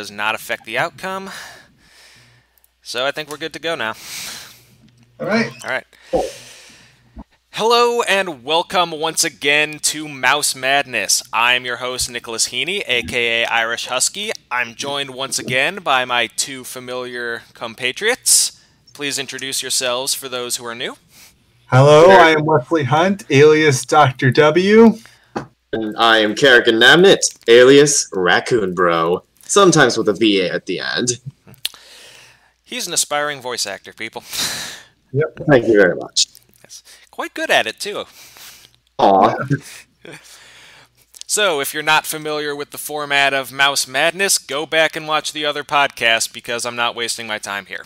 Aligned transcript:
does 0.00 0.10
not 0.10 0.34
affect 0.34 0.64
the 0.64 0.78
outcome. 0.78 1.28
So 2.80 3.04
I 3.04 3.10
think 3.10 3.28
we're 3.28 3.36
good 3.36 3.52
to 3.52 3.58
go 3.58 3.74
now. 3.74 3.92
All 5.20 5.26
right. 5.26 5.52
All 5.62 5.68
right. 5.68 5.84
Hello 7.50 8.00
and 8.08 8.42
welcome 8.42 8.92
once 8.92 9.24
again 9.24 9.78
to 9.80 10.08
Mouse 10.08 10.54
Madness. 10.54 11.22
I'm 11.34 11.66
your 11.66 11.76
host, 11.76 12.10
Nicholas 12.10 12.48
Heaney, 12.48 12.82
aka 12.88 13.44
Irish 13.44 13.88
Husky. 13.88 14.30
I'm 14.50 14.74
joined 14.74 15.10
once 15.10 15.38
again 15.38 15.80
by 15.82 16.06
my 16.06 16.28
two 16.28 16.64
familiar 16.64 17.42
compatriots. 17.52 18.58
Please 18.94 19.18
introduce 19.18 19.60
yourselves 19.60 20.14
for 20.14 20.30
those 20.30 20.56
who 20.56 20.64
are 20.64 20.74
new. 20.74 20.96
Hello, 21.66 22.08
I 22.08 22.30
am 22.30 22.46
Wesley 22.46 22.84
Hunt, 22.84 23.24
alias 23.28 23.84
Dr. 23.84 24.30
W. 24.30 24.94
And 25.74 25.94
I 25.98 26.20
am 26.20 26.34
Kerrigan 26.34 26.76
Namnit, 26.76 27.38
alias 27.48 28.08
Raccoon 28.14 28.74
Bro, 28.74 29.24
sometimes 29.50 29.98
with 29.98 30.08
a 30.08 30.12
VA 30.12 30.52
at 30.52 30.66
the 30.66 30.80
end. 30.80 31.20
He's 32.64 32.86
an 32.86 32.92
aspiring 32.92 33.40
voice 33.40 33.66
actor, 33.66 33.92
people. 33.92 34.22
Yep. 35.12 35.40
Thank 35.48 35.66
you 35.66 35.72
very 35.72 35.96
much. 35.96 36.28
Yes. 36.62 36.84
Quite 37.10 37.34
good 37.34 37.50
at 37.50 37.66
it, 37.66 37.80
too. 37.80 38.04
Aw, 38.98 39.34
So, 41.26 41.60
if 41.60 41.74
you're 41.74 41.82
not 41.82 42.06
familiar 42.06 42.54
with 42.54 42.70
the 42.70 42.78
format 42.78 43.34
of 43.34 43.50
Mouse 43.50 43.88
Madness, 43.88 44.38
go 44.38 44.66
back 44.66 44.94
and 44.94 45.08
watch 45.08 45.32
the 45.32 45.44
other 45.44 45.64
podcast 45.64 46.32
because 46.32 46.64
I'm 46.64 46.76
not 46.76 46.94
wasting 46.94 47.26
my 47.26 47.38
time 47.38 47.66
here. 47.66 47.84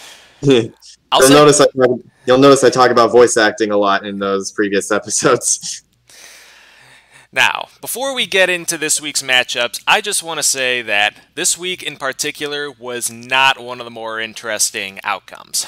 you'll 0.40 0.72
say- 1.20 1.28
notice 1.34 1.60
I 1.60 1.66
you'll 2.24 2.38
notice 2.38 2.64
I 2.64 2.70
talk 2.70 2.90
about 2.90 3.12
voice 3.12 3.36
acting 3.36 3.70
a 3.70 3.76
lot 3.76 4.06
in 4.06 4.18
those 4.18 4.50
previous 4.50 4.90
episodes. 4.90 5.82
Now, 7.34 7.68
before 7.80 8.14
we 8.14 8.26
get 8.26 8.50
into 8.50 8.76
this 8.76 9.00
week's 9.00 9.22
matchups, 9.22 9.82
I 9.86 10.02
just 10.02 10.22
want 10.22 10.38
to 10.38 10.42
say 10.42 10.82
that 10.82 11.16
this 11.34 11.56
week 11.56 11.82
in 11.82 11.96
particular 11.96 12.70
was 12.70 13.10
not 13.10 13.58
one 13.58 13.80
of 13.80 13.86
the 13.86 13.90
more 13.90 14.20
interesting 14.20 15.00
outcomes. 15.02 15.66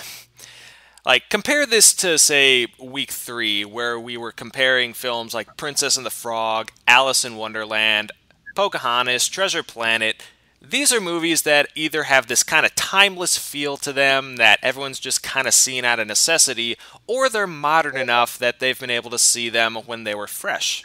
Like, 1.07 1.31
compare 1.31 1.65
this 1.65 1.95
to, 1.95 2.19
say, 2.19 2.67
week 2.79 3.11
three, 3.11 3.65
where 3.65 3.99
we 3.99 4.19
were 4.19 4.31
comparing 4.31 4.93
films 4.93 5.33
like 5.33 5.57
Princess 5.57 5.97
and 5.97 6.05
the 6.05 6.11
Frog, 6.11 6.71
Alice 6.87 7.25
in 7.25 7.37
Wonderland, 7.37 8.13
Pocahontas, 8.55 9.27
Treasure 9.29 9.63
Planet. 9.63 10.23
These 10.61 10.93
are 10.93 11.01
movies 11.01 11.43
that 11.43 11.71
either 11.75 12.05
have 12.05 12.27
this 12.27 12.43
kind 12.43 12.67
of 12.67 12.75
timeless 12.75 13.39
feel 13.39 13.79
to 13.79 13.93
them 13.93 14.37
that 14.37 14.59
everyone's 14.63 15.01
just 15.01 15.23
kind 15.23 15.47
of 15.47 15.55
seen 15.55 15.87
out 15.87 15.99
of 15.99 16.09
necessity, 16.09 16.77
or 17.07 17.31
they're 17.31 17.47
modern 17.47 17.97
enough 17.97 18.39
that 18.39 18.61
they've 18.61 18.79
been 18.79 18.91
able 18.91 19.11
to 19.11 19.19
see 19.19 19.49
them 19.49 19.77
when 19.77 20.05
they 20.05 20.15
were 20.15 20.27
fresh. 20.27 20.83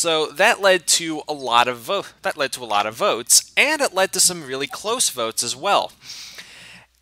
So 0.00 0.28
that 0.28 0.62
led 0.62 0.86
to 0.86 1.20
a 1.28 1.34
lot 1.34 1.68
of 1.68 1.76
vote. 1.76 2.14
That 2.22 2.38
led 2.38 2.52
to 2.52 2.64
a 2.64 2.64
lot 2.64 2.86
of 2.86 2.94
votes, 2.94 3.52
and 3.54 3.82
it 3.82 3.92
led 3.92 4.14
to 4.14 4.20
some 4.20 4.46
really 4.46 4.66
close 4.66 5.10
votes 5.10 5.42
as 5.42 5.54
well. 5.54 5.92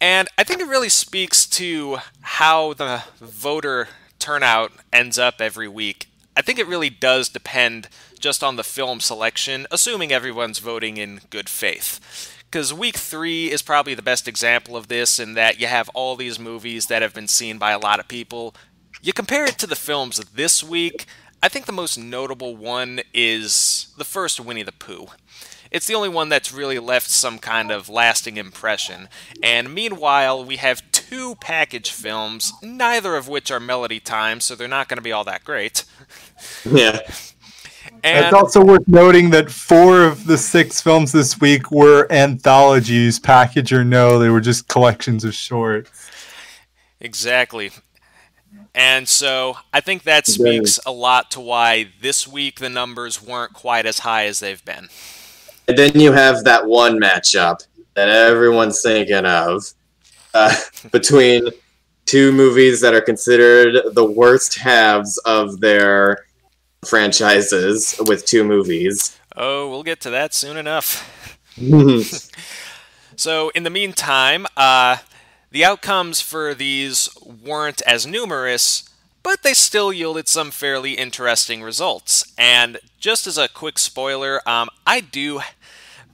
And 0.00 0.26
I 0.36 0.42
think 0.42 0.60
it 0.60 0.66
really 0.66 0.88
speaks 0.88 1.46
to 1.46 1.98
how 2.22 2.72
the 2.72 3.04
voter 3.20 3.86
turnout 4.18 4.72
ends 4.92 5.16
up 5.16 5.40
every 5.40 5.68
week. 5.68 6.08
I 6.36 6.42
think 6.42 6.58
it 6.58 6.66
really 6.66 6.90
does 6.90 7.28
depend 7.28 7.88
just 8.18 8.42
on 8.42 8.56
the 8.56 8.64
film 8.64 8.98
selection, 8.98 9.68
assuming 9.70 10.10
everyone's 10.10 10.58
voting 10.58 10.96
in 10.96 11.20
good 11.30 11.48
faith. 11.48 12.00
Because 12.50 12.74
week 12.74 12.96
three 12.96 13.48
is 13.52 13.62
probably 13.62 13.94
the 13.94 14.02
best 14.02 14.26
example 14.26 14.76
of 14.76 14.88
this, 14.88 15.20
in 15.20 15.34
that 15.34 15.60
you 15.60 15.68
have 15.68 15.88
all 15.90 16.16
these 16.16 16.40
movies 16.40 16.86
that 16.86 17.02
have 17.02 17.14
been 17.14 17.28
seen 17.28 17.58
by 17.58 17.70
a 17.70 17.78
lot 17.78 18.00
of 18.00 18.08
people. 18.08 18.56
You 19.00 19.12
compare 19.12 19.44
it 19.44 19.56
to 19.58 19.68
the 19.68 19.76
films 19.76 20.18
this 20.34 20.64
week, 20.64 21.06
I 21.42 21.48
think 21.48 21.66
the 21.66 21.72
most 21.72 21.96
notable 21.96 22.56
one 22.56 23.00
is 23.14 23.94
the 23.96 24.04
first 24.04 24.40
Winnie 24.40 24.62
the 24.62 24.72
Pooh. 24.72 25.06
It's 25.70 25.86
the 25.86 25.94
only 25.94 26.08
one 26.08 26.28
that's 26.28 26.52
really 26.52 26.78
left 26.78 27.10
some 27.10 27.38
kind 27.38 27.70
of 27.70 27.88
lasting 27.88 28.38
impression. 28.38 29.08
And 29.42 29.74
meanwhile, 29.74 30.44
we 30.44 30.56
have 30.56 30.82
two 30.90 31.36
package 31.36 31.90
films, 31.90 32.52
neither 32.62 33.14
of 33.16 33.28
which 33.28 33.50
are 33.50 33.60
Melody 33.60 34.00
Time, 34.00 34.40
so 34.40 34.54
they're 34.54 34.66
not 34.66 34.88
going 34.88 34.96
to 34.96 35.02
be 35.02 35.12
all 35.12 35.24
that 35.24 35.44
great. 35.44 35.84
yeah. 36.64 37.00
And 38.02 38.26
it's 38.26 38.34
also 38.34 38.64
worth 38.64 38.86
noting 38.86 39.30
that 39.30 39.50
four 39.50 40.04
of 40.04 40.26
the 40.26 40.38
six 40.38 40.80
films 40.80 41.12
this 41.12 41.40
week 41.40 41.70
were 41.70 42.10
anthologies, 42.10 43.18
package 43.18 43.72
or 43.72 43.84
no. 43.84 44.18
They 44.18 44.28
were 44.28 44.40
just 44.40 44.68
collections 44.68 45.24
of 45.24 45.34
shorts. 45.34 46.10
Exactly. 47.00 47.70
And 48.78 49.08
so 49.08 49.56
I 49.72 49.80
think 49.80 50.04
that 50.04 50.28
speaks 50.28 50.78
a 50.86 50.92
lot 50.92 51.32
to 51.32 51.40
why 51.40 51.88
this 52.00 52.28
week 52.28 52.60
the 52.60 52.68
numbers 52.68 53.20
weren't 53.20 53.52
quite 53.52 53.86
as 53.86 53.98
high 53.98 54.26
as 54.26 54.38
they've 54.38 54.64
been. 54.64 54.88
And 55.66 55.76
then 55.76 55.98
you 55.98 56.12
have 56.12 56.44
that 56.44 56.64
one 56.64 57.00
matchup 57.00 57.66
that 57.94 58.08
everyone's 58.08 58.80
thinking 58.80 59.26
of 59.26 59.64
uh, 60.32 60.54
between 60.92 61.48
two 62.06 62.30
movies 62.30 62.80
that 62.80 62.94
are 62.94 63.00
considered 63.00 63.94
the 63.94 64.04
worst 64.04 64.56
halves 64.56 65.18
of 65.26 65.58
their 65.58 66.24
franchises 66.86 68.00
with 68.06 68.26
two 68.26 68.44
movies. 68.44 69.18
Oh, 69.34 69.68
we'll 69.68 69.82
get 69.82 70.00
to 70.02 70.10
that 70.10 70.32
soon 70.34 70.56
enough. 70.56 71.04
So, 73.18 73.48
in 73.48 73.64
the 73.64 73.70
meantime, 73.70 74.46
uh, 74.56 74.98
the 75.50 75.64
outcomes 75.64 76.20
for 76.20 76.54
these 76.54 77.08
weren't 77.24 77.82
as 77.82 78.06
numerous, 78.06 78.88
but 79.22 79.42
they 79.42 79.54
still 79.54 79.92
yielded 79.92 80.28
some 80.28 80.50
fairly 80.50 80.92
interesting 80.92 81.62
results. 81.62 82.32
And 82.36 82.78
just 82.98 83.26
as 83.26 83.38
a 83.38 83.48
quick 83.48 83.78
spoiler, 83.78 84.46
um, 84.48 84.68
I 84.86 85.00
do, 85.00 85.40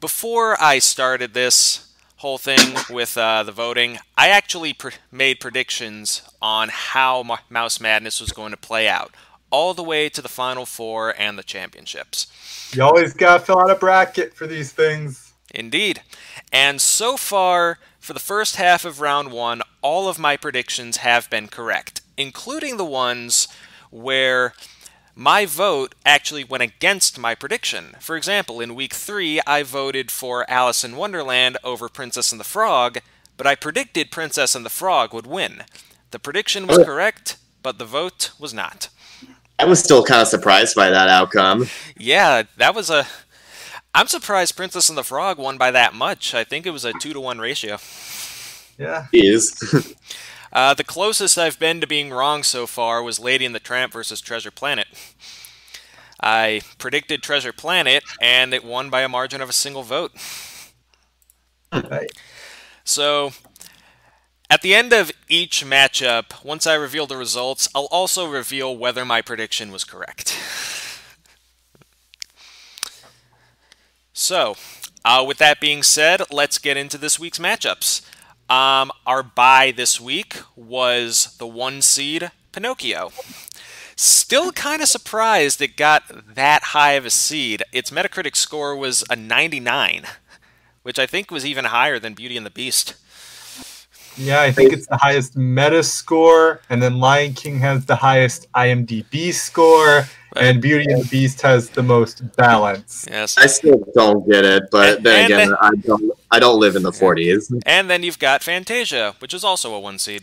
before 0.01 0.61
I 0.61 0.79
started 0.79 1.35
this 1.35 1.93
whole 2.17 2.39
thing 2.39 2.75
with 2.89 3.19
uh, 3.19 3.43
the 3.43 3.53
voting, 3.53 3.99
I 4.17 4.29
actually 4.29 4.73
pr- 4.73 4.91
made 5.13 5.41
predictions 5.41 6.23
on 6.41 6.71
how 6.71 7.23
Ma- 7.23 7.39
Mouse 7.51 7.81
Madness 7.81 8.21
was 8.21 8.33
going 8.33 8.51
to 8.53 8.57
play 8.57 8.89
out, 8.89 9.15
all 9.51 9.75
the 9.75 9.83
way 9.83 10.09
to 10.09 10.23
the 10.23 10.29
Final 10.29 10.65
Four 10.65 11.15
and 11.19 11.39
the 11.39 11.43
championships. 11.43 12.27
You 12.73 12.83
always 12.83 13.13
got 13.13 13.39
to 13.39 13.45
fill 13.45 13.61
out 13.61 13.71
a 13.71 13.75
bracket 13.75 14.35
for 14.35 14.47
these 14.47 14.73
things. 14.73 15.33
Indeed. 15.55 16.01
And 16.53 16.81
so 16.81 17.17
far, 17.17 17.79
for 18.05 18.13
the 18.13 18.21
first 18.21 18.57
half 18.57 18.85
of 18.85 19.01
round 19.01 19.33
one, 19.33 19.63
all 19.81 20.11
of 20.11 20.19
my 20.19 20.37
predictions 20.37 20.99
have 20.99 21.31
been 21.31 21.49
correct, 21.49 22.03
including 22.19 22.77
the 22.77 22.85
ones 22.85 23.49
where 23.89 24.53
my 25.15 25.47
vote 25.47 25.95
actually 26.05 26.45
went 26.45 26.63
against 26.63 27.19
my 27.19 27.35
prediction. 27.35 27.97
For 28.01 28.15
example, 28.15 28.61
in 28.61 28.75
week 28.75 28.93
three, 28.93 29.41
I 29.47 29.63
voted 29.63 30.11
for 30.11 30.45
Alice 30.51 30.85
in 30.85 30.97
Wonderland 30.97 31.57
over 31.65 31.89
Princess 31.89 32.31
and 32.31 32.39
the 32.39 32.45
Frog, 32.45 32.99
but 33.39 33.47
I 33.47 33.55
predicted 33.55 34.11
Princess 34.11 34.55
and 34.55 34.67
the 34.67 34.71
Frog 34.71 35.15
would 35.15 35.27
win. 35.27 35.63
The 36.11 36.19
prediction 36.19 36.67
was 36.67 36.85
correct, 36.85 37.39
but 37.63 37.79
the 37.79 37.87
vote 37.87 38.33
was 38.39 38.53
not. 38.53 38.91
I 39.59 39.65
was 39.65 39.83
still 39.83 40.05
kind 40.05 40.21
of 40.21 40.29
surprised 40.29 40.77
by 40.77 40.91
that 40.91 41.09
outcome. 41.09 41.69
Yeah, 41.97 42.43
that 42.59 42.75
was 42.75 42.91
a. 42.91 43.07
I'm 43.95 44.09
surprised 44.09 44.57
Princess 44.57 44.89
and 44.89 44.99
the 44.99 45.05
Frog 45.05 45.39
won 45.39 45.57
by 45.57 45.71
that 45.71 45.95
much. 45.95 46.35
I 46.35 46.45
think 46.45 46.67
it 46.67 46.71
was 46.71 46.85
a 46.85 46.93
two 46.93 47.13
to 47.13 47.21
one 47.21 47.39
ratio. 47.39 47.79
Yeah. 48.79 49.07
Jeez. 49.13 49.95
Uh, 50.53 50.73
the 50.73 50.85
closest 50.85 51.37
I've 51.37 51.59
been 51.59 51.81
to 51.81 51.87
being 51.89 52.11
wrong 52.11 52.45
so 52.45 52.65
far 52.65 53.03
was 53.03 53.19
Lady 53.19 53.45
and 53.45 53.53
the 53.53 53.59
Tramp 53.59 53.93
versus 53.93 54.21
Treasure 54.21 54.53
Planet. 54.53 54.87
I 56.23 56.61
predicted 56.79 57.25
Treasure 57.25 57.53
Planet, 57.53 58.05
and 58.23 58.55
it 58.55 58.65
won 58.65 58.89
by 58.89 59.03
a 59.03 59.09
margin 59.09 59.41
of 59.41 59.49
a 59.49 59.53
single 59.53 59.83
vote. 59.83 60.13
Right. 61.73 62.11
So, 62.85 63.33
at 64.49 64.63
the 64.63 64.75
end 64.75 64.93
of 64.93 65.11
each 65.29 65.65
matchup, 65.65 66.45
once 66.45 66.67
I 66.67 66.75
reveal 66.75 67.07
the 67.07 67.17
results, 67.17 67.69
I'll 67.75 67.89
also 67.91 68.27
reveal 68.31 68.77
whether 68.77 69.05
my 69.05 69.23
prediction 69.23 69.73
was 69.73 69.85
correct. 69.85 70.39
So, 74.17 74.55
uh, 75.05 75.25
with 75.27 75.39
that 75.39 75.61
being 75.61 75.83
said, 75.83 76.23
let's 76.31 76.59
get 76.59 76.77
into 76.77 76.97
this 76.97 77.19
week's 77.19 77.41
matchups. 77.41 78.01
Um, 78.49 78.93
our 79.05 79.25
bye 79.25 79.73
this 79.77 80.01
week 80.01 80.37
was 80.55 81.35
the 81.39 81.49
one 81.49 81.83
seed 81.83 82.31
Pinocchio. 82.53 83.11
Still 83.97 84.53
kind 84.53 84.81
of 84.81 84.89
surprised 84.89 85.61
it 85.61 85.77
got 85.77 86.05
that 86.37 86.63
high 86.63 86.93
of 86.93 87.05
a 87.05 87.11
seed. 87.11 87.65
Its 87.73 87.91
Metacritic 87.91 88.37
score 88.37 88.77
was 88.77 89.03
a 89.11 89.17
99, 89.17 90.05
which 90.85 91.01
I 91.01 91.07
think 91.07 91.33
was 91.33 91.45
even 91.45 91.65
higher 91.67 91.99
than 91.99 92.15
Beauty 92.15 92.37
and 92.37 92.47
the 92.47 92.51
Beast. 92.51 92.95
Yeah, 94.17 94.43
I 94.43 94.53
think 94.53 94.73
it's 94.73 94.87
the 94.87 94.97
highest 94.97 95.37
meta 95.37 95.83
score, 95.83 96.61
and 96.71 96.81
then 96.81 97.01
Lion 97.01 97.35
King 97.35 97.59
has 97.59 97.85
the 97.87 97.97
highest 97.97 98.47
IMDb 98.53 99.35
score, 99.35 100.07
and 100.37 100.61
Beauty 100.61 100.91
and 100.91 101.03
the 101.05 101.09
Beast 101.09 101.41
has 101.43 101.71
the 101.71 101.83
most 101.83 102.37
balance. 102.37 103.07
Yes. 103.11 103.37
I 103.39 103.47
still 103.47 103.83
don't 103.95 104.29
get 104.29 104.45
it, 104.45 104.65
but 104.71 104.97
And- 104.99 105.07
then 105.07 105.17
and 105.25 105.33
again, 105.33 105.49
then- 105.51 105.57
I 105.61 105.71
don't. 105.87 106.13
I 106.31 106.39
don't 106.41 106.59
live 106.59 106.75
in 106.77 106.83
the 106.83 106.93
40s. 106.93 107.53
And 107.65 107.89
then 107.89 108.03
you've 108.03 108.19
got 108.19 108.43
Fantasia, 108.43 109.15
which 109.21 109.33
is 109.33 109.45
also 109.45 109.73
a 109.75 109.79
one 109.81 109.99
seed, 110.01 110.23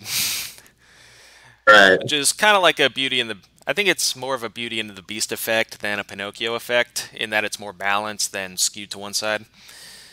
Right. 1.68 2.00
which 2.02 2.12
is 2.14 2.34
kind 2.34 2.56
of 2.58 2.62
like 2.64 2.80
a 2.80 2.90
Beauty 2.90 3.20
and 3.20 3.30
the. 3.30 3.38
I 3.68 3.74
think 3.74 3.88
it's 3.88 4.16
more 4.16 4.34
of 4.36 4.44
a 4.44 4.50
Beauty 4.50 4.80
and 4.80 4.90
the 4.90 5.02
Beast 5.04 5.32
effect 5.32 5.82
than 5.82 6.00
a 6.00 6.04
Pinocchio 6.04 6.56
effect, 6.56 7.10
in 7.14 7.30
that 7.30 7.46
it's 7.46 7.60
more 7.60 7.72
balanced 7.74 8.32
than 8.34 8.58
skewed 8.58 8.92
to 8.92 8.98
one 9.00 9.14
side. 9.14 9.46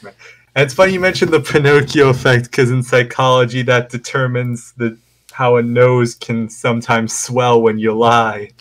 And 0.03 0.65
it's 0.65 0.75
funny 0.75 0.93
you 0.93 1.01
mentioned 1.01 1.33
the 1.33 1.41
Pinocchio 1.41 2.11
effect 2.11 2.45
because 2.51 2.71
in 2.71 2.83
psychology 2.83 3.63
that 3.63 3.89
determines 3.91 4.73
the 4.77 4.99
how 5.33 5.57
a 5.57 5.63
nose 5.63 6.15
can 6.15 6.49
sometimes 6.51 7.17
swell 7.17 7.61
when 7.63 7.79
you 7.79 7.93
lie. 7.97 8.51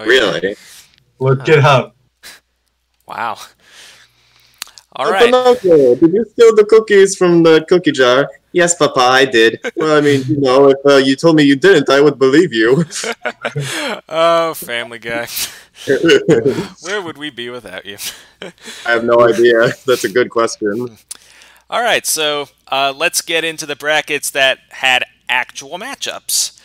Oh, 0.00 0.04
yeah. 0.04 0.20
Really? 0.20 0.56
Look 1.18 1.48
it 1.48 1.64
up. 1.64 1.96
Wow. 3.06 3.38
All. 4.98 5.12
Pinocchio, 5.12 5.94
did 5.94 6.12
you 6.12 6.24
steal 6.24 6.56
the 6.56 6.64
cookies 6.64 7.14
from 7.14 7.44
the 7.44 7.64
cookie 7.68 7.92
jar? 7.92 8.28
Yes, 8.52 8.74
Papa, 8.74 9.00
I 9.00 9.26
did. 9.26 9.60
Well, 9.76 9.96
I 9.96 10.00
mean, 10.00 10.24
you 10.26 10.40
know, 10.40 10.70
if 10.70 10.78
uh, 10.84 10.96
you 10.96 11.14
told 11.14 11.36
me 11.36 11.44
you 11.44 11.54
didn't, 11.54 11.88
I 11.88 12.00
would 12.00 12.18
believe 12.18 12.52
you. 12.52 12.84
oh, 14.08 14.54
Family 14.54 14.98
Guy. 14.98 15.28
Where 16.80 17.00
would 17.00 17.16
we 17.16 17.30
be 17.30 17.48
without 17.50 17.86
you? 17.86 17.98
I 18.42 18.90
have 18.90 19.04
no 19.04 19.20
idea. 19.20 19.72
That's 19.86 20.04
a 20.04 20.08
good 20.08 20.30
question. 20.30 20.98
All 21.70 21.82
right, 21.82 22.04
so 22.04 22.48
uh, 22.66 22.92
let's 22.96 23.20
get 23.20 23.44
into 23.44 23.66
the 23.66 23.76
brackets 23.76 24.30
that 24.30 24.58
had 24.70 25.04
actual 25.28 25.78
matchups. 25.78 26.57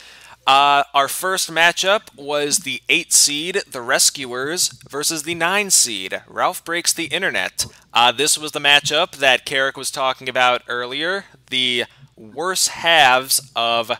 Uh, 0.45 0.83
our 0.93 1.07
first 1.07 1.49
matchup 1.49 2.13
was 2.17 2.59
the 2.59 2.81
8 2.89 3.13
seed, 3.13 3.61
the 3.69 3.81
Rescuers, 3.81 4.69
versus 4.89 5.23
the 5.23 5.35
9 5.35 5.69
seed, 5.69 6.21
Ralph 6.27 6.65
Breaks 6.65 6.91
the 6.91 7.05
Internet. 7.05 7.65
Uh, 7.93 8.11
this 8.11 8.37
was 8.37 8.51
the 8.51 8.59
matchup 8.59 9.17
that 9.17 9.45
Carrick 9.45 9.77
was 9.77 9.89
talking 9.89 10.27
about 10.27 10.61
earlier. 10.67 11.25
The 11.49 11.85
worst 12.17 12.69
halves 12.69 13.51
of 13.55 13.91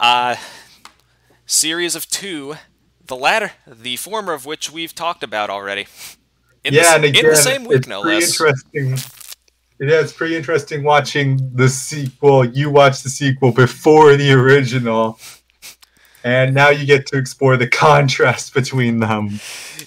uh, 0.00 0.34
series 1.46 1.94
of 1.94 2.08
two, 2.08 2.56
the 3.04 3.16
latter, 3.16 3.52
the 3.66 3.96
former 3.96 4.32
of 4.32 4.44
which 4.46 4.72
we've 4.72 4.94
talked 4.94 5.22
about 5.22 5.48
already. 5.48 5.86
In, 6.64 6.74
yeah, 6.74 6.98
the, 6.98 7.08
again, 7.08 7.24
in 7.24 7.30
the 7.30 7.36
same 7.36 7.64
week, 7.64 7.86
no 7.86 8.00
less. 8.00 8.40
interesting. 8.40 8.96
Yeah, 9.88 10.00
it's 10.00 10.12
pretty 10.12 10.36
interesting 10.36 10.82
watching 10.82 11.50
the 11.54 11.68
sequel. 11.68 12.44
You 12.44 12.70
watch 12.70 13.02
the 13.02 13.10
sequel 13.10 13.52
before 13.52 14.16
the 14.16 14.32
original, 14.32 15.18
and 16.22 16.54
now 16.54 16.70
you 16.70 16.86
get 16.86 17.06
to 17.08 17.18
explore 17.18 17.56
the 17.56 17.66
contrast 17.68 18.54
between 18.54 19.00
them. 19.00 19.40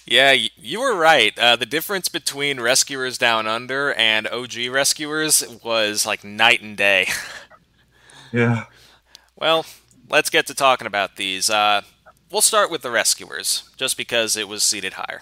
Yeah, 0.05 0.31
you 0.31 0.79
were 0.81 0.95
right. 0.95 1.37
Uh, 1.37 1.55
the 1.55 1.65
difference 1.65 2.09
between 2.09 2.59
Rescuers 2.59 3.17
Down 3.17 3.47
Under 3.47 3.93
and 3.93 4.27
OG 4.27 4.67
Rescuers 4.69 5.43
was 5.63 6.05
like 6.05 6.23
night 6.23 6.61
and 6.61 6.77
day. 6.77 7.07
Yeah. 8.33 8.65
well, 9.37 9.65
let's 10.09 10.29
get 10.29 10.47
to 10.47 10.53
talking 10.53 10.85
about 10.85 11.15
these. 11.15 11.49
Uh, 11.49 11.81
we'll 12.29 12.41
start 12.41 12.69
with 12.69 12.81
the 12.81 12.91
Rescuers, 12.91 13.69
just 13.77 13.95
because 13.95 14.35
it 14.35 14.49
was 14.49 14.63
seated 14.63 14.93
higher. 14.95 15.21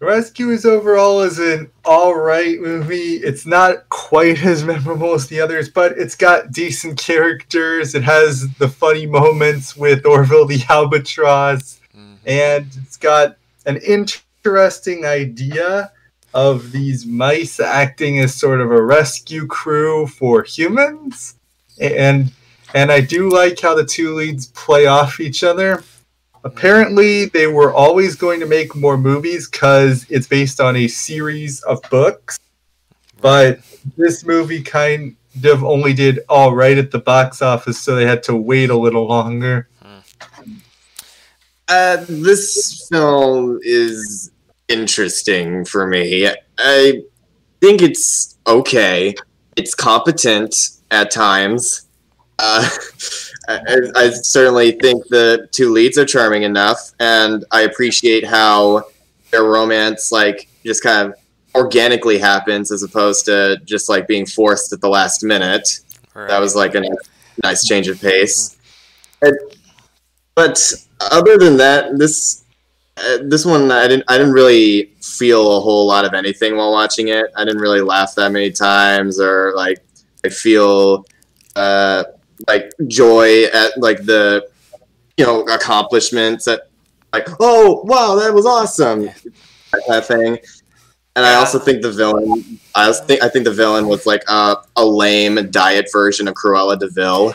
Rescuers 0.00 0.64
overall 0.64 1.22
is 1.22 1.40
an 1.40 1.70
alright 1.84 2.60
movie. 2.60 3.14
It's 3.16 3.44
not 3.46 3.88
quite 3.88 4.44
as 4.44 4.62
memorable 4.72 5.12
as 5.14 5.26
the 5.26 5.40
others, 5.40 5.68
but 5.68 5.98
it's 5.98 6.14
got 6.14 6.52
decent 6.52 6.98
characters. 6.98 7.94
It 7.96 8.04
has 8.04 8.48
the 8.58 8.68
funny 8.68 9.06
moments 9.06 9.76
with 9.76 10.06
Orville 10.06 10.46
the 10.46 10.62
Albatross, 10.68 11.80
Mhm. 11.96 12.16
and 12.26 12.66
it's 12.84 12.96
got 12.96 13.36
an 13.66 13.78
interesting 13.78 15.04
idea 15.04 15.90
of 16.32 16.70
these 16.70 17.04
mice 17.04 17.58
acting 17.58 18.20
as 18.20 18.34
sort 18.34 18.60
of 18.60 18.70
a 18.70 18.80
rescue 18.82 19.46
crew 19.46 20.06
for 20.06 20.44
humans. 20.44 21.34
And 21.80 22.30
and 22.74 22.92
I 22.92 23.00
do 23.00 23.30
like 23.30 23.58
how 23.58 23.74
the 23.74 23.84
two 23.84 24.14
leads 24.14 24.46
play 24.48 24.86
off 24.86 25.20
each 25.20 25.42
other. 25.42 25.82
Apparently, 26.48 27.26
they 27.26 27.46
were 27.46 27.74
always 27.74 28.16
going 28.16 28.40
to 28.40 28.46
make 28.46 28.74
more 28.74 28.96
movies 28.96 29.48
because 29.48 30.06
it's 30.08 30.26
based 30.26 30.60
on 30.60 30.76
a 30.76 30.88
series 30.88 31.62
of 31.64 31.82
books. 31.90 32.38
But 33.20 33.60
this 33.98 34.24
movie 34.24 34.62
kind 34.62 35.14
of 35.44 35.62
only 35.62 35.92
did 35.92 36.20
all 36.28 36.54
right 36.54 36.78
at 36.78 36.90
the 36.90 37.00
box 37.00 37.42
office, 37.42 37.78
so 37.78 37.94
they 37.94 38.06
had 38.06 38.22
to 38.24 38.34
wait 38.34 38.70
a 38.70 38.76
little 38.76 39.06
longer. 39.06 39.68
Uh, 41.68 41.98
this 42.08 42.88
film 42.90 43.60
is 43.62 44.30
interesting 44.68 45.66
for 45.66 45.86
me. 45.86 46.30
I 46.58 47.02
think 47.60 47.82
it's 47.82 48.38
okay. 48.46 49.14
It's 49.56 49.74
competent 49.74 50.54
at 50.90 51.10
times. 51.10 51.86
Uh, 52.38 52.66
I, 53.48 53.78
I 53.96 54.10
certainly 54.10 54.72
think 54.72 55.06
the 55.08 55.48
two 55.52 55.72
leads 55.72 55.96
are 55.98 56.04
charming 56.04 56.42
enough, 56.42 56.92
and 57.00 57.44
I 57.50 57.62
appreciate 57.62 58.26
how 58.26 58.84
their 59.30 59.44
romance, 59.44 60.12
like, 60.12 60.48
just 60.64 60.82
kind 60.82 61.08
of 61.08 61.14
organically 61.54 62.18
happens 62.18 62.70
as 62.70 62.82
opposed 62.82 63.24
to 63.24 63.58
just 63.64 63.88
like 63.88 64.06
being 64.06 64.26
forced 64.26 64.72
at 64.72 64.80
the 64.80 64.88
last 64.88 65.24
minute. 65.24 65.80
Right. 66.14 66.28
That 66.28 66.40
was 66.40 66.54
like 66.54 66.74
a 66.74 66.82
nice 67.42 67.66
change 67.66 67.88
of 67.88 68.00
pace. 68.00 68.56
And- 69.22 69.38
but 70.34 70.72
other 71.00 71.36
than 71.36 71.56
that, 71.56 71.98
this 71.98 72.44
uh, 72.96 73.18
this 73.22 73.44
one 73.44 73.72
I 73.72 73.88
didn't 73.88 74.04
I 74.06 74.18
didn't 74.18 74.34
really 74.34 74.92
feel 75.00 75.56
a 75.56 75.60
whole 75.60 75.84
lot 75.84 76.04
of 76.04 76.14
anything 76.14 76.56
while 76.56 76.70
watching 76.70 77.08
it. 77.08 77.26
I 77.36 77.44
didn't 77.44 77.60
really 77.60 77.80
laugh 77.80 78.14
that 78.14 78.30
many 78.30 78.52
times 78.52 79.18
or 79.18 79.52
like 79.56 79.78
I 80.24 80.28
feel 80.28 81.04
uh, 81.56 82.04
like 82.46 82.72
joy 82.86 83.44
at 83.46 83.76
like 83.78 84.04
the 84.04 84.48
you 85.16 85.24
know 85.24 85.42
accomplishments 85.42 86.44
that 86.44 86.68
like 87.12 87.26
oh 87.40 87.82
wow 87.84 88.14
that 88.14 88.32
was 88.32 88.46
awesome 88.46 89.10
that 89.88 90.06
thing. 90.06 90.38
And 91.16 91.26
I 91.26 91.34
also 91.34 91.58
think 91.58 91.82
the 91.82 91.90
villain. 91.90 92.60
I 92.74 92.92
think 92.92 93.22
I 93.22 93.28
think 93.28 93.44
the 93.44 93.52
villain 93.52 93.88
was 93.88 94.06
like 94.06 94.22
a, 94.28 94.56
a 94.76 94.84
lame 94.84 95.50
diet 95.50 95.88
version 95.92 96.28
of 96.28 96.34
Cruella 96.34 96.78
de 96.78 96.88
Vil. 96.88 97.34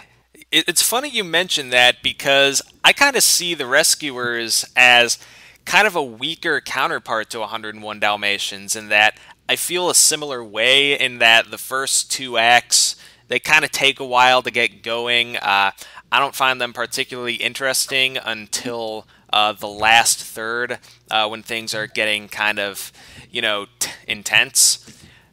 It, 0.52 0.66
it's 0.68 0.82
funny 0.82 1.10
you 1.10 1.24
mentioned 1.24 1.74
that 1.74 2.02
because 2.02 2.62
I 2.84 2.94
kind 2.94 3.16
of 3.16 3.24
see 3.24 3.54
the 3.54 3.66
Rescuers 3.66 4.66
as 4.76 5.18
kind 5.66 5.86
of 5.88 5.96
a 5.96 6.04
weaker 6.04 6.62
counterpart 6.62 7.30
to 7.32 7.40
101 7.40 8.00
Dalmatians 8.00 8.76
in 8.76 8.90
that 8.90 9.18
I 9.50 9.56
feel 9.58 9.90
a 9.90 9.96
similar 9.96 10.44
way 10.44 10.98
in 10.98 11.20
that 11.20 11.52
the 11.52 11.58
first 11.58 12.12
two 12.12 12.38
acts 12.38 12.96
they 13.28 13.40
kind 13.40 13.66
of 13.66 13.72
take 13.72 14.00
a 14.00 14.06
while 14.06 14.42
to 14.42 14.52
get 14.52 14.84
going. 14.84 15.38
Uh, 15.38 15.72
I 16.12 16.20
don't 16.20 16.36
find 16.36 16.62
them 16.62 16.74
particularly 16.74 17.36
interesting 17.36 18.18
until 18.18 19.08
uh, 19.32 19.54
the 19.54 19.68
last 19.68 20.24
third 20.24 20.80
uh, 21.10 21.28
when 21.28 21.42
things 21.42 21.74
are 21.74 21.88
getting 21.88 22.28
kind 22.28 22.60
of 22.60 22.92
you 23.32 23.42
know 23.42 23.66
t- 23.80 23.92
intense. 24.08 24.78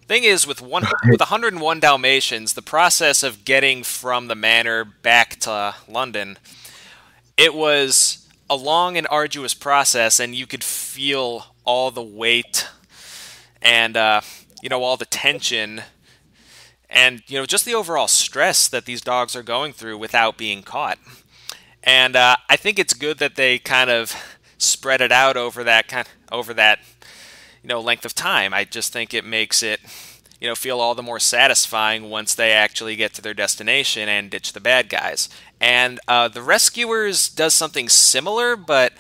Thing 0.07 0.25
is, 0.25 0.47
with 0.47 0.61
one 0.61 0.85
with 1.09 1.21
101 1.21 1.81
Dalmatians, 1.81 2.55
the 2.55 2.63
process 2.63 3.23
of 3.23 3.45
getting 3.45 3.85
from 3.85 4.27
the 4.27 4.35
manor 4.35 4.85
back 4.85 5.39
to 5.41 5.75
London, 5.87 6.39
it 7.37 7.55
was 7.55 8.29
a 8.49 8.57
long 8.57 8.97
and 8.97 9.07
arduous 9.11 9.55
process, 9.55 10.19
and 10.19 10.35
you 10.35 10.47
could 10.47 10.65
feel 10.65 11.55
all 11.65 11.93
the 11.93 12.03
weight 12.03 12.67
and 13.63 13.97
uh, 13.97 14.21
you 14.63 14.69
know 14.69 14.83
all 14.83 14.97
the 14.97 15.05
tension 15.07 15.83
and 16.91 17.23
you 17.29 17.39
know 17.39 17.47
just 17.47 17.65
the 17.65 17.75
overall 17.75 18.09
stress 18.09 18.69
that 18.69 18.85
these 18.85 19.01
dogs 19.01 19.35
are 19.37 19.43
going 19.43 19.73
through 19.73 19.99
without 19.99 20.37
being 20.37 20.63
caught. 20.63 20.99
And 21.83 22.17
uh, 22.17 22.37
I 22.49 22.57
think 22.57 22.79
it's 22.79 22.93
good 22.95 23.19
that 23.19 23.37
they 23.37 23.59
kind 23.59 23.91
of 23.91 24.15
spread 24.59 25.01
it 25.01 25.13
out 25.13 25.37
over 25.37 25.65
that 25.65 25.89
kind 25.89 26.07
over 26.31 26.53
that 26.55 26.81
you 27.63 27.69
know 27.69 27.81
length 27.81 28.05
of 28.05 28.15
time. 28.15 28.53
I 28.53 28.65
just 28.65 28.93
think 28.93 29.15
it 29.15 29.25
makes 29.25 29.63
it 29.63 29.81
you 30.41 30.49
know 30.49 30.55
feel 30.55 30.81
all 30.81 30.95
the 30.95 31.03
more 31.03 31.21
satisfying 31.21 32.11
once 32.11 32.35
they 32.35 32.53
actually 32.53 32.97
get 32.97 33.15
to 33.15 33.23
their 33.23 33.35
destination 33.35 34.09
and 34.09 34.31
ditch 34.31 34.53
the 34.53 34.61
bad 34.61 34.89
guys. 34.89 35.29
And 35.61 36.01
uh, 36.09 36.29
the 36.29 36.43
rescuers 36.43 37.29
does 37.29 37.55
something 37.55 37.89
similar, 37.89 38.57
but 38.57 38.93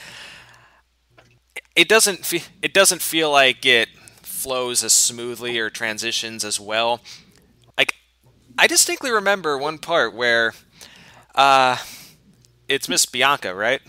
it 1.77 1.89
doesn't 1.89 2.25
fe- 2.25 2.45
it 2.63 2.73
doesn't 2.75 3.03
feel 3.03 3.31
like 3.31 3.65
it 3.65 3.89
flows 4.23 4.83
as 4.83 4.93
smoothly 4.93 5.59
or 5.59 5.71
transitions 5.71 6.45
as 6.45 6.59
well. 6.59 7.01
Like 8.61 8.65
I 8.65 8.75
distinctly 8.75 9.11
remember 9.11 9.59
one 9.59 9.79
part 9.79 10.15
where 10.15 10.55
uh 11.35 11.77
it's 12.69 12.89
Miss 12.89 13.07
Bianca, 13.07 13.55
right? 13.55 13.81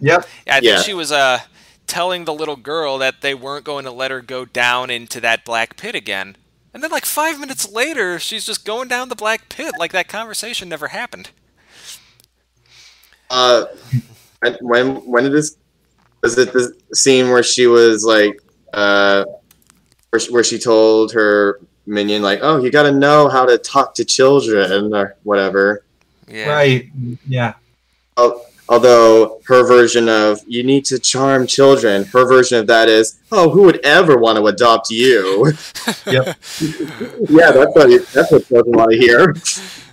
Yep. 0.00 0.30
Yeah, 0.46 0.56
I 0.56 0.60
think 0.60 0.78
Yeah. 0.78 0.78
she 0.78 0.94
was 0.94 1.12
uh 1.12 1.40
telling 1.86 2.24
the 2.24 2.34
little 2.34 2.56
girl 2.56 2.98
that 2.98 3.20
they 3.22 3.34
weren't 3.34 3.64
going 3.64 3.84
to 3.84 3.90
let 3.92 4.10
her 4.10 4.20
go 4.22 4.44
down 4.44 4.90
into 4.90 5.20
that 5.20 5.44
black 5.44 5.76
pit 5.76 5.94
again. 5.94 6.36
And 6.74 6.82
then 6.82 6.90
like 6.90 7.06
5 7.06 7.38
minutes 7.40 7.68
later, 7.68 8.18
she's 8.18 8.44
just 8.46 8.64
going 8.64 8.88
down 8.88 9.08
the 9.08 9.16
black 9.16 9.48
pit 9.48 9.76
like 9.78 9.92
that 9.92 10.08
conversation 10.08 10.68
never 10.68 10.88
happened. 10.88 11.30
Uh, 13.30 13.64
when 14.60 14.96
when 15.06 15.24
did 15.24 15.32
this 15.32 15.56
was 16.22 16.38
it 16.38 16.52
the 16.52 16.72
scene 16.94 17.30
where 17.30 17.42
she 17.42 17.66
was 17.66 18.04
like 18.04 18.40
uh 18.72 19.24
where 20.10 20.20
she, 20.20 20.32
where 20.32 20.44
she 20.44 20.58
told 20.58 21.12
her 21.12 21.60
minion 21.88 22.22
like 22.22 22.40
oh 22.42 22.62
you 22.62 22.70
got 22.70 22.84
to 22.84 22.92
know 22.92 23.28
how 23.28 23.44
to 23.44 23.58
talk 23.58 23.94
to 23.94 24.04
children 24.04 24.94
or 24.94 25.16
whatever 25.24 25.84
Yeah. 26.28 26.50
Right. 26.50 26.90
Yeah. 27.26 27.54
oh 28.16 28.44
Although 28.70 29.40
her 29.46 29.66
version 29.66 30.10
of 30.10 30.40
"you 30.46 30.62
need 30.62 30.84
to 30.86 30.98
charm 30.98 31.46
children," 31.46 32.04
her 32.04 32.26
version 32.26 32.58
of 32.58 32.66
that 32.66 32.88
is, 32.88 33.18
"Oh, 33.32 33.48
who 33.48 33.62
would 33.62 33.84
ever 33.84 34.18
want 34.18 34.36
to 34.36 34.46
adopt 34.46 34.90
you?" 34.90 35.52
Yep. 36.06 36.26
yeah, 37.30 37.50
that's 37.50 37.74
what 37.74 37.88
you, 37.88 38.00
that's 38.12 38.30
what 38.30 38.46
doesn't 38.48 38.76
want 38.76 38.90
to 38.90 38.98
hear. 38.98 39.34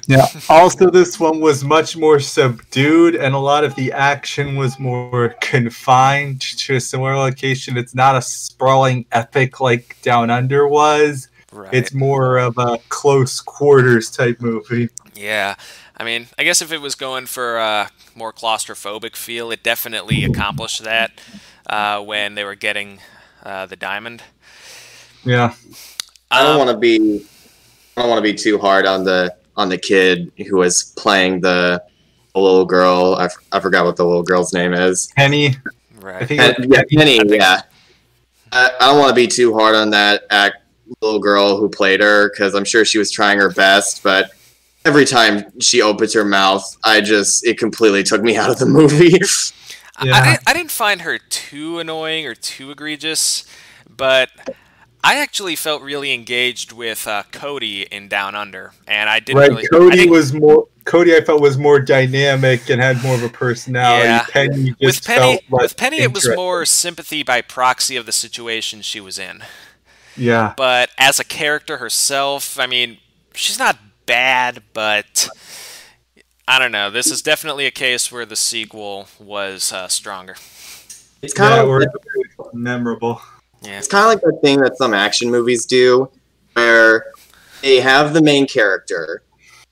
Yeah. 0.08 0.28
Also, 0.50 0.90
this 0.90 1.20
one 1.20 1.40
was 1.40 1.64
much 1.64 1.96
more 1.96 2.20
subdued, 2.20 3.16
and 3.16 3.34
a 3.34 3.40
lot 3.40 3.64
of 3.64 3.74
the 3.76 3.94
action 3.94 4.56
was 4.56 4.78
more 4.78 5.36
confined 5.42 6.42
to 6.42 6.76
a 6.76 6.82
similar 6.82 7.16
location. 7.16 7.78
It's 7.78 7.96
not 7.96 8.16
a 8.18 8.22
sprawling 8.22 9.06
epic 9.14 9.62
like 9.62 9.98
Down 10.02 10.30
Under 10.30 10.68
was. 10.68 11.30
Right. 11.56 11.74
It's 11.74 11.94
more 11.94 12.38
of 12.38 12.58
a 12.58 12.80
close 12.90 13.40
quarters 13.42 14.10
type 14.12 14.42
movie. 14.42 14.90
Yeah. 15.16 15.56
I 15.98 16.04
mean, 16.04 16.28
I 16.38 16.44
guess 16.44 16.62
if 16.62 16.72
it 16.72 16.82
was 16.82 16.96
going 16.96 17.26
for 17.28 17.58
a 17.58 17.90
more 18.16 18.34
claustrophobic 18.34 19.16
feel, 19.16 19.52
it 19.52 19.64
definitely 19.64 20.24
accomplished 20.24 20.84
that 20.84 21.20
uh, 21.68 22.02
when 22.04 22.36
they 22.36 22.44
were 22.44 22.56
getting 22.56 23.00
uh, 23.44 23.66
the 23.66 23.76
diamond. 23.78 24.24
Yeah. 25.24 25.54
I 26.32 26.44
don't 26.44 26.56
Um, 26.56 26.58
want 26.58 26.70
to 26.72 26.78
be 26.78 27.26
I 27.98 28.02
don't 28.02 28.10
want 28.10 28.20
to 28.20 28.24
be 28.32 28.36
too 28.38 28.60
hard 28.60 28.86
on 28.86 29.04
the 29.04 29.36
on 29.58 29.70
the 29.70 29.78
kid 29.78 30.32
who 30.50 30.58
was 30.58 30.84
playing 30.98 31.42
the, 31.42 31.84
the 32.34 32.40
little 32.42 32.66
girl. 32.66 33.16
I, 33.20 33.26
f- 33.26 33.38
I 33.52 33.60
forgot 33.60 33.86
what 33.86 33.96
the 33.98 34.06
little 34.06 34.24
girl's 34.24 34.54
name 34.54 34.74
is. 34.74 35.14
Penny. 35.16 35.56
I 36.20 36.26
Right. 36.26 36.26
think 36.26 36.42
And, 36.42 36.56
yeah, 36.74 36.84
Penny. 36.98 37.20
I 37.20 37.24
think 37.26 37.42
Yeah, 37.42 37.62
I, 38.52 38.72
I 38.80 38.88
don't 38.88 39.00
want 39.00 39.10
to 39.10 39.16
be 39.16 39.28
too 39.28 39.54
hard 39.54 39.76
on 39.76 39.90
that 39.92 40.24
act, 40.30 40.58
little 41.02 41.20
girl 41.20 41.58
who 41.58 41.70
played 41.70 42.02
her 42.02 42.30
because 42.30 42.54
I'm 42.56 42.66
sure 42.66 42.86
she 42.86 42.98
was 42.98 43.12
trying 43.12 43.40
her 43.40 43.50
best, 43.52 44.04
but 44.04 44.32
every 44.86 45.06
time 45.06 45.46
she 45.60 45.82
opens 45.82 46.14
her 46.14 46.26
mouth, 46.26 46.78
I 46.84 47.02
just 47.02 47.46
it 47.46 47.58
completely 47.58 48.04
took 48.04 48.22
me 48.22 48.38
out 48.38 48.50
of 48.50 48.60
the 48.60 48.66
movie. 48.66 49.16
I- 49.16 50.06
Yeah. 50.06 50.14
I, 50.14 50.26
didn't, 50.26 50.40
I 50.48 50.54
didn't 50.54 50.72
find 50.72 51.02
her 51.02 51.18
too 51.18 51.80
annoying 51.80 52.26
or 52.26 52.36
too 52.36 52.70
egregious, 52.72 53.46
but 53.90 54.30
I 55.06 55.16
actually 55.20 55.56
felt 55.56 55.82
really 55.82 56.12
engaged 56.14 56.74
with 56.74 57.08
uh, 57.08 57.24
Cody 57.32 57.84
in 57.84 58.10
Down 58.10 58.36
Under, 58.36 58.74
and 58.88 59.10
I 59.10 59.20
didn't 59.22 59.40
right. 59.40 59.50
really. 59.52 59.64
I 59.64 59.68
Cody 59.68 59.98
think 59.98 60.12
was 60.12 60.34
more. 60.34 60.68
Cody, 60.84 61.16
I 61.16 61.22
felt 61.22 61.42
was 61.42 61.58
more 61.58 61.80
dynamic 61.80 62.70
and 62.70 62.82
had 62.82 63.02
more 63.04 63.16
of 63.16 63.24
a 63.24 63.30
personality. 63.30 64.04
Yeah. 64.04 64.26
Penny 64.30 64.70
just 64.72 64.82
with 64.82 65.06
Penny, 65.06 65.40
felt 65.50 65.62
with 65.64 65.78
Penny, 65.78 65.98
it 66.02 66.14
was 66.14 66.30
more 66.36 66.66
sympathy 66.66 67.24
by 67.24 67.42
proxy 67.42 67.96
of 67.96 68.06
the 68.06 68.12
situation 68.12 68.82
she 68.82 69.00
was 69.00 69.18
in. 69.18 69.44
Yeah. 70.18 70.54
But 70.56 70.90
as 70.98 71.20
a 71.20 71.24
character 71.24 71.78
herself, 71.78 72.60
I 72.60 72.68
mean, 72.68 72.98
she's 73.34 73.60
not 73.60 73.78
bad, 74.06 74.64
but 74.74 75.28
I 76.48 76.60
don't 76.60 76.72
know. 76.72 76.90
This 76.92 77.08
is 77.08 77.22
definitely 77.22 77.66
a 77.66 77.72
case 77.72 78.12
where 78.12 78.26
the 78.26 78.36
sequel 78.36 79.08
was 79.20 79.74
uh, 79.74 79.88
stronger. 79.88 80.36
It's 81.22 81.34
kind 81.34 81.56
yeah, 81.56 81.64
of 81.64 81.70
or 81.70 81.86
memorable. 82.54 83.22
Yeah. 83.62 83.80
It's 83.80 83.88
kind 83.88 84.04
of 84.04 84.10
like 84.10 84.22
that 84.22 84.40
thing 84.44 84.60
that 84.60 84.78
some 84.78 84.94
action 84.94 85.32
movies 85.32 85.66
do, 85.66 86.10
where 86.54 87.12
they 87.62 87.80
have 87.80 88.14
the 88.14 88.22
main 88.22 88.46
character, 88.48 89.24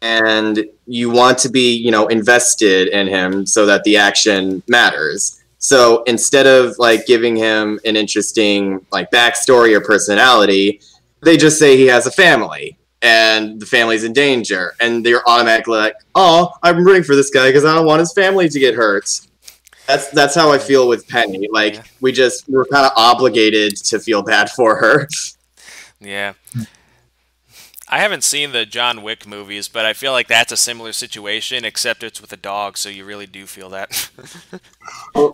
and 0.02 0.66
you 0.88 1.12
want 1.12 1.38
to 1.40 1.50
be, 1.50 1.76
you 1.76 1.92
know, 1.92 2.08
invested 2.08 2.88
in 2.88 3.08
him 3.08 3.46
so 3.46 3.66
that 3.68 3.84
the 3.84 3.98
action 3.98 4.64
matters. 4.68 5.43
So 5.64 6.04
instead 6.08 6.46
of 6.46 6.78
like 6.78 7.06
giving 7.06 7.38
him 7.38 7.80
an 7.86 7.96
interesting 7.96 8.86
like 8.92 9.10
backstory 9.12 9.74
or 9.74 9.80
personality, 9.80 10.82
they 11.22 11.38
just 11.38 11.58
say 11.58 11.78
he 11.78 11.88
has 11.88 12.06
a 12.06 12.12
family 12.12 12.78
and 13.02 13.62
the 13.62 13.66
family's 13.66 14.04
in 14.04 14.12
danger, 14.12 14.74
and 14.82 15.06
they're 15.06 15.28
automatically 15.28 15.78
like, 15.78 15.96
"Oh, 16.16 16.52
I'm 16.64 16.84
rooting 16.84 17.04
for 17.04 17.16
this 17.16 17.30
guy 17.30 17.48
because 17.48 17.64
I 17.64 17.74
don't 17.76 17.86
want 17.86 18.02
his 18.02 18.12
family 18.12 18.50
to 18.50 18.60
get 18.60 18.76
hurt." 18.76 19.22
That's 19.88 20.10
that's 20.10 20.36
how 20.36 20.52
I 20.52 20.58
feel 20.58 20.90
with 20.90 21.08
Penny. 21.08 21.48
Like 21.50 21.76
Yeah. 21.76 21.84
we 22.02 22.12
just 22.12 22.44
we're 22.50 22.66
kind 22.66 22.86
of 22.86 22.92
obligated 22.98 23.78
to 23.86 24.00
feel 24.02 24.22
bad 24.22 24.50
for 24.50 24.76
her. 24.76 25.08
Yeah. 26.02 26.34
I 27.94 28.00
haven't 28.00 28.24
seen 28.24 28.54
the 28.54 28.66
John 28.66 29.04
Wick 29.04 29.28
movies, 29.28 29.68
but 29.68 29.86
I 29.86 29.94
feel 29.94 30.14
like 30.14 30.28
that's 30.28 30.52
a 30.52 30.58
similar 30.58 30.94
situation, 30.94 31.64
except 31.64 32.02
it's 32.02 32.20
with 32.20 32.34
a 32.34 32.38
dog, 32.38 32.76
so 32.76 32.90
you 32.90 33.06
really 33.06 33.28
do 33.28 33.46
feel 33.46 33.70
that. 33.70 34.10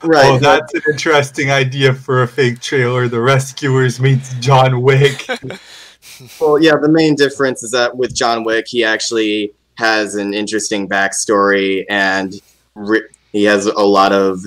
right. 0.03 0.25
Oh, 0.25 0.39
that's 0.39 0.73
an 0.73 0.81
interesting 0.91 1.51
idea 1.51 1.93
for 1.93 2.21
a 2.21 2.27
fake 2.27 2.59
trailer. 2.59 3.07
The 3.07 3.21
Rescuers 3.21 4.01
meets 4.01 4.33
John 4.35 4.81
Wick. 4.81 5.25
Well, 6.39 6.61
yeah. 6.61 6.75
The 6.75 6.89
main 6.89 7.15
difference 7.15 7.61
is 7.61 7.71
that 7.71 7.95
with 7.95 8.15
John 8.15 8.43
Wick, 8.43 8.65
he 8.67 8.83
actually 8.83 9.53
has 9.75 10.15
an 10.15 10.33
interesting 10.33 10.87
backstory, 10.87 11.85
and 11.89 12.33
re- 12.75 13.07
he 13.31 13.43
has 13.43 13.67
a 13.67 13.83
lot 13.83 14.11
of 14.11 14.43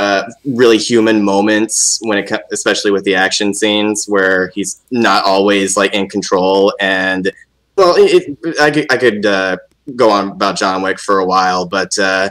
uh, 0.00 0.30
really 0.46 0.78
human 0.78 1.22
moments 1.22 1.98
when 2.00 2.16
it, 2.16 2.32
especially 2.52 2.90
with 2.90 3.04
the 3.04 3.14
action 3.14 3.52
scenes, 3.52 4.06
where 4.06 4.48
he's 4.54 4.80
not 4.90 5.26
always 5.26 5.76
like 5.76 5.92
in 5.92 6.08
control. 6.08 6.72
And 6.80 7.30
well, 7.76 7.94
it, 7.98 8.38
it, 8.42 8.58
I 8.58 8.70
could, 8.70 8.90
I 8.90 8.96
could 8.96 9.26
uh, 9.26 9.58
go 9.94 10.10
on 10.10 10.30
about 10.30 10.56
John 10.56 10.80
Wick 10.80 10.98
for 10.98 11.18
a 11.18 11.26
while, 11.26 11.66
but 11.66 11.98
uh, 11.98 12.30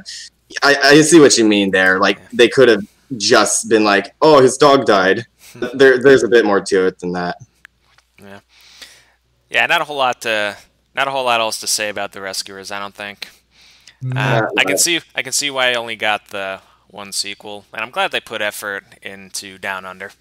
I, 0.63 0.75
I 0.83 1.01
see 1.01 1.19
what 1.19 1.38
you 1.38 1.45
mean 1.45 1.69
there. 1.69 1.99
Like 1.99 2.27
they 2.31 2.47
could 2.47 2.69
have 2.69 2.81
just 3.17 3.69
been 3.69 3.83
like, 3.83 4.15
"Oh, 4.19 4.41
his 4.41 4.57
dog 4.57 4.85
died." 4.85 5.27
There, 5.73 6.01
there's 6.01 6.23
a 6.23 6.27
bit 6.27 6.45
more 6.45 6.61
to 6.61 6.88
it 6.88 6.97
than 6.97 7.11
that. 7.13 7.38
yeah, 8.19 8.39
yeah. 9.49 9.65
not 9.67 9.81
a 9.81 9.83
whole 9.83 9.97
lot 9.97 10.21
to, 10.21 10.57
not 10.95 11.07
a 11.07 11.11
whole 11.11 11.25
lot 11.25 11.39
else 11.39 11.59
to 11.59 11.67
say 11.67 11.89
about 11.89 12.13
the 12.13 12.21
Rescuers. 12.21 12.71
I 12.71 12.79
don't 12.79 12.95
think. 12.95 13.29
Uh, 14.15 14.47
I 14.57 14.63
can 14.63 14.77
see, 14.77 15.01
I 15.13 15.21
can 15.21 15.33
see 15.33 15.51
why 15.51 15.71
I 15.71 15.73
only 15.73 15.95
got 15.95 16.29
the 16.29 16.61
one 16.89 17.12
sequel, 17.12 17.65
and 17.74 17.81
I'm 17.81 17.91
glad 17.91 18.12
they 18.12 18.19
put 18.19 18.41
effort 18.41 18.84
into 19.01 19.58
Down 19.58 19.86
Under. 19.86 20.12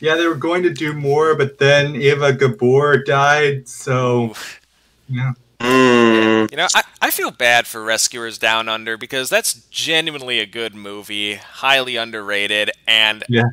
yeah, 0.00 0.16
they 0.16 0.26
were 0.26 0.34
going 0.34 0.62
to 0.64 0.70
do 0.72 0.92
more, 0.92 1.34
but 1.36 1.58
then 1.58 1.94
Eva 1.96 2.32
Gabor 2.32 2.98
died, 3.02 3.68
so 3.68 4.34
yeah. 5.08 5.32
Mm. 5.60 6.50
You 6.50 6.56
know, 6.56 6.66
I, 6.74 6.82
I 7.00 7.10
feel 7.12 7.30
bad 7.30 7.68
for 7.68 7.84
Rescuers 7.84 8.36
Down 8.36 8.68
Under 8.68 8.96
because 8.96 9.30
that's 9.30 9.54
genuinely 9.70 10.40
a 10.40 10.46
good 10.46 10.74
movie, 10.74 11.36
highly 11.36 11.96
underrated, 11.96 12.72
and 12.86 13.22
Yeah. 13.28 13.44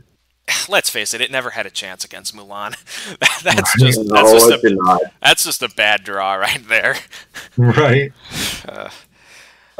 let's 0.70 0.90
face 0.90 1.14
it, 1.14 1.22
it 1.22 1.30
never 1.30 1.52
had 1.52 1.68
a 1.68 1.70
chance 1.70 2.04
against 2.04 2.36
Mulan. 2.36 2.76
that's 3.44 3.78
just 3.80 4.00
No, 4.06 4.16
that's 4.16 4.32
just 4.32 4.50
a 4.64 5.12
that's 5.22 5.44
just 5.44 5.62
a 5.62 5.70
bad 5.70 6.04
draw 6.04 6.34
right 6.34 6.68
there. 6.68 6.96
Right. 7.58 8.12
Uh, 8.68 8.90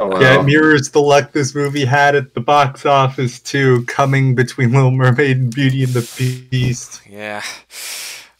Oh, 0.00 0.06
well. 0.06 0.22
Yeah, 0.22 0.40
it 0.40 0.44
mirrors 0.44 0.90
the 0.90 1.02
luck 1.02 1.32
this 1.32 1.54
movie 1.54 1.84
had 1.84 2.14
at 2.14 2.32
the 2.32 2.40
box 2.40 2.86
office 2.86 3.38
too, 3.38 3.84
coming 3.84 4.34
between 4.34 4.72
Little 4.74 4.90
Mermaid 4.90 5.36
and 5.36 5.54
Beauty 5.54 5.84
and 5.84 5.92
the 5.92 6.46
Beast. 6.50 7.02
yeah. 7.06 7.42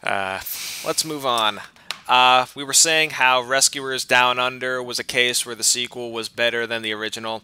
Uh, 0.03 0.41
let's 0.87 1.05
move 1.05 1.27
on. 1.27 1.61
Uh, 2.09 2.47
we 2.57 2.65
were 2.65 2.73
saying 2.73 3.11
how 3.11 3.43
Rescuers 3.43 4.07
Down 4.07 4.39
Under 4.39 4.83
was 4.83 4.99
a 4.99 5.05
case 5.05 5.45
where 5.45 5.55
the 5.55 5.63
sequel 5.63 6.13
was 6.13 6.31
better 6.31 6.67
than 6.67 6.81
the 6.81 6.93
original. 6.93 7.43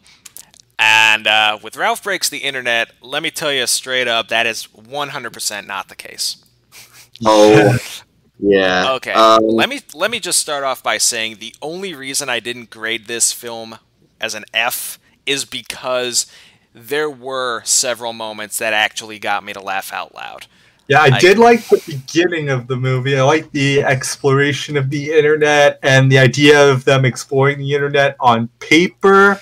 And 0.79 1.27
uh, 1.27 1.59
with 1.63 1.77
Ralph 1.77 2.03
Breaks 2.03 2.31
the 2.31 2.39
Internet, 2.39 2.93
let 3.03 3.23
me 3.23 3.31
tell 3.31 3.53
you 3.53 3.67
straight 3.67 4.09
up, 4.09 4.29
that 4.29 4.47
is 4.47 4.67
100% 4.67 5.67
not 5.67 5.89
the 5.89 5.95
case. 5.95 6.43
Oh, 7.25 7.79
yeah. 8.39 8.93
Okay. 8.93 9.13
Um, 9.13 9.43
let 9.43 9.69
me 9.69 9.81
let 9.95 10.11
me 10.11 10.21
just 10.21 10.41
start 10.41 10.65
off 10.65 10.83
by 10.83 10.99
saying 10.99 11.37
the 11.39 11.55
only 11.63 11.95
reason 11.95 12.29
I 12.29 12.41
didn't 12.41 12.71
grade 12.71 13.07
this 13.07 13.33
film 13.33 13.79
as 14.21 14.35
an 14.35 14.45
F 14.55 14.99
is 15.25 15.45
because 15.45 16.27
there 16.75 17.11
were 17.11 17.63
several 17.65 18.13
moments 18.13 18.59
that 18.59 18.73
actually 18.73 19.19
got 19.19 19.43
me 19.45 19.53
to 19.53 19.61
laugh 19.61 19.93
out 19.93 20.15
loud. 20.15 20.47
Yeah, 20.89 21.01
I 21.01 21.17
I- 21.17 21.19
did 21.19 21.39
like 21.39 21.67
the 21.69 21.83
beginning 21.87 22.49
of 22.49 22.69
the 22.69 22.77
movie. 22.77 23.19
I 23.19 23.23
like 23.23 23.51
the 23.53 23.83
exploration 23.83 24.77
of 24.77 24.91
the 24.91 25.13
internet 25.13 25.79
and 25.83 26.13
the 26.13 26.19
idea 26.19 26.71
of 26.71 26.85
them 26.85 27.05
exploring 27.05 27.59
the 27.59 27.75
internet 27.75 28.15
on 28.21 28.49
paper 28.61 29.41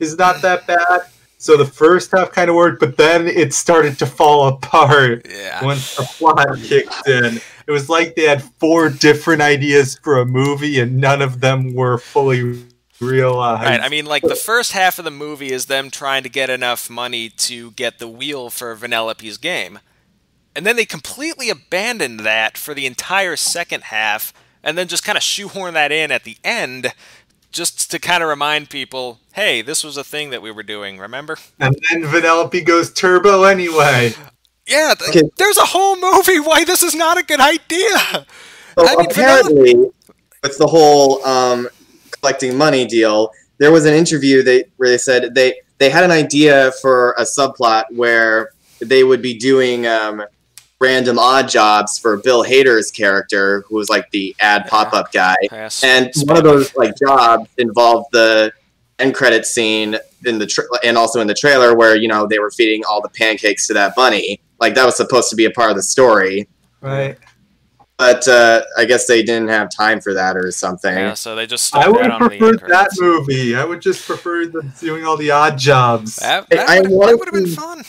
is 0.00 0.16
not 0.16 0.40
that 0.42 0.66
bad. 0.66 1.02
So 1.38 1.56
the 1.58 1.66
first 1.66 2.12
half 2.12 2.32
kind 2.32 2.48
of 2.48 2.56
worked, 2.56 2.80
but 2.80 2.96
then 2.96 3.26
it 3.28 3.52
started 3.52 3.98
to 3.98 4.06
fall 4.06 4.48
apart 4.48 5.26
Yeah. 5.28 5.62
once 5.64 5.96
the 5.96 6.02
plot 6.04 6.56
kicked 6.64 7.06
in. 7.06 7.40
It 7.66 7.70
was 7.72 7.88
like 7.90 8.14
they 8.14 8.22
had 8.24 8.42
four 8.58 8.88
different 8.88 9.42
ideas 9.42 9.98
for 10.02 10.18
a 10.20 10.24
movie 10.24 10.80
and 10.80 10.96
none 10.96 11.20
of 11.20 11.40
them 11.40 11.74
were 11.74 11.98
fully 11.98 12.64
realized. 13.00 13.62
Right. 13.64 13.80
I 13.80 13.88
mean, 13.88 14.06
like 14.06 14.22
the 14.22 14.34
first 14.34 14.72
half 14.72 14.98
of 14.98 15.04
the 15.04 15.10
movie 15.10 15.52
is 15.52 15.66
them 15.66 15.90
trying 15.90 16.22
to 16.22 16.28
get 16.28 16.50
enough 16.50 16.88
money 16.90 17.28
to 17.28 17.70
get 17.72 17.98
the 17.98 18.08
wheel 18.08 18.50
for 18.50 18.74
Vanellope's 18.76 19.36
game, 19.38 19.78
and 20.54 20.64
then 20.66 20.76
they 20.76 20.84
completely 20.86 21.50
abandoned 21.50 22.20
that 22.20 22.56
for 22.56 22.74
the 22.74 22.86
entire 22.86 23.36
second 23.36 23.84
half, 23.84 24.32
and 24.62 24.76
then 24.78 24.88
just 24.88 25.04
kind 25.04 25.16
of 25.16 25.22
shoehorn 25.22 25.74
that 25.74 25.92
in 25.92 26.10
at 26.10 26.24
the 26.24 26.36
end, 26.44 26.92
just 27.52 27.90
to 27.90 27.98
kind 27.98 28.22
of 28.22 28.28
remind 28.28 28.68
people, 28.70 29.20
hey, 29.34 29.62
this 29.62 29.82
was 29.84 29.96
a 29.96 30.04
thing 30.04 30.30
that 30.30 30.42
we 30.42 30.50
were 30.50 30.62
doing. 30.62 30.98
Remember? 30.98 31.36
and 31.60 31.76
then 31.90 32.02
Vanellope 32.02 32.64
goes 32.64 32.92
turbo 32.92 33.44
anyway. 33.44 34.12
Yeah. 34.66 34.94
th- 34.98 35.10
Okay. 35.10 35.30
There's 35.38 35.56
a 35.58 35.64
whole 35.66 35.96
movie 35.96 36.40
why 36.40 36.64
this 36.64 36.82
is 36.82 36.94
not 36.94 37.18
a 37.18 37.22
good 37.22 37.40
idea. 37.40 38.26
So 38.78 38.86
I 38.86 38.96
mean, 38.96 39.06
apparently, 39.10 39.74
with 40.42 40.58
the 40.58 40.66
whole 40.66 41.24
um, 41.24 41.68
collecting 42.26 42.56
money 42.56 42.84
deal, 42.84 43.30
there 43.58 43.70
was 43.70 43.86
an 43.86 43.94
interview 43.94 44.42
they 44.42 44.64
where 44.78 44.88
they 44.88 44.98
said 44.98 45.32
they 45.34 45.60
they 45.78 45.88
had 45.88 46.02
an 46.02 46.10
idea 46.10 46.72
for 46.82 47.14
a 47.18 47.22
subplot 47.22 47.84
where 47.94 48.50
they 48.80 49.04
would 49.04 49.22
be 49.22 49.34
doing 49.38 49.86
um, 49.86 50.24
random 50.80 51.18
odd 51.18 51.48
jobs 51.48 51.98
for 51.98 52.16
Bill 52.16 52.42
Hader's 52.42 52.90
character, 52.90 53.64
who 53.68 53.76
was 53.76 53.88
like 53.88 54.10
the 54.10 54.34
ad 54.40 54.66
pop 54.66 54.92
up 54.92 55.12
guy. 55.12 55.36
Pass. 55.48 55.84
And 55.84 56.10
one 56.24 56.36
of 56.36 56.42
those 56.42 56.74
like 56.74 56.98
jobs 56.98 57.48
involved 57.58 58.08
the 58.10 58.52
end 58.98 59.14
credit 59.14 59.46
scene 59.46 59.96
in 60.24 60.38
the 60.38 60.46
tra- 60.46 60.64
and 60.82 60.98
also 60.98 61.20
in 61.20 61.28
the 61.28 61.34
trailer 61.34 61.76
where 61.76 61.94
you 61.94 62.08
know 62.08 62.26
they 62.26 62.40
were 62.40 62.50
feeding 62.50 62.82
all 62.90 63.00
the 63.00 63.10
pancakes 63.10 63.68
to 63.68 63.74
that 63.74 63.94
bunny. 63.94 64.40
Like 64.58 64.74
that 64.74 64.84
was 64.84 64.96
supposed 64.96 65.30
to 65.30 65.36
be 65.36 65.44
a 65.44 65.50
part 65.50 65.70
of 65.70 65.76
the 65.76 65.82
story, 65.82 66.48
Right. 66.80 67.18
But 67.98 68.26
uh, 68.28 68.62
I 68.76 68.84
guess 68.84 69.06
they 69.06 69.22
didn't 69.22 69.48
have 69.48 69.70
time 69.70 70.00
for 70.00 70.12
that 70.14 70.36
or 70.36 70.50
something. 70.50 70.94
Yeah, 70.94 71.14
so 71.14 71.34
they 71.34 71.46
just 71.46 71.74
I 71.74 71.88
would 71.88 72.04
that 72.04 72.10
have 72.10 72.20
preferred 72.20 72.60
that 72.68 72.90
movie. 72.98 73.56
I 73.56 73.64
would 73.64 73.80
just 73.80 74.06
prefer 74.06 74.46
them 74.46 74.72
doing 74.80 75.04
all 75.04 75.16
the 75.16 75.30
odd 75.30 75.58
jobs. 75.58 76.16
That, 76.16 76.48
that 76.50 76.68
I 76.68 76.80
would 76.80 77.26
have 77.26 77.32
been 77.32 77.46
fun. 77.46 77.84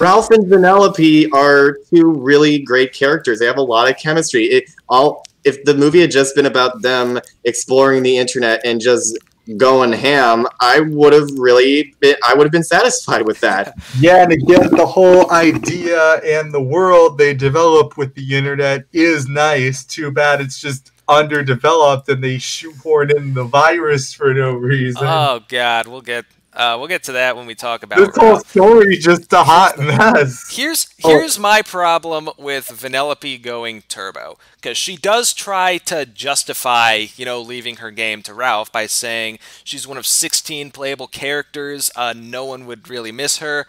Ralph 0.00 0.30
and 0.30 0.46
Vanellope 0.46 1.32
are 1.32 1.76
two 1.90 2.12
really 2.12 2.60
great 2.60 2.92
characters. 2.92 3.40
They 3.40 3.46
have 3.46 3.58
a 3.58 3.62
lot 3.62 3.90
of 3.90 3.96
chemistry. 3.96 4.44
It 4.44 4.70
all 4.88 5.24
if 5.44 5.64
the 5.64 5.74
movie 5.74 6.00
had 6.00 6.10
just 6.10 6.34
been 6.34 6.46
about 6.46 6.82
them 6.82 7.20
exploring 7.44 8.02
the 8.02 8.18
internet 8.18 8.60
and 8.64 8.80
just 8.80 9.16
going 9.56 9.92
ham, 9.92 10.46
I 10.60 10.80
would 10.80 11.12
have 11.12 11.30
really 11.38 11.94
been 12.00 12.16
I 12.24 12.34
would 12.34 12.44
have 12.44 12.52
been 12.52 12.64
satisfied 12.64 13.26
with 13.26 13.40
that. 13.40 13.74
Yeah, 14.00 14.22
and 14.22 14.32
again, 14.32 14.70
the 14.70 14.86
whole 14.86 15.30
idea 15.32 16.16
and 16.18 16.52
the 16.52 16.60
world 16.60 17.18
they 17.18 17.34
develop 17.34 17.96
with 17.96 18.14
the 18.14 18.36
internet 18.36 18.84
is 18.92 19.26
nice. 19.26 19.84
Too 19.84 20.12
bad 20.12 20.40
it's 20.40 20.60
just 20.60 20.92
underdeveloped 21.08 22.08
and 22.08 22.22
they 22.22 22.38
shoehorn 22.38 23.10
in 23.10 23.34
the 23.34 23.44
virus 23.44 24.12
for 24.12 24.34
no 24.34 24.52
reason. 24.52 25.02
Oh 25.04 25.40
God, 25.48 25.88
we'll 25.88 26.02
get 26.02 26.26
uh, 26.58 26.76
we'll 26.78 26.88
get 26.88 27.04
to 27.04 27.12
that 27.12 27.36
when 27.36 27.46
we 27.46 27.54
talk 27.54 27.82
about. 27.82 27.98
this 27.98 28.16
whole 28.16 28.40
story 28.40 28.96
just 28.98 29.32
a 29.32 29.44
hot 29.44 29.78
mess. 29.78 30.54
Here's 30.54 30.88
Oh. 31.04 31.08
here's 31.10 31.38
my 31.38 31.62
problem 31.62 32.28
with 32.36 32.66
Vanellope 32.68 33.40
going 33.40 33.82
turbo 33.88 34.36
because 34.56 34.76
she 34.76 34.96
does 34.96 35.32
try 35.32 35.78
to 35.78 36.04
justify 36.04 37.06
you 37.16 37.24
know 37.24 37.40
leaving 37.40 37.76
her 37.76 37.90
game 37.90 38.22
to 38.22 38.34
Ralph 38.34 38.70
by 38.72 38.86
saying 38.86 39.38
she's 39.64 39.86
one 39.86 39.96
of 39.96 40.06
16 40.06 40.70
playable 40.72 41.06
characters. 41.06 41.90
Uh, 41.96 42.12
no 42.16 42.44
one 42.44 42.66
would 42.66 42.88
really 42.90 43.12
miss 43.12 43.38
her. 43.38 43.66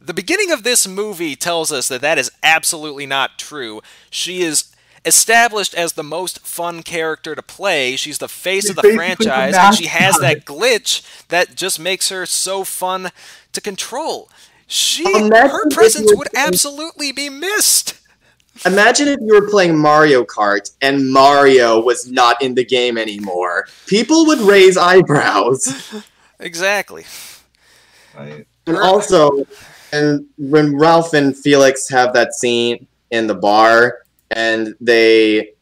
The 0.00 0.12
beginning 0.12 0.50
of 0.50 0.64
this 0.64 0.86
movie 0.86 1.34
tells 1.36 1.72
us 1.72 1.88
that 1.88 2.02
that 2.02 2.18
is 2.18 2.30
absolutely 2.42 3.06
not 3.06 3.38
true. 3.38 3.80
She 4.10 4.42
is 4.42 4.73
established 5.04 5.74
as 5.74 5.92
the 5.92 6.02
most 6.02 6.40
fun 6.46 6.82
character 6.82 7.34
to 7.34 7.42
play. 7.42 7.96
She's 7.96 8.18
the 8.18 8.28
face 8.28 8.62
She's 8.62 8.70
of 8.70 8.76
the 8.76 8.82
basically 8.82 9.08
the 9.08 9.16
franchise, 9.16 9.54
and 9.56 9.74
she 9.74 9.86
has 9.86 10.18
that 10.18 10.44
glitch 10.44 11.26
that 11.28 11.54
just 11.54 11.78
makes 11.78 12.08
her 12.08 12.26
so 12.26 12.64
fun 12.64 13.10
to 13.52 13.60
control. 13.60 14.28
She 14.66 15.04
Imagine 15.04 15.50
her 15.50 15.68
presence 15.70 16.12
would 16.14 16.28
absolutely 16.34 17.12
be 17.12 17.28
missed. 17.28 18.00
Imagine 18.64 19.08
if 19.08 19.18
you 19.20 19.34
were 19.34 19.48
playing 19.50 19.76
Mario 19.76 20.24
Kart 20.24 20.70
and 20.80 21.12
Mario 21.12 21.80
was 21.80 22.10
not 22.10 22.40
in 22.40 22.54
the 22.54 22.64
game 22.64 22.96
anymore. 22.96 23.66
People 23.86 24.26
would 24.26 24.38
raise 24.38 24.76
eyebrows. 24.76 26.02
Exactly. 26.38 27.04
Right. 28.16 28.46
And 28.66 28.76
also, 28.76 29.46
and 29.92 30.26
when 30.38 30.76
Ralph 30.76 31.14
and 31.14 31.36
Felix 31.36 31.88
have 31.90 32.12
that 32.14 32.34
scene 32.34 32.86
in 33.10 33.26
the 33.26 33.34
bar, 33.34 34.03
and 34.34 34.74
they, 34.80 35.52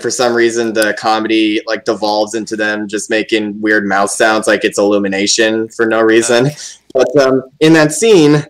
for 0.00 0.10
some 0.10 0.34
reason, 0.34 0.72
the 0.72 0.96
comedy 0.98 1.60
like 1.66 1.84
devolves 1.84 2.34
into 2.34 2.56
them 2.56 2.88
just 2.88 3.10
making 3.10 3.60
weird 3.60 3.86
mouth 3.86 4.10
sounds 4.10 4.46
like 4.46 4.64
it's 4.64 4.78
illumination 4.78 5.68
for 5.68 5.86
no 5.86 6.00
reason. 6.00 6.48
But 6.92 7.16
um, 7.16 7.42
in 7.60 7.72
that 7.74 7.92
scene, 7.92 8.44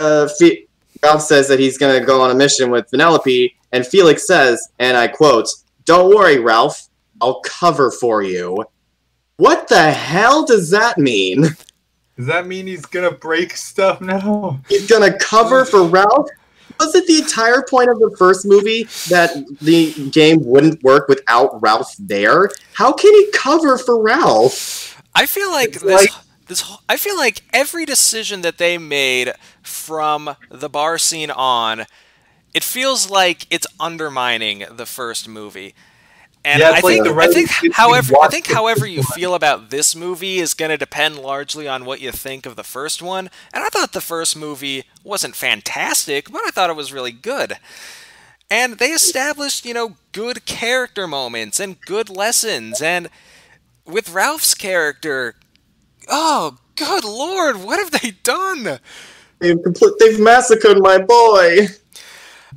uh, 0.00 0.28
Fe- 0.38 0.66
Ralph 1.02 1.22
says 1.22 1.48
that 1.48 1.60
he's 1.60 1.78
going 1.78 2.00
to 2.00 2.04
go 2.04 2.22
on 2.22 2.30
a 2.30 2.34
mission 2.34 2.70
with 2.70 2.90
Vanellope, 2.90 3.52
and 3.72 3.86
Felix 3.86 4.26
says, 4.26 4.68
and 4.78 4.96
I 4.96 5.08
quote, 5.08 5.48
"Don't 5.84 6.14
worry, 6.14 6.38
Ralph, 6.38 6.88
I'll 7.20 7.40
cover 7.40 7.90
for 7.90 8.22
you." 8.22 8.64
What 9.36 9.68
the 9.68 9.90
hell 9.90 10.46
does 10.46 10.70
that 10.70 10.96
mean? 10.96 11.42
Does 12.16 12.26
that 12.26 12.46
mean 12.46 12.68
he's 12.68 12.86
gonna 12.86 13.10
break 13.10 13.56
stuff 13.56 14.00
now? 14.00 14.60
He's 14.68 14.88
gonna 14.88 15.18
cover 15.18 15.64
for 15.64 15.82
Ralph. 15.82 16.28
Was 16.80 16.94
it 16.94 17.06
the 17.06 17.18
entire 17.18 17.62
point 17.62 17.88
of 17.90 17.98
the 17.98 18.14
first 18.18 18.44
movie 18.46 18.84
that 19.08 19.30
the 19.60 19.92
game 20.10 20.44
wouldn't 20.44 20.82
work 20.82 21.08
without 21.08 21.60
Ralph 21.62 21.94
there? 21.98 22.50
How 22.74 22.92
can 22.92 23.12
he 23.14 23.30
cover 23.32 23.78
for 23.78 24.02
Ralph? 24.02 25.02
I 25.14 25.26
feel 25.26 25.50
like 25.50 25.70
It's 25.70 25.82
this 25.82 25.92
like- 26.02 26.10
this 26.46 26.62
I 26.88 26.96
feel 26.96 27.16
like 27.16 27.42
every 27.52 27.86
decision 27.86 28.42
that 28.42 28.58
they 28.58 28.76
made 28.76 29.32
from 29.62 30.36
the 30.50 30.68
bar 30.68 30.98
scene 30.98 31.30
on 31.30 31.86
it 32.52 32.62
feels 32.62 33.08
like 33.10 33.46
it's 33.50 33.66
undermining 33.80 34.64
the 34.70 34.86
first 34.86 35.26
movie. 35.26 35.74
And 36.44 36.62
Yeah, 36.62 36.70
I 36.70 36.80
it's 36.80 36.82
like 36.82 36.98
think 36.98 37.04
the 37.04 37.14
I 37.18 37.26
think 37.28 37.50
however 37.70 38.14
I 38.22 38.28
think 38.28 38.46
however 38.48 38.86
you 38.86 39.02
feel 39.02 39.34
about 39.34 39.70
this 39.70 39.94
movie 39.94 40.38
is 40.38 40.54
going 40.54 40.70
to 40.70 40.76
depend 40.76 41.18
largely 41.18 41.66
on 41.68 41.84
what 41.84 42.00
you 42.00 42.12
think 42.12 42.46
of 42.46 42.56
the 42.56 42.64
first 42.64 43.02
one. 43.02 43.30
And 43.52 43.64
I 43.64 43.68
thought 43.68 43.92
the 43.92 44.00
first 44.00 44.36
movie 44.36 44.84
wasn't 45.02 45.36
fantastic, 45.36 46.30
but 46.30 46.42
I 46.46 46.50
thought 46.50 46.70
it 46.70 46.76
was 46.76 46.92
really 46.92 47.12
good. 47.12 47.58
And 48.50 48.78
they 48.78 48.90
established, 48.90 49.64
you 49.64 49.74
know, 49.74 49.96
good 50.12 50.44
character 50.46 51.06
moments 51.06 51.60
and 51.60 51.80
good 51.80 52.08
lessons 52.08 52.80
and 52.82 53.08
with 53.84 54.10
Ralph's 54.10 54.54
character, 54.54 55.34
oh, 56.08 56.58
good 56.76 57.04
lord, 57.04 57.56
what 57.62 57.78
have 57.78 57.90
they 58.02 58.12
done? 58.22 58.80
They've, 59.40 59.56
compl- 59.56 59.96
they've 59.98 60.20
massacred 60.20 60.80
my 60.82 60.98
boy. 60.98 61.66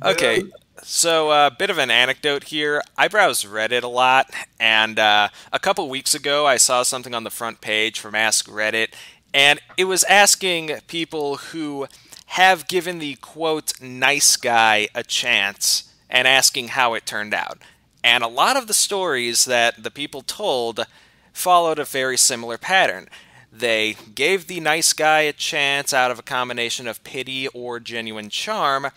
Okay, 0.04 0.42
so 0.90 1.30
a 1.30 1.48
uh, 1.48 1.50
bit 1.50 1.68
of 1.68 1.76
an 1.76 1.90
anecdote 1.90 2.44
here. 2.44 2.80
I 2.96 3.08
browse 3.08 3.44
Reddit 3.44 3.82
a 3.82 3.88
lot, 3.88 4.30
and 4.58 4.98
uh, 4.98 5.28
a 5.52 5.58
couple 5.58 5.86
weeks 5.90 6.14
ago 6.14 6.46
I 6.46 6.56
saw 6.56 6.82
something 6.82 7.14
on 7.14 7.24
the 7.24 7.30
front 7.30 7.60
page 7.60 8.00
from 8.00 8.14
Ask 8.14 8.48
Reddit, 8.48 8.94
and 9.34 9.60
it 9.76 9.84
was 9.84 10.02
asking 10.04 10.70
people 10.86 11.36
who 11.36 11.88
have 12.28 12.68
given 12.68 13.00
the 13.00 13.16
quote 13.16 13.78
nice 13.82 14.36
guy 14.36 14.88
a 14.94 15.02
chance 15.02 15.92
and 16.08 16.26
asking 16.26 16.68
how 16.68 16.94
it 16.94 17.04
turned 17.04 17.34
out. 17.34 17.58
And 18.02 18.24
a 18.24 18.28
lot 18.28 18.56
of 18.56 18.66
the 18.66 18.72
stories 18.72 19.44
that 19.44 19.82
the 19.82 19.90
people 19.90 20.22
told 20.22 20.86
followed 21.34 21.78
a 21.78 21.84
very 21.84 22.16
similar 22.16 22.56
pattern. 22.56 23.08
They 23.52 23.96
gave 24.14 24.46
the 24.46 24.60
nice 24.60 24.94
guy 24.94 25.20
a 25.20 25.34
chance 25.34 25.92
out 25.92 26.10
of 26.10 26.18
a 26.18 26.22
combination 26.22 26.86
of 26.86 27.04
pity 27.04 27.46
or 27.48 27.78
genuine 27.78 28.30
charm, 28.30 28.88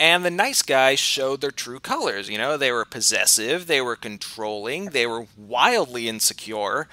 and 0.00 0.24
the 0.24 0.30
nice 0.30 0.62
guys 0.62 0.98
showed 0.98 1.40
their 1.40 1.50
true 1.50 1.80
colors. 1.80 2.28
You 2.28 2.38
know, 2.38 2.56
they 2.56 2.70
were 2.72 2.84
possessive, 2.84 3.66
they 3.66 3.80
were 3.80 3.96
controlling, 3.96 4.86
they 4.86 5.06
were 5.06 5.26
wildly 5.36 6.08
insecure. 6.08 6.88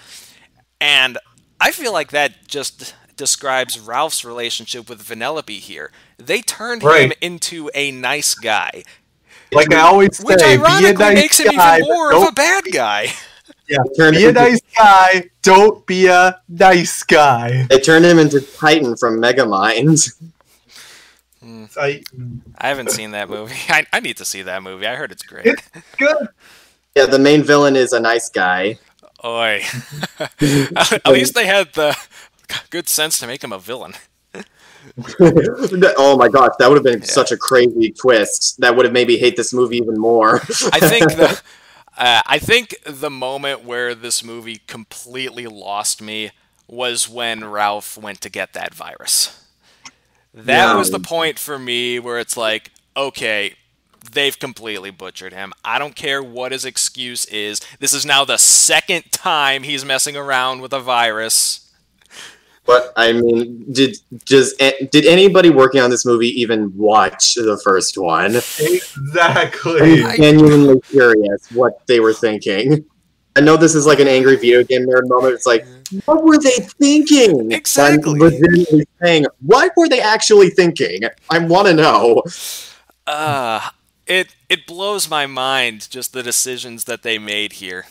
And 0.82 1.18
I 1.60 1.72
feel 1.72 1.94
like 1.94 2.12
that 2.12 2.48
just 2.48 2.96
describes 3.16 3.80
Ralph's 3.80 4.26
relationship 4.26 4.90
with 4.90 5.02
Vanellope 5.04 5.50
here. 5.60 5.92
They 6.18 6.42
turned 6.42 6.84
him 6.84 7.14
into 7.22 7.70
a 7.74 7.92
nice 7.92 8.36
guy, 8.36 8.84
Like 9.54 9.74
I 9.74 9.80
always 9.82 10.20
which 10.20 10.40
say, 10.40 10.58
be 10.58 10.62
a 10.64 10.66
ironically 10.66 10.94
nice 11.06 11.16
makes 11.16 11.40
him 11.40 11.56
guy, 11.56 11.78
even 11.78 11.88
more 11.90 12.14
of 12.14 12.28
a 12.28 12.32
bad 12.34 12.64
guy. 12.74 13.08
Yeah, 13.70 13.78
Turned 13.98 14.16
be 14.18 14.24
him 14.24 14.26
a 14.26 14.30
into- 14.30 14.42
nice 14.42 14.60
guy. 14.78 15.30
Don't 15.42 15.86
be 15.88 16.08
a 16.08 16.40
nice 16.50 17.04
guy. 17.04 17.64
They 17.70 17.80
turned 17.80 18.06
him 18.06 18.20
into 18.20 18.42
Tighten 18.42 18.96
from 18.98 19.20
Megamind. 19.22 20.12
I, 21.78 22.02
I 22.58 22.68
haven't 22.70 22.92
seen 22.92 23.12
that 23.12 23.30
movie. 23.30 23.56
I, 23.70 23.86
I 23.94 24.00
need 24.00 24.18
to 24.18 24.26
see 24.26 24.42
that 24.44 24.64
movie. 24.64 24.88
I 24.88 24.96
heard 24.96 25.12
it's 25.12 25.24
great. 25.24 25.46
It's 25.48 25.96
good. 25.98 26.28
Yeah, 26.96 27.06
the 27.08 27.20
main 27.20 27.44
villain 27.44 27.76
is 27.76 27.94
a 27.94 28.00
nice 28.00 28.30
guy. 28.30 28.80
Oi. 29.24 29.62
At 30.20 31.08
least 31.08 31.34
they 31.36 31.46
had 31.46 31.74
the 31.74 31.96
good 32.70 32.88
sense 32.88 33.20
to 33.20 33.28
make 33.28 33.44
him 33.44 33.52
a 33.52 33.60
villain. 33.60 33.94
oh 35.98 36.16
my 36.18 36.30
gosh, 36.30 36.52
that 36.60 36.68
would 36.70 36.76
have 36.76 36.84
been 36.84 37.00
Yeah. 37.00 37.06
such 37.06 37.32
a 37.32 37.38
crazy 37.38 37.92
twist. 37.92 38.60
That 38.62 38.76
would 38.76 38.86
have 38.86 38.94
made 38.94 39.08
me 39.08 39.18
hate 39.18 39.36
this 39.36 39.54
movie 39.54 39.78
even 39.78 39.98
more. 40.00 40.36
I 40.72 40.80
think 40.80 41.12
the 41.14 41.42
uh, 41.98 42.22
I 42.26 42.40
think 42.40 42.76
the 42.86 43.10
moment 43.10 43.64
where 43.64 43.96
this 43.96 44.24
movie 44.24 44.62
completely 44.68 45.48
lost 45.48 46.02
me 46.02 46.32
was 46.68 47.08
when 47.10 47.46
Ralph 47.46 47.98
went 47.98 48.22
to 48.22 48.30
get 48.30 48.54
that 48.54 48.74
virus. 48.74 49.45
That 50.36 50.66
Yeah. 50.72 50.76
was 50.76 50.92
the 50.92 51.00
point 51.00 51.40
for 51.40 51.58
me 51.58 51.98
where 52.00 52.20
it's 52.20 52.36
like, 52.36 52.72
okay, 52.98 53.54
they've 54.12 54.38
completely 54.38 54.92
butchered 54.92 55.34
him. 55.34 55.54
I 55.64 55.80
don't 55.80 55.96
care 55.96 56.22
what 56.22 56.52
his 56.52 56.66
excuse 56.66 57.26
is. 57.26 57.62
This 57.80 57.94
is 57.94 58.06
now 58.06 58.26
the 58.26 58.38
second 58.38 59.06
time 59.12 59.64
he's 59.64 59.86
messing 59.86 60.18
around 60.18 60.62
with 60.62 60.74
a 60.74 60.80
virus. 60.80 61.62
But 62.66 62.92
I 62.96 63.14
mean, 63.14 63.64
did 63.72 63.98
does 64.26 64.54
did 64.56 65.06
anybody 65.06 65.52
working 65.52 65.82
on 65.82 65.90
this 65.92 66.04
movie 66.06 66.30
even 66.42 66.76
watch 66.76 67.36
the 67.36 67.60
first 67.64 67.96
one? 67.98 68.36
Exactly. 68.36 70.04
I'm 70.04 70.16
genuinely 70.18 70.82
curious 70.82 71.48
what 71.52 71.86
they 71.88 72.00
were 72.00 72.14
thinking. 72.14 72.84
I 73.36 73.42
know 73.42 73.56
this 73.56 73.76
is 73.76 73.86
like 73.86 74.00
an 74.00 74.08
angry 74.08 74.36
video 74.36 74.64
game 74.64 74.88
nerd 74.88 75.08
moment. 75.08 75.36
It's 75.36 75.46
like, 75.46 75.66
what 76.06 76.24
were 76.24 76.38
they 76.38 76.52
thinking? 76.80 77.52
Exactly. 77.52 78.14
I'm 78.14 78.20
legitimately 78.20 78.88
saying, 79.02 79.26
what 79.42 79.72
were 79.78 79.88
they 79.90 80.02
actually 80.02 80.50
thinking? 80.50 81.02
I 81.30 81.40
want 81.40 81.68
to 81.68 81.74
know. 81.74 82.24
Uh, 83.08 83.70
it 84.08 84.36
it 84.50 84.66
blows 84.68 85.10
my 85.10 85.26
mind 85.26 85.88
just 85.90 86.14
the 86.14 86.24
decisions 86.24 86.86
that 86.86 87.04
they 87.04 87.18
made 87.18 87.54
here. 87.54 87.86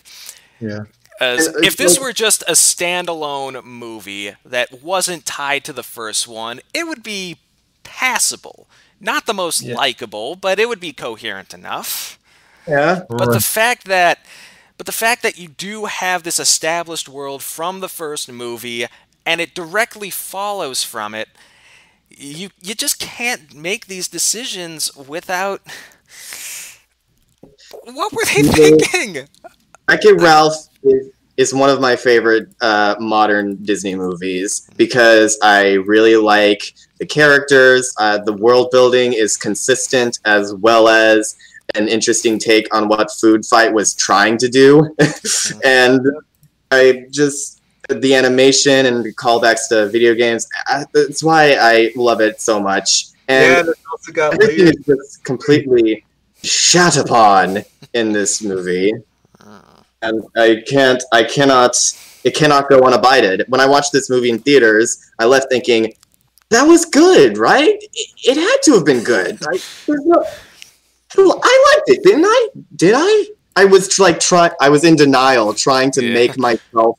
Yeah. 0.60 0.84
As 1.20 1.46
And, 1.46 1.56
uh, 1.56 1.60
if 1.62 1.76
this 1.76 1.96
like- 1.96 2.02
were 2.06 2.12
just 2.12 2.42
a 2.48 2.52
standalone 2.52 3.62
movie 3.64 4.34
that 4.44 4.82
wasn't 4.82 5.24
tied 5.24 5.64
to 5.64 5.72
the 5.72 5.82
first 5.84 6.26
one, 6.26 6.60
it 6.72 6.86
would 6.86 7.02
be 7.02 7.38
passable. 7.84 8.66
Not 9.00 9.26
the 9.26 9.34
most 9.34 9.62
Yeah. 9.62 9.76
likable, 9.76 10.34
but 10.34 10.58
it 10.58 10.68
would 10.68 10.80
be 10.80 10.92
coherent 10.92 11.54
enough. 11.54 12.18
Yeah. 12.66 13.02
But 13.08 13.30
the 13.32 13.40
fact 13.40 13.84
that 13.86 14.18
but 14.76 14.86
the 14.86 14.92
fact 14.92 15.22
that 15.22 15.38
you 15.38 15.48
do 15.48 15.86
have 15.86 16.22
this 16.22 16.38
established 16.38 17.08
world 17.08 17.42
from 17.42 17.80
the 17.80 17.88
first 17.88 18.30
movie 18.30 18.86
and 19.26 19.40
it 19.40 19.54
directly 19.54 20.10
follows 20.10 20.82
from 20.82 21.14
it, 21.14 21.28
you 22.08 22.50
you 22.60 22.74
just 22.74 22.98
can't 23.00 23.54
make 23.54 23.86
these 23.86 24.08
decisions 24.08 24.94
without 24.96 25.62
What 27.84 28.12
were 28.12 28.24
they 28.24 28.42
thinking? 28.42 29.28
Wreck-It 29.88 30.20
Ralph 30.20 30.54
is, 30.82 31.10
is 31.36 31.54
one 31.54 31.70
of 31.70 31.80
my 31.80 31.96
favorite 31.96 32.48
uh, 32.60 32.96
modern 32.98 33.56
Disney 33.62 33.94
movies 33.94 34.68
because 34.76 35.38
I 35.42 35.72
really 35.74 36.16
like 36.16 36.74
the 36.98 37.06
characters. 37.06 37.92
Uh, 37.98 38.18
the 38.18 38.32
world 38.32 38.70
building 38.70 39.12
is 39.12 39.36
consistent 39.36 40.18
as 40.24 40.54
well 40.54 40.88
as 40.88 41.36
an 41.74 41.88
interesting 41.88 42.38
take 42.38 42.72
on 42.74 42.88
what 42.88 43.10
Food 43.10 43.44
Fight 43.44 43.72
was 43.72 43.94
trying 43.94 44.38
to 44.38 44.48
do. 44.48 44.94
and 45.64 46.00
I 46.70 47.06
just, 47.10 47.60
the 47.88 48.14
animation 48.14 48.86
and 48.86 49.04
callbacks 49.16 49.68
to 49.68 49.88
video 49.88 50.14
games, 50.14 50.46
I, 50.66 50.84
that's 50.92 51.22
why 51.22 51.54
I 51.54 51.92
love 51.96 52.20
it 52.20 52.40
so 52.40 52.60
much. 52.60 53.06
yeah, 53.28 53.58
And 53.58 53.68
they 53.68 53.72
also 53.90 54.12
got 54.12 54.34
everything 54.34 54.68
is 54.68 54.86
just 54.86 55.24
completely 55.24 56.04
shat 56.42 56.96
upon 56.96 57.64
in 57.92 58.12
this 58.12 58.42
movie 58.42 58.92
and 60.04 60.22
I 60.36 60.62
can't, 60.66 61.02
I 61.12 61.24
cannot, 61.24 61.76
it 62.24 62.34
cannot 62.34 62.68
go 62.68 62.80
unabated. 62.80 63.44
When 63.48 63.60
I 63.60 63.66
watched 63.66 63.92
this 63.92 64.10
movie 64.10 64.30
in 64.30 64.38
theaters, 64.38 65.10
I 65.18 65.24
left 65.24 65.46
thinking 65.50 65.94
that 66.50 66.62
was 66.62 66.84
good, 66.84 67.38
right? 67.38 67.76
It, 67.80 68.10
it 68.22 68.36
had 68.36 68.56
to 68.64 68.74
have 68.74 68.84
been 68.84 69.02
good. 69.02 69.40
Like, 69.40 69.60
there's 69.86 70.04
no, 70.04 70.24
I 71.18 71.74
liked 71.76 71.88
it, 71.90 72.02
didn't 72.02 72.24
I? 72.26 72.48
Did 72.76 72.94
I? 72.96 73.26
I 73.56 73.64
was 73.64 73.98
like 73.98 74.20
trying. 74.20 74.50
I 74.60 74.68
was 74.68 74.84
in 74.84 74.96
denial, 74.96 75.54
trying 75.54 75.90
to 75.92 76.04
Yeah. 76.04 76.14
make 76.14 76.38
myself 76.38 76.98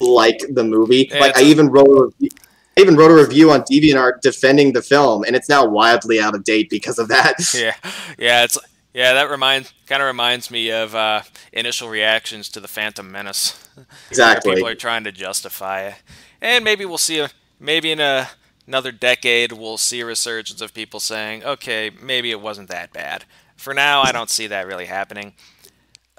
like 0.00 0.40
the 0.50 0.64
movie. 0.64 1.08
Yeah, 1.10 1.20
like 1.20 1.36
I 1.36 1.42
even 1.42 1.68
wrote. 1.68 1.88
A 1.88 2.04
review, 2.06 2.28
I 2.76 2.80
even 2.80 2.96
wrote 2.96 3.10
a 3.10 3.14
review 3.14 3.50
on 3.52 3.62
DeviantArt 3.62 4.20
defending 4.22 4.72
the 4.72 4.82
film, 4.82 5.24
and 5.24 5.36
it's 5.36 5.48
now 5.48 5.66
wildly 5.66 6.18
out 6.20 6.34
of 6.34 6.42
date 6.44 6.70
because 6.70 6.98
of 6.98 7.08
that. 7.08 7.34
Yeah, 7.54 7.74
yeah, 8.18 8.44
it's 8.44 8.58
yeah. 8.94 9.12
That 9.12 9.30
reminds 9.30 9.72
kind 9.86 10.02
of 10.02 10.06
reminds 10.06 10.50
me 10.50 10.70
of 10.70 10.94
uh, 10.94 11.22
initial 11.52 11.88
reactions 11.88 12.48
to 12.50 12.60
the 12.60 12.68
Phantom 12.68 13.10
Menace. 13.10 13.68
exactly. 14.10 14.54
People 14.56 14.68
are 14.68 14.74
trying 14.74 15.04
to 15.04 15.12
justify 15.12 15.82
it, 15.82 15.94
and 16.40 16.64
maybe 16.64 16.84
we'll 16.84 16.98
see. 16.98 17.20
A, 17.20 17.30
maybe 17.60 17.92
in 17.92 18.00
a, 18.00 18.28
another 18.66 18.90
decade, 18.90 19.52
we'll 19.52 19.78
see 19.78 20.00
a 20.00 20.06
resurgence 20.06 20.60
of 20.60 20.72
people 20.74 20.98
saying, 20.98 21.44
"Okay, 21.44 21.90
maybe 22.02 22.30
it 22.30 22.40
wasn't 22.40 22.68
that 22.70 22.92
bad." 22.92 23.24
For 23.62 23.72
now, 23.72 24.02
I 24.02 24.10
don't 24.10 24.28
see 24.28 24.48
that 24.48 24.66
really 24.66 24.86
happening. 24.86 25.34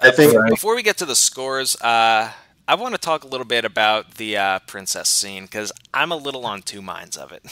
I 0.00 0.10
think 0.10 0.32
Right. 0.32 0.48
Before 0.48 0.74
we 0.74 0.82
get 0.82 0.96
to 0.96 1.04
the 1.04 1.14
scores, 1.14 1.76
uh, 1.76 2.32
I 2.66 2.74
want 2.74 2.94
to 2.94 2.98
talk 2.98 3.22
a 3.22 3.26
little 3.26 3.44
bit 3.44 3.66
about 3.66 4.14
the 4.14 4.38
uh, 4.38 4.58
princess 4.60 5.10
scene 5.10 5.44
because 5.44 5.70
I'm 5.92 6.10
a 6.10 6.16
little 6.16 6.46
on 6.46 6.62
two 6.62 6.80
minds 6.80 7.18
of 7.18 7.32
it. 7.32 7.44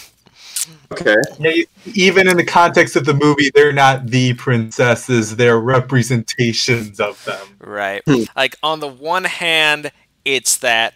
okay. 0.92 1.16
Yeah, 1.38 1.64
even 1.94 2.26
in 2.26 2.38
the 2.38 2.44
context 2.44 2.96
of 2.96 3.04
the 3.04 3.12
movie, 3.12 3.50
they're 3.54 3.70
not 3.70 4.06
the 4.06 4.32
princesses; 4.32 5.36
they're 5.36 5.60
representations 5.60 6.98
of 6.98 7.22
them. 7.26 7.46
Right. 7.60 8.02
Hmm. 8.06 8.22
Like 8.34 8.56
on 8.62 8.80
the 8.80 8.88
one 8.88 9.24
hand, 9.24 9.92
it's 10.24 10.56
that 10.56 10.94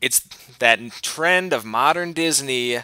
it's 0.00 0.20
that 0.60 0.78
trend 1.02 1.52
of 1.52 1.64
modern 1.64 2.12
Disney 2.12 2.78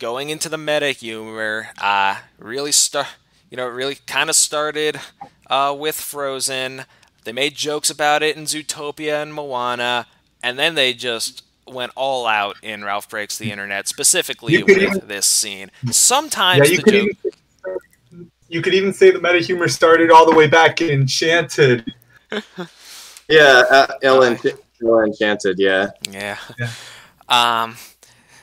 going 0.00 0.30
into 0.30 0.48
the 0.48 0.58
meta 0.58 0.90
humor. 0.90 1.68
Uh, 1.80 2.16
really 2.38 2.72
start, 2.72 3.06
you 3.50 3.56
know, 3.56 3.66
it 3.66 3.70
really 3.72 3.96
kind 4.06 4.28
of 4.30 4.36
started 4.36 5.00
uh, 5.48 5.74
with 5.78 5.96
Frozen. 5.96 6.84
They 7.24 7.32
made 7.32 7.54
jokes 7.54 7.90
about 7.90 8.22
it 8.22 8.36
in 8.36 8.44
Zootopia 8.44 9.22
and 9.22 9.32
Moana, 9.34 10.06
and 10.42 10.58
then 10.58 10.74
they 10.74 10.92
just 10.92 11.42
went 11.66 11.92
all 11.96 12.26
out 12.26 12.56
in 12.62 12.84
Ralph 12.84 13.08
Breaks 13.08 13.38
the 13.38 13.50
Internet, 13.50 13.88
specifically 13.88 14.62
with 14.62 14.76
even- 14.78 15.08
this 15.08 15.26
scene. 15.26 15.70
Sometimes 15.90 16.68
Yeah, 16.68 16.72
you 16.72 16.76
the 16.76 16.82
could 16.82 16.92
joke. 16.92 17.08
even 18.12 18.30
you 18.48 18.60
could 18.62 18.74
even 18.74 18.92
say 18.92 19.10
the 19.10 19.20
meta 19.20 19.38
humor 19.40 19.68
started 19.68 20.10
all 20.10 20.28
the 20.30 20.36
way 20.36 20.46
back 20.46 20.80
in 20.80 20.90
Enchanted. 21.02 21.92
Yeah, 23.26 23.62
uh, 23.70 23.86
Ella, 24.02 24.36
Ella 24.82 25.06
Enchanted. 25.06 25.58
Yeah. 25.58 25.90
Yeah. 26.10 26.36
Yeah. 26.58 26.68
Um, 27.26 27.76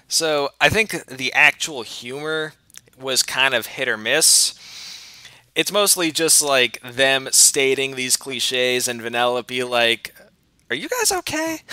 so 0.07 0.49
I 0.59 0.69
think 0.69 1.05
the 1.05 1.31
actual 1.33 1.83
humor 1.83 2.53
was 2.99 3.21
kind 3.21 3.53
of 3.53 3.67
hit 3.67 3.87
or 3.87 3.95
miss. 3.97 4.55
It's 5.55 5.71
mostly 5.71 6.11
just 6.11 6.41
like 6.41 6.81
them 6.81 7.27
stating 7.31 7.95
these 7.95 8.15
cliches 8.17 8.87
and 8.87 9.01
Vanellope 9.01 9.69
like, 9.69 10.15
"Are 10.69 10.75
you 10.75 10.87
guys 10.89 11.11
okay?" 11.11 11.59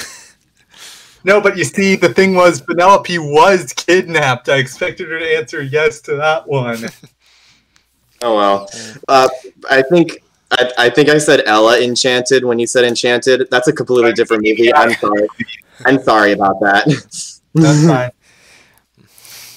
No, 1.25 1.41
but 1.41 1.59
you 1.59 1.65
see, 1.65 1.97
the 1.97 2.09
thing 2.15 2.35
was, 2.35 2.61
Penelope 2.61 3.19
was 3.19 3.73
kidnapped. 3.73 4.49
I 4.49 4.57
expected 4.57 5.09
her 5.11 5.19
to 5.19 5.37
answer 5.37 5.63
yes 5.63 6.01
to 6.03 6.17
that 6.17 6.47
one. 6.47 6.79
Oh 8.21 8.35
well. 8.35 8.69
Uh, 9.07 9.29
I 9.71 9.81
think 9.81 10.25
I, 10.51 10.73
I 10.77 10.91
think 10.91 11.09
I 11.09 11.19
said 11.19 11.43
Ella 11.47 11.81
Enchanted 11.81 12.45
when 12.45 12.59
you 12.59 12.67
said 12.67 12.85
Enchanted. 12.85 13.47
That's 13.49 13.69
a 13.69 13.73
completely 13.73 14.13
different 14.13 14.43
movie. 14.43 14.75
I'm 14.75 14.93
sorry. 14.95 15.29
I'm 15.87 16.03
sorry 16.03 16.33
about 16.33 16.59
that. 16.59 16.85
That's 17.55 17.87
fine. 17.87 18.11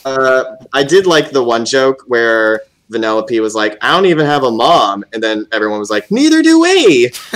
Uh, 0.06 0.56
I 0.74 0.84
did 0.84 1.06
like 1.08 1.30
the 1.30 1.44
one 1.44 1.64
joke 1.64 2.04
where 2.08 2.62
Vanellope 2.92 3.40
was 3.42 3.56
like, 3.56 3.78
"I 3.82 3.92
don't 3.96 4.06
even 4.06 4.26
have 4.26 4.44
a 4.44 4.52
mom," 4.52 5.04
and 5.14 5.22
then 5.24 5.48
everyone 5.52 5.80
was 5.80 5.90
like, 5.90 6.12
"Neither 6.12 6.42
do 6.42 6.60
we." 6.62 7.08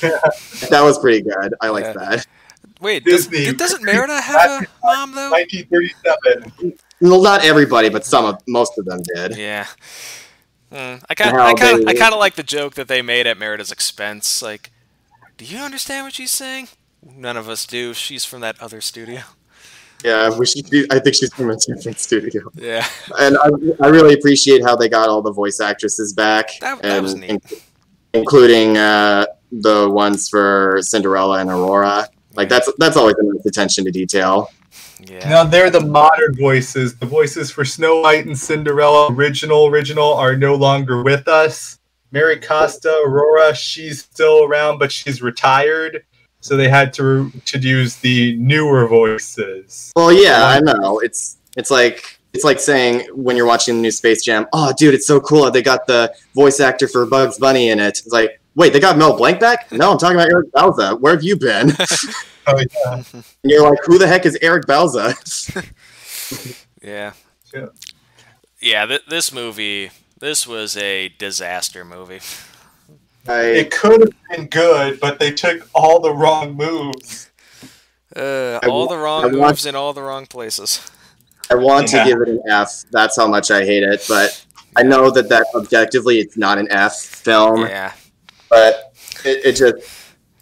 that 0.00 0.80
was 0.82 0.98
pretty 0.98 1.22
good. 1.22 1.54
I 1.60 1.68
like 1.68 1.84
Yeah. 1.84 1.92
that. 1.94 2.26
Wait, 2.80 3.04
does, 3.04 3.26
Disney. 3.26 3.44
did- 3.46 3.56
doesn't 3.56 3.82
Merida 3.84 4.20
have 4.20 4.62
a 4.62 4.66
mom 4.84 5.14
though? 5.14 5.30
1937. 5.30 6.78
Well, 7.00 7.22
not 7.22 7.44
everybody, 7.44 7.88
but 7.88 8.04
some 8.04 8.24
of 8.24 8.40
most 8.46 8.78
of 8.78 8.84
them 8.84 9.02
did. 9.14 9.36
Yeah. 9.36 9.66
Hmm, 10.70 10.96
I 11.08 11.14
kind 11.14 11.30
How 11.36 11.46
I 11.46 11.54
kind 11.54 11.82
they- 11.86 11.90
I 11.90 11.94
kind 11.94 12.12
of 12.12 12.20
like 12.20 12.34
the 12.34 12.42
joke 12.42 12.74
that 12.74 12.88
they 12.88 13.02
made 13.02 13.26
at 13.26 13.38
Merida's 13.38 13.72
expense. 13.72 14.42
Like, 14.42 14.70
do 15.36 15.44
you 15.44 15.58
understand 15.58 16.04
what 16.06 16.14
she's 16.14 16.30
saying? 16.30 16.68
None 17.02 17.36
of 17.36 17.48
us 17.48 17.64
do. 17.66 17.94
She's 17.94 18.24
from 18.24 18.40
that 18.42 18.60
other 18.60 18.80
studio. 18.80 19.22
Yeah, 20.04 20.36
we 20.36 20.46
should. 20.46 20.68
Be, 20.70 20.86
I 20.90 20.98
think 21.00 21.16
she's 21.16 21.32
from 21.34 21.50
a 21.50 21.56
different 21.56 21.98
studio. 21.98 22.42
Yeah. 22.54 22.86
and 23.18 23.36
I, 23.38 23.48
I 23.84 23.88
really 23.88 24.14
appreciate 24.14 24.62
how 24.62 24.76
they 24.76 24.88
got 24.88 25.08
all 25.08 25.22
the 25.22 25.32
voice 25.32 25.60
actresses 25.60 26.12
back, 26.12 26.50
That- 26.60 26.82
that 26.82 26.92
and 26.92 27.02
was 27.02 27.14
neat. 27.16 27.30
in- 27.30 27.40
including 28.14 28.76
uh, 28.76 29.26
the 29.52 29.88
ones 29.90 30.28
for 30.28 30.78
Cinderella 30.82 31.40
and 31.40 31.50
Aurora. 31.50 32.08
Like 32.34 32.48
that's 32.48 32.70
that's 32.78 32.96
always 32.96 33.16
a 33.18 33.22
nice 33.24 33.44
attention 33.46 33.84
to 33.86 33.90
detail. 33.90 34.48
Yeah. 35.00 35.28
Now 35.28 35.44
they're 35.44 35.70
the 35.70 35.80
modern 35.80 36.34
voices. 36.36 36.96
The 36.96 37.06
voices 37.06 37.50
for 37.50 37.64
Snow 37.64 38.00
White 38.00 38.26
and 38.26 38.38
Cinderella, 38.38 39.12
original, 39.12 39.66
original, 39.66 40.12
are 40.14 40.36
no 40.36 40.54
longer 40.54 41.02
with 41.02 41.26
us. 41.28 41.78
Mary 42.10 42.40
Costa, 42.40 43.02
Aurora, 43.04 43.54
she's 43.54 44.02
still 44.04 44.44
around, 44.44 44.78
but 44.78 44.90
she's 44.90 45.20
retired. 45.20 46.04
So 46.40 46.56
they 46.56 46.68
had 46.68 46.92
to 46.94 47.30
to 47.46 47.58
use 47.58 47.96
the 47.96 48.36
newer 48.36 48.86
voices. 48.86 49.92
Well, 49.96 50.12
yeah, 50.12 50.46
I 50.46 50.60
know. 50.60 51.00
It's 51.00 51.38
it's 51.56 51.70
like 51.70 52.20
it's 52.32 52.44
like 52.44 52.60
saying 52.60 53.08
when 53.14 53.36
you're 53.36 53.46
watching 53.46 53.76
the 53.76 53.82
new 53.82 53.90
Space 53.90 54.24
Jam, 54.24 54.46
oh, 54.52 54.72
dude, 54.76 54.94
it's 54.94 55.06
so 55.06 55.20
cool. 55.20 55.44
How 55.44 55.50
they 55.50 55.62
got 55.62 55.86
the 55.86 56.14
voice 56.34 56.60
actor 56.60 56.86
for 56.86 57.04
Bugs 57.06 57.38
Bunny 57.38 57.70
in 57.70 57.80
it. 57.80 57.98
It's 57.98 58.06
like, 58.08 58.40
wait, 58.54 58.72
they 58.72 58.80
got 58.80 58.98
Mel 58.98 59.16
Blanc 59.16 59.40
back? 59.40 59.70
No, 59.72 59.92
I'm 59.92 59.98
talking 59.98 60.16
about 60.16 60.30
Eric 60.30 60.52
Bauza. 60.52 61.00
Where 61.00 61.14
have 61.14 61.22
you 61.22 61.36
been? 61.36 61.72
Oh, 62.50 62.58
yeah. 62.58 63.02
and 63.12 63.24
you're 63.44 63.62
like, 63.62 63.78
who 63.84 63.98
the 63.98 64.06
heck 64.06 64.24
is 64.24 64.38
Eric 64.40 64.64
Bauza? 64.64 65.12
Yeah. 66.82 67.12
Yeah. 67.52 67.66
Yeah, 68.60 68.86
th- 68.86 69.06
this 69.06 69.32
movie, 69.32 69.90
this 70.18 70.46
was 70.46 70.76
a 70.76 71.08
disaster 71.08 71.84
movie. 71.84 72.20
I, 73.28 73.40
It 73.42 73.70
could 73.70 74.00
have 74.00 74.10
been 74.30 74.46
good, 74.46 75.00
but 75.00 75.18
they 75.18 75.30
took 75.32 75.68
all 75.74 76.00
the 76.00 76.12
wrong 76.12 76.54
moves. 76.54 77.30
Uh, 78.16 78.58
all 78.66 78.86
wa- 78.86 78.94
the 78.94 78.98
wrong 78.98 79.22
I 79.24 79.26
want- 79.26 79.50
moves 79.52 79.66
in 79.66 79.74
all 79.74 79.92
the 79.92 80.02
wrong 80.02 80.26
places. 80.26 80.90
I 81.50 81.54
want 81.54 81.92
Yeah. 81.92 82.04
to 82.04 82.10
give 82.10 82.20
it 82.22 82.28
an 82.28 82.42
F. 82.48 82.84
That's 82.90 83.16
how 83.16 83.26
much 83.26 83.50
I 83.50 83.64
hate 83.64 83.82
it. 83.82 84.04
But 84.08 84.44
I 84.76 84.82
know 84.82 85.10
that 85.10 85.28
that 85.28 85.46
objectively 85.54 86.18
it's 86.20 86.36
not 86.36 86.58
an 86.58 86.68
F 86.70 86.96
film. 87.00 87.62
Yeah. 87.62 87.92
But 88.50 88.92
it, 89.24 89.44
it 89.46 89.52
just 89.56 89.76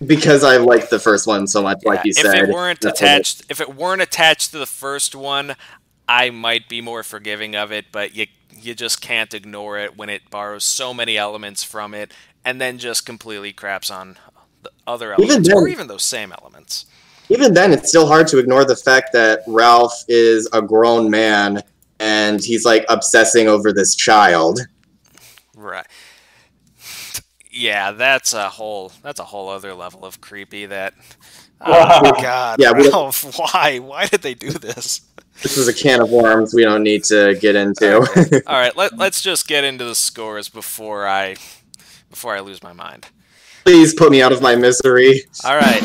because 0.06 0.44
I 0.44 0.56
liked 0.58 0.90
the 0.90 0.98
first 0.98 1.26
one 1.26 1.46
so 1.46 1.62
much, 1.62 1.78
like 1.84 1.98
Yeah, 1.98 2.02
you 2.06 2.10
if 2.10 2.16
said. 2.16 2.48
it 2.48 2.48
weren't 2.52 2.80
that's 2.80 3.00
what 3.00 3.08
attached, 3.08 3.42
if 3.48 3.60
it 3.60 3.74
weren't 3.74 4.02
attached 4.02 4.50
to 4.52 4.58
the 4.58 4.66
first 4.66 5.14
one, 5.14 5.56
I 6.08 6.30
might 6.30 6.68
be 6.68 6.80
more 6.80 7.02
forgiving 7.02 7.54
of 7.56 7.72
it. 7.72 7.86
But 7.92 8.14
you 8.14 8.26
you 8.58 8.74
just 8.74 9.00
can't 9.00 9.32
ignore 9.34 9.78
it 9.78 9.96
when 9.96 10.08
it 10.08 10.28
borrows 10.30 10.64
so 10.64 10.92
many 10.94 11.16
elements 11.18 11.62
from 11.62 11.92
it, 11.94 12.12
and 12.46 12.58
then 12.60 12.78
just 12.78 13.04
completely 13.04 13.52
craps 13.52 13.90
on 13.90 14.16
the 14.62 14.70
other 14.86 15.12
Even 15.18 15.28
elements, 15.30 15.52
or 15.52 15.68
even 15.68 15.86
those 15.88 16.02
same 16.04 16.32
elements. 16.32 16.86
even 17.28 17.52
then, 17.52 17.72
it's 17.72 17.88
still 17.90 18.06
hard 18.06 18.26
to 18.28 18.38
ignore 18.38 18.64
the 18.64 18.76
fact 18.76 19.12
that 19.12 19.40
Ralph 19.46 20.04
is 20.08 20.48
a 20.54 20.62
grown 20.62 21.10
man 21.10 21.62
and 22.00 22.42
he's 22.42 22.64
like 22.64 22.84
obsessing 22.88 23.48
over 23.48 23.72
this 23.72 23.94
child. 23.94 24.60
Right. 25.56 25.86
Yeah, 27.50 27.92
that's 27.92 28.34
a 28.34 28.48
whole 28.50 28.92
that's 29.02 29.18
a 29.20 29.24
whole 29.24 29.48
other 29.48 29.72
level 29.74 30.04
of 30.04 30.20
creepy. 30.20 30.66
That 30.66 30.94
Wow. 31.66 32.02
oh 32.04 32.12
God, 32.22 32.60
Yeah, 32.60 32.72
we- 32.72 32.88
why 32.90 33.78
why 33.78 34.06
did 34.06 34.22
they 34.22 34.34
do 34.34 34.50
this? 34.50 35.00
This 35.42 35.56
is 35.58 35.68
a 35.68 35.74
can 35.74 36.00
of 36.00 36.10
worms 36.10 36.54
we 36.54 36.62
don't 36.64 36.82
need 36.82 37.04
to 37.04 37.36
get 37.40 37.56
into. 37.56 37.96
All 38.46 38.58
right, 38.58 38.74
let, 38.76 38.96
let's 38.96 39.20
just 39.20 39.46
get 39.46 39.64
into 39.64 39.84
the 39.84 39.94
scores 39.94 40.48
before 40.48 41.06
I 41.06 41.36
before 42.16 42.34
I 42.34 42.40
lose 42.40 42.62
my 42.62 42.72
mind. 42.72 43.08
Please 43.66 43.92
put 43.92 44.10
me 44.10 44.22
out 44.22 44.32
of 44.32 44.40
my 44.40 44.56
misery. 44.56 45.24
All 45.44 45.54
right. 45.54 45.82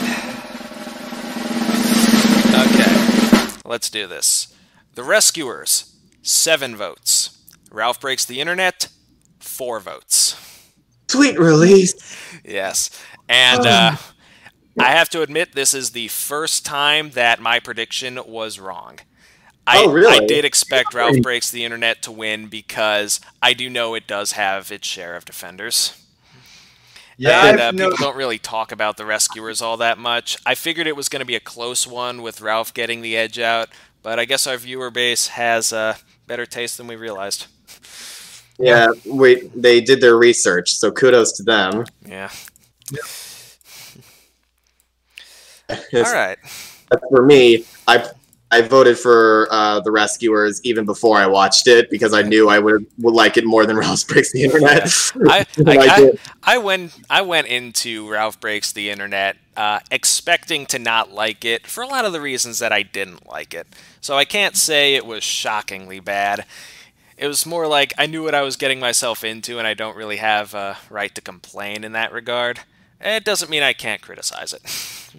Okay, 2.64 3.58
let's 3.66 3.90
do 3.90 4.08
this. 4.08 4.56
The 4.96 5.04
Rescuers, 5.04 5.94
seven 6.22 6.78
votes. 6.78 7.38
Ralph 7.70 8.00
Breaks 8.00 8.24
the 8.24 8.40
Internet, 8.40 8.88
four 9.40 9.82
votes. 9.82 10.38
Sweet 11.10 11.38
release. 11.38 11.94
Yes. 12.46 12.90
And 13.28 13.66
uh, 13.66 13.98
I 14.80 14.92
have 14.92 15.10
to 15.10 15.22
admit, 15.22 15.52
this 15.52 15.74
is 15.74 15.90
the 15.90 16.08
first 16.08 16.66
time 16.66 17.10
that 17.12 17.42
my 17.42 17.60
prediction 17.60 18.18
was 18.26 18.58
wrong. 18.58 19.00
I, 19.68 19.84
Oh, 19.84 19.92
really? 19.92 20.24
I 20.24 20.26
did 20.26 20.46
expect 20.46 20.94
Ralph 20.94 21.22
Breaks 21.22 21.52
the 21.52 21.66
Internet 21.66 22.02
to 22.04 22.12
win 22.12 22.48
because 22.48 23.20
I 23.42 23.54
do 23.54 23.70
know 23.70 23.96
it 23.96 24.08
does 24.08 24.32
have 24.34 24.72
its 24.72 24.88
share 24.88 25.18
of 25.18 25.26
defenders. 25.26 25.98
Yeah, 27.22 27.50
and 27.50 27.60
uh, 27.60 27.72
people 27.72 27.98
don't 27.98 28.16
really 28.18 28.40
talk 28.40 28.72
about 28.72 28.98
the 28.98 29.06
rescuers 29.06 29.62
all 29.62 29.78
that 29.78 30.00
much. 30.00 30.38
I 30.44 30.56
figured 30.56 30.88
it 30.88 30.96
was 30.96 31.08
going 31.08 31.20
to 31.20 31.26
be 31.26 31.36
a 31.36 31.40
close 31.40 31.86
one 31.86 32.24
with 32.24 32.42
Ralph 32.42 32.74
getting 32.74 33.02
the 33.02 33.16
edge 33.16 33.38
out, 33.38 33.70
but 34.02 34.18
I 34.18 34.26
guess 34.26 34.48
our 34.48 34.58
viewer 34.58 34.90
base 34.90 35.28
has 35.28 35.72
uh, 35.72 35.98
better 36.26 36.48
taste 36.48 36.78
than 36.78 36.88
we 36.88 36.96
realized. 36.96 37.46
Yeah, 38.58 38.88
wait, 39.06 39.52
they 39.60 39.82
did 39.82 40.02
their 40.02 40.18
research, 40.18 40.72
so 40.72 40.92
kudos 40.92 41.34
to 41.34 41.44
them. 41.44 41.86
Yeah. 42.04 42.32
All 45.70 46.02
right. 46.02 46.40
As 46.92 47.00
for 47.10 47.24
me, 47.24 47.66
I 47.88 48.10
I 48.52 48.62
voted 48.62 49.00
for 49.00 49.48
uh, 49.50 49.80
the 49.80 49.92
Rescuers 49.92 50.60
even 50.64 50.86
before 50.86 51.18
I 51.18 51.26
watched 51.26 51.68
it 51.68 51.90
because 51.90 52.14
I 52.14 52.22
knew 52.22 52.50
I 52.50 52.60
would 52.60 52.86
would 53.00 53.14
like 53.14 53.38
it 53.38 53.46
more 53.46 53.66
than 53.66 53.78
Ralph 53.84 54.06
Breaks 54.08 54.32
the 54.32 54.44
Internet. 54.44 54.92
I, 55.28 55.46
I, 55.66 55.78
I. 55.78 56.12
I 56.44 56.58
went 56.58 56.94
I 57.10 57.22
went 57.22 57.48
into 57.48 58.10
Ralph 58.10 58.40
Breaks 58.40 58.72
the 58.72 58.90
Internet 58.90 59.38
uh, 59.56 59.80
expecting 59.90 60.66
to 60.68 60.80
not 60.80 61.12
like 61.12 61.46
it 61.46 61.68
for 61.68 61.84
a 61.84 61.88
lot 61.88 62.06
of 62.06 62.14
the 62.14 62.22
reasons 62.22 62.60
that 62.60 62.72
I 62.72 62.84
didn't 62.84 63.28
like 63.28 63.54
it. 63.54 63.68
So 64.00 64.18
I 64.18 64.26
can't 64.26 64.56
say 64.56 64.96
it 64.96 65.06
was 65.06 65.24
shockingly 65.24 66.00
bad. 66.00 66.46
It 67.18 67.28
was 67.28 67.46
more 67.46 67.68
like 67.68 67.94
I 67.98 68.06
knew 68.06 68.24
what 68.24 68.36
I 68.36 68.42
was 68.42 68.56
getting 68.56 68.80
myself 68.80 69.24
into, 69.24 69.60
and 69.60 69.68
I 69.68 69.74
don't 69.74 69.96
really 69.96 70.18
have 70.18 70.54
a 70.54 70.78
right 70.90 71.14
to 71.16 71.22
complain 71.22 71.84
in 71.84 71.92
that 71.92 72.12
regard. 72.12 72.62
It 73.00 73.24
doesn't 73.24 73.50
mean 73.50 73.64
I 73.64 73.74
can't 73.74 74.02
criticize 74.02 74.54
it. 74.54 74.62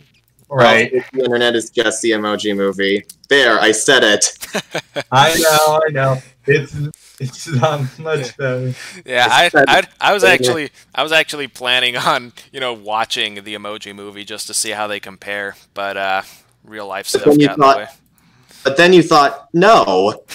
right. 0.57 0.93
Ralph 0.93 1.11
the 1.13 1.25
Internet 1.25 1.55
is 1.57 1.71
just 1.71 2.03
the 2.03 2.11
emoji 2.11 2.57
movie. 2.57 3.05
There, 3.29 3.59
I 3.61 3.73
said 3.73 4.05
it. 4.05 4.25
I 5.13 5.35
know, 5.39 5.81
I 5.87 5.91
know. 5.91 6.19
It's 6.47 6.75
it's 7.21 7.47
not 7.49 7.99
much 7.99 8.37
better. 8.37 8.75
Yeah, 9.07 9.29
I, 9.31 9.47
It's- 9.47 9.65
I, 9.69 9.83
I 10.01 10.13
was 10.13 10.25
actually 10.25 10.71
I 10.95 11.03
was 11.03 11.13
actually 11.13 11.49
planning 11.49 11.97
on 11.97 12.33
you 12.53 12.61
know 12.61 12.73
watching 12.73 13.35
the 13.45 13.55
Emoji 13.55 13.95
Movie 13.95 14.25
just 14.25 14.47
to 14.49 14.55
see 14.55 14.71
how 14.71 14.87
they 14.87 15.01
compare, 15.01 15.57
but 15.75 15.97
uh, 15.97 16.23
real 16.65 16.87
life 16.87 17.11
But 17.13 17.21
stuff 17.21 17.25
then 17.33 17.41
you 17.41 17.47
got 17.47 17.55
in 17.55 17.61
the 17.61 17.67
thought- 17.67 17.77
way. 17.79 17.87
But 18.65 18.77
then 18.77 18.93
you 18.93 19.03
thought, 19.03 19.49
no. 19.53 20.23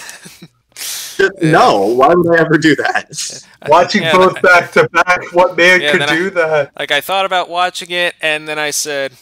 Just 0.75 1.41
Yeah. 1.41 1.51
No, 1.51 1.85
why 1.95 2.13
would 2.13 2.37
I 2.37 2.41
ever 2.41 2.57
do 2.59 2.75
that? 2.75 3.43
Watching 3.67 4.03
Yeah, 4.03 4.11
both 4.15 4.39
back 4.43 4.71
to 4.73 4.87
back, 4.89 5.33
what 5.33 5.57
man 5.57 5.81
Yeah, 5.81 5.91
could 5.93 6.01
then 6.01 6.09
I- 6.09 6.15
do 6.15 6.29
that? 6.31 6.71
Like 6.77 6.91
I 6.91 7.01
thought 7.01 7.25
about 7.25 7.49
watching 7.49 7.89
it, 7.89 8.13
and 8.21 8.47
then 8.47 8.59
I 8.59 8.69
said, 8.71 9.13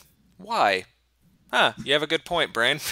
"Why? 0.46 0.86
Huh? 1.52 1.74
You 1.84 1.94
have 1.94 2.04
a 2.04 2.08
good 2.08 2.26
point, 2.26 2.54
brain." 2.54 2.80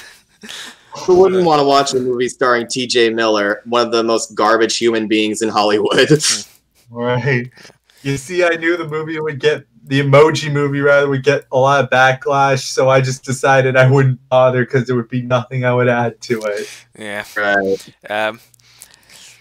Who 1.05 1.15
wouldn't 1.19 1.43
want 1.45 1.59
to 1.59 1.65
watch 1.65 1.93
a 1.93 1.99
movie 1.99 2.29
starring 2.29 2.67
T.J. 2.67 3.09
Miller, 3.11 3.61
one 3.65 3.85
of 3.85 3.91
the 3.91 4.03
most 4.03 4.35
garbage 4.35 4.77
human 4.77 5.07
beings 5.07 5.41
in 5.41 5.49
Hollywood? 5.49 6.09
Right. 6.91 7.49
You 8.03 8.17
see, 8.17 8.43
I 8.43 8.49
knew 8.49 8.77
the 8.77 8.87
movie 8.87 9.19
would 9.19 9.39
get 9.39 9.65
the 9.85 9.99
emoji 10.01 10.51
movie 10.51 10.79
rather 10.79 11.09
would 11.09 11.23
get 11.23 11.45
a 11.51 11.57
lot 11.57 11.83
of 11.83 11.89
backlash, 11.89 12.65
so 12.67 12.87
I 12.87 13.01
just 13.01 13.23
decided 13.23 13.75
I 13.75 13.89
wouldn't 13.89 14.19
bother 14.29 14.63
because 14.63 14.85
there 14.85 14.95
would 14.95 15.09
be 15.09 15.23
nothing 15.23 15.65
I 15.65 15.73
would 15.73 15.87
add 15.87 16.21
to 16.21 16.41
it. 16.43 16.69
yeah. 16.95 17.25
right. 17.35 17.95
Um, 18.09 18.39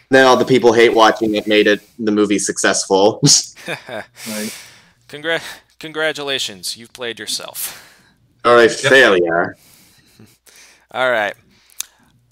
Then 0.08 0.24
all 0.26 0.38
the 0.38 0.46
people 0.46 0.72
hate 0.72 0.94
watching 0.94 1.34
it 1.34 1.46
made 1.46 1.66
it 1.66 1.82
the 1.98 2.12
movie 2.12 2.38
successful. 2.38 3.20
Right. 3.68 4.52
congra- 5.08 5.42
congratulations, 5.78 6.76
you've 6.76 6.92
played 6.94 7.18
yourself. 7.18 7.91
All 8.44 8.54
right, 8.56 8.70
failure. 8.70 9.56
All 10.90 11.10
right. 11.10 11.34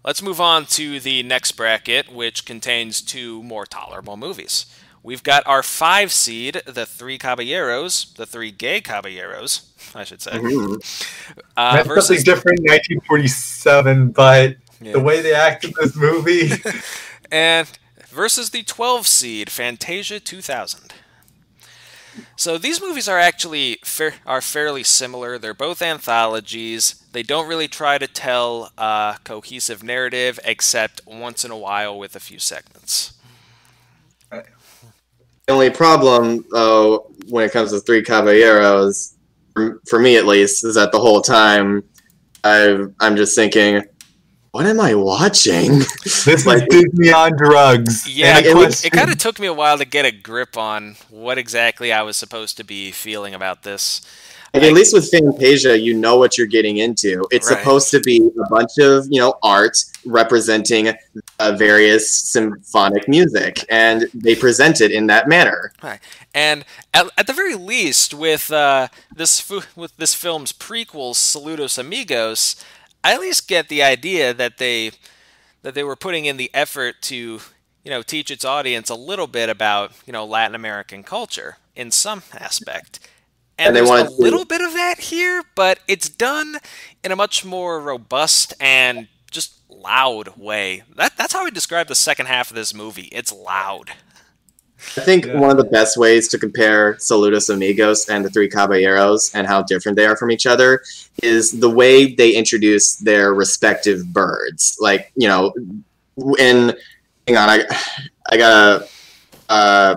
Let's 0.05 0.23
move 0.23 0.40
on 0.40 0.64
to 0.66 0.99
the 0.99 1.23
next 1.23 1.53
bracket, 1.53 2.12
which 2.12 2.44
contains 2.46 3.01
two 3.03 3.42
more 3.42 3.66
tolerable 3.66 4.16
movies. 4.16 4.66
We've 5.03 5.23
got 5.23 5.46
our 5.46 5.62
five 5.62 6.12
seed, 6.12 6.62
the 6.66 6.85
three 6.85 7.16
caballeros, 7.16 8.12
the 8.16 8.27
three 8.27 8.51
gay 8.51 8.81
caballeros, 8.81 9.73
I 9.94 10.05
should 10.05 10.20
say, 10.20 10.33
Mhm. 10.33 11.35
uh, 11.57 11.77
That's 11.77 11.88
versus 11.88 12.07
something 12.09 12.25
different 12.25 12.59
in 12.61 12.64
1947, 12.66 14.11
but 14.11 14.57
Yeah. 14.81 14.92
the 14.92 15.01
way 15.01 15.20
they 15.20 15.35
act 15.35 15.64
in 15.64 15.73
this 15.81 15.94
movie, 15.94 16.51
and 17.31 17.68
versus 18.09 18.51
the 18.51 18.62
12 18.62 19.07
seed 19.07 19.51
Fantasia 19.51 20.18
2000. 20.20 20.92
So 22.37 22.59
these 22.59 22.81
movies 22.81 23.09
are 23.09 23.18
actually 23.18 23.79
fair, 23.85 24.14
are 24.27 24.40
fairly 24.40 24.83
similar. 24.83 25.38
They're 25.38 25.55
both 25.55 25.83
anthologies. 25.83 27.03
They 27.12 27.23
don't 27.23 27.49
really 27.49 27.68
try 27.68 27.99
to 27.99 28.07
tell 28.07 28.73
a 28.79 29.16
cohesive 29.25 29.83
narrative, 29.83 30.40
except 30.44 31.01
once 31.07 31.44
in 31.44 31.51
a 31.51 31.57
while 31.57 31.99
with 31.99 32.16
a 32.16 32.20
few 32.20 32.38
segments. 32.38 33.12
The 34.31 34.44
only 35.49 35.70
problem, 35.70 36.44
though, 36.53 37.11
when 37.29 37.44
it 37.44 37.53
comes 37.53 37.73
to 37.73 37.81
Three 37.81 38.03
Caballeros, 38.03 39.14
for, 39.88 39.99
me 39.99 40.16
at 40.16 40.27
least, 40.27 40.64
is 40.64 40.77
that 40.77 40.92
the 40.92 41.01
whole 41.01 41.20
time 41.20 41.83
I've, 42.44 42.94
I'm 43.01 43.16
just 43.16 43.35
thinking, 43.35 43.83
what 44.53 44.67
am 44.67 44.81
I 44.81 44.95
watching? 44.95 45.79
this 46.05 46.27
is 46.27 46.47
Like- 46.47 46.69
Disney 46.69 47.13
on 47.13 47.37
drugs. 47.37 48.09
Yeah, 48.09 48.39
And 48.39 48.47
it, 48.47 48.57
I 48.57 48.87
it, 48.87 48.93
kind 48.93 49.11
of 49.11 49.19
took 49.19 49.39
me 49.39 49.47
a 49.47 49.53
while 49.55 49.79
to 49.79 49.85
get 49.85 50.05
a 50.05 50.11
grip 50.13 50.57
on 50.57 50.97
what 51.09 51.39
exactly 51.39 51.93
I 51.93 52.03
was 52.03 52.17
supposed 52.17 52.57
to 52.57 52.65
be 52.65 52.91
feeling 52.91 53.35
about 53.35 53.63
this. 53.63 54.01
Like, 54.53 54.65
at 54.65 54.73
least 54.73 54.93
with 54.93 55.09
Fantasia, 55.09 55.79
you 55.79 55.95
know 55.95 56.17
what 56.19 56.37
you're 56.37 56.49
getting 56.49 56.79
into. 56.79 57.25
It's 57.31 57.49
Right. 57.49 57.59
supposed 57.59 57.93
to 57.93 58.01
be 58.01 58.17
a 58.45 58.49
bunch 58.51 58.79
of 58.81 59.07
you 59.09 59.21
know 59.21 59.35
art 59.45 59.79
representing 60.05 60.93
uh, 61.39 61.53
various 61.53 62.13
symphonic 62.13 63.07
music, 63.07 63.65
and 63.71 64.07
they 64.13 64.35
present 64.35 64.81
it 64.81 64.91
in 64.91 65.07
that 65.07 65.29
manner. 65.29 65.73
Right, 65.81 66.01
And 66.35 66.65
at, 66.93 67.07
at 67.17 67.29
the 67.29 67.33
very 67.33 67.55
least, 67.55 68.13
with 68.13 68.51
uh, 68.51 68.89
this 69.15 69.39
fu- 69.39 69.63
with 69.77 69.97
this 69.99 70.15
film's 70.15 70.53
prequel, 70.53 71.15
Saludos 71.15 71.79
Amigos, 71.79 72.57
I 73.03 73.15
at 73.15 73.21
least 73.21 73.49
get 73.49 73.69
the 73.69 73.83
idea 73.83 74.33
that 74.35 74.59
they 74.59 74.93
that 75.63 75.75
they 75.75 75.85
were 75.85 75.97
putting 75.97 76.25
in 76.27 76.37
the 76.37 76.51
effort 76.55 77.03
to 77.03 77.17
you 77.85 77.91
know 77.91 78.03
teach 78.03 78.31
its 78.31 78.45
audience 78.45 78.91
a 78.91 78.95
little 78.95 79.27
bit 79.27 79.49
about 79.49 79.93
you 80.07 80.13
know 80.13 80.25
Latin 80.25 80.55
American 80.55 81.03
culture 81.03 81.57
in 81.77 81.91
some 81.91 82.23
aspect. 82.35 83.01
And, 83.59 83.69
And 83.69 83.77
they 83.77 83.81
there's 83.81 83.91
a 84.03 84.05
to- 84.09 84.15
little 84.23 84.45
bit 84.45 84.61
of 84.63 84.73
that 84.75 84.99
here, 85.01 85.43
but 85.55 85.81
it's 85.87 86.09
done 86.09 86.57
in 87.05 87.13
a 87.13 87.17
much 87.17 87.45
more 87.45 87.79
robust 87.81 88.55
and 88.59 89.09
just 89.31 89.55
loud 89.69 90.37
way. 90.39 90.83
That, 90.97 91.17
that's 91.17 91.33
how 91.35 91.45
I 91.45 91.51
describe 91.51 91.87
the 91.89 91.95
second 91.95 92.27
half 92.27 92.51
of 92.51 92.57
this 92.57 92.73
movie. 92.75 93.09
It's 93.13 93.33
loud. 93.33 93.91
I 94.97 95.01
think 95.03 95.27
Yeah. 95.27 95.38
one 95.38 95.51
of 95.51 95.57
the 95.57 95.64
best 95.64 95.97
ways 95.97 96.27
to 96.29 96.38
compare 96.38 96.95
Saludos 96.95 97.53
Amigos 97.53 98.09
and 98.09 98.25
the 98.25 98.31
Three 98.31 98.49
Caballeros 98.49 99.31
and 99.35 99.47
how 99.47 99.62
different 99.62 99.97
they 99.97 100.07
are 100.07 100.16
from 100.16 100.31
each 100.31 100.47
other 100.47 100.83
is 101.23 101.53
the 101.53 101.71
way 101.71 102.14
they 102.14 102.31
introduce 102.33 102.97
their 102.97 103.35
respective 103.35 104.12
birds. 104.12 104.77
Like, 104.81 105.12
you 105.16 105.29
know, 105.29 105.53
in 106.38 106.75
hang 107.27 107.37
on, 107.37 107.49
I 107.49 107.64
I 108.31 108.37
gotta 108.37 108.87
uh, 109.49 109.97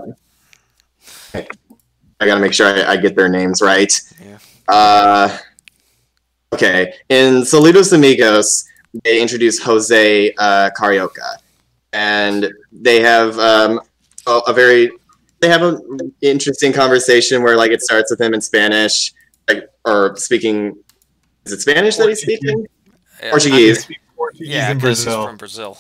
I 1.34 2.26
gotta 2.26 2.40
make 2.42 2.54
sure 2.54 2.68
I, 2.68 2.94
I 2.94 2.98
get 2.98 3.16
their 3.16 3.30
names 3.30 3.62
right. 3.62 4.00
Yeah. 4.24 4.38
Uh, 4.68 5.38
okay, 6.54 6.94
in 7.10 7.42
Saludos 7.42 7.94
Amigos, 7.94 8.66
they 9.04 9.22
introduce 9.22 9.62
Jose 9.62 10.34
uh, 10.38 10.70
Carioca, 10.78 11.38
and 11.92 12.52
they 12.72 13.02
have 13.02 13.38
um, 13.40 13.82
a, 14.28 14.40
a 14.48 14.54
very 14.54 14.92
they 15.42 15.50
have 15.50 15.62
an 15.64 16.14
interesting 16.22 16.72
conversation 16.72 17.44
where 17.44 17.58
like 17.58 17.72
it 17.72 17.82
starts 17.82 18.10
with 18.12 18.22
him 18.22 18.34
in 18.34 18.42
Spanish, 18.42 19.14
like 19.50 19.68
or 19.86 20.16
speaking. 20.18 20.76
Is 21.46 21.52
it 21.52 21.60
Spanish 21.62 21.98
that 21.98 22.08
he's 22.08 22.22
speaking? 22.22 22.66
Yeah, 23.22 23.30
Portuguese. 23.32 23.78
They 23.78 23.82
speak 23.84 24.00
Portuguese 24.16 24.48
Yeah, 24.48 24.72
in 24.72 24.80
'cause 24.80 24.98
he's 25.00 25.06
Brazil. 25.06 25.28
from 25.28 25.38
Brazil. 25.38 25.78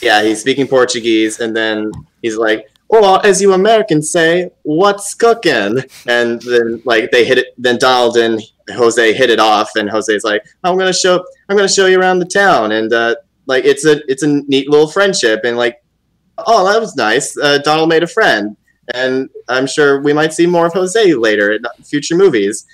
Yeah, 0.00 0.22
he's 0.22 0.40
speaking 0.40 0.66
Portuguese, 0.66 1.38
and 1.40 1.54
then 1.56 1.90
he's 2.22 2.36
like, 2.36 2.68
"Well, 2.88 3.20
as 3.24 3.40
you 3.40 3.52
Americans 3.52 4.10
say, 4.10 4.50
what's 4.62 5.14
cooking?" 5.14 5.84
And 6.06 6.42
then 6.42 6.82
like 6.84 7.10
they 7.12 7.24
hit 7.24 7.38
it. 7.38 7.46
Then 7.58 7.78
Donald 7.78 8.16
and 8.16 8.40
Jose 8.70 9.12
hit 9.12 9.30
it 9.30 9.38
off, 9.40 9.70
and 9.76 9.88
Jose's 9.88 10.24
like, 10.24 10.44
"I'm 10.64 10.76
gonna 10.76 10.92
show, 10.92 11.24
I'm 11.48 11.56
gonna 11.56 11.68
show 11.68 11.86
you 11.86 11.98
around 12.00 12.18
the 12.18 12.26
town," 12.26 12.72
and 12.72 12.92
uh, 12.92 13.14
like 13.46 13.64
it's 13.64 13.84
a 13.84 14.00
it's 14.10 14.22
a 14.24 14.28
neat 14.48 14.68
little 14.68 14.88
friendship, 14.88 15.40
and 15.44 15.56
like, 15.56 15.76
oh, 16.46 16.70
that 16.70 16.80
was 16.80 16.96
nice. 16.96 17.36
Uh, 17.36 17.58
Donald 17.58 17.88
made 17.88 18.02
a 18.02 18.06
friend, 18.06 18.56
and 18.94 19.28
I'm 19.48 19.66
sure 19.66 20.00
we 20.00 20.12
might 20.12 20.32
see 20.32 20.46
more 20.46 20.66
of 20.66 20.72
Jose 20.72 21.14
later 21.14 21.52
in 21.52 21.62
future 21.84 22.16
movies. 22.16 22.66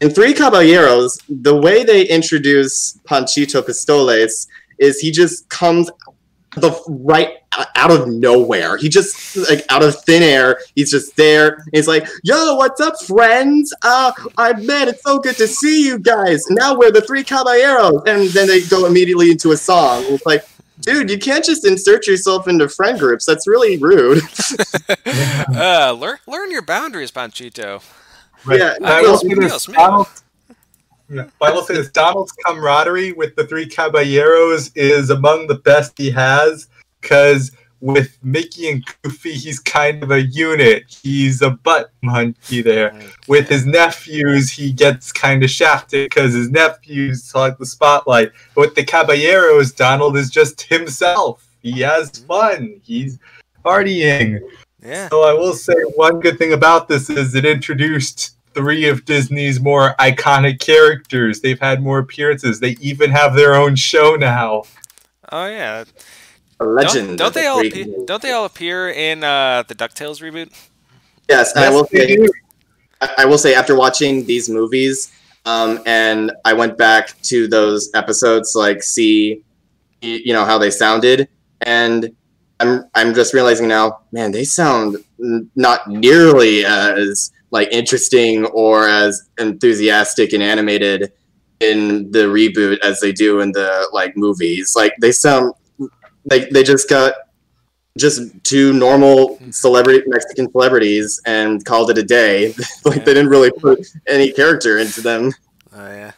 In 0.00 0.10
Three 0.10 0.32
Caballeros, 0.32 1.18
the 1.28 1.56
way 1.56 1.84
they 1.84 2.08
introduce 2.08 2.98
Panchito 3.04 3.64
Pistoles 3.64 4.48
is 4.78 4.98
he 4.98 5.12
just 5.12 5.48
comes 5.48 5.90
the 6.56 6.72
right 6.88 7.36
out 7.76 7.90
of 7.90 8.08
nowhere. 8.08 8.76
He 8.76 8.88
just 8.88 9.36
like 9.48 9.64
out 9.70 9.82
of 9.82 10.02
thin 10.04 10.22
air. 10.22 10.58
He's 10.74 10.90
just 10.90 11.16
there. 11.16 11.64
He's 11.72 11.88
like, 11.88 12.06
"Yo, 12.24 12.56
what's 12.56 12.80
up, 12.80 13.00
friends? 13.02 13.72
Uh, 13.82 14.12
I 14.36 14.52
man, 14.54 14.88
it's 14.88 15.02
so 15.02 15.18
good 15.18 15.36
to 15.36 15.46
see 15.46 15.86
you 15.86 15.98
guys. 15.98 16.44
Now 16.50 16.76
we're 16.76 16.90
the 16.90 17.02
three 17.02 17.24
caballeros." 17.24 18.02
And 18.06 18.28
then 18.30 18.48
they 18.48 18.62
go 18.62 18.86
immediately 18.86 19.30
into 19.30 19.52
a 19.52 19.56
song. 19.56 20.04
It's 20.08 20.26
like, 20.26 20.44
dude, 20.82 21.10
you 21.10 21.18
can't 21.18 21.44
just 21.44 21.66
insert 21.66 22.06
yourself 22.06 22.46
into 22.48 22.68
friend 22.68 22.98
groups. 22.98 23.24
That's 23.24 23.46
really 23.46 23.78
rude. 23.78 24.22
Uh, 25.54 25.92
learn 25.92 26.18
learn 26.26 26.50
your 26.50 26.62
boundaries, 26.62 27.10
Panchito. 27.10 27.82
Right. 28.44 28.58
Yeah, 28.58 28.74
I 28.84 29.00
Dios 29.02 29.22
will 29.22 29.30
say 29.30 29.36
míos, 29.36 29.66
this. 29.66 29.76
Donald, 29.76 30.06
Yeah, 31.08 31.24
I 31.40 31.50
will 31.50 31.62
say 31.62 31.74
this, 31.74 31.90
Donald's 31.90 32.32
camaraderie 32.32 33.12
with 33.12 33.36
the 33.36 33.46
three 33.46 33.66
caballeros 33.66 34.70
is 34.74 35.10
among 35.10 35.46
the 35.46 35.56
best 35.56 35.92
he 35.96 36.10
has, 36.10 36.68
because 37.00 37.52
with 37.82 38.16
Mickey 38.22 38.70
and 38.70 38.84
Goofy, 39.02 39.34
he's 39.34 39.58
kind 39.58 40.02
of 40.04 40.12
a 40.12 40.22
unit. 40.22 40.84
He's 41.02 41.42
a 41.42 41.50
butt 41.50 41.90
monkey 42.00 42.62
there. 42.62 42.98
With 43.26 43.48
his 43.48 43.66
nephews, 43.66 44.50
he 44.50 44.72
gets 44.72 45.10
kind 45.10 45.42
of 45.42 45.50
shafted 45.50 46.08
because 46.08 46.32
his 46.32 46.48
nephews 46.48 47.30
hog 47.30 47.58
the 47.58 47.66
spotlight. 47.66 48.30
But 48.54 48.60
with 48.60 48.74
the 48.76 48.84
caballeros, 48.84 49.72
Donald 49.72 50.16
is 50.16 50.30
just 50.30 50.62
himself. 50.62 51.48
He 51.60 51.80
has 51.80 52.12
mm-hmm. 52.12 52.26
fun. 52.26 52.80
He's 52.84 53.18
partying. 53.64 54.40
Yeah. 54.80 55.08
So 55.08 55.24
I 55.24 55.34
will 55.34 55.54
say 55.54 55.74
one 55.96 56.20
good 56.20 56.38
thing 56.38 56.52
about 56.52 56.86
this 56.86 57.10
is 57.10 57.34
it 57.34 57.44
introduced 57.44 58.36
three 58.54 58.88
of 58.88 59.04
Disney's 59.04 59.60
more 59.60 59.96
iconic 59.98 60.60
characters. 60.60 61.40
They've 61.40 61.60
had 61.60 61.82
more 61.82 61.98
appearances. 61.98 62.60
They 62.60 62.76
even 62.80 63.10
have 63.10 63.34
their 63.34 63.54
own 63.54 63.74
show 63.74 64.14
now. 64.14 64.64
Oh 65.32 65.46
yeah. 65.46 65.84
A 66.62 66.64
Don't, 66.64 66.74
legend. 66.74 67.18
don't 67.18 67.34
they 67.34 67.46
all 67.46 67.60
appear, 67.60 67.86
don't 68.06 68.22
they 68.22 68.32
all 68.32 68.44
appear 68.44 68.90
in 68.90 69.24
uh, 69.24 69.64
the 69.66 69.74
Ducktales 69.74 70.20
reboot? 70.22 70.52
Yes, 71.28 71.54
and 71.54 71.64
I 71.64 71.70
will 71.70 71.86
say. 71.86 72.16
I 73.00 73.14
I 73.18 73.24
will 73.24 73.38
say 73.38 73.54
after 73.54 73.74
watching 73.76 74.24
these 74.26 74.48
movies, 74.48 75.12
um, 75.44 75.80
and 75.86 76.32
I 76.44 76.52
went 76.52 76.78
back 76.78 77.20
to 77.22 77.48
those 77.48 77.90
episodes 77.94 78.54
like 78.54 78.82
see, 78.82 79.42
you 80.00 80.32
know, 80.32 80.44
how 80.44 80.58
they 80.58 80.70
sounded, 80.70 81.28
and 81.62 82.14
I'm 82.60 82.84
I'm 82.94 83.14
just 83.14 83.34
realizing 83.34 83.66
now, 83.68 84.00
man, 84.12 84.30
they 84.32 84.44
sound 84.44 84.96
n- 85.20 85.50
not 85.56 85.88
nearly 85.88 86.64
as 86.64 87.32
like 87.50 87.68
interesting 87.72 88.46
or 88.46 88.88
as 88.88 89.28
enthusiastic 89.38 90.32
and 90.32 90.42
animated 90.42 91.12
in 91.60 92.10
the 92.10 92.24
reboot 92.24 92.78
as 92.80 93.00
they 93.00 93.12
do 93.12 93.40
in 93.40 93.52
the 93.52 93.88
like 93.92 94.16
movies. 94.16 94.74
Like 94.76 94.94
they 95.00 95.12
sound 95.12 95.54
like 96.30 96.50
they 96.50 96.62
just 96.62 96.88
got 96.88 97.14
just 97.98 98.22
two 98.44 98.72
normal 98.72 99.38
celebrity 99.50 100.02
Mexican 100.06 100.50
celebrities 100.50 101.20
and 101.26 101.64
called 101.64 101.90
it 101.90 101.98
a 101.98 102.02
day. 102.02 102.54
like 102.84 103.04
they 103.04 103.14
didn't 103.14 103.28
really 103.28 103.50
put 103.50 103.86
any 104.08 104.32
character 104.32 104.78
into 104.78 105.00
them. 105.00 105.32
Oh 105.74 105.86
yeah. 105.86 106.12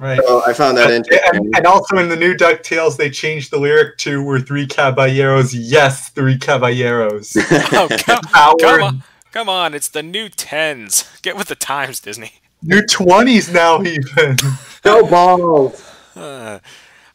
Right. 0.00 0.20
So 0.26 0.42
I 0.44 0.52
found 0.52 0.76
that 0.76 0.90
And, 0.90 1.06
interesting. 1.06 1.52
and 1.54 1.66
also 1.66 1.98
in 1.98 2.08
the 2.08 2.16
new 2.16 2.34
DuckTales, 2.34 2.96
they 2.96 3.10
changed 3.10 3.52
the 3.52 3.58
lyric 3.58 3.96
to 3.98 4.22
We're 4.24 4.40
three 4.40 4.66
caballeros. 4.66 5.54
Yes, 5.54 6.08
three 6.10 6.36
caballeros. 6.36 7.36
Oh 7.72 7.88
come, 7.98 8.22
come 8.60 8.82
on, 8.82 9.02
come 9.32 9.48
on! 9.48 9.72
It's 9.74 9.88
the 9.88 10.02
new 10.02 10.28
tens. 10.28 11.04
Get 11.22 11.36
with 11.36 11.48
the 11.48 11.54
times, 11.54 12.00
Disney. 12.00 12.32
New 12.62 12.80
20s 12.82 13.52
now, 13.52 13.82
even. 13.82 14.36
no 14.84 15.06
balls. 15.06 15.90
Uh, 16.16 16.58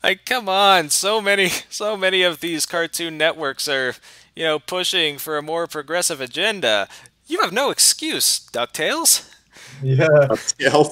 like, 0.03 0.25
come 0.25 0.49
on! 0.49 0.89
So 0.89 1.21
many, 1.21 1.49
so 1.69 1.97
many 1.97 2.23
of 2.23 2.39
these 2.39 2.65
cartoon 2.65 3.17
networks 3.17 3.67
are, 3.67 3.95
you 4.35 4.43
know, 4.43 4.59
pushing 4.59 5.17
for 5.17 5.37
a 5.37 5.41
more 5.41 5.67
progressive 5.67 6.21
agenda. 6.21 6.87
You 7.27 7.41
have 7.41 7.53
no 7.53 7.69
excuse, 7.69 8.39
Ducktales. 8.51 9.29
Yeah. 9.83 10.07
yeah. 10.59 10.83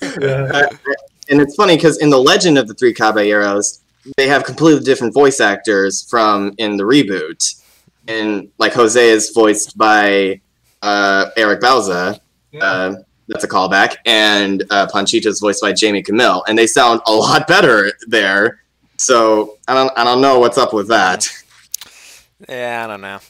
and 1.28 1.40
it's 1.40 1.54
funny 1.54 1.76
because 1.76 1.98
in 1.98 2.10
the 2.10 2.20
Legend 2.20 2.58
of 2.58 2.68
the 2.68 2.74
Three 2.74 2.94
Caballeros, 2.94 3.80
they 4.16 4.28
have 4.28 4.44
completely 4.44 4.84
different 4.84 5.14
voice 5.14 5.40
actors 5.40 6.08
from 6.08 6.54
in 6.58 6.76
the 6.76 6.84
reboot. 6.84 7.60
And 8.06 8.50
like 8.58 8.74
Jose 8.74 9.08
is 9.08 9.30
voiced 9.30 9.76
by 9.76 10.40
uh, 10.82 11.30
Eric 11.36 11.60
Bauza. 11.60 12.20
Yeah. 12.52 12.64
Uh, 12.64 12.94
that's 13.28 13.44
a 13.44 13.48
callback. 13.48 13.96
And 14.04 14.64
uh, 14.70 14.86
Panchito 14.86 15.26
is 15.26 15.40
voiced 15.40 15.62
by 15.62 15.74
Jaime 15.78 16.02
Camil, 16.02 16.42
and 16.48 16.58
they 16.58 16.66
sound 16.66 17.00
a 17.06 17.12
lot 17.12 17.46
better 17.48 17.92
there. 18.06 18.60
So 18.96 19.58
I 19.66 19.74
don't, 19.74 19.92
I 19.96 20.04
don't 20.04 20.20
know 20.20 20.38
what's 20.38 20.58
up 20.58 20.72
with 20.72 20.88
that. 20.88 21.28
Yeah, 22.48 22.84
I 22.84 22.86
don't 22.86 23.00
know. 23.00 23.20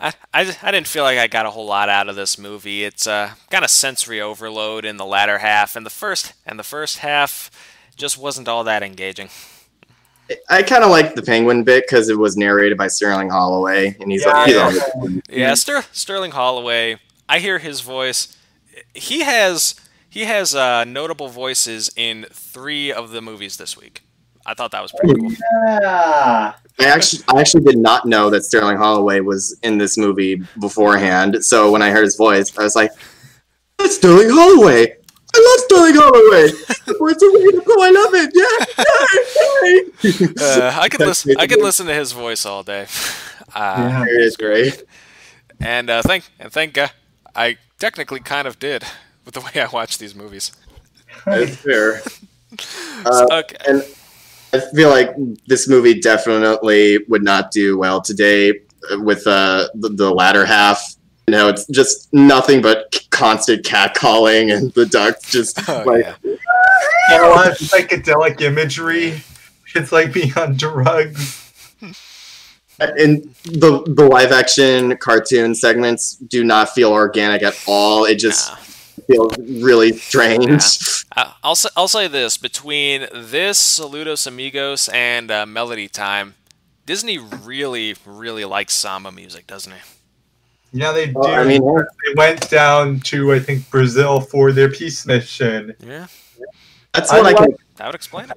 I, 0.00 0.12
I, 0.32 0.56
I 0.62 0.70
didn't 0.70 0.86
feel 0.86 1.02
like 1.02 1.18
I 1.18 1.26
got 1.26 1.46
a 1.46 1.50
whole 1.50 1.66
lot 1.66 1.88
out 1.88 2.08
of 2.08 2.16
this 2.16 2.38
movie. 2.38 2.84
It's 2.84 3.06
uh, 3.06 3.32
kind 3.50 3.64
of 3.64 3.70
sensory 3.70 4.20
overload 4.20 4.84
in 4.84 4.96
the 4.96 5.04
latter 5.04 5.38
half, 5.38 5.74
and 5.76 5.84
the 5.84 5.90
first 5.90 6.34
and 6.46 6.58
the 6.58 6.64
first 6.64 6.98
half 6.98 7.50
just 7.96 8.16
wasn't 8.16 8.48
all 8.48 8.64
that 8.64 8.82
engaging. 8.82 9.28
I 10.48 10.62
kind 10.62 10.84
of 10.84 10.90
like 10.90 11.14
the 11.14 11.22
penguin 11.22 11.64
bit 11.64 11.84
because 11.86 12.08
it 12.08 12.18
was 12.18 12.36
narrated 12.36 12.76
by 12.76 12.86
Sterling 12.88 13.30
Holloway, 13.30 13.96
and 13.98 14.12
he's 14.12 14.24
Yeah, 14.24 14.46
he's 14.46 14.54
yeah. 14.54 15.20
Yeah, 15.28 15.54
Ster- 15.54 15.84
Sterling 15.92 16.32
Holloway. 16.32 16.98
I 17.28 17.38
hear 17.40 17.58
his 17.58 17.80
voice. 17.80 18.36
He 18.98 19.20
has 19.20 19.74
he 20.10 20.24
has 20.24 20.54
uh, 20.54 20.84
notable 20.84 21.28
voices 21.28 21.90
in 21.96 22.26
three 22.32 22.92
of 22.92 23.10
the 23.10 23.20
movies 23.20 23.56
this 23.56 23.76
week. 23.76 24.02
I 24.46 24.54
thought 24.54 24.70
that 24.70 24.80
was 24.82 24.92
pretty 24.92 25.20
cool. 25.20 25.30
Yeah. 25.30 26.54
I 26.80 26.84
actually, 26.84 27.22
I 27.28 27.40
actually 27.40 27.64
did 27.64 27.76
not 27.76 28.06
know 28.06 28.30
that 28.30 28.44
Sterling 28.44 28.78
Holloway 28.78 29.20
was 29.20 29.58
in 29.62 29.76
this 29.78 29.98
movie 29.98 30.42
beforehand. 30.58 31.44
So 31.44 31.70
when 31.70 31.82
I 31.82 31.90
heard 31.90 32.04
his 32.04 32.16
voice, 32.16 32.56
I 32.56 32.62
was 32.62 32.74
like, 32.76 32.90
"That's 33.78 33.96
Sterling 33.96 34.30
Holloway! 34.30 34.96
I 35.34 35.38
love 35.38 35.60
Sterling 35.66 35.94
Holloway! 35.96 36.48
Where's 36.98 37.16
the 37.18 37.30
way 37.34 37.58
to 37.58 37.62
go? 37.66 37.74
I 37.82 37.90
love 37.90 38.14
it! 38.14 38.30
Yeah, 38.34 40.08
yeah, 40.10 40.28
yeah. 40.30 40.76
Uh, 40.76 40.80
I 40.80 40.88
could 40.88 41.00
listen. 41.00 41.34
I 41.38 41.46
could 41.46 41.60
listen 41.60 41.86
to 41.86 41.94
his 41.94 42.12
voice 42.12 42.46
all 42.46 42.62
day. 42.62 42.86
Uh, 43.54 43.76
Yeah. 43.78 44.04
It 44.04 44.20
is 44.20 44.36
great. 44.36 44.82
And 45.58 45.88
uh, 45.88 46.02
thank 46.02 46.24
and 46.38 46.52
thank 46.52 46.76
uh, 46.76 46.88
I 47.34 47.56
technically 47.78 48.20
kind 48.20 48.46
of 48.46 48.58
did 48.58 48.84
with 49.24 49.34
the 49.34 49.40
way 49.40 49.62
I 49.62 49.68
watch 49.72 49.98
these 49.98 50.14
movies. 50.14 50.52
It's 51.26 51.56
fair. 51.56 52.02
Uh, 53.04 53.26
okay. 53.30 53.56
and 53.68 53.84
I 54.54 54.60
feel 54.74 54.88
like 54.88 55.14
this 55.46 55.68
movie 55.68 56.00
definitely 56.00 56.98
would 57.06 57.22
not 57.22 57.50
do 57.50 57.76
well 57.76 58.00
today 58.00 58.54
with 58.92 59.26
uh, 59.26 59.68
the, 59.74 59.90
the 59.90 60.10
latter 60.10 60.46
half. 60.46 60.82
You 61.26 61.32
know, 61.32 61.48
it's 61.48 61.66
just 61.66 62.12
nothing 62.14 62.62
but 62.62 63.06
constant 63.10 63.64
catcalling 63.66 64.56
and 64.56 64.72
the 64.72 64.86
ducks 64.86 65.30
just 65.30 65.60
Oh, 65.68 65.82
like 65.84 66.06
yeah. 66.30 67.20
A 67.20 67.28
lot 67.28 67.48
of 67.48 67.58
psychedelic 67.58 68.40
imagery. 68.40 69.22
It's 69.74 69.92
like 69.92 70.12
being 70.12 70.36
on 70.38 70.56
drugs. 70.56 71.52
And 72.80 73.22
the 73.44 73.82
the 73.86 74.04
live 74.06 74.32
action 74.32 74.96
cartoon 74.98 75.54
segments 75.54 76.16
do 76.16 76.44
not 76.44 76.70
feel 76.70 76.90
organic 76.92 77.42
at 77.42 77.54
all. 77.66 78.04
It 78.04 78.16
just 78.16 78.50
Nah. 78.50 78.56
feels 79.06 79.36
really 79.62 79.92
strange. 79.96 81.04
Uh, 81.16 81.32
I'll 81.42 81.56
say, 81.56 81.68
I'll 81.76 81.88
say 81.88 82.08
this: 82.08 82.36
between 82.36 83.06
this 83.12 83.78
Saludos 83.80 84.26
Amigos 84.26 84.88
and 84.92 85.30
uh, 85.30 85.46
Melody 85.46 85.88
Time, 85.88 86.34
Disney 86.86 87.18
really, 87.18 87.96
really 88.04 88.44
likes 88.44 88.74
samba 88.74 89.10
music, 89.10 89.46
doesn't 89.46 89.72
he? 89.72 89.78
Yeah, 90.72 90.92
they 90.92 91.06
do. 91.06 91.12
Well, 91.16 91.40
I 91.40 91.44
mean, 91.44 91.62
they 91.64 92.14
went 92.16 92.48
down 92.50 93.00
to 93.00 93.32
I 93.32 93.38
think 93.40 93.68
Brazil 93.70 94.20
for 94.20 94.52
their 94.52 94.70
peace 94.70 95.06
mission. 95.06 95.74
Yeah, 95.80 96.06
that's 96.92 97.10
what 97.12 97.26
I 97.26 97.30
Unlike- 97.30 97.36
can. 97.36 97.56
that 97.76 97.86
would 97.86 97.94
explain 97.94 98.30
it. 98.30 98.36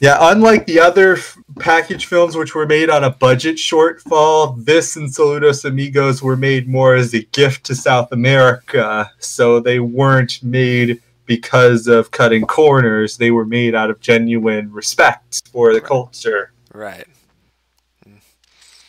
Yeah, 0.00 0.18
unlike 0.20 0.66
the 0.66 0.78
other 0.80 1.14
f- 1.16 1.36
package 1.58 2.06
films 2.06 2.36
which 2.36 2.54
were 2.54 2.66
made 2.66 2.90
on 2.90 3.04
a 3.04 3.10
budget 3.10 3.56
shortfall, 3.56 4.62
this 4.64 4.96
and 4.96 5.08
Saludos 5.08 5.64
Amigos 5.64 6.22
were 6.22 6.36
made 6.36 6.68
more 6.68 6.94
as 6.94 7.14
a 7.14 7.22
gift 7.32 7.64
to 7.66 7.74
South 7.74 8.12
America. 8.12 9.10
So 9.18 9.60
they 9.60 9.80
weren't 9.80 10.42
made 10.42 11.00
because 11.26 11.86
of 11.86 12.10
cutting 12.10 12.44
corners. 12.44 13.16
They 13.16 13.30
were 13.30 13.46
made 13.46 13.74
out 13.74 13.88
of 13.88 13.98
genuine 14.00 14.70
respect 14.70 15.48
for 15.50 15.72
the 15.72 15.80
culture. 15.80 16.52
Right. 16.72 17.06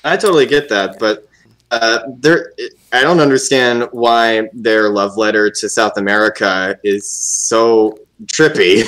I 0.03 0.18
totally 0.18 0.45
get 0.45 0.70
that, 0.70 0.99
but 0.99 1.28
uh, 1.72 1.99
there, 2.20 2.51
I 2.93 3.01
don't 3.01 3.20
understand 3.20 3.88
why 3.91 4.49
their 4.53 4.89
love 4.89 5.18
letter 5.18 5.49
to 5.49 5.70
South 5.70 5.97
America 5.97 6.78
is 6.84 7.10
so 7.10 7.97
trippy. 8.26 8.84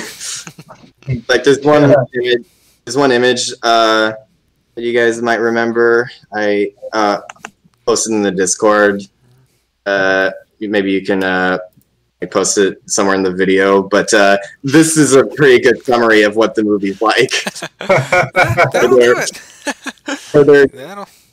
like 1.28 1.44
there's 1.44 1.60
one 1.60 1.90
Yeah. 1.90 1.94
image, 2.14 2.46
there's 2.84 2.96
one 2.96 3.12
image 3.12 3.52
uh, 3.62 4.12
that 4.74 4.82
you 4.82 4.92
guys 4.92 5.20
might 5.22 5.40
remember. 5.40 6.10
I 6.34 6.72
uh, 6.92 7.20
posted 7.86 8.14
in 8.14 8.22
the 8.22 8.30
Discord. 8.30 9.02
Uh, 9.86 10.30
maybe 10.60 10.90
you 10.92 11.04
can 11.04 11.22
uh, 11.24 11.58
post 12.30 12.58
it 12.58 12.78
somewhere 12.90 13.14
in 13.14 13.22
the 13.22 13.32
video, 13.32 13.82
but 13.82 14.12
uh, 14.12 14.36
this 14.62 14.96
is 14.96 15.14
a 15.14 15.24
pretty 15.26 15.62
good 15.62 15.82
summary 15.84 16.22
of 16.22 16.36
what 16.36 16.54
the 16.54 16.62
movie's 16.64 17.00
like. 17.00 17.30
That'll 17.78 18.90
do 18.98 19.16
it. 19.16 19.34
So 20.18 20.42
there, 20.44 20.66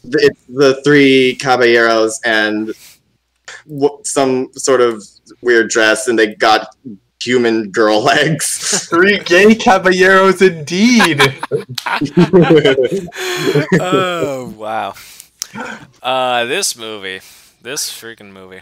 it's 0.03 0.41
the 0.47 0.81
three 0.83 1.35
caballeros 1.35 2.19
and 2.25 2.73
w- 3.67 3.97
some 4.03 4.49
sort 4.53 4.81
of 4.81 5.03
weird 5.41 5.69
dress, 5.69 6.07
and 6.07 6.17
they 6.19 6.35
got 6.35 6.67
human 7.21 7.71
girl 7.71 8.01
legs. 8.03 8.87
Three 8.89 9.19
gay 9.19 9.55
caballeros 9.55 10.41
indeed. 10.41 11.21
oh 13.79 14.53
wow. 14.57 14.93
Uh, 16.01 16.45
this 16.45 16.75
movie, 16.77 17.21
this 17.61 17.89
freaking 17.89 18.31
movie. 18.31 18.61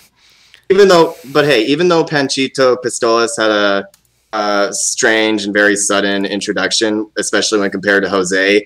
even 0.70 0.88
though, 0.88 1.16
but 1.32 1.46
hey, 1.46 1.64
even 1.66 1.88
though 1.88 2.04
Panchito 2.04 2.82
Pistoles 2.82 3.36
had 3.38 3.52
a, 3.52 3.88
a 4.34 4.70
strange 4.72 5.46
and 5.46 5.54
very 5.54 5.76
sudden 5.76 6.26
introduction, 6.26 7.10
especially 7.18 7.60
when 7.60 7.72
compared 7.72 8.04
to 8.04 8.10
Jose, 8.10 8.66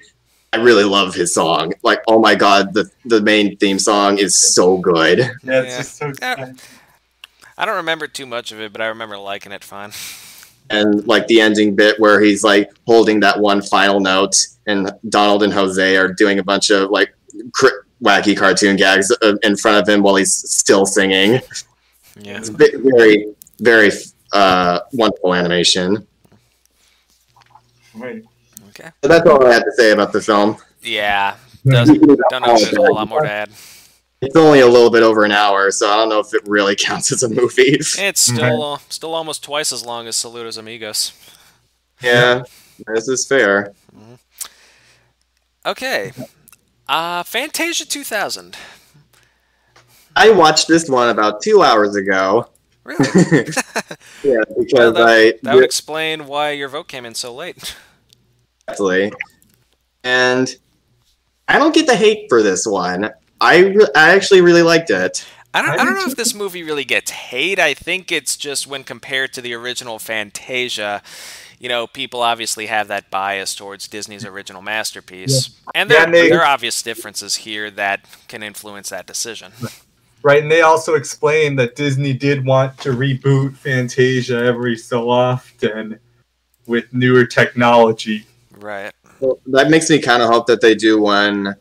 I 0.53 0.57
really 0.57 0.83
love 0.83 1.13
his 1.15 1.33
song. 1.33 1.73
Like, 1.83 2.01
oh 2.07 2.19
my 2.19 2.35
god, 2.35 2.73
the 2.73 2.89
the 3.05 3.21
main 3.21 3.57
theme 3.57 3.79
song 3.79 4.17
is 4.17 4.37
so 4.37 4.77
good. 4.77 5.19
Yeah, 5.19 5.31
it's 5.61 5.71
Yeah. 5.71 5.77
just 5.77 5.97
so 5.97 6.11
Yeah. 6.21 6.51
I 7.57 7.65
don't 7.65 7.75
remember 7.77 8.07
too 8.07 8.25
much 8.25 8.51
of 8.51 8.59
it, 8.61 8.71
but 8.71 8.81
I 8.81 8.87
remember 8.87 9.17
liking 9.17 9.51
it 9.51 9.63
fine. 9.63 9.91
and 10.69 11.05
like 11.07 11.27
the 11.27 11.39
ending 11.41 11.75
bit 11.75 11.99
where 11.99 12.19
he's 12.21 12.43
like 12.43 12.69
holding 12.85 13.21
that 13.21 13.39
one 13.39 13.61
final 13.61 14.01
note 14.01 14.35
and 14.67 14.91
donald 15.07 15.41
and 15.41 15.53
jose 15.53 15.95
are 15.95 16.11
doing 16.11 16.39
a 16.39 16.43
bunch 16.43 16.71
of 16.71 16.89
like 16.91 17.13
cr- 17.53 17.85
wacky 18.03 18.35
cartoon 18.35 18.75
gags 18.75 19.09
uh, 19.21 19.35
in 19.43 19.55
front 19.55 19.77
of 19.81 19.87
him 19.87 20.01
while 20.03 20.17
he's 20.17 20.33
still 20.33 20.85
singing 20.85 21.39
Yeah. 22.19 22.37
it's 22.39 22.49
ve- 22.49 22.73
very 22.75 23.33
very 23.61 23.91
uh, 24.33 24.79
wonderful 24.91 25.33
animation 25.33 26.05
Right. 27.95 28.25
Okay. 28.69 28.89
so 29.01 29.07
that's 29.07 29.25
all 29.25 29.47
i 29.47 29.53
have 29.53 29.63
to 29.63 29.71
say 29.71 29.91
about 29.91 30.11
the 30.11 30.19
film 30.21 30.57
Yeah. 30.81 31.37
Doesn't 31.65 31.97
don't 32.29 32.45
know 32.45 32.55
if 32.55 32.61
there's 32.61 32.73
a 32.73 32.81
whole 32.81 32.95
lot 32.95 33.07
more 33.07 33.21
to 33.21 33.31
add. 33.31 33.49
It's 34.21 34.35
only 34.35 34.59
a 34.61 34.67
little 34.67 34.89
bit 34.89 35.03
over 35.03 35.23
an 35.23 35.31
hour 35.31 35.69
so 35.71 35.89
i 35.89 35.95
don't 35.95 36.09
know 36.09 36.19
if 36.19 36.33
it 36.33 36.41
really 36.47 36.75
counts 36.79 37.11
as 37.11 37.23
a 37.23 37.29
movie 37.29 37.77
It's 37.97 38.21
still 38.21 38.63
uh, 38.63 38.77
still 38.89 39.13
almost 39.13 39.43
twice 39.43 39.71
as 39.71 39.85
long 39.85 40.07
as 40.07 40.15
Saludos 40.15 40.57
Amigos. 40.57 41.13
yeah 42.01 42.43
this 42.87 43.07
is 43.07 43.25
fair 43.27 43.73
Okay. 45.65 46.13
Uh, 46.87 47.23
Fantasia 47.23 47.85
2000. 47.85 48.55
i 50.15 50.29
watched 50.29 50.67
this 50.69 50.89
one 50.89 51.09
about 51.09 51.41
two 51.41 51.61
hours 51.61 51.95
ago 51.95 52.47
Really? 52.85 53.03
yeah 54.23 54.37
Well, 54.49 54.55
because 54.59 54.93
that, 54.93 55.07
i 55.07 55.33
that 55.43 55.55
would 55.55 55.65
explain 55.65 56.25
why 56.25 56.51
your 56.51 56.69
vote 56.69 56.87
came 56.87 57.05
in 57.05 57.13
so 57.15 57.33
late. 57.35 57.75
Exactly. 58.69 59.11
And 60.05 60.55
I 61.49 61.57
don't 61.59 61.75
get 61.75 61.85
the 61.85 61.95
hate 61.97 62.27
for 62.29 62.41
this 62.41 62.65
one. 62.65 63.11
I, 63.39 63.59
re- 63.59 63.87
I 63.95 64.11
actually 64.15 64.41
really 64.41 64.63
liked 64.63 64.89
it. 64.89 65.25
I 65.53 65.61
don't, 65.61 65.71
I 65.71 65.81
I 65.81 65.85
don't 65.85 65.95
know 65.95 66.05
if 66.05 66.15
this 66.15 66.33
movie 66.33 66.63
really 66.63 66.83
gets 66.85 67.11
hate. 67.11 67.59
I 67.59 67.73
think 67.73 68.11
it's 68.11 68.37
just 68.37 68.67
when 68.67 68.83
compared 68.83 69.33
to 69.33 69.41
the 69.41 69.53
original 69.53 69.97
Fantasia, 69.97 71.01
you 71.59 71.69
know, 71.69 71.87
people 71.87 72.21
obviously 72.21 72.67
have 72.67 72.87
that 72.89 73.09
bias 73.09 73.55
towards 73.55 73.87
Disney's 73.87 74.25
original 74.25 74.61
masterpiece. 74.61 75.49
And 75.73 75.89
there, 75.89 75.99
Yeah, 75.99 76.03
and 76.05 76.13
they- 76.13 76.29
there 76.29 76.41
are 76.41 76.45
obvious 76.45 76.81
differences 76.83 77.37
here 77.37 77.71
that 77.71 78.01
can 78.27 78.43
influence 78.43 78.89
that 78.89 79.07
decision. 79.07 79.51
Right, 80.23 80.41
and 80.41 80.51
they 80.51 80.61
also 80.61 80.95
explained 80.95 81.57
that 81.59 81.75
Disney 81.75 82.11
did 82.13 82.45
want 82.45 82.77
to 82.79 82.89
reboot 82.89 83.55
Fantasia 83.55 84.37
every 84.43 84.75
so 84.75 85.09
often 85.09 85.99
with 86.65 86.91
newer 86.93 87.25
technology. 87.25 88.25
Right. 88.59 88.91
Well, 89.19 89.39
that 89.47 89.69
makes 89.69 89.89
me 89.89 89.99
kind 90.01 90.21
of 90.21 90.29
hope 90.29 90.47
that 90.47 90.59
they 90.59 90.75
do 90.75 90.99
one 91.01 91.55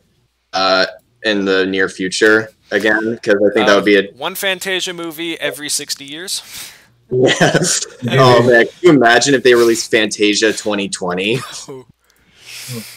uh, 0.53 0.85
in 1.23 1.45
the 1.45 1.65
near 1.65 1.89
future 1.89 2.49
again, 2.71 3.15
because 3.15 3.35
I 3.35 3.53
think 3.53 3.67
that 3.67 3.75
would 3.75 3.85
be 3.85 3.97
a 3.97 4.11
One 4.13 4.35
Fantasia 4.35 4.93
movie 4.93 5.39
every 5.39 5.69
60 5.69 6.05
years. 6.05 6.41
yes. 7.11 7.85
oh 8.11 8.43
man, 8.49 8.65
can 8.67 8.75
you 8.81 8.89
imagine 8.91 9.33
if 9.33 9.43
they 9.43 9.53
released 9.55 9.89
Fantasia 9.91 10.51
2020? 10.53 11.39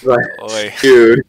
Like, 0.02 0.18
Boy. 0.40 0.74
dude, 0.82 1.22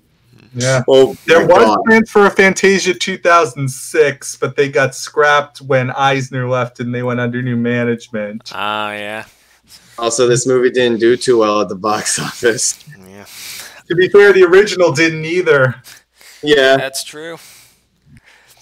Yeah. 0.55 0.81
oh 0.87 1.15
There 1.27 1.45
was 1.45 1.63
God. 1.63 1.79
plans 1.85 2.09
for 2.09 2.25
a 2.25 2.31
Fantasia 2.31 2.93
2006, 2.95 4.35
but 4.37 4.55
they 4.55 4.67
got 4.67 4.95
scrapped 4.95 5.61
when 5.61 5.91
Eisner 5.91 6.49
left 6.49 6.79
and 6.79 6.93
they 6.93 7.03
went 7.03 7.19
under 7.19 7.43
new 7.43 7.55
management. 7.55 8.51
Ah, 8.53 8.93
yeah. 8.93 9.25
Also, 9.99 10.27
this 10.27 10.47
movie 10.47 10.71
didn't 10.71 10.99
do 10.99 11.15
too 11.15 11.37
well 11.37 11.61
at 11.61 11.69
the 11.69 11.75
box 11.75 12.17
office. 12.27 12.83
Yeah. 13.07 13.25
To 13.87 13.95
be 13.95 14.09
fair, 14.09 14.33
the 14.33 14.43
original 14.45 14.91
didn't 14.91 15.25
either. 15.25 15.75
Yeah, 16.43 16.77
That's 16.77 17.03
true. 17.03 17.37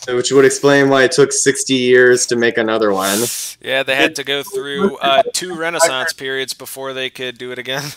which 0.08 0.32
would 0.32 0.46
explain 0.46 0.90
why 0.90 1.04
it 1.04 1.12
took 1.12 1.32
60 1.32 1.74
years 1.74 2.26
to 2.28 2.36
make 2.36 2.58
another 2.58 2.92
one. 2.92 3.20
Yeah, 3.62 3.84
they 3.84 3.96
had 3.96 4.16
to 4.16 4.24
go 4.24 4.44
through 4.44 4.98
uh, 4.98 5.24
two 5.34 5.56
Renaissance 5.56 6.14
periods 6.14 6.54
before 6.54 6.94
they 6.94 7.10
could 7.10 7.38
do 7.38 7.52
it 7.52 7.60
again. 7.60 7.84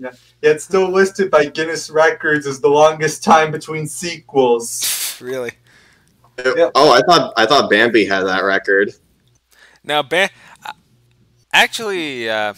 Yeah, 0.00 0.12
yet 0.42 0.60
still 0.62 0.88
listed 0.92 1.28
by 1.28 1.46
Guinness 1.46 1.90
Records 1.90 2.46
as 2.46 2.60
the 2.60 2.68
longest 2.68 3.24
time 3.24 3.50
between 3.50 3.88
sequels. 3.88 5.18
Really? 5.20 5.50
Yep. 6.38 6.70
Oh, 6.76 6.92
I 6.92 7.00
thought 7.00 7.32
I 7.36 7.46
thought 7.46 7.68
Bambi 7.68 8.04
had 8.04 8.22
that 8.22 8.44
record. 8.44 8.92
Now, 9.82 10.04
ba- 10.04 10.30
uh, 10.64 10.72
actually, 11.52 12.30
uh, 12.30 12.54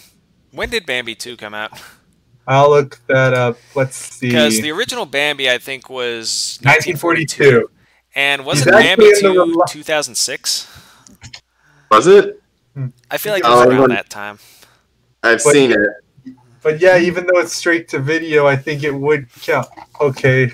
when 0.51 0.69
did 0.69 0.85
Bambi 0.85 1.15
2 1.15 1.35
come 1.35 1.55
out? 1.55 1.71
I'll 2.47 2.69
look 2.69 2.99
that 3.07 3.33
up. 3.33 3.57
Let's 3.75 3.95
see. 3.95 4.27
Because 4.27 4.59
the 4.61 4.71
original 4.71 5.05
Bambi, 5.05 5.49
I 5.49 5.57
think, 5.57 5.89
was 5.89 6.59
1942. 6.63 7.69
And 8.15 8.45
wasn't 8.45 8.71
Bambi 8.71 9.11
2 9.19 9.55
2006? 9.69 10.67
Was 11.91 12.07
it? 12.07 12.41
I 13.09 13.17
feel 13.17 13.33
like 13.33 13.43
it 13.43 13.47
was 13.47 13.65
it 13.67 13.69
around 13.73 13.89
that 13.89 14.09
time. 14.09 14.39
I've 15.23 15.43
But- 15.43 15.53
seen 15.53 15.71
it. 15.71 15.79
But 16.63 16.79
yeah, 16.79 16.99
even 16.99 17.25
though 17.25 17.39
it's 17.39 17.55
straight 17.55 17.87
to 17.89 17.99
video, 17.99 18.45
I 18.45 18.55
think 18.55 18.83
it 18.83 18.93
would 18.93 19.27
count. 19.41 19.67
Okay. 19.99 20.51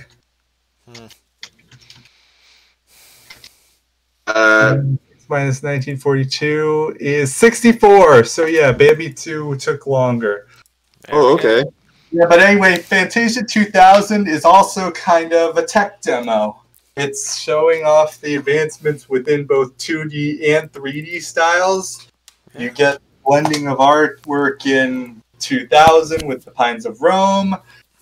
Uh, 4.25 4.77
minus 5.29 5.63
1942 5.63 6.97
is 6.99 7.35
64. 7.35 8.23
So 8.23 8.45
yeah, 8.45 8.71
Bambi 8.71 9.13
2 9.13 9.55
took 9.57 9.85
longer. 9.87 10.46
There 11.07 11.15
oh, 11.15 11.33
okay. 11.35 11.63
Yeah, 12.11 12.25
but 12.27 12.39
anyway, 12.39 12.77
Fantasia 12.77 13.43
2000 13.43 14.27
is 14.27 14.45
also 14.45 14.91
kind 14.91 15.33
of 15.33 15.57
a 15.57 15.65
tech 15.65 16.01
demo. 16.01 16.61
It's 16.95 17.37
showing 17.39 17.83
off 17.83 18.19
the 18.21 18.35
advancements 18.35 19.07
within 19.09 19.45
both 19.45 19.77
2D 19.77 20.49
and 20.57 20.71
3D 20.71 21.21
styles. 21.21 22.07
You 22.57 22.71
get 22.71 22.99
blending 23.25 23.67
of 23.67 23.77
artwork 23.77 24.65
in 24.65 25.21
2000 25.39 26.25
with 26.27 26.43
the 26.43 26.51
Pines 26.51 26.85
of 26.85 27.01
Rome. 27.01 27.55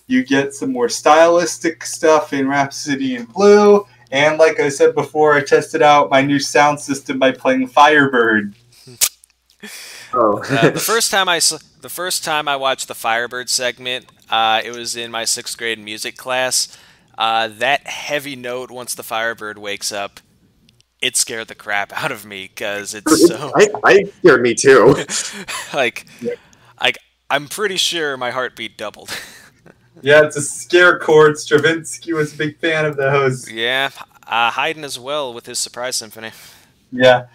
You 0.06 0.24
get 0.24 0.54
some 0.54 0.72
more 0.72 0.88
stylistic 0.88 1.84
stuff 1.84 2.32
in 2.32 2.48
Rhapsody 2.48 3.16
in 3.16 3.24
Blue. 3.26 3.86
And 4.12 4.38
like 4.38 4.60
I 4.60 4.68
said 4.68 4.94
before, 4.94 5.34
I 5.34 5.42
tested 5.42 5.82
out 5.82 6.10
my 6.10 6.22
new 6.22 6.38
sound 6.38 6.78
system 6.80 7.18
by 7.18 7.32
playing 7.32 7.66
Firebird. 7.68 8.54
Oh, 10.14 10.38
Uh, 10.48 10.70
the 10.70 10.80
first 10.80 11.10
time 11.10 11.28
I 11.28 11.36
s- 11.38 11.58
the 11.86 11.90
first 11.90 12.24
time 12.24 12.48
I 12.48 12.56
watched 12.56 12.88
the 12.88 12.96
Firebird 12.96 13.48
segment, 13.48 14.06
uh, 14.28 14.60
it 14.64 14.74
was 14.74 14.96
in 14.96 15.12
my 15.12 15.24
sixth 15.24 15.56
grade 15.56 15.78
music 15.78 16.16
class. 16.16 16.76
Uh, 17.16 17.46
that 17.46 17.86
heavy 17.86 18.34
note 18.34 18.72
once 18.72 18.92
the 18.94 19.04
Firebird 19.04 19.56
wakes 19.56 19.92
up 19.92 20.18
it 21.00 21.14
scared 21.16 21.46
the 21.46 21.54
crap 21.54 21.92
out 21.92 22.10
of 22.10 22.24
me 22.24 22.50
because 22.52 22.92
it's 22.92 23.26
so 23.28 23.52
I, 23.54 23.68
I 23.84 24.02
scared 24.18 24.42
me 24.42 24.54
too. 24.54 24.96
like, 25.74 26.06
like 26.80 26.98
I'm 27.30 27.46
pretty 27.46 27.76
sure 27.76 28.16
my 28.16 28.30
heartbeat 28.32 28.76
doubled. 28.76 29.10
Yeah, 30.02 30.26
it's 30.26 30.36
a 30.36 30.42
scare 30.42 30.98
chord. 30.98 31.38
Stravinsky 31.38 32.12
was 32.12 32.34
a 32.34 32.36
big 32.36 32.58
fan 32.58 32.84
of 32.84 32.98
those. 32.98 33.50
yeah, 33.50 33.88
uh, 34.26 34.50
Haydn 34.50 34.84
as 34.84 34.98
well 34.98 35.32
with 35.32 35.46
his 35.46 35.58
surprise 35.58 35.96
symphony. 35.96 36.32
Yeah. 36.92 37.28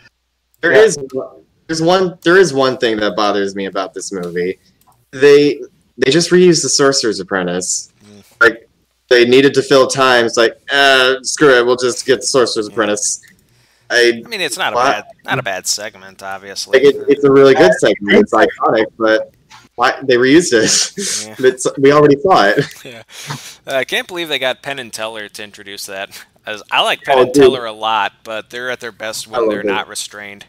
There 0.61 0.71
Yeah. 0.71 0.81
is 0.83 0.95
there's 1.71 1.81
one 1.81 2.17
there 2.23 2.35
is 2.35 2.53
one 2.53 2.77
thing 2.77 2.97
that 2.97 3.15
bothers 3.15 3.55
me 3.55 3.65
about 3.65 3.93
this 3.93 4.11
movie. 4.11 4.59
They 5.11 5.61
they 5.97 6.11
just 6.11 6.29
reused 6.29 6.63
the 6.63 6.67
Sorcerer's 6.69 7.21
Apprentice. 7.21 7.93
Mm. 8.03 8.23
Like 8.41 8.69
they 9.07 9.23
needed 9.23 9.53
to 9.53 9.61
fill 9.61 9.87
time. 9.87 10.25
It's 10.25 10.35
like, 10.35 10.61
uh, 10.69 11.15
screw 11.21 11.57
it, 11.57 11.65
we'll 11.65 11.77
just 11.77 12.05
get 12.05 12.17
the 12.19 12.27
Sorcerer's 12.27 12.67
Apprentice. 12.67 13.21
I 13.89 14.21
I 14.25 14.27
mean, 14.27 14.41
it's 14.41 14.57
not 14.57 14.73
a 14.73 14.75
bad, 14.75 15.05
not 15.23 15.39
a 15.39 15.43
bad 15.43 15.65
segment, 15.65 16.21
obviously. 16.21 16.77
like 16.77 16.93
it, 16.93 17.05
it's 17.07 17.23
a 17.23 17.31
really 17.31 17.53
good 17.53 17.71
segment. 17.79 18.17
It's 18.19 18.33
iconic, 18.33 18.87
but 18.97 19.33
why 19.75 19.97
they 20.03 20.15
reused 20.15 20.51
it? 20.51 21.25
Yeah. 21.25 21.35
it's, 21.47 21.67
we 21.77 21.93
already 21.93 22.19
saw 22.19 22.47
it. 22.47 22.65
Yeah. 22.83 23.03
Uh, 23.65 23.77
I 23.77 23.85
can't 23.85 24.09
believe 24.09 24.27
they 24.27 24.39
got 24.39 24.61
Penn 24.61 24.77
and 24.79 24.91
Teller 24.91 25.29
to 25.29 25.43
introduce 25.43 25.85
that. 25.85 26.25
As 26.45 26.63
I 26.69 26.81
like 26.81 27.03
Penn 27.03 27.17
Oh, 27.17 27.21
and 27.23 27.33
dude. 27.33 27.43
Teller 27.43 27.65
a 27.65 27.71
lot, 27.71 28.11
but 28.25 28.49
they're 28.49 28.69
at 28.71 28.81
their 28.81 28.91
best 28.91 29.27
when 29.27 29.47
they're 29.47 29.61
it. 29.61 29.65
not 29.65 29.87
restrained. 29.87 30.45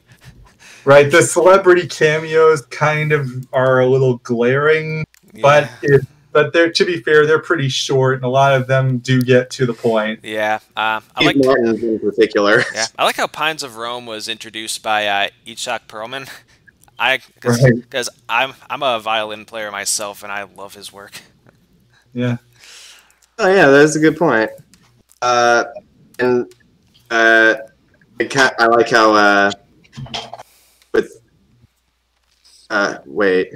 Right. 0.85 1.11
The 1.11 1.23
celebrity 1.23 1.87
cameos 1.87 2.63
kind 2.67 3.13
of 3.13 3.29
are 3.53 3.81
a 3.81 3.87
little 3.87 4.19
glaring, 4.19 5.05
but 5.41 5.71
if, 5.83 6.05
but 6.33 6.53
they're 6.53 6.73
to 6.73 6.85
be 6.85 7.01
fair, 7.03 7.27
they're 7.27 7.39
pretty 7.39 7.69
short, 7.69 8.17
and 8.17 8.25
a 8.25 8.29
lot 8.29 8.55
of 8.55 8.67
them 8.67 8.99
do 8.99 9.23
get 9.23 9.51
to 9.51 9.67
the 9.67 9.75
point. 9.75 10.21
yeah, 10.23 10.59
uh, 10.77 11.01
I 11.15 11.25
like 11.25 11.37
Martin 11.37 11.77
in 11.77 11.99
particular. 12.01 12.65
yeah, 12.75 12.87
I 12.99 13.05
like 13.05 13.17
how 13.17 13.27
Pines 13.27 13.63
of 13.63 13.77
Rome 13.77 14.07
was 14.07 14.29
introduced 14.29 14.83
by 14.83 15.07
uh, 15.07 15.29
Itzhak 15.47 15.87
Perlman. 15.89 16.29
I 16.99 17.19
because 17.35 17.63
Right. 17.63 18.09
I'm 18.29 18.55
I'm 18.71 18.83
a 18.83 19.01
violin 19.01 19.45
player 19.45 19.71
myself, 19.71 20.23
and 20.23 20.31
I 20.31 20.45
love 20.45 20.75
his 20.75 20.93
work. 20.93 21.21
Yeah. 22.13 22.37
Oh 23.39 23.49
yeah, 23.49 23.69
that's 23.69 23.97
a 23.97 23.99
good 23.99 24.17
point. 24.17 24.51
Uh, 25.21 25.65
and 26.19 26.53
uh, 27.11 27.55
I, 28.21 28.51
I 28.59 28.67
like 28.67 28.91
how 28.91 29.15
uh, 29.15 29.51
with 29.95 30.52
uh, 32.73 32.99
wait. 33.07 33.55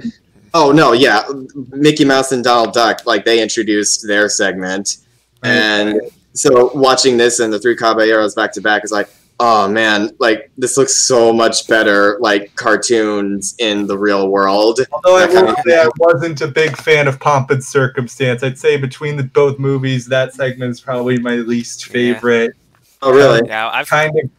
Oh 0.53 0.71
no, 0.71 0.93
yeah, 0.93 1.23
Mickey 1.71 2.05
Mouse 2.05 2.31
and 2.31 2.43
Donald 2.43 2.73
Duck, 2.73 3.05
like 3.05 3.25
they 3.25 3.41
introduced 3.41 4.07
their 4.07 4.29
segment, 4.29 4.97
and 5.43 5.99
so 6.33 6.71
watching 6.73 7.17
this 7.17 7.39
and 7.39 7.51
the 7.51 7.59
three 7.59 7.75
caballeros 7.75 8.35
back 8.35 8.53
to 8.53 8.61
back 8.61 8.83
is 8.83 8.91
like, 8.91 9.09
oh 9.39 9.67
man, 9.67 10.11
like 10.19 10.51
this 10.57 10.77
looks 10.77 10.95
so 10.95 11.33
much 11.33 11.67
better, 11.67 12.17
like 12.21 12.55
cartoons 12.55 13.55
in 13.59 13.87
the 13.87 13.97
real 13.97 14.29
world. 14.29 14.79
Although 14.93 15.17
I 15.17 15.25
That 15.25 15.33
kind 15.33 15.47
will 15.47 15.55
say 15.65 15.81
I 15.81 15.89
wasn't 15.97 16.41
a 16.41 16.47
big 16.47 16.77
fan 16.77 17.07
of 17.07 17.19
Pomp 17.19 17.51
and 17.51 17.63
Circumstance. 17.63 18.43
I'd 18.43 18.57
say 18.57 18.77
between 18.77 19.17
the 19.17 19.23
both 19.23 19.59
movies, 19.59 20.05
that 20.07 20.33
segment 20.33 20.71
is 20.71 20.79
probably 20.79 21.17
my 21.19 21.35
least 21.35 21.85
favorite. 21.85 22.53
Oh 23.01 23.11
really? 23.11 23.47
Yeah, 23.47 23.69
I've 23.69 23.87
Kind 23.87 24.17
of 24.23 24.29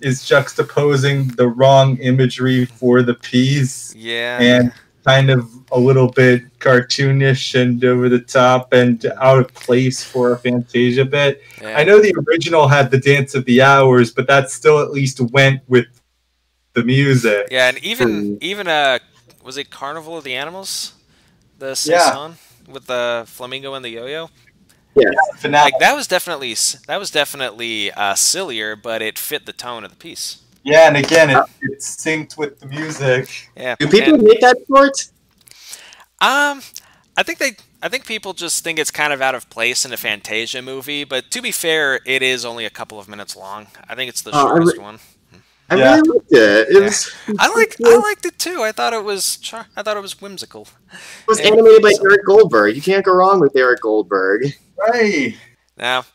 is 0.00 0.22
juxtaposing 0.22 1.34
the 1.36 1.48
wrong 1.48 1.96
imagery 1.98 2.64
for 2.64 3.02
the 3.02 3.14
piece 3.14 3.94
yeah 3.94 4.40
and 4.40 4.72
kind 5.04 5.30
of 5.30 5.48
a 5.72 5.78
little 5.78 6.08
bit 6.10 6.42
cartoonish 6.58 7.58
and 7.60 7.82
over 7.84 8.08
the 8.08 8.18
top 8.20 8.72
and 8.72 9.06
out 9.20 9.38
of 9.38 9.54
place 9.54 10.04
for 10.04 10.32
a 10.32 10.38
Fantasia 10.38 11.04
bit. 11.04 11.40
yeah. 11.62 11.78
I 11.78 11.84
know 11.84 11.98
the 12.00 12.14
original 12.28 12.68
had 12.68 12.90
the 12.90 12.98
Dance 12.98 13.34
of 13.34 13.44
the 13.46 13.62
Hours, 13.62 14.12
but 14.12 14.26
that 14.26 14.50
still 14.50 14.80
at 14.80 14.90
least 14.90 15.20
went 15.20 15.62
with 15.68 15.86
the 16.74 16.82
music. 16.84 17.48
Yeah, 17.50 17.68
and 17.68 17.78
even 17.78 18.08
Hmm. 18.08 18.36
even 18.42 18.68
uh, 18.68 18.98
was 19.42 19.56
it 19.56 19.70
Carnival 19.70 20.18
of 20.18 20.24
the 20.24 20.34
Animals? 20.34 20.92
The 21.58 21.68
Yeah. 21.86 22.12
song 22.12 22.36
with 22.68 22.86
the 22.86 23.24
flamingo 23.26 23.72
and 23.74 23.84
the 23.84 23.90
yo-yo. 23.90 24.28
Yes. 25.00 25.40
Finale. 25.40 25.70
Like 25.72 25.80
that 25.80 25.94
was 25.94 26.06
definitely 26.06 26.54
that 26.86 26.98
was 26.98 27.10
definitely 27.10 27.92
uh, 27.92 28.14
sillier, 28.14 28.76
but 28.76 29.02
it 29.02 29.18
fit 29.18 29.46
the 29.46 29.52
tone 29.52 29.84
of 29.84 29.90
the 29.90 29.96
piece. 29.96 30.42
Yeah, 30.64 30.88
and 30.88 30.96
again, 30.96 31.30
it, 31.30 31.42
it's 31.62 31.96
synced 31.96 32.36
with 32.36 32.60
the 32.60 32.66
music. 32.66 33.48
Yeah. 33.56 33.76
Do 33.78 33.88
people 33.88 34.14
and, 34.14 34.22
make 34.22 34.40
that 34.40 34.56
short? 34.66 34.98
um, 36.20 36.62
I 37.16 37.22
think 37.22 37.38
they. 37.38 37.52
I 37.80 37.88
think 37.88 38.06
people 38.06 38.32
just 38.32 38.64
think 38.64 38.78
it's 38.80 38.90
kind 38.90 39.12
of 39.12 39.22
out 39.22 39.36
of 39.36 39.48
place 39.50 39.84
in 39.84 39.92
a 39.92 39.96
Fantasia 39.96 40.60
movie, 40.60 41.04
but 41.04 41.30
to 41.30 41.40
be 41.40 41.52
fair, 41.52 42.00
it 42.04 42.22
is 42.22 42.44
only 42.44 42.64
a 42.64 42.70
couple 42.70 42.98
of 42.98 43.08
minutes 43.08 43.36
long. 43.36 43.68
I 43.88 43.94
think 43.94 44.08
it's 44.08 44.20
the 44.20 44.30
Oh, 44.32 44.48
I 44.48 44.50
re- 44.54 44.64
shortest 44.64 44.82
one. 44.82 44.98
I 45.70 45.76
Yeah. 45.76 45.94
really 45.96 46.08
liked 46.08 46.32
it. 46.32 46.68
It 46.68 46.72
Yeah. 46.74 46.80
was 46.80 47.12
I 47.38 47.48
like 47.54 47.76
I 47.84 47.96
liked 47.96 48.24
it 48.26 48.38
too. 48.38 48.62
I 48.62 48.72
thought 48.72 48.92
it 48.92 49.04
was 49.04 49.36
char- 49.36 49.66
I 49.76 49.82
thought 49.82 49.96
it 49.96 50.00
was 50.02 50.20
whimsical. 50.20 50.68
It 50.92 50.98
was 51.28 51.40
Yeah. 51.40 51.48
animated 51.48 51.82
by 51.82 51.92
Eric 52.02 52.24
Goldberg. 52.24 52.74
You 52.74 52.82
can't 52.82 53.04
go 53.04 53.12
wrong 53.12 53.40
with 53.40 53.54
Eric 53.56 53.80
Goldberg. 53.82 54.54
Hey. 54.92 55.36
Now, 55.76 56.06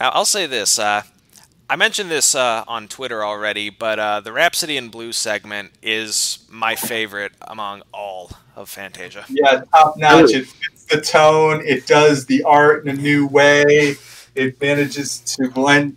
now 0.00 0.10
I'll 0.10 0.24
say 0.24 0.46
this. 0.46 0.78
Uh, 0.78 1.02
I 1.68 1.74
mentioned 1.76 2.10
this 2.10 2.34
uh, 2.36 2.62
on 2.68 2.86
Twitter 2.88 3.24
already, 3.24 3.70
but 3.70 3.98
uh, 3.98 4.20
the 4.20 4.32
Rhapsody 4.32 4.76
in 4.76 4.88
Blue 4.88 5.12
segment 5.12 5.72
is 5.82 6.38
my 6.48 6.76
favorite 6.76 7.32
among 7.42 7.82
all 7.92 8.30
of 8.54 8.68
Fantasia. 8.68 9.24
Yeah, 9.28 9.62
top 9.74 9.96
notch. 9.96 10.30
It 10.32 10.46
fits 10.46 10.84
the 10.84 11.00
tone. 11.00 11.62
It 11.66 11.86
does 11.88 12.24
the 12.26 12.44
art 12.44 12.86
in 12.86 12.96
a 12.96 13.00
new 13.00 13.26
way. 13.26 13.96
It 14.36 14.60
manages 14.60 15.18
to 15.36 15.50
blend 15.50 15.96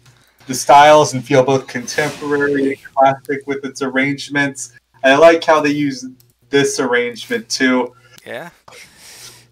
the 0.50 0.56
styles 0.56 1.14
and 1.14 1.24
feel 1.24 1.44
both 1.44 1.68
contemporary 1.68 2.70
and 2.74 2.84
classic 2.96 3.46
with 3.46 3.64
its 3.64 3.84
arrangements. 3.84 4.74
And 5.04 5.14
I 5.14 5.18
like 5.18 5.44
how 5.44 5.62
they 5.62 5.70
use 5.70 6.08
this 6.50 6.80
arrangement 6.80 7.48
too. 7.50 7.94
Yeah, 8.26 8.50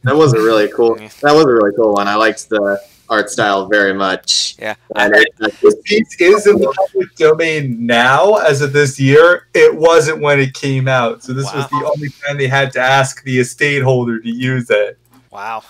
That 0.02 0.16
was 0.16 0.34
a 0.34 0.42
really 0.42 0.70
cool. 0.76 0.96
That 0.96 1.36
was 1.36 1.44
a 1.44 1.48
really 1.48 1.72
cool 1.76 1.94
one. 1.94 2.08
I 2.08 2.16
liked 2.16 2.50
the 2.50 2.82
art 3.10 3.30
style 3.30 3.68
very 3.68 3.94
much. 3.94 4.56
Yeah. 4.58 4.74
and 4.96 5.14
it, 5.16 5.28
This 5.62 5.76
piece 5.84 6.20
is 6.20 6.48
in 6.48 6.58
the 6.58 6.74
public 6.76 7.14
domain 7.16 7.86
now, 7.86 8.38
as 8.38 8.62
of 8.62 8.74
this 8.74 9.00
year. 9.00 9.50
It 9.54 9.74
wasn't 9.76 10.20
when 10.20 10.40
it 10.40 10.56
came 10.56 10.88
out, 10.88 11.24
so 11.24 11.32
this 11.32 11.46
was 11.54 11.70
the 11.70 11.92
only 11.96 12.10
time 12.26 12.38
they 12.40 12.48
had 12.48 12.72
to 12.72 12.80
ask 12.80 13.24
the 13.24 13.38
estate 13.38 13.84
holder 13.84 14.20
to 14.20 14.30
use 14.30 14.72
it. 14.72 14.98
wow. 15.30 15.64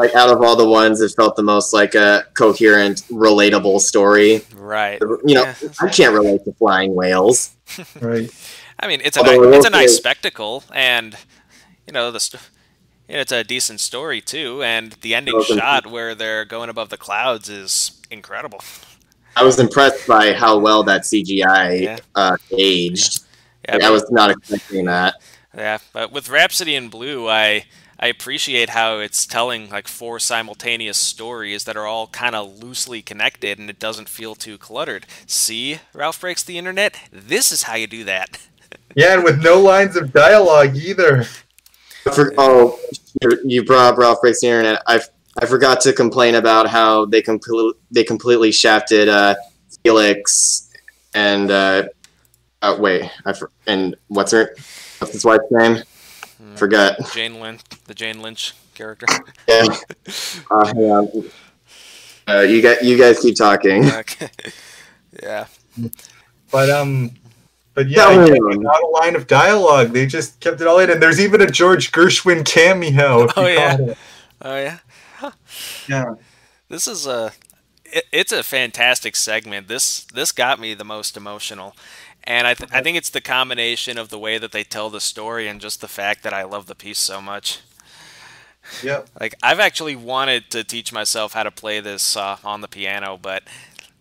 Like 0.00 0.14
out 0.14 0.30
of 0.30 0.42
all 0.42 0.56
the 0.56 0.66
ones, 0.68 1.00
it 1.00 1.12
felt 1.14 1.36
the 1.36 1.42
most 1.42 1.72
like 1.72 1.94
a 1.94 2.24
coherent, 2.34 3.02
relatable 3.10 3.80
story. 3.80 4.42
Right. 4.54 5.00
You 5.00 5.34
know, 5.34 5.42
Yeah. 5.44 5.54
I 5.80 5.88
can't 5.88 6.14
relate 6.14 6.44
to 6.44 6.52
flying 6.54 6.94
whales. 6.94 7.54
Right. 8.00 8.30
I 8.78 8.88
mean, 8.88 9.00
it's 9.04 9.16
a 9.16 9.20
Although 9.20 9.50
ni- 9.50 9.56
it's 9.58 9.66
a 9.66 9.70
nice 9.70 9.94
spectacle, 9.96 10.64
and 10.72 11.16
you 11.86 11.92
know 11.92 12.10
the. 12.10 12.18
St- 12.20 12.42
you 13.08 13.16
it's 13.18 13.32
a 13.32 13.42
decent 13.44 13.80
story 13.80 14.20
too, 14.20 14.62
and 14.62 14.92
the 15.02 15.14
ending 15.14 15.34
Welcome. 15.36 15.58
shot 15.58 15.86
where 15.86 16.14
they're 16.14 16.44
going 16.44 16.70
above 16.70 16.88
the 16.88 16.96
clouds 16.96 17.48
is 17.48 18.00
incredible. 18.10 18.60
I 19.36 19.44
was 19.44 19.58
impressed 19.60 20.06
by 20.08 20.32
how 20.32 20.58
well 20.58 20.82
that 20.84 21.02
CGI 21.02 21.82
Yeah. 21.82 21.98
uh, 22.14 22.36
aged. 22.56 23.20
Yeah, 23.68 23.74
Like, 23.74 23.82
I 23.84 23.90
was 23.90 24.10
not 24.10 24.30
expecting 24.30 24.86
that. 24.86 25.14
Yeah, 25.56 25.78
but 25.92 26.10
with 26.12 26.28
Rhapsody 26.28 26.74
in 26.74 26.88
Blue, 26.88 27.28
I 27.28 27.64
I 28.02 28.06
appreciate 28.06 28.70
how 28.70 28.98
it's 28.98 29.26
telling 29.26 29.68
like 29.68 29.86
four 29.86 30.18
simultaneous 30.18 30.96
stories 30.96 31.64
that 31.64 31.76
are 31.76 31.86
all 31.86 32.06
kind 32.06 32.34
of 32.34 32.62
loosely 32.62 33.02
connected, 33.02 33.58
and 33.58 33.68
it 33.68 33.78
doesn't 33.78 34.08
feel 34.08 34.34
too 34.34 34.56
cluttered. 34.56 35.04
See, 35.26 35.80
Ralph 35.92 36.18
breaks 36.20 36.42
the 36.42 36.56
internet. 36.56 36.96
This 37.12 37.52
is 37.52 37.64
how 37.64 37.74
you 37.76 37.86
do 37.86 38.04
that. 38.04 38.38
Yeah, 38.96 39.14
and 39.14 39.22
with 39.24 39.40
no 39.42 39.60
lines 39.60 39.94
of 39.96 40.12
dialogue 40.12 40.76
either. 40.76 41.24
For, 42.12 42.32
oh, 42.38 42.78
you- 43.22 43.40
you 43.44 43.64
brought 43.64 43.92
up 43.92 43.98
Ralph 43.98 44.20
Breaks 44.20 44.40
the 44.40 44.48
Internet. 44.48 44.82
I 44.86 45.00
I 45.40 45.46
forgot 45.46 45.80
to 45.82 45.92
complain 45.92 46.34
about 46.36 46.68
how 46.68 47.04
they 47.06 47.22
completely 47.22 47.72
they 47.92 48.02
completely 48.04 48.50
shafted 48.50 49.08
uh, 49.08 49.34
Felix 49.84 50.70
and 51.14 51.50
uh, 51.50 51.84
uh, 52.62 52.76
wait, 52.80 53.10
I 53.24 53.32
for, 53.32 53.50
and 53.66 53.94
what's 54.08 54.32
her 54.32 54.54
what's 54.98 55.12
his 55.12 55.24
wife's 55.24 55.44
name? 55.50 55.82
Hmm. 56.40 56.54
Forgot. 56.56 56.96
Jane 57.12 57.40
Lynch, 57.40 57.60
the 57.86 57.94
Jane 57.94 58.22
Lynch 58.22 58.54
character. 58.74 59.06
Yeah. 59.48 59.64
Uh, 60.50 60.66
hang 60.66 60.76
on. 60.90 61.30
Uh, 62.28 62.40
you 62.40 62.62
got 62.62 62.82
you 62.84 62.96
guys 62.98 63.18
keep 63.20 63.36
talking. 63.36 63.84
okay. 63.90 64.30
Yeah. 65.22 65.46
But 66.50 66.70
um, 66.70 67.10
but 67.74 67.88
yeah, 67.88 68.04
No. 68.04 68.22
again, 68.24 68.60
not 68.60 68.82
a 68.82 68.86
line 68.88 69.16
of 69.16 69.26
dialogue. 69.26 69.92
They 69.92 70.06
just 70.06 70.40
kept 70.40 70.60
it 70.60 70.66
all 70.66 70.78
in, 70.78 70.90
and 70.90 71.02
there's 71.02 71.20
even 71.20 71.40
a 71.40 71.46
George 71.46 71.92
Gershwin 71.92 72.44
cameo. 72.44 73.24
if 73.24 73.32
Oh, 73.36 73.46
you 73.46 73.54
yeah. 73.54 73.70
caught 73.76 73.80
it. 73.80 73.98
Oh 74.42 74.56
yeah. 74.56 74.78
yeah. 75.88 76.14
This 76.68 76.86
is 76.86 77.06
a 77.06 77.32
it, 77.84 78.04
it's 78.12 78.32
a 78.32 78.42
fantastic 78.42 79.16
segment. 79.16 79.68
This 79.68 80.04
this 80.04 80.32
got 80.32 80.58
me 80.60 80.74
the 80.74 80.84
most 80.84 81.16
emotional. 81.16 81.74
And 82.24 82.46
I, 82.46 82.54
th- 82.54 82.70
I 82.72 82.82
think 82.82 82.96
it's 82.96 83.10
the 83.10 83.20
combination 83.20 83.98
of 83.98 84.10
the 84.10 84.18
way 84.18 84.38
that 84.38 84.52
they 84.52 84.64
tell 84.64 84.90
the 84.90 85.00
story 85.00 85.48
and 85.48 85.60
just 85.60 85.80
the 85.80 85.88
fact 85.88 86.22
that 86.22 86.34
I 86.34 86.44
love 86.44 86.66
the 86.66 86.74
piece 86.74 86.98
so 86.98 87.20
much. 87.20 87.60
Yep. 88.82 89.08
Like 89.20 89.34
I've 89.42 89.60
actually 89.60 89.96
wanted 89.96 90.50
to 90.50 90.64
teach 90.64 90.92
myself 90.92 91.32
how 91.32 91.42
to 91.44 91.50
play 91.50 91.80
this 91.80 92.16
uh, 92.16 92.36
on 92.44 92.60
the 92.60 92.68
piano, 92.68 93.18
but 93.20 93.42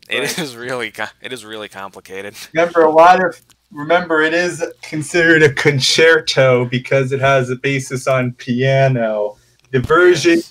It 0.10 0.20
Right. 0.20 0.40
is 0.40 0.56
really 0.56 0.94
it 1.22 1.34
is 1.34 1.46
really 1.46 1.70
complicated. 1.70 2.36
Remember, 2.54 2.82
a 2.84 2.92
lot 2.92 3.24
of 3.24 3.40
remember 3.72 4.22
it 4.22 4.34
is 4.34 4.64
considered 4.82 5.44
a 5.44 5.54
concerto 5.54 6.66
because 6.66 7.12
it 7.12 7.20
has 7.22 7.50
a 7.50 7.56
basis 7.56 8.08
on 8.08 8.34
piano. 8.34 9.38
The 9.72 9.80
version 9.82 10.42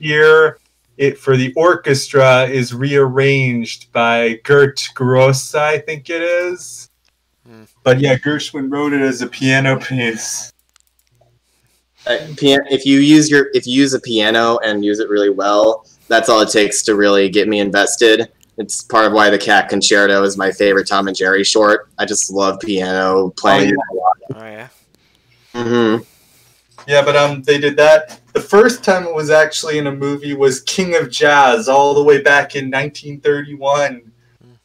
here 0.00 0.58
it 0.98 1.18
for 1.18 1.36
the 1.36 1.52
orchestra 1.56 2.44
is 2.46 2.74
rearranged 2.74 3.92
by 3.92 4.40
Gert 4.44 4.88
Gross, 4.94 5.54
I 5.54 5.78
think 5.78 6.10
it 6.10 6.22
is. 6.22 6.90
But 7.82 8.00
yeah, 8.00 8.16
Gershwin 8.16 8.72
wrote 8.72 8.92
it 8.92 9.02
as 9.02 9.22
a 9.22 9.26
piano 9.26 9.78
piece. 9.78 10.52
Uh, 12.06 12.18
if 12.38 12.84
you 12.84 12.98
use 12.98 13.30
your 13.30 13.48
if 13.54 13.66
you 13.66 13.74
use 13.74 13.94
a 13.94 14.00
piano 14.00 14.58
and 14.58 14.84
use 14.84 15.00
it 15.00 15.08
really 15.08 15.30
well, 15.30 15.86
that's 16.08 16.28
all 16.28 16.40
it 16.40 16.50
takes 16.50 16.82
to 16.84 16.96
really 16.96 17.28
get 17.28 17.48
me 17.48 17.60
invested. 17.60 18.30
It's 18.56 18.82
part 18.82 19.06
of 19.06 19.12
why 19.12 19.30
the 19.30 19.38
Cat 19.38 19.68
Concerto 19.68 20.22
is 20.22 20.36
my 20.36 20.52
favorite 20.52 20.86
Tom 20.86 21.08
and 21.08 21.16
Jerry 21.16 21.44
short. 21.44 21.90
I 21.98 22.04
just 22.04 22.30
love 22.30 22.60
piano 22.60 23.30
playing. 23.30 23.74
Oh 24.34 24.44
yeah. 24.44 24.68
hmm 25.54 25.96
Yeah, 26.86 27.04
but 27.04 27.16
um, 27.16 27.42
they 27.42 27.58
did 27.58 27.76
that. 27.78 28.20
The 28.32 28.40
first 28.40 28.84
time 28.84 29.06
it 29.06 29.14
was 29.14 29.30
actually 29.30 29.78
in 29.78 29.86
a 29.86 29.92
movie 29.92 30.34
was 30.34 30.60
King 30.62 30.96
of 30.96 31.10
Jazz, 31.10 31.68
all 31.68 31.94
the 31.94 32.02
way 32.02 32.20
back 32.20 32.54
in 32.54 32.70
1931. 32.70 34.12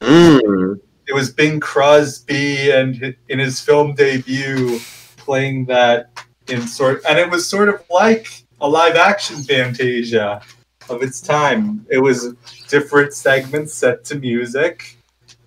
Mm. 0.02 0.80
It 1.10 1.16
was 1.16 1.32
Bing 1.32 1.60
Crosby 1.60 2.70
and 2.70 3.16
in 3.30 3.40
his 3.40 3.60
film 3.60 3.96
debut 3.96 4.80
playing 5.18 5.66
that 5.66 6.24
in 6.50 6.68
sort, 6.68 7.02
and 7.10 7.18
it 7.18 7.28
was 7.28 7.50
sort 7.50 7.68
of 7.68 7.84
like 7.90 8.44
a 8.62 8.70
live 8.70 8.96
action 8.96 9.38
Fantasia 9.38 10.40
of 10.88 11.02
its 11.02 11.20
time. 11.20 11.84
It 11.90 11.98
was 11.98 12.36
different 12.68 13.14
segments 13.14 13.74
set 13.74 14.06
to 14.06 14.20
music, 14.20 14.98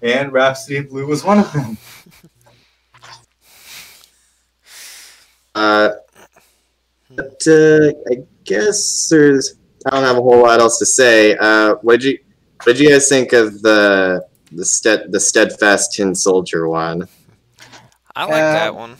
and 0.02 0.32
Rhapsody 0.32 0.78
in 0.78 0.88
Blue 0.88 1.06
was 1.06 1.22
one 1.22 1.38
of 1.38 1.52
them. 1.52 1.78
Uh, 5.54 5.90
but 7.10 7.42
uh, 7.46 7.92
I 8.10 8.24
guess 8.44 9.06
there's. 9.10 9.56
I 9.84 9.90
don't 9.90 10.02
have 10.02 10.16
a 10.16 10.22
whole 10.22 10.40
lot 10.40 10.60
else 10.60 10.78
to 10.78 10.86
say. 10.86 11.36
Uh, 11.36 11.74
what 11.82 12.02
you 12.02 12.18
What 12.62 12.76
did 12.76 12.80
you 12.80 12.88
guys 12.88 13.06
think 13.06 13.34
of 13.34 13.60
the 13.60 14.26
the 14.54 14.64
stead 14.64 15.10
the 15.12 15.20
steadfast 15.20 15.92
tin 15.94 16.14
soldier 16.14 16.68
one? 16.68 17.08
I 18.14 18.24
like 18.24 18.32
Uh, 18.34 18.52
that 18.52 18.74
one. 18.74 18.96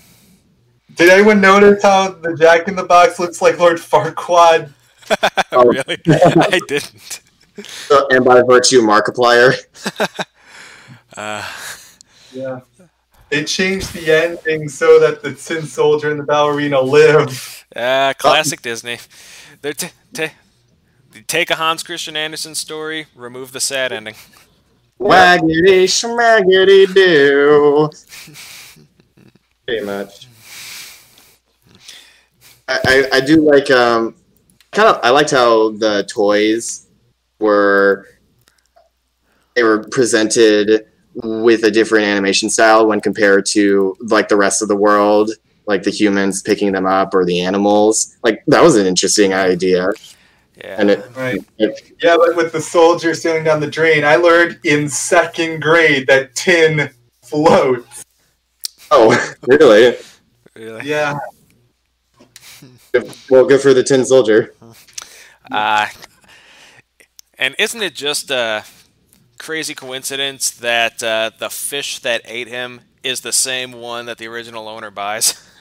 Did 0.96 1.09
anyone 1.11 1.40
notice 1.40 1.82
how 1.82 2.11
the 2.12 2.34
Jack 2.36 2.68
in 2.68 2.76
the 2.76 2.84
Box 2.84 3.18
looks 3.18 3.40
like 3.42 3.59
Lord 3.59 3.78
Farquaad? 3.78 4.72
oh. 5.53 5.64
really? 5.64 5.98
I 6.07 6.61
didn't. 6.68 7.20
So- 7.64 8.07
and 8.11 8.24
by 8.24 8.42
virtue, 8.42 8.80
Markiplier. 8.82 9.55
Uh, 11.14 11.46
Yeah. 12.32 12.61
They 13.28 13.44
changed 13.44 13.92
the 13.92 14.11
ending 14.11 14.68
so 14.70 14.98
that 15.00 15.22
the 15.22 15.34
Tin 15.34 15.66
Soldier 15.66 16.11
and 16.11 16.18
the 16.18 16.24
ballerina 16.24 16.80
live. 16.80 17.66
uh, 17.76 18.14
classic 18.18 18.62
Disney. 18.62 18.98
They're 19.61 19.74
t- 19.74 19.90
t- 20.14 20.30
take 21.26 21.50
a 21.50 21.57
Hans 21.57 21.82
Christian 21.82 22.16
Andersen 22.16 22.55
story, 22.55 23.07
remove 23.14 23.53
the 23.53 23.61
sad 23.61 23.92
ending. 23.92 24.14
Waggity 25.03 25.84
schmaggity 25.84 26.92
doo. 26.94 27.90
Pretty 29.66 29.84
much. 29.84 30.28
I, 32.68 32.78
I, 32.84 33.16
I 33.16 33.20
do 33.20 33.40
like 33.40 33.70
um 33.70 34.14
kind 34.70 34.88
of 34.88 35.00
I 35.03 35.11
liked 35.11 35.30
how 35.30 35.70
the 35.72 36.05
toys 36.09 36.86
were 37.38 38.07
they 39.55 39.62
were 39.62 39.84
presented 39.90 40.86
with 41.14 41.64
a 41.64 41.70
different 41.70 42.07
animation 42.07 42.48
style 42.48 42.86
when 42.86 43.00
compared 43.00 43.44
to 43.46 43.94
like 44.00 44.28
the 44.28 44.36
rest 44.36 44.62
of 44.62 44.68
the 44.68 44.76
world 44.76 45.30
like 45.66 45.82
the 45.82 45.90
humans 45.90 46.42
picking 46.42 46.72
them 46.72 46.86
up 46.86 47.14
or 47.14 47.24
the 47.24 47.40
animals 47.40 48.16
like 48.24 48.42
that 48.46 48.62
was 48.62 48.76
an 48.76 48.86
interesting 48.86 49.34
idea 49.34 49.88
Yeah. 50.62 50.76
and 50.78 50.90
it, 50.90 51.04
Right. 51.16 51.40
it 51.58 51.92
Yeah, 52.00 52.16
but 52.16 52.36
with 52.36 52.52
the 52.52 52.60
soldier 52.60 53.14
sailing 53.14 53.44
down 53.44 53.60
the 53.60 53.66
drain, 53.66 54.04
I 54.04 54.16
learned 54.16 54.60
in 54.64 54.88
second 54.88 55.60
grade 55.60 56.06
that 56.06 56.34
tin 56.34 56.90
floats. 57.22 58.04
oh 58.90 59.34
really 59.48 59.96
really. 60.54 60.84
Yeah. 60.88 61.14
well 63.30 63.44
good 63.46 63.60
for 63.60 63.74
the 63.74 63.82
tin 63.82 64.04
soldier 64.04 64.54
Uh, 65.50 65.88
and 67.38 67.54
isn't 67.58 67.82
it 67.82 67.94
just 67.94 68.30
a 68.30 68.64
crazy 69.38 69.74
coincidence 69.74 70.50
that 70.52 71.02
uh, 71.02 71.30
the 71.38 71.50
fish 71.50 71.98
that 72.00 72.22
ate 72.24 72.46
him 72.46 72.82
is 73.02 73.22
the 73.22 73.32
same 73.32 73.72
one 73.72 74.06
that 74.06 74.18
the 74.18 74.28
original 74.28 74.68
owner 74.68 74.90
buys? 74.90 75.34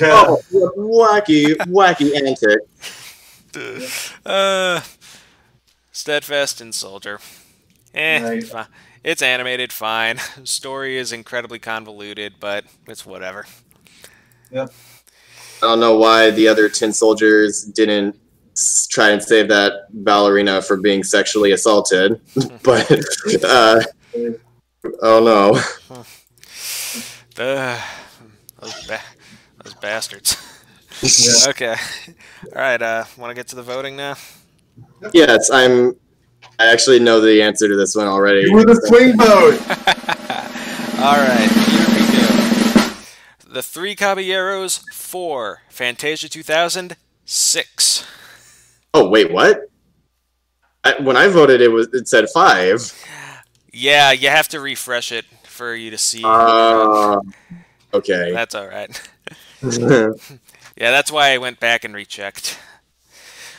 Yeah. 0.00 0.24
Oh, 0.26 0.40
wacky, 0.76 1.54
wacky 1.68 2.12
antic. 2.26 2.58
Uh, 4.26 4.80
steadfast 5.92 6.60
and 6.60 6.74
soldier. 6.74 7.18
Eh, 7.94 8.22
Right. 8.52 8.66
it's 9.02 9.22
animated 9.22 9.72
fine. 9.72 10.18
Story 10.44 10.96
is 10.96 11.12
incredibly 11.12 11.58
convoluted, 11.58 12.34
but 12.40 12.64
it's 12.86 13.04
whatever. 13.04 13.46
I 14.54 14.66
don't 15.60 15.80
know 15.80 15.96
why 15.96 16.30
the 16.30 16.48
other 16.48 16.68
tin 16.68 16.92
soldiers 16.92 17.64
didn't 17.64 18.16
try 18.90 19.10
and 19.10 19.22
save 19.22 19.48
that 19.48 19.72
ballerina 19.90 20.60
for 20.62 20.76
being 20.76 21.02
sexually 21.04 21.52
assaulted, 21.52 22.20
but 22.62 22.90
uh, 23.44 23.80
oh 25.02 25.20
no. 25.22 25.60
Ugh, 27.38 27.80
those, 28.60 28.86
ba- 28.86 29.00
those 29.62 29.74
bastards. 29.74 30.36
Yeah. 31.02 31.32
Okay. 31.48 31.76
All 32.54 32.62
right. 32.62 32.80
Uh, 32.80 33.04
want 33.16 33.30
to 33.30 33.34
get 33.34 33.48
to 33.48 33.56
the 33.56 33.62
voting 33.62 33.96
now? 33.96 34.16
Yes, 35.12 35.50
I'm. 35.50 35.96
I 36.58 36.66
actually 36.66 36.98
know 36.98 37.20
the 37.20 37.42
answer 37.42 37.68
to 37.68 37.76
this 37.76 37.96
one 37.96 38.06
already. 38.06 38.42
You 38.42 38.54
were 38.54 38.64
the 38.64 38.80
swing 38.86 39.16
vote. 39.16 39.58
All 41.00 41.16
right, 41.16 41.50
here 41.50 41.86
we 41.88 42.18
go. 42.18 43.54
The 43.54 43.62
Three 43.62 43.94
Caballeros, 43.94 44.84
four. 44.92 45.62
Fantasia 45.70 46.28
2000, 46.28 46.96
six. 47.24 48.06
Oh 48.92 49.08
wait, 49.08 49.32
what? 49.32 49.70
I, 50.84 51.00
when 51.00 51.16
I 51.16 51.28
voted, 51.28 51.62
it 51.62 51.68
was 51.68 51.88
it 51.94 52.08
said 52.08 52.28
five. 52.28 52.92
Yeah, 53.72 54.12
you 54.12 54.28
have 54.28 54.48
to 54.48 54.60
refresh 54.60 55.12
it 55.12 55.24
for 55.44 55.74
you 55.74 55.90
to 55.90 55.98
see. 55.98 56.22
Uh, 56.24 57.18
okay. 57.94 58.32
That's 58.32 58.54
all 58.54 58.68
right. 58.68 59.10
Yeah, 60.80 60.90
that's 60.90 61.12
why 61.12 61.32
I 61.32 61.38
went 61.38 61.60
back 61.60 61.84
and 61.84 61.94
rechecked. 61.94 62.58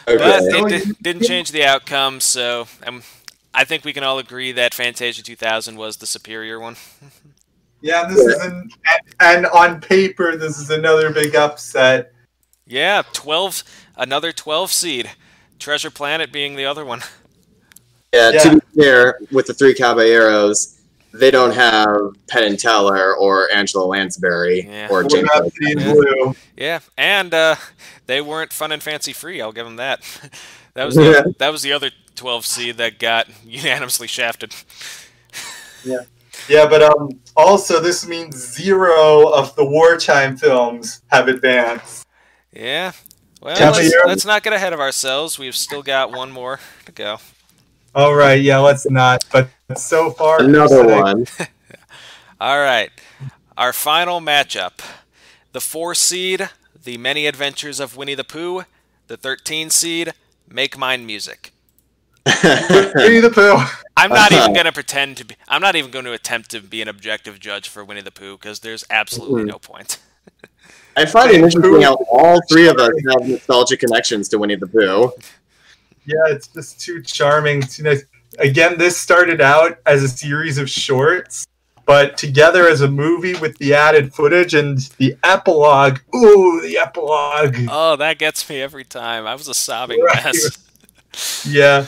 But 0.07 0.41
it 0.41 0.67
di- 0.85 0.93
didn't 1.01 1.23
change 1.23 1.51
the 1.51 1.63
outcome, 1.63 2.19
so 2.19 2.67
um, 2.85 3.03
I 3.53 3.63
think 3.63 3.85
we 3.85 3.93
can 3.93 4.03
all 4.03 4.17
agree 4.17 4.51
that 4.53 4.73
Fantasia 4.73 5.21
2000 5.21 5.77
was 5.77 5.97
the 5.97 6.07
superior 6.07 6.59
one. 6.59 6.75
Yeah, 7.83 8.07
this 8.07 8.19
is 8.19 8.35
an 8.43 8.69
and, 8.85 9.01
and 9.19 9.45
on 9.47 9.81
paper 9.81 10.35
this 10.37 10.59
is 10.59 10.69
another 10.69 11.09
big 11.11 11.35
upset. 11.35 12.13
Yeah, 12.67 13.01
12, 13.11 13.63
another 13.97 14.31
12 14.31 14.71
seed. 14.71 15.09
Treasure 15.57 15.89
Planet 15.89 16.31
being 16.31 16.55
the 16.55 16.63
other 16.65 16.85
one. 16.85 17.01
Yeah, 18.13 18.29
Yeah. 18.33 18.39
to 18.39 18.59
be 18.75 18.81
fair, 18.83 19.19
with 19.31 19.47
the 19.47 19.55
three 19.55 19.73
caballeros, 19.73 20.79
they 21.13 21.31
don't 21.31 21.53
have 21.53 21.87
Penn 22.27 22.43
and 22.43 22.59
Teller 22.59 23.15
or 23.15 23.51
Angela 23.51 23.85
Lansbury 23.85 24.65
Yeah. 24.67 24.87
or 24.89 25.03
What 25.03 25.11
James. 25.11 25.83
Yeah. 25.85 26.33
Yeah, 26.57 26.79
and 26.97 27.33
uh, 27.33 27.55
they 28.05 28.21
weren't 28.21 28.53
fun 28.53 28.71
and 28.71 28.81
fancy 28.81 29.13
free. 29.13 29.41
I'll 29.41 29.51
give 29.51 29.65
them 29.65 29.77
that. 29.77 30.01
That 30.73 30.85
was 30.85 30.95
the, 30.95 31.35
that 31.39 31.51
was 31.51 31.63
the 31.63 31.73
other 31.73 31.91
12 32.15 32.45
seed 32.45 32.77
that 32.77 32.97
got 32.97 33.27
unanimously 33.43 34.07
shafted. 34.07 34.55
Yeah, 35.83 35.97
yeah, 36.47 36.67
but 36.67 36.81
um 36.83 37.09
also 37.35 37.79
this 37.81 38.07
means 38.07 38.35
zero 38.35 39.27
of 39.29 39.55
the 39.55 39.65
wartime 39.65 40.37
films 40.37 41.01
have 41.07 41.27
advanced. 41.27 42.05
Yeah. 42.53 42.91
Well, 43.41 43.57
let's, 43.59 43.93
let's 44.05 44.25
not 44.25 44.43
get 44.43 44.53
ahead 44.53 44.73
of 44.73 44.79
ourselves. 44.79 45.39
We've 45.39 45.55
still 45.55 45.81
got 45.81 46.11
one 46.11 46.31
more 46.31 46.59
to 46.85 46.91
go. 46.91 47.17
All 47.93 48.13
right, 48.15 48.41
yeah, 48.41 48.57
let's 48.59 48.89
not. 48.89 49.25
But 49.31 49.49
so 49.75 50.11
far, 50.11 50.41
Another 50.41 50.83
Chris, 50.83 51.01
one. 51.01 51.25
All 52.39 52.59
right. 52.59 52.89
Our 53.57 53.73
final 53.73 54.19
matchup. 54.21 54.79
The 55.51 55.59
4 55.61 55.93
seed, 55.95 56.49
The 56.83 56.97
Many 56.97 57.27
Adventures 57.27 57.79
of 57.79 57.97
Winnie 57.97 58.15
the 58.15 58.23
Pooh. 58.23 58.63
The 59.07 59.17
13 59.17 59.69
seed, 59.69 60.13
Make 60.49 60.77
Mine 60.77 61.05
Music. 61.05 61.51
Winnie 62.25 63.19
the 63.19 63.31
Pooh. 63.33 63.57
I'm 63.97 64.09
not 64.09 64.31
Uh-huh. 64.31 64.43
even 64.43 64.53
going 64.53 64.65
to 64.65 64.71
pretend 64.71 65.17
to 65.17 65.25
be 65.25 65.35
I'm 65.47 65.61
not 65.61 65.75
even 65.75 65.91
going 65.91 66.05
to 66.05 66.13
attempt 66.13 66.49
to 66.51 66.61
be 66.61 66.81
an 66.81 66.87
objective 66.87 67.39
judge 67.39 67.67
for 67.67 67.83
Winnie 67.83 68.01
the 68.01 68.11
Pooh 68.11 68.37
because 68.37 68.59
there's 68.61 68.85
absolutely 68.89 69.43
Mhm. 69.43 69.47
no 69.47 69.59
point. 69.59 69.97
I 70.95 71.05
find 71.05 71.31
it 71.31 71.35
interesting 71.41 71.81
how 71.81 71.95
all 72.09 72.39
three 72.49 72.67
of 72.67 72.77
us 72.77 72.91
have 73.09 73.27
nostalgic 73.27 73.79
connections 73.81 74.29
to 74.29 74.37
Winnie 74.39 74.55
the 74.55 74.67
Pooh. 74.67 75.11
Yeah, 76.05 76.15
it's 76.27 76.47
just 76.47 76.79
too 76.79 77.01
charming. 77.01 77.61
Too 77.61 77.83
nice. 77.83 78.03
again, 78.39 78.77
this 78.77 78.97
started 78.97 79.41
out 79.41 79.79
as 79.85 80.03
a 80.03 80.07
series 80.07 80.57
of 80.57 80.69
shorts, 80.69 81.45
but 81.85 82.17
together 82.17 82.67
as 82.67 82.81
a 82.81 82.87
movie 82.87 83.35
with 83.35 83.57
the 83.57 83.73
added 83.73 84.13
footage 84.13 84.53
and 84.53 84.79
the 84.97 85.15
epilogue. 85.23 85.99
Ooh, 86.15 86.61
the 86.61 86.77
epilogue. 86.77 87.55
Oh, 87.69 87.95
that 87.97 88.17
gets 88.19 88.49
me 88.49 88.61
every 88.61 88.83
time. 88.85 89.27
I 89.27 89.33
was 89.35 89.47
a 89.47 89.53
sobbing 89.53 90.01
Right. 90.01 90.25
mess. 90.25 90.57
Yeah, 91.45 91.85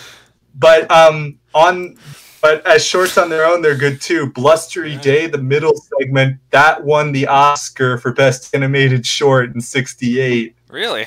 but 0.54 0.92
um, 0.92 1.40
on 1.54 1.98
but 2.42 2.68
as 2.68 2.84
shorts 2.86 3.18
on 3.18 3.30
their 3.30 3.46
own, 3.46 3.62
they're 3.62 3.78
good 3.78 4.02
too. 4.02 4.30
Blustery 4.34 4.98
Day, 4.98 5.28
the 5.28 5.38
middle 5.38 5.74
segment, 6.02 6.40
that 6.50 6.84
won 6.84 7.14
the 7.14 7.26
Oscar 7.28 7.98
for 7.98 8.12
best 8.12 8.54
animated 8.54 9.06
short 9.06 9.56
in 9.56 9.62
'68. 9.62 10.54
Really? 10.68 11.06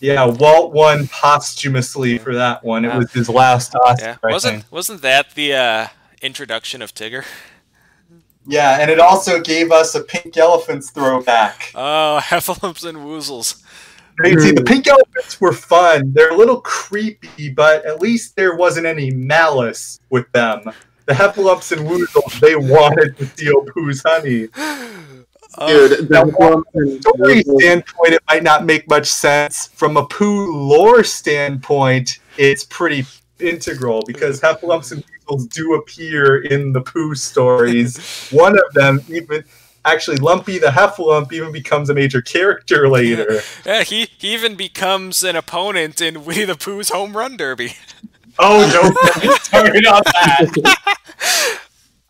Yeah, 0.00 0.24
Walt 0.26 0.72
won 0.72 1.08
posthumously 1.08 2.18
for 2.18 2.34
that 2.34 2.62
one. 2.64 2.84
It 2.84 2.88
Wow. 2.88 2.98
was 2.98 3.12
his 3.12 3.28
last 3.28 3.74
Oscar. 3.74 4.18
Yeah. 4.22 4.30
Wasn't 4.30 4.70
wasn't 4.70 5.02
that 5.02 5.34
the 5.34 5.54
uh, 5.54 5.86
introduction 6.22 6.82
of 6.82 6.94
Tigger? 6.94 7.24
Yeah, 8.50 8.78
and 8.80 8.90
it 8.90 8.98
also 8.98 9.42
gave 9.42 9.70
us 9.70 9.94
a 9.94 10.00
Pink 10.00 10.38
Elephants 10.38 10.88
throwback. 10.88 11.70
Oh, 11.74 12.18
heffalumps 12.24 12.82
and 12.88 12.96
woozles. 12.96 13.62
See, 14.24 14.52
the 14.52 14.64
Pink 14.64 14.86
Elephants 14.86 15.38
were 15.38 15.52
fun. 15.52 16.14
They're 16.14 16.30
a 16.32 16.34
little 16.36 16.62
creepy, 16.62 17.50
but 17.50 17.84
at 17.84 18.00
least 18.00 18.36
there 18.36 18.56
wasn't 18.56 18.86
any 18.86 19.10
malice 19.10 20.00
with 20.08 20.32
them. 20.32 20.62
The 21.04 21.12
Heffalumps 21.12 21.72
and 21.76 21.86
Woozles, 21.86 22.40
they 22.40 22.56
wanted 22.56 23.18
to 23.18 23.26
steal 23.26 23.64
Pooh's 23.66 24.02
honey. 24.02 24.48
Dude, 25.66 26.10
Now, 26.10 26.24
from 26.30 26.64
a 26.74 27.00
story 27.00 27.42
standpoint, 27.42 28.12
it 28.14 28.22
might 28.28 28.42
not 28.42 28.64
make 28.64 28.88
much 28.88 29.06
sense. 29.06 29.68
From 29.74 29.96
a 29.96 30.06
Pooh 30.06 30.54
lore 30.54 31.02
standpoint, 31.04 32.18
it's 32.36 32.64
pretty 32.64 33.04
integral 33.40 34.02
because 34.06 34.40
Heffalumps 34.40 34.92
and 34.92 35.04
Weasels 35.28 35.46
do 35.48 35.74
appear 35.74 36.42
in 36.44 36.72
the 36.72 36.80
Pooh 36.80 37.14
stories. 37.14 38.28
One 38.30 38.54
of 38.58 38.72
them 38.74 39.00
even, 39.08 39.44
actually, 39.84 40.16
Lumpy 40.18 40.58
the 40.58 40.68
Heffalump 40.68 41.32
even 41.32 41.50
becomes 41.52 41.90
a 41.90 41.94
major 41.94 42.22
character 42.22 42.88
later. 42.88 43.40
yeah, 43.66 43.82
he, 43.82 44.08
he 44.18 44.34
even 44.34 44.54
becomes 44.54 45.22
an 45.24 45.36
opponent 45.36 46.00
in 46.00 46.24
Winnie 46.24 46.44
the 46.44 46.54
Pooh's 46.54 46.90
home 46.90 47.16
run 47.16 47.36
derby. 47.36 47.72
Oh, 48.38 48.60
no, 48.72 48.82
don't 49.10 49.22
get 49.22 49.42
started 49.42 49.84
on 49.86 50.02
that. 50.04 51.58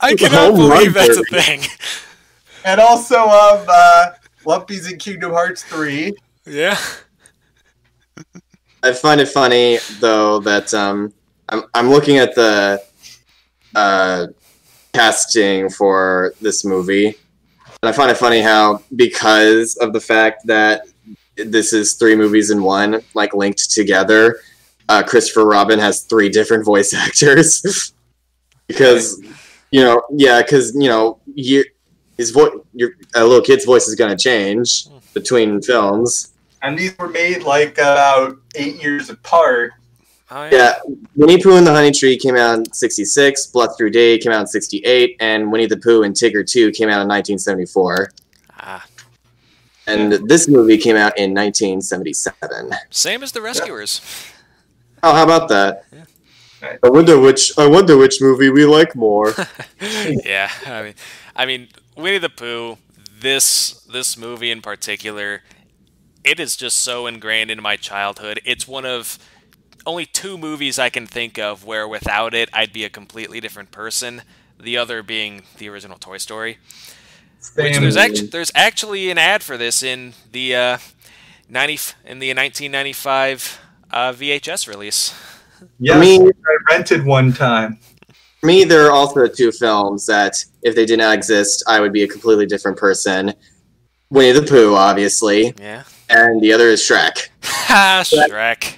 I 0.00 0.12
The 0.12 0.16
cannot 0.28 0.54
believe 0.54 0.92
that's 0.94 1.16
a 1.16 1.24
thing. 1.24 1.62
And 2.64 2.80
also 2.80 3.16
of 3.18 3.66
uh, 3.68 4.12
Lumpy's 4.44 4.90
in 4.90 4.98
Kingdom 4.98 5.32
Hearts 5.32 5.62
3. 5.64 6.12
Yeah. 6.46 6.78
I 8.82 8.92
find 8.92 9.20
it 9.20 9.28
funny 9.28 9.78
though 10.00 10.38
that 10.40 10.72
um, 10.72 11.12
I'm 11.48 11.64
I'm 11.74 11.90
looking 11.90 12.18
at 12.18 12.34
the 12.34 12.82
uh, 13.74 14.28
casting 14.92 15.68
for 15.68 16.34
this 16.40 16.64
movie, 16.64 17.06
and 17.06 17.88
I 17.88 17.92
find 17.92 18.10
it 18.10 18.16
funny 18.16 18.40
how 18.40 18.82
because 18.94 19.76
of 19.76 19.92
the 19.92 20.00
fact 20.00 20.46
that 20.46 20.82
this 21.36 21.72
is 21.72 21.94
three 21.94 22.14
movies 22.14 22.50
in 22.50 22.62
one, 22.62 23.00
like 23.14 23.34
linked 23.34 23.70
together, 23.70 24.40
uh, 24.88 25.02
Christopher 25.02 25.44
Robin 25.44 25.78
has 25.78 26.02
three 26.02 26.28
different 26.28 26.64
voice 26.64 26.94
actors. 26.94 27.92
because 28.68 29.20
you 29.70 29.82
know, 29.82 30.02
yeah, 30.10 30.40
because 30.40 30.74
you 30.74 30.88
know, 30.88 31.18
you 31.34 31.64
his 32.18 32.30
voice, 32.30 32.52
your 32.74 32.90
a 33.14 33.24
little 33.24 33.40
kid's 33.42 33.64
voice 33.64 33.88
is 33.88 33.94
going 33.94 34.10
to 34.14 34.22
change 34.22 34.86
between 35.14 35.62
films. 35.62 36.34
And 36.60 36.78
these 36.78 36.96
were 36.98 37.08
made 37.08 37.44
like 37.44 37.78
about 37.78 38.36
eight 38.56 38.82
years 38.82 39.08
apart. 39.08 39.72
Oh, 40.30 40.44
Yeah, 40.52 40.74
Winnie 41.16 41.40
Pooh 41.42 41.56
and 41.56 41.66
the 41.66 41.72
Honey 41.72 41.90
Tree 41.92 42.18
came 42.18 42.36
out 42.36 42.58
in 42.58 42.72
66, 42.72 43.46
Blustery 43.46 43.90
Day 43.90 44.18
came 44.18 44.32
out 44.32 44.40
in 44.42 44.46
68, 44.46 45.16
and 45.20 45.50
Winnie 45.50 45.66
the 45.66 45.78
Pooh 45.78 46.02
and 46.02 46.14
Tigger 46.14 46.46
Too 46.46 46.70
came 46.72 46.88
out 46.90 47.00
in 47.00 47.08
1974. 47.08 48.10
Ah, 48.60 48.84
And 49.86 50.12
this 50.28 50.46
movie 50.48 50.76
came 50.76 50.96
out 50.96 51.16
in 51.16 51.32
1977. 51.32 52.72
same 52.90 53.22
as 53.22 53.32
the 53.32 53.40
Rescuers. 53.40 54.02
Oh, 55.02 55.14
how 55.14 55.22
about 55.22 55.48
that? 55.48 55.84
Yeah. 55.92 56.04
I 56.82 56.88
wonder 56.88 57.18
which 57.20 57.56
I 57.56 57.66
wonder 57.66 57.96
which 57.96 58.20
movie 58.20 58.50
we 58.50 58.64
like 58.66 58.96
more. 58.96 59.32
yeah, 59.80 60.50
I 60.66 60.82
mean, 60.82 60.94
I 61.36 61.46
mean, 61.46 61.68
Winnie 61.98 62.18
the 62.18 62.30
Pooh. 62.30 62.78
This 63.20 63.72
this 63.92 64.16
movie 64.16 64.52
in 64.52 64.62
particular, 64.62 65.42
it 66.22 66.38
is 66.38 66.56
just 66.56 66.76
so 66.78 67.08
ingrained 67.08 67.50
in 67.50 67.60
my 67.60 67.74
childhood. 67.74 68.40
It's 68.44 68.68
one 68.68 68.86
of 68.86 69.18
only 69.84 70.06
two 70.06 70.38
movies 70.38 70.78
I 70.78 70.88
can 70.88 71.06
think 71.06 71.38
of 71.38 71.64
where 71.64 71.88
without 71.88 72.34
it 72.34 72.48
I'd 72.52 72.72
be 72.72 72.84
a 72.84 72.90
completely 72.90 73.40
different 73.40 73.72
person. 73.72 74.22
The 74.60 74.76
other 74.76 75.02
being 75.02 75.42
the 75.58 75.68
original 75.68 75.98
Toy 75.98 76.18
Story. 76.18 76.58
Which 77.56 77.78
there's 77.78 77.96
actually 77.96 78.28
there's 78.28 78.52
actually 78.54 79.10
an 79.10 79.18
ad 79.18 79.42
for 79.42 79.56
this 79.56 79.82
in 79.82 80.14
the 80.30 80.54
uh, 80.54 80.78
ninety 81.48 81.78
in 82.04 82.20
the 82.20 82.28
1995 82.28 83.58
uh, 83.90 84.12
VHS 84.12 84.68
release. 84.68 85.14
Yes, 85.80 85.96
I 85.96 86.00
mean- 86.00 86.28
I 86.28 86.72
rented 86.72 87.04
one 87.04 87.32
time. 87.32 87.78
For 88.40 88.46
me, 88.46 88.64
there 88.64 88.86
are 88.86 88.92
also 88.92 89.26
two 89.26 89.50
films 89.50 90.06
that, 90.06 90.44
if 90.62 90.74
they 90.74 90.86
did 90.86 90.98
not 91.00 91.14
exist, 91.14 91.64
I 91.66 91.80
would 91.80 91.92
be 91.92 92.04
a 92.04 92.08
completely 92.08 92.46
different 92.46 92.76
person. 92.78 93.34
Winnie 94.10 94.32
the 94.38 94.46
Pooh, 94.46 94.74
obviously, 94.74 95.52
Yeah. 95.60 95.82
and 96.08 96.40
the 96.40 96.52
other 96.52 96.68
is 96.68 96.80
Shrek. 96.80 97.28
Ha, 97.42 98.02
Shrek. 98.06 98.76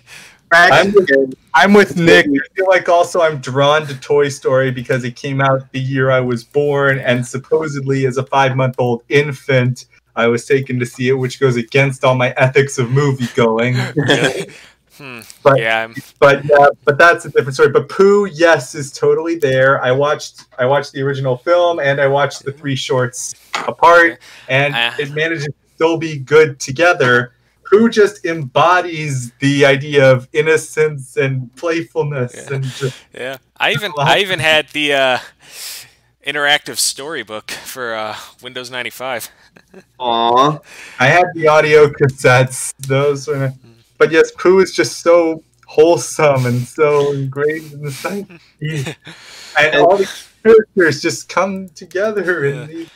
I'm 0.53 0.91
Shrek, 0.93 1.35
I'm 1.55 1.73
with 1.75 1.97
Nick. 1.97 2.27
I 2.27 2.55
feel 2.57 2.67
like 2.67 2.89
also 2.89 3.21
I'm 3.21 3.39
drawn 3.39 3.87
to 3.87 3.95
Toy 4.01 4.29
Story 4.31 4.71
because 4.73 5.05
it 5.05 5.15
came 5.15 5.41
out 5.41 5.71
the 5.73 5.79
year 5.79 6.11
I 6.11 6.21
was 6.21 6.43
born, 6.43 6.99
and 6.99 7.25
supposedly 7.25 8.07
as 8.07 8.17
a 8.17 8.27
five 8.27 8.57
month 8.57 8.77
old 8.79 9.03
infant, 9.11 9.85
I 10.17 10.27
was 10.27 10.47
taken 10.47 10.81
to 10.81 10.87
see 10.87 11.09
it, 11.09 11.13
which 11.13 11.39
goes 11.39 11.57
against 11.57 12.03
all 12.03 12.17
my 12.17 12.31
ethics 12.37 12.79
of 12.79 12.91
movie 12.91 13.29
going. 13.37 13.77
hmm. 14.97 15.21
But- 15.43 15.59
yeah, 15.59 15.85
I'm, 15.85 15.95
but 16.19 16.45
yeah, 16.45 16.67
but 16.85 16.99
that's 16.99 17.25
a 17.25 17.31
different 17.31 17.55
story. 17.55 17.71
But 17.71 17.89
Pooh, 17.89 18.27
yes, 18.27 18.75
is 18.75 18.93
totally 18.93 19.37
there. 19.37 19.83
I 19.83 19.93
watched 19.93 20.45
I 20.59 20.67
watched 20.67 20.93
the 20.93 21.03
original 21.03 21.37
film 21.37 21.79
and 21.81 22.01
I 22.01 22.07
watched 22.07 22.45
the 22.45 22.53
three 22.53 22.77
shorts 22.77 23.35
apart, 23.67 24.21
and 24.49 24.75
Ah. 24.77 24.95
it 24.99 25.11
manages 25.13 25.47
to 25.47 25.53
still 25.75 25.97
be 25.97 26.19
good 26.19 26.59
together. 26.61 27.33
Pooh 27.71 27.89
just 27.89 28.25
embodies 28.27 29.31
the 29.39 29.65
idea 29.65 30.11
of 30.11 30.29
innocence 30.33 31.17
and 31.17 31.55
playfulness 31.55 32.35
Yeah. 32.35 32.55
and 32.57 32.65
just, 32.65 32.97
yeah. 33.15 33.37
I 33.59 33.71
even 33.73 33.93
I 33.99 34.19
even 34.19 34.41
had 34.41 34.69
the 34.71 34.93
uh, 34.95 35.19
interactive 36.27 36.79
storybook 36.79 37.51
for 37.53 37.95
uh, 37.95 38.17
Windows 38.43 38.71
95. 38.73 39.31
Aw. 40.01 40.59
I 40.99 41.07
had 41.07 41.27
the 41.35 41.47
audio 41.49 41.87
cassettes. 41.89 42.75
Those 42.87 43.29
were, 43.29 43.53
but 44.01 44.11
yes, 44.11 44.33
Pooh 44.33 44.61
is 44.61 44.73
just 44.73 45.03
so 45.03 45.45
wholesome 45.67 46.47
and 46.47 46.67
so 46.67 47.13
ingrained 47.13 47.71
in 47.71 47.83
the 47.83 47.93
psyche, 47.93 48.41
and 49.59 49.77
all 49.77 49.99
the 49.99 50.11
characters 50.43 51.03
just 51.03 51.29
come 51.29 51.69
together 51.69 52.47
in 52.47 52.67
these 52.67 52.89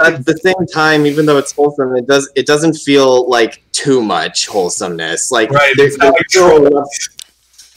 At 0.00 0.24
the 0.24 0.36
same 0.38 0.66
time, 0.66 1.04
even 1.04 1.26
though 1.26 1.36
it's 1.36 1.52
wholesome, 1.52 1.94
it 1.94 2.06
does 2.06 2.32
it 2.34 2.46
doesn't 2.46 2.74
feel 2.74 3.28
like 3.28 3.62
too 3.72 4.02
much 4.02 4.48
wholesomeness. 4.48 5.30
Like 5.30 5.50
Right, 5.50 5.74
there's, 5.76 5.94
it's 5.94 6.02
not 6.02 6.14
like 6.14 6.26
there's, 6.28 6.30
still 6.32 6.56
a, 6.56 6.62
level- 6.64 6.90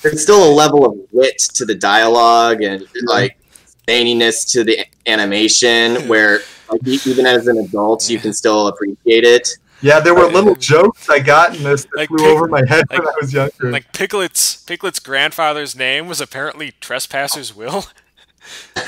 there's 0.02 0.22
still 0.24 0.50
a 0.50 0.54
level 0.54 0.86
of 0.86 0.98
wit 1.12 1.38
to 1.56 1.66
the 1.66 1.76
dialogue 1.76 2.62
and 2.62 2.88
like 3.04 3.38
zaniness 3.89 4.50
to 4.54 4.64
the 4.64 4.86
animation 5.06 6.08
where 6.08 6.39
like, 6.72 6.88
even 7.06 7.26
as 7.26 7.48
an 7.48 7.58
adult 7.58 8.10
you 8.10 8.20
can 8.20 8.32
still 8.32 8.68
appreciate 8.68 9.26
it. 9.26 9.50
Yeah, 9.82 10.00
there 10.00 10.16
were 10.16 10.26
little 10.26 10.56
jokes 10.56 11.08
I 11.10 11.20
got 11.20 11.56
in 11.56 11.64
this 11.64 11.84
that 11.86 11.96
Like 11.96 12.10
flew 12.10 12.18
pig- 12.18 12.28
over 12.28 12.48
my 12.48 12.64
head 12.68 12.86
like- 12.90 13.00
when 13.00 13.08
I 13.08 13.14
was 13.22 13.32
younger. 13.34 13.72
Like 13.72 13.94
Piglet's 13.94 14.64
Piglet's 14.66 15.00
grandfather's 15.00 15.76
name 15.76 16.08
was 16.08 16.20
apparently 16.20 16.72
Trespasser's 16.82 17.56
Will. 17.56 17.86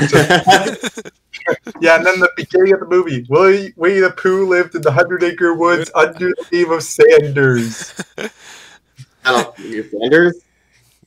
yeah, 1.81 1.95
and 1.95 2.05
then 2.05 2.19
the 2.19 2.29
beginning 2.35 2.73
of 2.73 2.79
the 2.79 2.85
movie, 2.87 3.25
Willie, 3.29 3.73
Winnie 3.75 3.99
the 3.99 4.11
Pooh 4.11 4.47
lived 4.47 4.75
in 4.75 4.81
the 4.81 4.91
Hundred 4.91 5.23
Acre 5.23 5.53
Woods 5.53 5.91
under 5.95 6.29
the 6.29 6.45
name 6.51 6.71
of 6.71 6.83
Sanders. 6.83 7.93
I 8.17 8.29
don't 9.25 9.59
you 9.59 9.89
Sanders? 9.89 10.41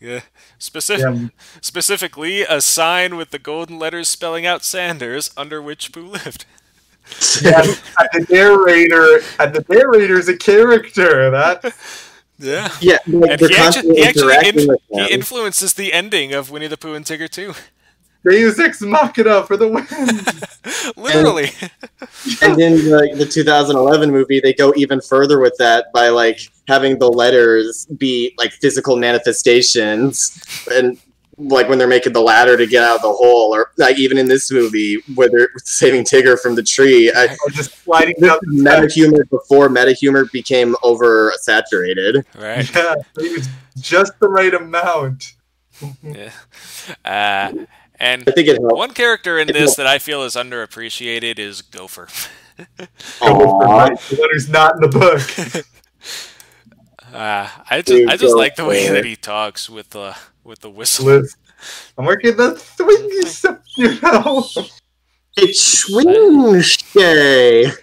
Yeah. 0.00 0.20
Specific, 0.58 1.04
Yeah, 1.04 1.28
specifically, 1.60 2.42
a 2.42 2.60
sign 2.60 3.16
with 3.16 3.30
the 3.30 3.38
golden 3.38 3.78
letters 3.78 4.08
spelling 4.08 4.46
out 4.46 4.64
Sanders, 4.64 5.30
under 5.36 5.60
which 5.60 5.92
Pooh 5.92 6.06
lived. 6.06 6.44
Yeah, 7.42 7.60
and 7.60 8.08
the 8.12 8.26
narrator, 8.30 9.20
and 9.38 9.54
the 9.54 9.64
narrator's 9.68 10.28
a 10.28 10.36
character. 10.36 11.30
That 11.30 11.74
Yeah. 12.38 12.72
Yeah, 12.80 12.98
like, 13.06 13.40
And 13.40 13.50
he 13.50 13.56
actually, 13.56 13.94
he, 13.96 14.04
actually 14.04 14.34
interacting 14.34 14.76
in- 14.90 14.98
he 15.06 15.12
influences 15.12 15.74
the 15.74 15.92
ending 15.92 16.32
of 16.32 16.50
Winnie 16.50 16.66
the 16.66 16.76
Pooh 16.76 16.94
and 16.94 17.04
Tigger 17.04 17.28
too. 17.28 17.54
Deus 18.24 18.58
Ex 18.58 18.80
Machina 18.80 19.44
for 19.44 19.56
the 19.56 19.68
win. 19.68 19.86
Literally. 20.96 21.50
and 22.40 22.60
in 22.60 22.76
the, 22.76 23.14
the 23.16 23.26
2011 23.26 24.10
movie 24.10 24.38
they 24.38 24.52
go 24.52 24.72
even 24.76 25.00
further 25.00 25.40
with 25.40 25.56
that 25.58 25.92
by 25.92 26.08
like 26.08 26.40
having 26.68 26.98
the 26.98 27.08
letters 27.08 27.86
be 27.86 28.32
like 28.38 28.52
physical 28.52 28.96
manifestations 28.96 30.40
and 30.72 30.98
like 31.48 31.68
when 31.68 31.78
they're 31.78 31.88
making 31.88 32.12
the 32.12 32.20
ladder 32.20 32.56
to 32.56 32.66
get 32.66 32.82
out 32.82 32.96
of 32.96 33.02
the 33.02 33.12
hole, 33.12 33.54
or 33.54 33.70
like 33.78 33.98
even 33.98 34.18
in 34.18 34.26
this 34.26 34.50
movie 34.50 35.02
where 35.14 35.28
they're 35.28 35.50
saving 35.64 36.04
Tigger 36.04 36.38
from 36.38 36.54
the 36.54 36.62
tree. 36.62 37.10
I, 37.14 37.24
Or 37.44 37.50
just 37.50 37.82
sliding 37.84 38.14
down 38.20 38.38
the 38.42 38.62
meta 38.62 38.76
steps. 38.78 38.94
humor 38.94 39.24
before 39.30 39.68
meta 39.68 39.92
humor 39.92 40.26
became 40.32 40.74
oversaturated. 40.84 42.24
Right. 42.38 42.68
Yeah, 42.74 42.94
it 43.18 43.38
was 43.38 43.48
just 43.80 44.18
the 44.20 44.28
right 44.28 44.52
amount. 44.54 45.34
Yeah. 46.02 46.30
Uh, 47.04 47.64
and 47.98 48.24
I 48.26 48.30
think 48.32 48.46
it 48.48 48.58
helped. 48.60 48.76
one 48.76 48.92
character 48.92 49.38
in 49.38 49.48
this 49.48 49.74
that 49.76 49.86
I 49.86 49.98
feel 49.98 50.22
is 50.22 50.34
underappreciated 50.36 51.38
is 51.40 51.60
Gopher. 51.62 52.08
Aw. 53.20 53.88
The 53.88 54.28
who's 54.32 54.48
not 54.48 54.74
in 54.76 54.80
the 54.82 54.88
book. 54.88 55.64
Uh, 57.12 57.48
I 57.68 57.78
just 57.82 57.86
Dude, 57.88 58.10
I 58.10 58.16
just 58.16 58.36
like 58.36 58.54
the 58.56 58.64
way 58.64 58.88
that 58.88 59.04
he 59.04 59.16
talks 59.16 59.68
with 59.68 59.90
the 59.90 60.16
with 60.44 60.60
the 60.60 60.70
whistle. 60.70 61.06
Liz, 61.06 61.36
I'm 61.96 62.04
working 62.04 62.36
the 62.36 62.54
swingy 62.54 63.26
stuff, 63.26 63.58
you 63.76 64.00
know. 64.00 64.44
It's 65.36 65.86
Schwinge. 65.86 67.78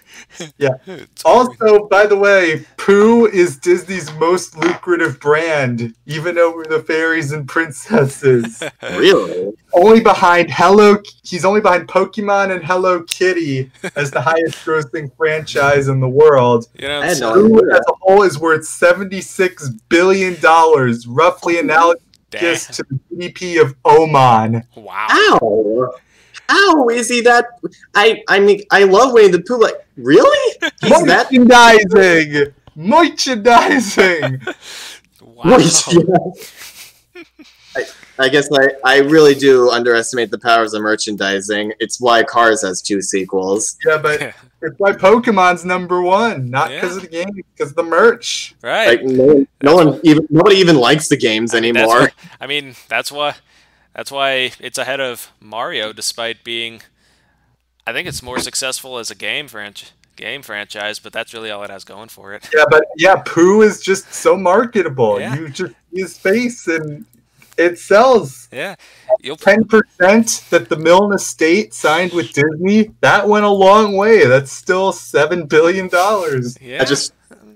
It's 0.86 1.24
Also, 1.24 1.86
by 1.88 2.06
the 2.06 2.16
way, 2.16 2.64
Pooh 2.78 3.26
is 3.26 3.58
Disney's 3.58 4.10
most 4.14 4.56
lucrative 4.56 5.20
brand, 5.20 5.94
even 6.06 6.38
over 6.38 6.64
the 6.64 6.80
fairies 6.80 7.32
and 7.32 7.46
princesses. 7.46 8.62
Really? 8.82 9.52
only 9.72 10.00
behind 10.00 10.50
Hello, 10.50 10.96
he's 11.22 11.44
only 11.44 11.60
behind 11.60 11.88
Pokemon 11.88 12.54
and 12.54 12.64
Hello 12.64 13.02
Kitty 13.02 13.70
as 13.94 14.10
the 14.10 14.20
highest 14.20 14.64
grossing 14.64 15.14
franchise 15.16 15.88
in 15.88 16.00
the 16.00 16.08
world. 16.08 16.68
you 16.78 16.88
know, 16.88 17.00
I 17.00 17.06
had 17.06 17.18
Pooh 17.18 17.70
as 17.70 17.80
a 17.88 17.92
whole 18.00 18.22
is 18.22 18.38
worth 18.38 18.64
seventy-six 18.64 19.68
billion 19.88 20.40
dollars, 20.40 21.06
roughly 21.06 21.58
analogous 21.58 22.02
damn. 22.30 22.56
to 22.56 22.84
the 22.88 23.00
GDP 23.28 23.60
of 23.60 23.74
Oman. 23.84 24.64
wow. 24.74 25.06
How? 25.08 25.90
How 26.48 26.88
is 26.88 27.08
he 27.08 27.20
that? 27.22 27.46
I 27.94 28.22
I 28.28 28.40
mean 28.40 28.62
I 28.70 28.84
love 28.84 29.12
Winnie 29.12 29.28
the 29.28 29.40
Pooh. 29.40 29.58
Like 29.58 29.86
really? 29.96 30.56
He's 30.80 31.04
that? 31.04 31.32
Merchandising, 31.32 32.56
merchandising. 32.76 34.40
Wow. 35.22 35.56
I, 35.56 36.32
I 38.20 38.28
guess 38.28 38.48
I, 38.52 38.68
I 38.84 38.98
really 38.98 39.34
do 39.34 39.70
underestimate 39.70 40.30
the 40.30 40.38
powers 40.38 40.74
of 40.74 40.82
merchandising. 40.82 41.72
It's 41.80 42.00
why 42.00 42.22
Cars 42.22 42.62
has 42.62 42.82
two 42.82 43.00
sequels. 43.02 43.76
Yeah, 43.86 43.98
but 43.98 44.20
it's 44.62 44.78
why 44.78 44.92
Pokemon's 44.92 45.64
number 45.64 46.02
one, 46.02 46.50
not 46.50 46.70
Yeah. 46.70 46.80
because 46.80 46.96
of 46.96 47.02
the 47.02 47.08
game, 47.08 47.30
because 47.56 47.70
of 47.70 47.76
the 47.76 47.82
merch. 47.82 48.54
right. 48.62 49.00
Like 49.00 49.02
no 49.04 49.24
one, 49.24 49.48
no 49.62 49.74
one 49.74 50.00
even 50.04 50.26
nobody 50.30 50.56
even 50.56 50.76
likes 50.76 51.08
the 51.08 51.16
games 51.16 51.54
I 51.54 51.60
mean, 51.60 51.76
anymore. 51.76 52.00
why- 52.00 52.08
I 52.40 52.46
mean, 52.46 52.74
that's 52.88 53.10
why 53.10 53.34
that's 53.94 54.12
why 54.12 54.52
it's 54.60 54.78
ahead 54.78 55.00
of 55.00 55.32
Mario, 55.40 55.92
despite 55.92 56.44
being. 56.44 56.82
I 57.86 57.92
think 57.92 58.06
it's 58.06 58.22
more 58.22 58.38
successful 58.38 58.98
as 58.98 59.10
a 59.10 59.14
game 59.14 59.48
franchise. 59.48 59.92
Game 60.16 60.42
franchise, 60.42 60.98
but 60.98 61.14
that's 61.14 61.32
really 61.32 61.50
all 61.50 61.62
it 61.64 61.70
has 61.70 61.82
going 61.82 62.08
for 62.10 62.34
it. 62.34 62.46
Yeah, 62.54 62.64
but 62.70 62.84
yeah, 62.98 63.16
Pooh 63.24 63.62
is 63.62 63.80
just 63.80 64.12
so 64.12 64.36
marketable. 64.36 65.18
Yeah. 65.18 65.34
You 65.34 65.48
just 65.48 65.72
see 65.94 66.00
his 66.02 66.18
face 66.18 66.66
and 66.68 67.06
it 67.60 67.78
sells. 67.78 68.48
Yeah, 68.52 68.74
Ten 69.38 69.64
percent 69.64 70.44
that 70.50 70.68
the 70.68 70.76
Milne 70.76 71.12
Estate 71.14 71.74
signed 71.74 72.12
with 72.12 72.32
Disney, 72.32 72.90
that 73.00 73.28
went 73.28 73.44
a 73.44 73.50
long 73.50 73.96
way. 73.96 74.26
That's 74.26 74.50
still 74.52 74.92
seven 74.92 75.46
billion 75.46 75.88
dollars. 75.88 76.56
yeah. 76.60 76.82
I 76.82 76.84
just 76.84 77.12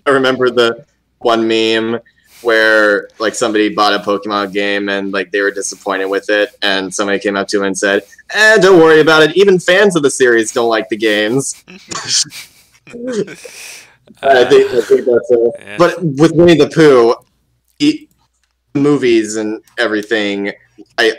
I 0.06 0.10
remember 0.10 0.50
the 0.50 0.84
one 1.18 1.48
meme 1.48 2.00
where 2.42 3.08
like 3.18 3.34
somebody 3.34 3.70
bought 3.74 3.94
a 3.94 3.98
Pokemon 3.98 4.52
game 4.52 4.90
and 4.90 5.12
like 5.12 5.30
they 5.30 5.40
were 5.40 5.50
disappointed 5.50 6.06
with 6.06 6.28
it, 6.28 6.50
and 6.62 6.94
somebody 6.94 7.18
came 7.18 7.36
up 7.36 7.48
to 7.48 7.58
him 7.58 7.64
and 7.64 7.78
said, 7.78 8.02
"Eh, 8.30 8.58
don't 8.58 8.78
worry 8.78 9.00
about 9.00 9.22
it. 9.22 9.36
Even 9.36 9.58
fans 9.58 9.96
of 9.96 10.02
the 10.02 10.10
series 10.10 10.52
don't 10.52 10.68
like 10.68 10.88
the 10.90 10.96
games." 10.96 11.64
I 14.22 14.44
think 14.44 14.70
I 14.70 14.80
think 14.82 15.06
that's 15.06 15.30
a 15.30 15.50
Yeah. 15.58 15.76
But 15.78 16.02
with 16.02 16.32
Winnie 16.32 16.56
the 16.56 16.68
Pooh, 16.68 17.14
he, 17.78 18.08
movies 18.84 19.36
and 19.36 19.62
everything, 19.78 20.52
I 20.98 21.12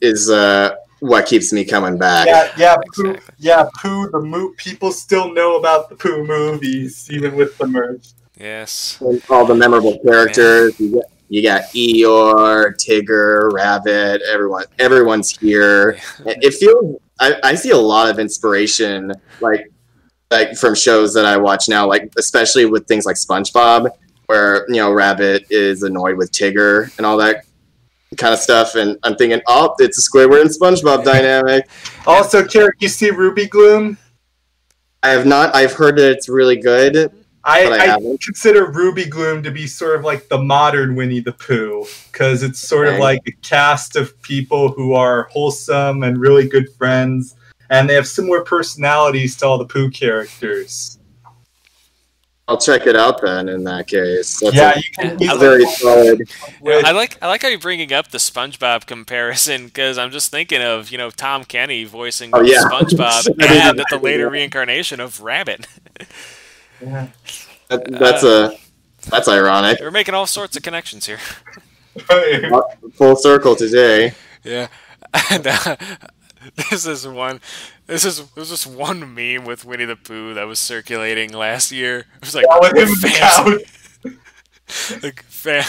is 0.00 0.30
uh, 0.30 0.74
what 1.00 1.26
keeps 1.26 1.52
me 1.52 1.64
coming 1.64 1.98
back. 1.98 2.26
Yeah, 2.26 2.52
yeah, 2.56 2.76
Pooh, 2.94 3.16
yeah, 3.38 3.68
Pooh. 3.80 4.08
The 4.10 4.20
mo- 4.20 4.52
people 4.56 4.90
still 4.92 5.32
know 5.32 5.56
about 5.58 5.88
the 5.88 5.96
Pooh 5.96 6.24
movies, 6.24 7.08
even 7.10 7.36
with 7.36 7.56
the 7.58 7.66
merch. 7.66 8.08
yes, 8.38 8.98
And 9.00 9.22
all 9.28 9.44
the 9.44 9.54
memorable 9.54 9.98
characters. 10.04 10.78
You 10.80 10.94
got, 10.94 11.04
you 11.28 11.42
got 11.42 11.62
Eeyore, 11.74 12.74
Tigger, 12.76 13.52
Rabbit. 13.52 14.22
Everyone, 14.22 14.64
everyone's 14.78 15.36
here. 15.38 15.98
It 16.26 16.38
it 16.42 16.54
feels. 16.54 17.00
I, 17.20 17.34
I 17.44 17.54
see 17.54 17.70
a 17.70 17.76
lot 17.76 18.08
of 18.08 18.18
inspiration, 18.18 19.12
like 19.40 19.70
like 20.30 20.56
from 20.56 20.74
shows 20.74 21.12
that 21.14 21.26
I 21.26 21.36
watch 21.36 21.68
now, 21.68 21.86
like 21.86 22.10
especially 22.18 22.64
with 22.64 22.86
things 22.86 23.04
like 23.04 23.16
SpongeBob, 23.16 23.90
where 24.30 24.64
you 24.68 24.76
know 24.76 24.92
Rabbit 24.92 25.46
is 25.50 25.82
annoyed 25.82 26.16
with 26.16 26.30
Tigger 26.30 26.96
and 26.96 27.04
all 27.04 27.16
that 27.16 27.44
kind 28.16 28.32
of 28.32 28.38
stuff. 28.38 28.76
And 28.76 28.96
I'm 29.02 29.16
thinking, 29.16 29.40
oh, 29.48 29.74
it's 29.80 29.98
a 29.98 30.08
Squidward 30.08 30.42
and 30.42 30.50
SpongeBob 30.50 31.04
dynamic. 31.04 31.68
Also, 32.06 32.44
Carrick, 32.46 32.76
you 32.80 32.88
see 32.88 33.10
Ruby 33.10 33.46
Gloom? 33.46 33.98
I 35.02 35.10
have 35.10 35.26
not. 35.26 35.54
I've 35.54 35.74
heard 35.74 35.98
that 35.98 36.12
it's 36.12 36.28
really 36.30 36.56
good. 36.56 37.12
I, 37.44 37.66
I 37.66 37.94
I, 37.94 38.16
consider 38.24 38.70
Ruby 38.70 39.04
Gloom 39.04 39.42
to 39.42 39.50
be 39.50 39.66
sort 39.66 39.98
of 39.98 40.04
like 40.04 40.28
the 40.28 40.38
modern 40.38 40.94
Winnie 40.94 41.20
the 41.20 41.32
Pooh 41.32 41.84
because 42.10 42.42
it's 42.42 42.58
sort 42.58 42.88
of 42.88 42.98
like 42.98 43.20
a 43.26 43.32
cast 43.42 43.96
of 43.96 44.20
people 44.22 44.72
who 44.72 44.94
are 44.94 45.24
wholesome 45.24 46.02
and 46.04 46.18
really 46.18 46.48
good 46.48 46.72
friends, 46.74 47.36
and 47.68 47.88
they 47.88 47.94
have 47.94 48.06
similar 48.08 48.42
personalities 48.42 49.36
to 49.36 49.46
all 49.46 49.58
the 49.58 49.66
Pooh 49.66 49.90
characters. 49.90 50.99
I'll 52.50 52.58
check 52.58 52.86
it 52.88 52.96
out 52.96 53.22
then. 53.22 53.48
In 53.48 53.62
that 53.64 53.86
case, 53.86 54.40
That's 54.40 54.56
yeah, 54.56 54.72
a- 54.74 54.76
you 54.76 54.82
can 54.98 55.06
I 55.06 55.10
a 55.12 55.16
easily 55.22 55.38
very 55.38 55.64
solid. 55.66 56.18
with- 56.60 56.84
I 56.84 56.90
like 56.90 57.16
I 57.22 57.28
like 57.28 57.42
how 57.42 57.48
you're 57.48 57.60
bringing 57.60 57.92
up 57.92 58.08
the 58.10 58.18
SpongeBob 58.18 58.86
comparison 58.86 59.66
because 59.66 59.96
I'm 59.98 60.10
just 60.10 60.32
thinking 60.32 60.60
of 60.60 60.90
you 60.90 60.98
know 60.98 61.10
Tom 61.10 61.44
Kenny 61.44 61.84
voicing 61.84 62.30
Oh, 62.32 62.40
yeah. 62.42 62.62
SpongeBob 62.64 63.28
and 63.40 63.42
even 63.42 63.76
the 63.76 63.98
later 64.02 64.24
think 64.24 64.26
of 64.26 64.32
reincarnation 64.32 64.98
of 64.98 65.20
Rabbit. 65.20 65.68
yeah. 66.82 67.06
That, 67.68 67.88
that's 67.88 68.24
a 68.24 68.56
that's 69.08 69.28
ironic. 69.28 69.78
We're 69.80 69.92
making 69.92 70.14
all 70.14 70.26
sorts 70.26 70.56
of 70.56 70.64
connections 70.64 71.06
here. 71.06 71.18
Full 72.94 73.14
circle 73.16 73.54
today. 73.54 74.12
Yeah, 74.42 74.66
and 75.30 75.46
uh, 75.46 75.76
this 76.70 76.84
is 76.86 77.06
one. 77.06 77.40
This 77.90 78.04
is 78.04 78.24
there's 78.32 78.50
this 78.50 78.66
one 78.66 79.14
meme 79.14 79.44
with 79.44 79.64
Winnie 79.64 79.84
the 79.84 79.96
Pooh 79.96 80.32
that 80.34 80.46
was 80.46 80.60
circulating 80.60 81.32
last 81.32 81.72
year. 81.72 81.98
It 82.00 82.20
was 82.20 82.34
like 82.36 82.46
Yeah, 82.48 82.84
fans- 83.00 83.58
like 85.02 85.22
fan, 85.24 85.64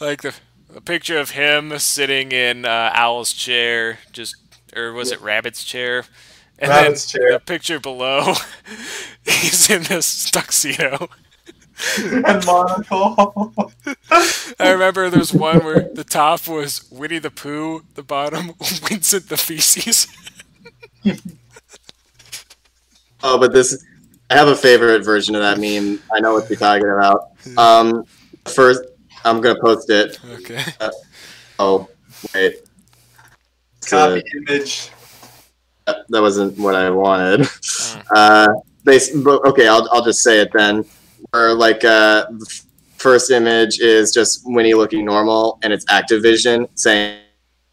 like 0.00 0.22
the 0.22 0.34
a 0.76 0.80
picture 0.80 1.18
of 1.18 1.30
him 1.30 1.78
sitting 1.78 2.30
in 2.32 2.64
uh, 2.64 2.92
Owl's 2.94 3.32
chair, 3.32 3.98
just 4.12 4.36
or 4.76 4.92
was 4.92 5.10
it 5.10 5.20
Rabbit's 5.20 5.64
chair? 5.64 6.04
And 6.58 6.70
Rabbit's 6.70 7.10
then 7.10 7.20
chair. 7.22 7.32
the 7.32 7.40
picture 7.40 7.80
below, 7.80 8.34
he's 9.24 9.70
in 9.70 9.84
this 9.84 10.30
tuxedo. 10.30 11.08
and 11.98 12.44
monocle. 12.46 13.72
I 14.58 14.70
remember 14.70 15.10
there 15.10 15.20
was 15.20 15.32
one 15.32 15.60
where 15.64 15.88
the 15.94 16.04
top 16.04 16.48
was 16.48 16.88
Winnie 16.90 17.18
the 17.20 17.30
Pooh, 17.30 17.82
the 17.94 18.02
bottom 18.02 18.52
Vincent 18.60 19.28
the 19.28 19.36
feces. 19.36 20.06
Oh, 23.22 23.36
but 23.38 23.52
this 23.52 23.84
I 24.30 24.36
have 24.36 24.48
a 24.48 24.54
favorite 24.54 25.04
version 25.04 25.34
of 25.34 25.40
that 25.42 25.58
meme. 25.58 26.00
I 26.12 26.20
know 26.20 26.34
what 26.34 26.48
you're 26.48 26.58
talking 26.58 26.88
about. 26.88 27.30
Um, 27.56 28.04
first, 28.44 28.82
I'm 29.24 29.40
gonna 29.40 29.58
post 29.60 29.90
it. 29.90 30.18
Okay. 30.34 30.62
Oh, 31.58 31.88
wait. 32.34 32.58
It's, 33.78 33.92
uh, 33.92 34.08
Copy 34.20 34.22
image. 34.48 34.90
that 35.86 36.04
that 36.10 36.22
wasn't 36.22 36.56
what 36.58 36.74
I 36.74 36.90
wanted. 36.90 37.48
Uh, 38.14 38.48
they 38.84 38.98
but- 39.16 39.44
okay. 39.46 39.66
I'll 39.68 39.88
I'll 39.92 40.04
just 40.04 40.22
say 40.22 40.38
it 40.40 40.50
then. 40.54 40.84
Or 41.34 41.52
like 41.54 41.84
uh, 41.84 42.24
the 42.30 42.46
f- 42.48 42.64
first 42.96 43.30
image 43.30 43.80
is 43.80 44.12
just 44.12 44.42
Winnie 44.46 44.72
looking 44.74 45.04
normal, 45.04 45.58
and 45.62 45.72
it's 45.72 45.84
Activision 45.86 46.68
saying 46.74 47.18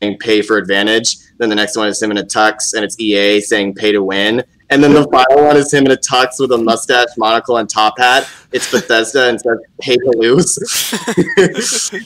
"pay 0.02 0.42
for 0.42 0.58
advantage." 0.58 1.18
Then 1.38 1.50
the 1.50 1.56
next 1.56 1.76
one 1.76 1.88
is 1.88 2.02
him 2.02 2.12
in 2.12 2.18
a 2.18 2.24
tux, 2.24 2.74
and 2.74 2.84
it's 2.84 3.00
EA 3.00 3.42
saying 3.42 3.76
"pay 3.76 3.92
to 3.92 4.04
win." 4.04 4.44
And 4.70 4.84
then 4.84 4.94
the 4.94 5.04
final 5.12 5.46
one 5.46 5.58
is 5.58 5.74
him 5.74 5.86
in 5.86 5.92
a 5.92 5.98
tux 5.98 6.40
with 6.40 6.52
a 6.52 6.58
mustache, 6.58 7.10
monocle, 7.18 7.58
and 7.58 7.70
top 7.70 8.00
hat. 8.00 8.28
It's 8.52 8.72
Bethesda 8.72 9.30
and 9.30 9.40
says 9.40 9.58
"pay 9.82 9.96
to 9.98 10.14
lose." 10.18 10.58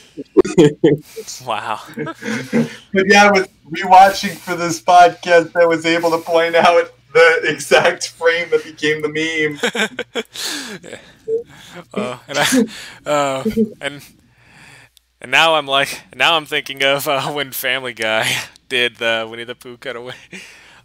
Wow. 1.46 1.80
But 2.92 3.04
yeah, 3.06 3.30
with 3.30 3.48
rewatching 3.70 4.36
for 4.36 4.56
this 4.56 4.82
podcast, 4.82 5.54
I 5.54 5.64
was 5.64 5.86
able 5.86 6.10
to 6.10 6.18
point 6.18 6.56
out 6.56 6.92
the 7.12 7.40
exact 7.44 8.08
frame 8.08 8.50
that 8.50 8.64
became 8.64 9.00
the 9.02 9.08
meme. 9.08 9.60
Uh, 11.94 12.18
and 12.28 12.38
I, 12.38 13.10
uh, 13.10 13.44
and 13.80 14.02
And 15.20 15.30
now 15.30 15.54
I'm 15.56 15.66
like, 15.66 16.02
now 16.14 16.36
I'm 16.36 16.46
thinking 16.46 16.82
of 16.82 17.06
uh, 17.06 17.22
when 17.32 17.52
Family 17.52 17.92
Guy 17.92 18.30
did 18.68 18.96
the 18.96 19.26
Winnie 19.30 19.44
the 19.44 19.54
Pooh 19.54 19.76
cutaway. 19.76 20.14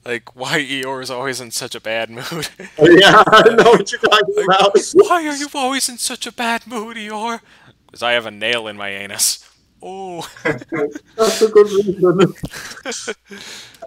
Like, 0.08 0.36
why 0.36 0.60
Eeyore 0.60 1.02
is 1.02 1.10
always 1.10 1.42
in 1.42 1.50
such 1.50 1.74
a 1.74 1.82
bad 1.82 2.12
mood. 2.12 2.48
Oh, 2.78 2.88
yeah, 2.88 3.24
I 3.26 3.50
know 3.56 3.72
what 3.72 3.92
you're 3.92 4.00
talking 4.00 4.44
about. 4.44 4.78
why 4.94 5.26
are 5.26 5.36
you 5.36 5.48
always 5.56 5.90
in 5.90 5.98
such 5.98 6.28
a 6.28 6.32
bad 6.32 6.68
mood, 6.68 6.96
Eeyore? 6.96 7.40
Because 7.88 8.04
I 8.04 8.12
have 8.12 8.28
a 8.28 8.30
nail 8.30 8.68
in 8.68 8.78
my 8.78 8.90
anus. 8.90 9.50
Oh. 9.82 10.30
That's 10.44 11.42
a 11.42 11.48
good 11.50 11.72
reason. 11.72 12.36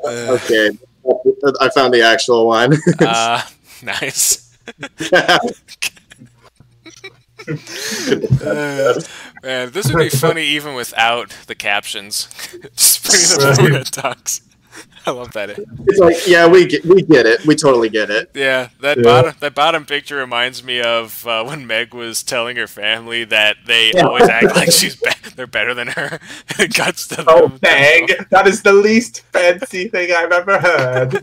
okay, 0.05 0.70
I 1.61 1.68
found 1.70 1.94
the 1.94 2.03
actual 2.03 2.49
one. 2.49 2.76
Uh, 2.99 3.42
nice. 3.84 4.59
Uh, 7.49 9.01
man, 9.42 9.70
this 9.70 9.92
would 9.92 9.99
be 9.99 10.09
funny 10.11 10.44
even 10.44 10.74
without 10.74 11.30
the 11.46 11.55
captions. 11.55 12.28
Just 12.76 13.05
putting 13.05 13.20
the 13.57 13.62
movie 13.62 13.72
that 13.78 13.86
talks. 13.86 14.40
I 15.07 15.11
love 15.11 15.32
that. 15.32 15.51
It's 15.59 15.99
like, 15.99 16.26
yeah, 16.26 16.46
we 16.46 16.66
get, 16.66 16.84
we 16.84 17.03
get 17.03 17.26
it. 17.26 17.44
We 17.46 17.57
totally 17.57 17.88
get 17.88 18.11
it. 18.11 18.30
Yeah, 18.34 18.68
that 18.80 18.99
Yeah. 18.99 19.03
bottom 19.03 19.34
that 19.40 19.55
bottom 19.55 19.84
picture 19.86 20.16
reminds 20.16 20.62
me 20.62 20.80
of 20.80 21.26
uh, 21.26 21.42
when 21.44 21.66
Meg 21.66 21.94
was 21.94 22.22
telling 22.22 22.57
her 22.57 22.66
family 22.66 23.24
that 23.24 23.57
they 23.66 23.92
Yeah. 23.94 24.03
always 24.07 24.28
act 24.28 24.55
like 24.55 24.70
she's 24.70 24.94
be- 24.96 25.11
they're 25.34 25.46
better 25.46 25.72
than 25.74 25.88
her. 25.88 26.20
it 26.59 26.74
cuts 26.74 27.09
to 27.09 27.24
Oh, 27.26 27.49
them. 27.49 27.59
bang! 27.59 28.09
That 28.30 28.46
is 28.46 28.62
the 28.62 28.72
least 28.72 29.22
fancy 29.32 29.88
thing 29.88 30.12
I've 30.12 30.30
ever 30.32 30.59
heard. 30.61 31.14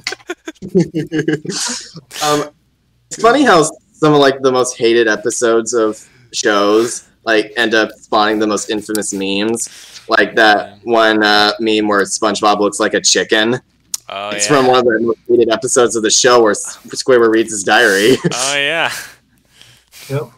um, 2.24 2.50
it's 3.08 3.22
funny 3.22 3.44
how 3.44 3.64
some 3.94 4.14
of 4.14 4.20
like 4.20 4.42
the 4.42 4.52
most 4.52 4.78
hated 4.78 5.08
episodes 5.08 5.74
of 5.74 6.10
shows 6.36 7.08
like 7.26 7.52
end 7.58 7.74
up 7.74 7.92
spawning 7.92 8.40
the 8.40 8.48
most 8.48 8.70
infamous 8.70 9.14
memes. 9.14 10.02
Like 10.08 10.36
that 10.36 10.80
one 10.84 11.24
uh, 11.24 11.54
meme 11.60 11.88
where 11.88 12.02
SpongeBob 12.04 12.60
looks 12.60 12.80
like 12.80 12.94
a 12.94 13.02
chicken. 13.02 13.60
Oh 14.08 14.30
it's 14.30 14.50
yeah. 14.50 14.58
from 14.58 14.68
one 14.68 14.80
of 14.80 14.86
the 14.86 15.00
most 15.00 15.20
hated 15.28 15.50
episodes 15.50 15.96
of 15.96 16.04
the 16.04 16.12
show 16.12 16.44
where 16.44 16.52
S- 16.52 16.78
Squidward 16.86 17.34
reads 17.34 17.52
his 17.52 17.64
diary. 17.64 18.18
Oh 18.34 18.56
yeah. 18.56 18.92
Yep. 20.10 20.30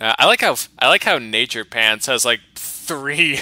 Uh, 0.00 0.14
I 0.18 0.26
like 0.26 0.40
how 0.40 0.56
I 0.78 0.88
like 0.88 1.04
how 1.04 1.18
Nature 1.18 1.64
Pants 1.64 2.06
has 2.06 2.24
like 2.24 2.40
three, 2.56 3.40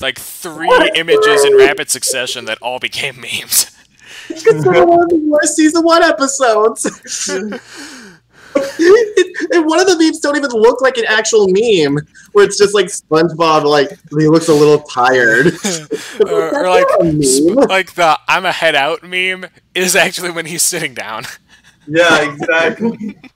like 0.00 0.18
three 0.18 0.90
images 0.94 1.44
in 1.44 1.56
rapid 1.56 1.90
succession 1.90 2.44
that 2.46 2.58
all 2.62 2.78
became 2.78 3.20
memes. 3.20 3.76
it's 4.30 4.64
one 4.64 4.76
of 4.76 5.08
the 5.08 5.22
worst 5.26 5.56
season 5.56 5.84
one 5.84 6.02
episodes. 6.02 6.84
and 8.56 9.66
one 9.66 9.80
of 9.80 9.86
the 9.86 9.96
memes 9.98 10.20
don't 10.20 10.36
even 10.36 10.50
look 10.50 10.80
like 10.80 10.96
an 10.96 11.04
actual 11.08 11.46
meme, 11.48 11.98
where 12.32 12.44
it's 12.44 12.58
just 12.58 12.74
like 12.74 12.86
SpongeBob, 12.86 13.64
like 13.64 13.90
he 14.10 14.28
looks 14.28 14.48
a 14.48 14.54
little 14.54 14.80
tired. 14.80 15.46
or, 16.26 16.54
or 16.54 16.68
like 16.68 16.86
not 16.90 17.00
a 17.00 17.04
meme. 17.04 17.22
sp- 17.22 17.68
like 17.68 17.94
the 17.94 18.18
"I'm 18.28 18.44
a 18.44 18.52
head 18.52 18.74
out" 18.74 19.02
meme 19.02 19.46
is 19.74 19.94
actually 19.96 20.30
when 20.30 20.46
he's 20.46 20.62
sitting 20.62 20.94
down. 20.94 21.24
Yeah, 21.86 22.32
exactly. 22.32 23.18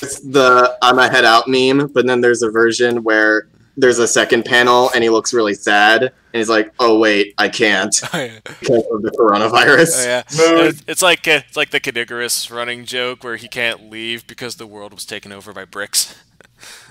It's 0.00 0.20
the 0.20 0.76
I'm 0.80 0.98
a 0.98 1.08
head 1.08 1.26
out 1.26 1.48
meme, 1.48 1.88
but 1.92 2.06
then 2.06 2.22
there's 2.22 2.42
a 2.42 2.50
version 2.50 3.02
where 3.02 3.48
there's 3.76 3.98
a 3.98 4.06
second 4.08 4.44
panel 4.44 4.90
and 4.94 5.02
he 5.02 5.10
looks 5.10 5.32
really 5.32 5.54
sad 5.54 6.02
and 6.02 6.12
he's 6.32 6.48
like, 6.48 6.72
"Oh 6.78 6.98
wait, 6.98 7.34
I 7.38 7.48
can't 7.48 7.94
oh 8.14 8.18
yeah, 8.18 8.38
because 8.44 8.84
of 8.90 9.02
the 9.02 9.10
coronavirus." 9.18 10.04
oh, 10.06 10.08
yeah. 10.08 10.22
It's, 10.68 10.82
it's 10.86 11.02
like 11.02 11.26
uh, 11.28 11.40
it's 11.46 11.56
like 11.56 11.70
the 11.70 11.80
Cadigarus 11.80 12.50
running 12.50 12.84
joke 12.84 13.24
where 13.24 13.36
he 13.36 13.48
can't 13.48 13.90
leave 13.90 14.26
because 14.26 14.56
the 14.56 14.66
world 14.66 14.92
was 14.94 15.04
taken 15.04 15.32
over 15.32 15.52
by 15.52 15.64
bricks. 15.64 16.14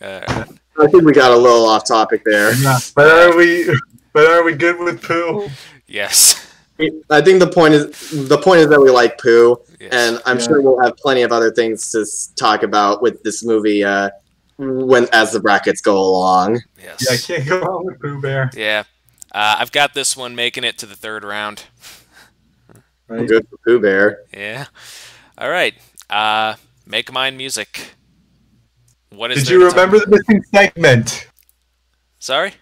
Uh, 0.00 0.44
I 0.80 0.86
think 0.86 1.02
we 1.02 1.12
got 1.12 1.32
a 1.32 1.36
little 1.36 1.66
off 1.66 1.84
topic 1.84 2.22
there. 2.24 2.54
Yeah, 2.54 2.78
But 2.94 3.08
are 3.08 3.36
we? 3.36 3.68
But 4.12 4.26
are 4.26 4.44
we 4.44 4.52
good 4.54 4.78
with 4.78 5.02
poo? 5.02 5.48
yes. 5.88 6.47
I 7.10 7.20
think 7.20 7.40
the 7.40 7.50
point 7.52 7.74
is 7.74 8.28
the 8.28 8.38
point 8.38 8.60
is 8.60 8.68
that 8.68 8.80
we 8.80 8.90
like 8.90 9.18
poo, 9.18 9.60
yes. 9.80 9.92
and 9.92 10.20
I'm 10.24 10.38
Yeah. 10.38 10.44
sure 10.46 10.62
we'll 10.62 10.80
have 10.80 10.96
plenty 10.96 11.22
of 11.22 11.32
other 11.32 11.50
things 11.50 11.90
to 11.92 12.06
talk 12.36 12.62
about 12.62 13.02
with 13.02 13.22
this 13.24 13.44
movie 13.44 13.82
uh, 13.82 14.10
when 14.58 15.08
as 15.12 15.32
the 15.32 15.40
brackets 15.40 15.80
go 15.80 15.98
along. 15.98 16.60
yes. 16.82 17.00
Yeah, 17.28 17.36
I 17.36 17.38
can't 17.38 17.48
go 17.48 17.60
wrong 17.60 17.84
with 17.86 18.00
Pooh 18.00 18.20
Bear. 18.20 18.50
Yeah. 18.56 18.84
Uh, 19.32 19.56
I've 19.58 19.72
got 19.72 19.94
this 19.94 20.16
one 20.16 20.34
making 20.34 20.64
it 20.64 20.78
to 20.78 20.86
the 20.86 20.96
third 20.96 21.24
round. 21.24 21.64
Right? 23.08 23.26
Good 23.26 23.46
for 23.48 23.56
Pooh 23.64 23.80
Bear. 23.80 24.20
Yeah. 24.32 24.66
All 25.36 25.50
right. 25.50 25.74
Uh, 26.08 26.54
make 26.86 27.12
mine 27.12 27.36
music. 27.36 27.90
What 29.10 29.30
is 29.32 29.38
Did 29.38 29.46
there 29.48 29.58
you 29.60 29.66
remember 29.68 29.98
the 29.98 30.06
missing 30.06 30.42
segment? 30.54 31.28
Sorry? 32.18 32.54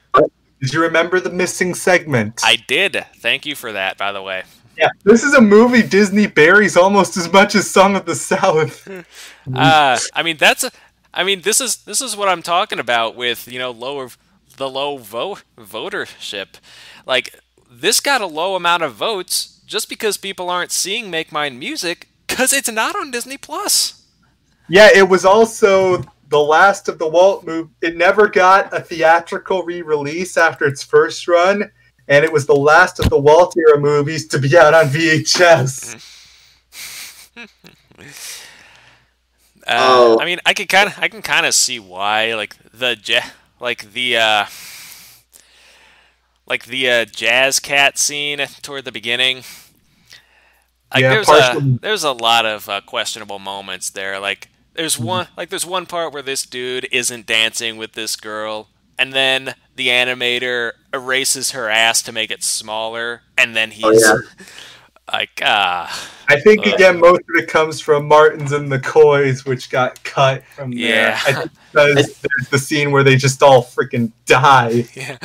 Did 0.61 0.73
you 0.73 0.81
remember 0.83 1.21
the 1.21 1.31
missing 1.31 1.75
segment? 1.75 2.41
I 2.45 2.57
did. 2.57 3.05
Thank 3.19 3.45
you 3.47 3.55
for 3.55 3.73
that, 3.73 3.99
by 3.99 4.13
the 4.13 4.23
way. 4.23 4.45
yeah, 4.79 4.89
this 5.05 5.23
is 5.23 5.35
a 5.35 5.41
movie 5.41 5.83
Disney 5.83 6.27
buries 6.27 6.77
almost 6.77 7.17
as 7.17 7.31
much 7.33 7.55
as 7.55 7.71
Song 7.71 7.97
of 7.97 8.07
the 8.07 8.15
South. 8.15 8.89
Uh, 9.55 9.97
I 10.13 10.25
mean 10.25 10.37
that's 10.39 10.65
a, 10.65 10.73
I 11.15 11.23
mean 11.23 11.43
this 11.43 11.61
is 11.61 11.77
this 11.85 12.01
is 12.01 12.17
what 12.17 12.29
I'm 12.29 12.43
talking 12.43 12.81
about 12.81 13.15
with 13.15 13.47
you 13.47 13.61
know 13.61 13.71
lower 13.71 14.09
the 14.57 14.69
low 14.69 14.99
vote 14.99 15.45
votership. 15.57 16.57
Like 17.07 17.39
this 17.71 18.01
got 18.01 18.21
a 18.21 18.27
low 18.27 18.57
amount 18.57 18.83
of 18.83 18.95
votes 18.95 19.61
just 19.65 19.89
because 19.89 20.17
people 20.17 20.51
aren't 20.51 20.73
seeing 20.73 21.13
Make 21.13 21.31
Mine 21.31 21.61
Music 21.61 22.09
because 22.27 22.53
it's 22.53 22.71
not 22.71 22.97
on 22.97 23.13
Disney 23.13 23.37
Plus. 23.37 24.03
Yeah, 24.69 24.89
it 24.93 25.09
was 25.09 25.25
also 25.25 26.03
the 26.29 26.41
last 26.41 26.89
of 26.89 26.99
the 26.99 27.09
Walt 27.09 27.45
movie. 27.47 27.71
It 27.83 27.97
never 27.97 28.29
got 28.29 28.73
a 28.77 28.81
theatrical 28.81 29.63
re-release 29.63 30.37
after 30.37 30.67
its 30.67 30.83
first 30.83 31.27
run, 31.29 31.71
and 32.09 32.25
it 32.25 32.33
was 32.33 32.47
the 32.47 32.55
last 32.55 32.99
of 33.01 33.09
the 33.11 33.19
Walt 33.19 33.55
era 33.57 33.79
movies 33.81 34.27
to 34.29 34.39
be 34.39 34.57
out 34.57 34.75
on 34.75 34.87
VHS. 34.87 35.95
Uh, 37.37 37.45
Oh. 39.69 40.21
I 40.21 40.25
mean, 40.25 40.39
I 40.47 40.55
can 40.55 40.69
kind 40.69 40.89
of, 40.89 40.99
I 40.99 41.09
can 41.09 41.23
kind 41.23 41.45
of 41.45 41.53
see 41.53 41.81
why, 41.81 42.35
like 42.35 42.57
the 42.73 42.97
ja- 43.05 43.31
like 43.59 43.93
the, 43.93 44.17
uh, 44.17 44.47
like 46.47 46.67
the 46.67 46.89
uh, 46.89 47.05
jazz 47.05 47.59
cat 47.59 47.99
scene 47.99 48.39
toward 48.63 48.85
the 48.85 48.93
beginning. 48.93 49.39
Like 50.95 51.03
Yeah, 51.03 51.11
there's 51.15 51.29
a 51.29 51.79
there's 51.81 52.05
a 52.05 52.13
lot 52.13 52.47
of 52.47 52.69
uh, 52.69 52.81
questionable 52.83 53.41
moments 53.41 53.91
there. 53.91 54.21
Like 54.21 54.49
there's 54.77 54.97
Mm-hmm. 54.97 55.07
one 55.07 55.29
like 55.37 55.49
there's 55.51 55.67
one 55.67 55.87
part 55.87 56.13
where 56.13 56.23
this 56.23 56.45
dude 56.47 56.89
isn't 56.93 57.27
dancing 57.27 57.77
with 57.77 57.93
this 57.93 58.17
girl, 58.17 58.69
and 58.99 59.13
then 59.13 59.55
the 59.75 59.89
animator 59.89 60.73
erases 60.93 61.53
her 61.53 61.69
ass 61.69 62.03
to 62.03 62.13
make 62.13 62.31
it 62.31 62.43
smaller, 62.43 63.23
and 63.37 63.57
then 63.57 63.71
he's 63.73 63.85
Oh, 63.85 64.21
yeah. 64.39 64.45
like, 65.13 65.41
ah, 65.45 66.11
I 66.29 66.41
think 66.41 66.67
Uh, 66.67 66.71
again, 66.75 66.99
most 67.01 67.21
of 67.21 67.43
it 67.43 67.49
comes 67.49 67.81
from 67.81 68.07
Martins 68.09 68.53
and 68.53 68.71
the 68.71 68.79
Coys, 68.81 69.45
which 69.45 69.71
got 69.71 70.03
cut 70.05 70.45
from 70.55 70.81
there. 70.81 71.17
Yeah. 71.17 71.21
I 71.27 71.33
think 71.33 71.51
because 71.73 72.19
there's 72.21 72.49
the 72.51 72.59
scene 72.59 72.91
where 72.93 73.05
they 73.05 73.17
just 73.17 73.43
all 73.43 73.63
freaking 73.63 74.13
die. 74.27 74.87
yeah. 74.95 75.19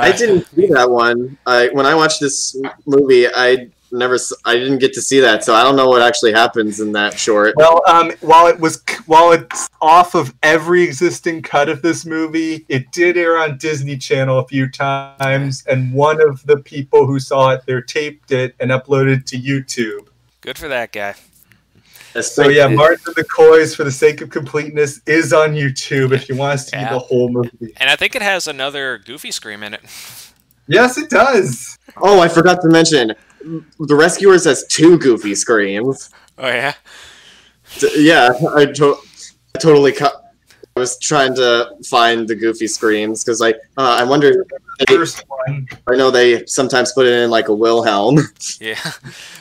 I 0.00 0.12
Uh, 0.12 0.12
didn't 0.12 0.46
see 0.54 0.66
that 0.68 0.90
one. 0.90 1.36
I 1.46 1.68
when 1.68 1.86
I 1.86 1.94
watched 1.94 2.20
this 2.20 2.56
movie, 2.86 3.26
I 3.28 3.68
never, 3.94 4.14
s- 4.14 4.32
I 4.44 4.54
didn't 4.56 4.78
get 4.78 4.92
to 4.94 5.02
see 5.02 5.20
that, 5.20 5.44
so 5.44 5.54
I 5.54 5.62
don't 5.62 5.76
know 5.76 5.88
what 5.88 6.02
actually 6.02 6.32
happens 6.32 6.80
in 6.80 6.92
that 6.92 7.18
short. 7.18 7.54
Well, 7.56 7.82
um, 7.88 8.12
while 8.20 8.46
it 8.48 8.58
was 8.60 8.82
while 9.06 9.32
it's 9.32 9.68
off 9.80 10.14
of 10.14 10.34
every 10.42 10.82
existing 10.82 11.42
cut 11.42 11.68
of 11.68 11.80
this 11.82 12.04
movie, 12.04 12.64
it 12.68 12.90
did 12.92 13.16
air 13.16 13.36
on 13.38 13.56
Disney 13.58 13.96
Channel 13.96 14.38
a 14.40 14.46
few 14.46 14.68
times, 14.68 15.64
and 15.66 15.92
one 15.92 16.20
of 16.20 16.44
the 16.46 16.58
people 16.58 17.06
who 17.06 17.18
saw 17.18 17.50
it 17.50 17.62
there 17.66 17.80
taped 17.80 18.32
it 18.32 18.54
and 18.60 18.70
uploaded 18.70 19.18
it 19.20 19.26
to 19.28 19.38
YouTube. 19.38 20.08
good 20.40 20.58
for 20.58 20.68
that 20.68 20.92
guy. 20.92 21.14
So 22.20 22.48
yeah, 22.48 22.68
Martin 22.68 23.00
and 23.06 23.16
the 23.16 23.24
Coys, 23.24 23.74
for 23.74 23.82
the 23.82 23.90
sake 23.90 24.20
of 24.20 24.30
completeness, 24.30 25.00
is 25.06 25.32
on 25.32 25.54
YouTube 25.54 26.12
if 26.12 26.28
you 26.28 26.36
want 26.36 26.60
to 26.60 26.64
see 26.64 26.76
Yeah. 26.76 26.92
the 26.92 26.98
whole 27.00 27.28
movie. 27.28 27.72
And 27.78 27.90
I 27.90 27.96
think 27.96 28.14
it 28.14 28.22
has 28.22 28.46
another 28.46 28.98
Goofy 28.98 29.30
scream 29.32 29.62
in 29.62 29.74
it. 29.74 29.80
Yes, 30.66 30.96
it 30.96 31.10
does. 31.10 31.78
Oh, 31.98 32.20
I 32.20 32.28
forgot 32.28 32.62
to 32.62 32.68
mention, 32.68 33.12
the 33.78 33.94
Rescuers 33.94 34.44
has 34.44 34.66
two 34.66 34.98
Goofy 34.98 35.34
screams. 35.34 36.10
Oh 36.38 36.46
yeah. 36.48 36.74
Yeah, 37.96 38.30
I, 38.54 38.66
to- 38.66 38.96
I 39.54 39.58
totally 39.58 39.92
cut. 39.92 40.12
I 40.76 40.80
was 40.80 40.98
trying 40.98 41.34
to 41.36 41.70
find 41.86 42.26
the 42.28 42.34
Goofy 42.34 42.66
screams 42.66 43.22
because, 43.22 43.40
like, 43.40 43.56
uh, 43.76 43.96
I 44.00 44.04
wonder. 44.04 44.44
First 44.88 45.22
one. 45.28 45.68
I 45.88 45.94
know 45.96 46.10
they 46.10 46.44
sometimes 46.46 46.92
put 46.92 47.06
it 47.06 47.12
in 47.12 47.30
like 47.30 47.48
a 47.48 47.54
Wilhelm. 47.54 48.18
Yeah. 48.60 48.80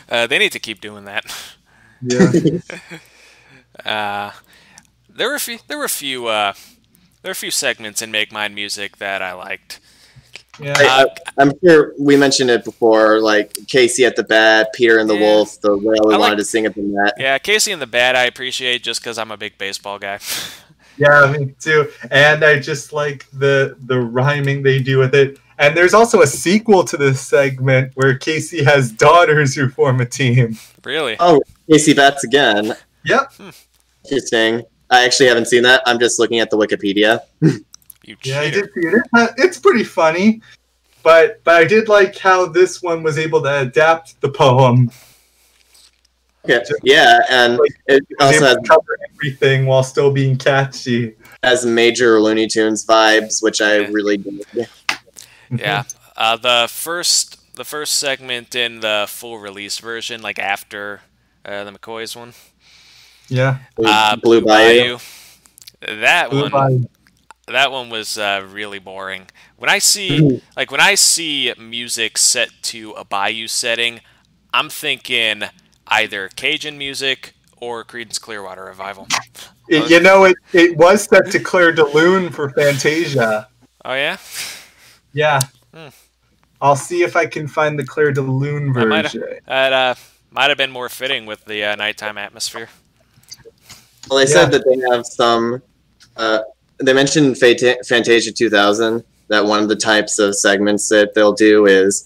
Uh, 0.10 0.28
they 0.28 0.38
need 0.38 0.52
to 0.52 0.60
keep 0.60 0.80
doing 0.82 1.06
that. 1.06 1.26
Yeah. 2.02 2.32
Uh, 3.86 4.32
there 5.10 5.28
were 5.30 5.36
a 5.36 5.40
few. 5.40 5.58
There 5.68 5.80
were 5.80 5.86
a 5.86 5.90
few. 5.90 6.28
Uh, 6.28 6.54
there 7.22 7.30
were 7.30 7.34
a 7.34 7.36
few 7.36 7.50
segments 7.52 8.02
in 8.04 8.12
Make 8.12 8.32
Mine 8.32 8.54
Music 8.54 8.98
that 8.98 9.22
I 9.22 9.34
liked. 9.34 9.80
Yeah. 10.60 10.74
I, 10.78 11.04
I, 11.04 11.08
I'm 11.42 11.52
sure 11.64 11.94
we 11.98 12.16
mentioned 12.16 12.50
it 12.52 12.64
before, 12.64 13.20
like 13.20 13.56
Casey 13.68 14.06
at 14.06 14.16
the 14.16 14.24
bat, 14.24 14.70
Peter 14.74 15.00
and 15.00 15.10
the 15.10 15.16
Yeah. 15.16 15.22
Wolf, 15.22 15.60
the 15.62 15.76
whale 15.76 15.82
we 16.06 16.14
I 16.14 16.18
like- 16.18 16.20
wanted 16.20 16.36
to 16.38 16.46
sing 16.46 16.66
at 16.66 16.76
the 16.76 16.82
Met. 16.84 17.14
Yeah, 17.18 17.38
Casey 17.40 17.72
and 17.72 17.82
the 17.82 17.88
bat, 17.88 18.16
I 18.16 18.26
appreciate 18.26 18.84
just 18.84 19.02
because 19.02 19.18
I'm 19.18 19.32
a 19.32 19.38
big 19.38 19.58
baseball 19.58 20.00
guy. 20.00 20.20
Yeah, 20.96 21.34
me 21.36 21.56
too. 21.60 21.90
And 22.12 22.46
I 22.46 22.60
just 22.60 22.94
like 22.94 23.26
the 23.34 23.76
the 23.88 24.00
rhyming 24.00 24.62
they 24.62 24.78
do 24.78 25.00
with 25.00 25.16
it. 25.16 25.40
And 25.58 25.76
there's 25.76 25.96
also 25.96 26.22
a 26.22 26.28
sequel 26.28 26.84
to 26.84 26.98
this 26.98 27.20
segment 27.20 27.94
where 27.96 28.16
Casey 28.16 28.64
has 28.64 28.92
daughters 28.92 29.56
who 29.56 29.70
form 29.70 30.02
a 30.02 30.06
team. 30.06 30.56
Really? 30.84 31.16
Oh, 31.20 31.42
Casey 31.68 31.96
Bats 31.96 32.24
again. 32.24 32.76
Yep. 33.06 33.34
Hmm. 33.34 33.50
Interesting. 34.04 34.62
I 34.92 35.04
actually 35.04 35.30
haven't 35.30 35.48
seen 35.48 35.64
that. 35.64 35.82
I'm 35.88 35.98
just 35.98 36.20
looking 36.20 36.40
at 36.40 36.52
the 36.52 36.58
Wikipedia. 36.58 37.22
You 38.04 38.18
Yeah, 38.24 38.42
I 38.42 38.50
did 38.50 38.66
see 38.74 38.82
it. 38.88 38.94
It's- 38.96 39.34
It's 39.38 39.60
pretty 39.60 39.84
funny. 39.84 40.42
But 41.04 41.44
but 41.44 41.56
I 41.56 41.66
did 41.66 41.90
like 41.90 42.18
how 42.18 42.46
this 42.46 42.82
one 42.82 43.04
was 43.04 43.18
able 43.18 43.42
to 43.44 43.60
adapt 43.62 44.20
the 44.22 44.30
poem. 44.30 44.90
Okay. 46.46 46.62
Yeah, 46.84 47.20
and 47.30 47.60
it 47.88 48.06
also 48.20 48.36
able 48.38 48.48
has, 48.48 48.58
cover 48.68 48.98
everything 49.14 49.66
while 49.66 49.84
still 49.84 50.12
being 50.12 50.38
catchy. 50.38 51.16
has 51.42 51.66
major 51.66 52.22
Looney 52.22 52.48
Tunes 52.48 52.86
vibes, 52.86 53.42
which 53.44 53.60
I 53.62 53.80
Yeah. 53.80 53.88
really 53.92 54.18
dig. 54.18 54.68
Yeah. 55.52 55.84
Uh, 56.16 56.38
the 56.38 56.68
first 56.70 57.38
the 57.56 57.64
first 57.66 57.96
segment 58.00 58.56
in 58.56 58.80
the 58.80 59.06
full 59.08 59.38
release 59.40 59.78
version, 59.80 60.22
like 60.22 60.40
after 60.40 61.02
uh, 61.46 61.64
the 61.66 61.72
McCoys 61.72 62.16
one, 62.16 62.34
Yeah. 63.28 63.58
Blue, 63.76 63.90
uh, 63.90 64.16
Blue 64.16 64.42
Bayou. 64.42 65.00
That 65.82 66.30
Blue 66.30 66.44
one, 66.44 66.52
Bayou. 66.52 66.84
That 67.48 67.72
one 67.72 67.90
was 67.90 68.18
uh, 68.18 68.46
really 68.50 68.80
boring. 68.80 69.28
When 69.58 69.70
I 69.70 69.80
see 69.80 70.42
like 70.56 70.72
when 70.72 70.80
I 70.80 70.96
see 70.96 71.54
music 71.60 72.18
set 72.18 72.50
to 72.64 72.92
a 72.92 73.04
Bayou 73.04 73.48
setting, 73.48 74.00
I'm 74.54 74.70
thinking 74.70 75.44
either 75.88 76.30
Cajun 76.30 76.78
music 76.78 77.34
or 77.58 77.84
Creedence 77.84 78.20
Clearwater 78.20 78.64
Revival. 78.66 79.08
It- 79.68 79.90
you 79.90 80.00
know, 80.00 80.24
it, 80.26 80.36
it 80.54 80.78
was 80.78 81.04
set 81.04 81.32
to 81.32 81.40
Clair 81.40 81.72
de 81.74 81.84
Lune 81.86 82.30
for 82.30 82.50
Fantasia. 82.52 83.48
Oh 83.86 83.94
yeah, 83.94 84.18
Yeah. 85.14 85.40
Hmm. 85.74 85.88
I'll 86.62 86.76
see 86.78 87.02
if 87.04 87.18
I 87.18 87.26
can 87.26 87.48
find 87.50 87.78
the 87.78 87.86
Clair 87.86 88.12
de 88.14 88.22
Lune 88.22 88.72
That 88.74 88.86
might- 88.88 89.02
version. 89.04 89.24
that 89.48 89.74
uh, 89.74 89.96
might 90.32 90.48
have 90.50 90.58
been 90.58 90.72
more 90.72 90.88
fitting 90.88 91.26
with 91.26 91.44
the 91.46 91.64
uh, 91.66 91.76
nighttime 91.76 92.18
atmosphere. 92.18 92.70
Well, 94.10 94.20
they 94.20 94.32
Yeah. 94.32 94.38
said 94.38 94.52
that 94.52 94.64
they 94.66 94.80
have 94.96 95.06
some. 95.06 95.62
Uh, 96.16 96.40
they 96.86 96.94
mentioned 96.94 97.38
Fata- 97.38 97.84
Fantasia 97.88 98.32
2000. 98.32 99.04
That 99.30 99.46
one 99.46 99.64
of 99.64 99.70
the 99.70 99.76
types 99.76 100.20
of 100.20 100.36
segments 100.36 100.90
that 100.90 101.14
they'll 101.14 101.34
do 101.34 101.66
is 101.66 102.06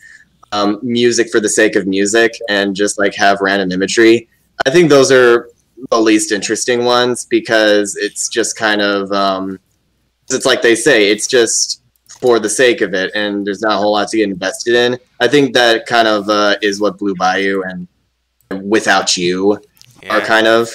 um, 0.52 0.80
music 0.82 1.30
for 1.30 1.40
the 1.40 1.50
sake 1.50 1.76
of 1.76 1.88
music 1.88 2.32
and 2.48 2.76
just 2.76 2.98
like 3.00 3.16
have 3.16 3.40
random 3.42 3.72
imagery. 3.72 4.30
I 4.66 4.70
think 4.70 4.90
those 4.90 5.12
are 5.12 5.50
the 5.90 6.00
least 6.00 6.32
interesting 6.32 6.86
ones 6.86 7.26
because 7.26 7.96
it's 7.96 8.30
just 8.30 8.58
kind 8.58 8.82
of. 8.82 9.12
Um, 9.12 9.60
it's 10.30 10.46
like 10.46 10.62
they 10.62 10.76
say, 10.76 11.10
it's 11.10 11.26
just 11.26 11.82
for 12.20 12.40
the 12.40 12.50
sake 12.50 12.82
of 12.82 12.94
it, 12.94 13.12
and 13.16 13.48
there's 13.48 13.62
not 13.62 13.74
a 13.74 13.78
whole 13.78 13.94
lot 13.94 14.10
to 14.10 14.18
get 14.18 14.30
invested 14.30 14.76
in. 14.76 14.98
I 15.20 15.28
think 15.28 15.54
that 15.54 15.86
kind 15.86 16.08
of 16.08 16.30
uh, 16.30 16.58
is 16.62 16.82
what 16.82 16.98
Blue 16.98 17.16
Bayou 17.16 17.64
and 17.64 17.88
Without 18.70 19.16
You 19.16 19.60
are 20.10 20.22
kind 20.22 20.48
of 20.48 20.70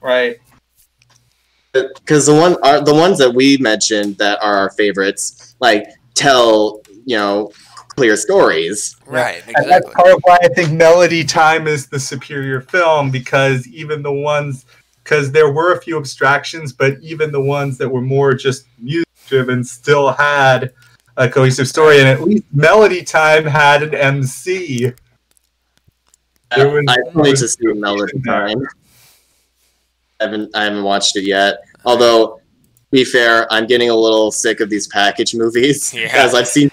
Right. 0.00 0.38
Because 1.72 2.26
the 2.26 2.34
one 2.34 2.56
are 2.62 2.80
the 2.82 2.94
ones 2.94 3.18
that 3.18 3.32
we 3.32 3.56
mentioned 3.58 4.16
that 4.18 4.42
are 4.42 4.56
our 4.56 4.70
favorites 4.70 5.54
like 5.60 5.86
tell 6.14 6.80
you 7.04 7.16
know 7.16 7.52
clear 7.88 8.16
stories 8.16 8.96
Right, 9.10 9.42
And 9.56 9.68
that's 9.68 9.92
part 9.92 10.12
of 10.12 10.20
why 10.22 10.38
I 10.40 10.48
think 10.48 10.70
Melody 10.70 11.24
Time 11.24 11.66
is 11.66 11.88
the 11.88 11.98
superior 11.98 12.60
film 12.60 13.10
because 13.10 13.66
even 13.66 14.02
the 14.02 14.12
ones, 14.12 14.66
because 15.02 15.32
there 15.32 15.50
were 15.50 15.72
a 15.74 15.82
few 15.82 15.98
abstractions, 15.98 16.72
but 16.72 16.96
even 17.00 17.32
the 17.32 17.40
ones 17.40 17.76
that 17.78 17.88
were 17.88 18.00
more 18.00 18.34
just 18.34 18.66
music 18.78 19.08
driven 19.26 19.64
still 19.64 20.12
had 20.12 20.72
a 21.16 21.28
cohesive 21.28 21.66
story. 21.66 21.98
And 21.98 22.06
at 22.06 22.22
least 22.22 22.44
Melody 22.52 23.02
Time 23.02 23.44
had 23.46 23.82
an 23.82 23.96
MC. 23.96 24.92
There 26.54 26.82
i 26.88 26.96
still 27.08 27.22
need 27.22 27.36
to 27.36 27.48
see 27.48 27.66
melody 27.74 28.20
time 28.26 28.60
I 30.20 30.24
haven't 30.24 30.54
i 30.54 30.64
haven't 30.64 30.82
watched 30.84 31.16
it 31.16 31.24
yet 31.24 31.60
although 31.84 32.36
to 32.36 32.40
be 32.90 33.04
fair 33.04 33.46
i'm 33.52 33.66
getting 33.66 33.90
a 33.90 33.94
little 33.94 34.30
sick 34.30 34.60
of 34.60 34.68
these 34.68 34.86
package 34.88 35.34
movies 35.34 35.92
Yeah. 35.96 36.04
because 36.04 36.34
i've 36.34 36.48
seen 36.48 36.70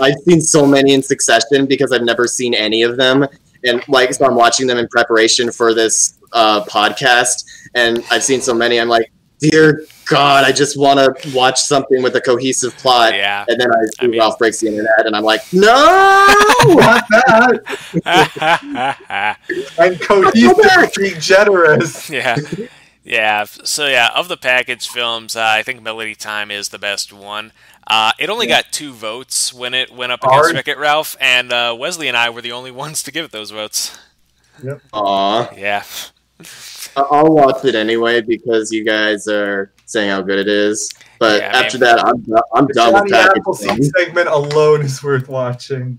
i've 0.00 0.18
seen 0.26 0.40
so 0.40 0.66
many 0.66 0.92
in 0.94 1.02
succession 1.02 1.66
because 1.66 1.92
i've 1.92 2.02
never 2.02 2.26
seen 2.26 2.54
any 2.54 2.82
of 2.82 2.96
them 2.96 3.26
and 3.64 3.82
like 3.88 4.12
so 4.14 4.26
i'm 4.26 4.34
watching 4.34 4.66
them 4.66 4.78
in 4.78 4.88
preparation 4.88 5.50
for 5.50 5.74
this 5.74 6.18
uh, 6.32 6.64
podcast 6.64 7.44
and 7.74 8.04
i've 8.10 8.22
seen 8.24 8.40
so 8.40 8.54
many 8.54 8.80
i'm 8.80 8.88
like 8.88 9.10
dear 9.38 9.84
god 10.06 10.44
i 10.44 10.52
just 10.52 10.78
want 10.78 10.98
to 10.98 11.32
watch 11.34 11.60
something 11.60 12.02
with 12.02 12.14
a 12.16 12.20
cohesive 12.20 12.76
plot 12.76 13.14
Yeah. 13.14 13.44
and 13.48 13.60
then 13.60 13.68
I 13.70 13.84
see 13.84 13.90
I 14.00 14.06
mean- 14.08 14.20
Ralph 14.20 14.38
breaks 14.38 14.60
the 14.60 14.68
internet, 14.68 15.06
and 15.06 15.14
I'm 15.16 15.22
like, 15.24 15.40
no! 15.52 15.66
Not 16.66 17.04
that. 17.10 19.36
And 19.78 20.00
cohesive 20.00 20.92
being 20.96 21.20
generous. 21.20 22.10
yeah. 22.20 22.36
Yeah. 23.02 23.44
So 23.44 23.86
yeah, 23.86 24.10
of 24.14 24.28
the 24.28 24.36
package 24.36 24.88
films, 24.88 25.36
uh, 25.36 25.42
I 25.44 25.62
think 25.62 25.82
Melody 25.82 26.14
Time 26.14 26.50
is 26.50 26.68
the 26.68 26.78
best 26.78 27.12
one. 27.12 27.52
Uh, 27.86 28.12
it 28.18 28.30
only 28.30 28.46
got 28.46 28.66
two 28.72 28.92
votes 28.92 29.52
when 29.52 29.74
it 29.74 29.90
went 29.90 30.12
up 30.12 30.22
against 30.22 30.34
Hard. 30.44 30.54
Wreck 30.54 30.68
It 30.68 30.78
Ralph, 30.78 31.16
and 31.20 31.52
uh, 31.52 31.74
Wesley 31.78 32.08
and 32.08 32.16
I 32.16 32.30
were 32.30 32.42
the 32.42 32.52
only 32.52 32.70
ones 32.84 33.02
to 33.04 33.10
give 33.12 33.24
it 33.24 33.32
those 33.32 33.50
votes. 33.50 33.98
Yep. 34.62 34.80
Aw, 34.92 35.54
Yeah. 35.56 35.82
I- 36.96 37.02
I'll 37.10 37.32
watch 37.34 37.64
it 37.64 37.74
anyway 37.74 38.20
because 38.20 38.72
you 38.72 38.84
guys 38.84 39.26
are 39.28 39.72
saying 39.86 40.10
how 40.10 40.22
good 40.22 40.38
it 40.38 40.48
is. 40.48 40.90
But 41.18 41.40
Yeah, 41.40 41.50
I 41.54 41.64
after 41.64 41.78
mean- 41.78 41.80
that, 41.96 41.98
I'm, 42.06 42.24
I'm 42.54 42.66
The 42.66 42.74
done 42.74 42.92
with 42.94 43.02
Johnny 43.02 43.10
package 43.10 43.38
Appleseed 43.40 43.68
films. 43.68 43.90
segment 43.98 44.28
alone 44.28 44.82
is 44.82 45.02
worth 45.02 45.28
watching. 45.28 45.98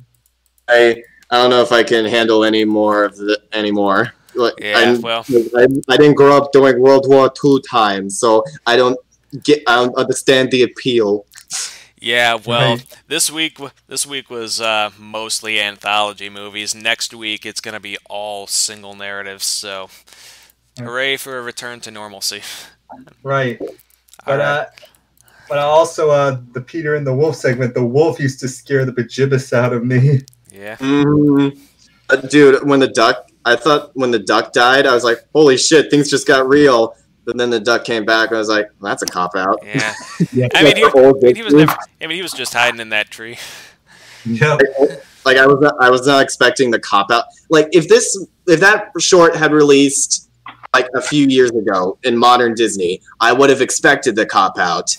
I 0.68 1.04
I 1.30 1.38
don't 1.38 1.50
know 1.50 1.62
if 1.62 1.72
I 1.72 1.84
can 1.84 2.06
handle 2.06 2.44
any 2.44 2.66
more 2.66 3.04
of 3.06 3.16
the 3.18 3.40
anymore. 3.54 4.14
Like, 4.36 4.54
Yeah, 4.60 4.78
I'm- 4.80 5.02
well. 5.02 5.26
I, 5.58 5.68
I 5.90 5.98
didn't 5.98 6.16
grow 6.16 6.38
up 6.38 6.52
during 6.54 6.80
World 6.82 7.06
War 7.08 7.32
II 7.44 7.60
times, 7.70 8.18
so 8.20 8.44
I 8.66 8.76
don't 8.76 8.98
get 9.44 9.62
I 9.68 9.76
don't 9.76 9.96
understand 9.98 10.52
the 10.52 10.64
appeal. 10.64 11.26
Yeah, 12.04 12.40
well, 12.46 12.76
Right. 12.78 12.86
this 13.08 13.30
week 13.32 13.60
this 13.88 14.08
week 14.08 14.30
was 14.30 14.60
uh, 14.60 14.90
mostly 14.98 15.60
anthology 15.60 16.30
movies. 16.30 16.74
Next 16.74 17.14
week 17.14 17.46
it's 17.46 17.62
going 17.62 17.74
to 17.76 17.80
be 17.80 17.98
all 18.10 18.48
single 18.48 18.96
narratives. 18.96 19.46
So, 19.46 19.90
hooray 20.80 21.18
for 21.18 21.38
a 21.38 21.42
return 21.44 21.80
to 21.82 21.92
normalcy. 21.92 22.42
Right. 23.24 23.60
All 23.62 23.68
But 24.26 24.40
right. 24.40 24.42
uh, 24.42 24.66
but 25.50 25.58
also 25.58 26.10
uh, 26.12 26.38
the 26.54 26.62
Peter 26.62 26.96
and 26.96 27.06
the 27.06 27.14
Wolf 27.14 27.36
segment. 27.36 27.74
The 27.74 27.84
wolf 27.86 28.20
used 28.20 28.40
to 28.42 28.48
scare 28.48 28.86
the 28.86 28.94
bejibbus 28.94 29.52
out 29.54 29.74
of 29.74 29.84
me. 29.84 30.22
yeah. 30.52 30.78
Mm, 30.78 31.58
uh, 32.10 32.16
dude, 32.16 32.64
when 32.68 32.80
the 32.80 32.88
duck, 32.88 33.30
I 33.46 33.56
thought 33.56 33.92
when 33.96 34.12
the 34.12 34.20
duck 34.20 34.54
died, 34.54 34.86
I 34.86 34.94
was 34.94 35.04
like, 35.04 35.26
holy 35.34 35.58
shit, 35.58 35.90
things 35.90 36.10
just 36.10 36.28
got 36.28 36.48
real. 36.48 36.96
But 37.26 37.38
then 37.38 37.50
the 37.52 37.60
duck 37.60 37.86
came 37.86 38.04
back, 38.04 38.30
and 38.30 38.38
I 38.38 38.40
was 38.40 38.50
like, 38.50 38.70
well, 38.80 38.92
that's 38.92 39.04
a 39.04 39.06
cop 39.06 39.36
out. 39.36 39.60
Yeah. 39.64 39.94
Yeah. 40.34 40.48
I 40.56 40.64
mean, 40.64 40.78
he, 40.78 40.84
I 40.86 40.92
mean, 40.94 41.36
he 41.36 41.42
was 41.44 41.54
Disney. 41.54 41.60
never. 41.66 41.78
I 42.02 42.08
mean, 42.08 42.16
he 42.16 42.22
was 42.22 42.32
just 42.32 42.54
hiding 42.54 42.80
in 42.80 42.90
that 42.90 43.10
tree. 43.10 43.38
Yep. 44.24 44.60
like 45.26 45.38
I 45.38 45.48
was 45.48 45.60
not, 45.62 45.74
I 45.80 45.90
was 45.90 46.06
not 46.06 46.22
expecting 46.22 46.70
the 46.70 46.80
cop 46.80 47.10
out. 47.10 47.26
Like 47.50 47.70
if 47.72 47.88
this 47.90 48.24
if 48.46 48.60
that 48.60 48.92
short 49.00 49.36
had 49.36 49.52
released 49.52 50.30
like 50.76 50.88
a 50.96 51.02
few 51.02 51.26
years 51.28 51.50
ago 51.50 51.98
in 52.04 52.16
modern 52.16 52.54
Disney, 52.54 53.02
I 53.20 53.34
would 53.34 53.50
have 53.50 53.62
expected 53.62 54.16
the 54.16 54.28
cop 54.28 54.60
out. 54.60 54.96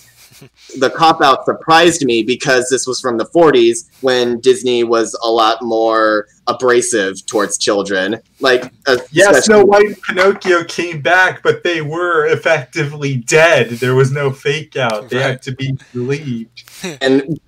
The 0.79 0.91
cop 0.91 1.21
out 1.23 1.45
surprised 1.45 2.05
me 2.05 2.23
because 2.23 2.69
this 2.71 2.87
was 2.87 3.01
from 3.01 3.19
the 3.19 3.27
40s 3.27 3.89
when 4.01 4.41
Disney 4.41 4.85
was 4.85 5.19
a 5.25 5.31
lot 5.31 5.63
more 5.63 6.27
abrasive 6.47 7.25
towards 7.27 7.59
children. 7.59 8.21
Like 8.41 8.73
uh, 8.87 8.97
Yes, 9.11 9.45
Snow 9.47 9.65
White 9.65 9.87
and 9.87 10.03
Pinocchio 10.03 10.65
came 10.65 11.01
back, 11.03 11.43
but 11.43 11.63
they 11.63 11.83
were 11.83 12.27
effectively 12.27 13.17
dead. 13.17 13.71
There 13.71 13.95
was 13.95 14.11
no 14.11 14.31
fake 14.31 14.77
out. 14.77 15.09
They 15.09 15.19
Right. 15.19 15.27
had 15.27 15.43
to 15.43 15.53
be 15.53 15.77
believed. 15.93 16.65
and 17.01 17.39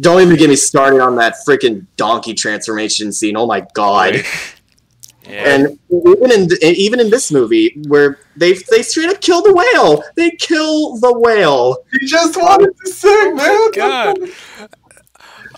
don't 0.00 0.22
even 0.22 0.36
get 0.36 0.48
me 0.48 0.56
started 0.56 1.00
on 1.00 1.16
that 1.16 1.34
freaking 1.46 1.86
donkey 1.96 2.34
transformation 2.34 3.12
scene. 3.12 3.36
Oh 3.36 3.46
my 3.46 3.66
god. 3.74 4.24
Yeah. 5.28 5.54
And 5.54 5.78
even 5.90 6.32
in 6.32 6.48
even 6.62 6.98
in 7.00 7.10
this 7.10 7.30
movie, 7.30 7.80
where 7.88 8.18
they 8.36 8.54
they 8.70 8.82
straight 8.82 9.08
up 9.08 9.20
kill 9.20 9.40
the 9.42 9.52
whale, 9.54 10.02
they 10.16 10.30
kill 10.32 10.96
the 10.98 11.12
whale. 11.18 11.76
He 11.92 12.06
just 12.06 12.36
wanted 12.36 12.72
to 12.84 12.90
sing, 12.92 13.36
man. 13.36 13.70
God. 13.72 14.18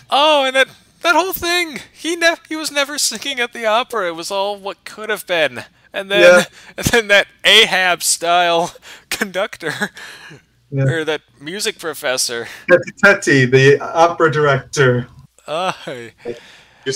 Oh, 0.09 0.45
and 0.45 0.55
that 0.55 0.67
that 1.01 1.15
whole 1.15 1.33
thing. 1.33 1.79
He 1.93 2.15
ne- 2.15 2.35
he 2.47 2.55
was 2.55 2.71
never 2.71 2.97
singing 2.97 3.39
at 3.39 3.53
the 3.53 3.65
opera. 3.65 4.07
It 4.07 4.15
was 4.15 4.29
all 4.31 4.57
what 4.57 4.85
could 4.85 5.09
have 5.09 5.25
been. 5.25 5.63
And 5.93 6.11
then 6.11 6.21
Yeah. 6.21 6.43
and 6.77 6.85
then 6.87 7.07
that 7.07 7.27
Ahab 7.43 8.03
style 8.03 8.73
conductor 9.09 9.73
Yeah. 10.71 10.83
or 10.83 11.03
that 11.05 11.21
music 11.39 11.79
professor. 11.79 12.47
Tetti 12.69 12.91
Tatti, 13.03 13.45
the 13.45 13.79
opera 13.81 14.31
director. 14.31 15.07
Uh, 15.47 15.71
You, 16.85 16.93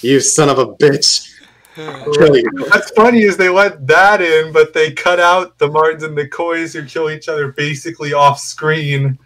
you 0.00 0.20
son 0.20 0.48
of 0.48 0.58
a 0.58 0.66
bitch! 0.66 1.30
Really 1.76 2.42
good. 2.42 2.70
What's 2.70 2.90
funny 2.92 3.22
is 3.22 3.36
they 3.36 3.48
let 3.48 3.86
that 3.86 4.20
in, 4.22 4.52
but 4.52 4.72
they 4.72 4.92
cut 4.92 5.20
out 5.20 5.58
the 5.58 5.68
Martins 5.68 6.02
and 6.02 6.16
the 6.16 6.28
Coys 6.28 6.72
who 6.72 6.84
kill 6.84 7.10
each 7.10 7.28
other 7.28 7.52
basically 7.52 8.12
off 8.12 8.38
screen. 8.40 9.18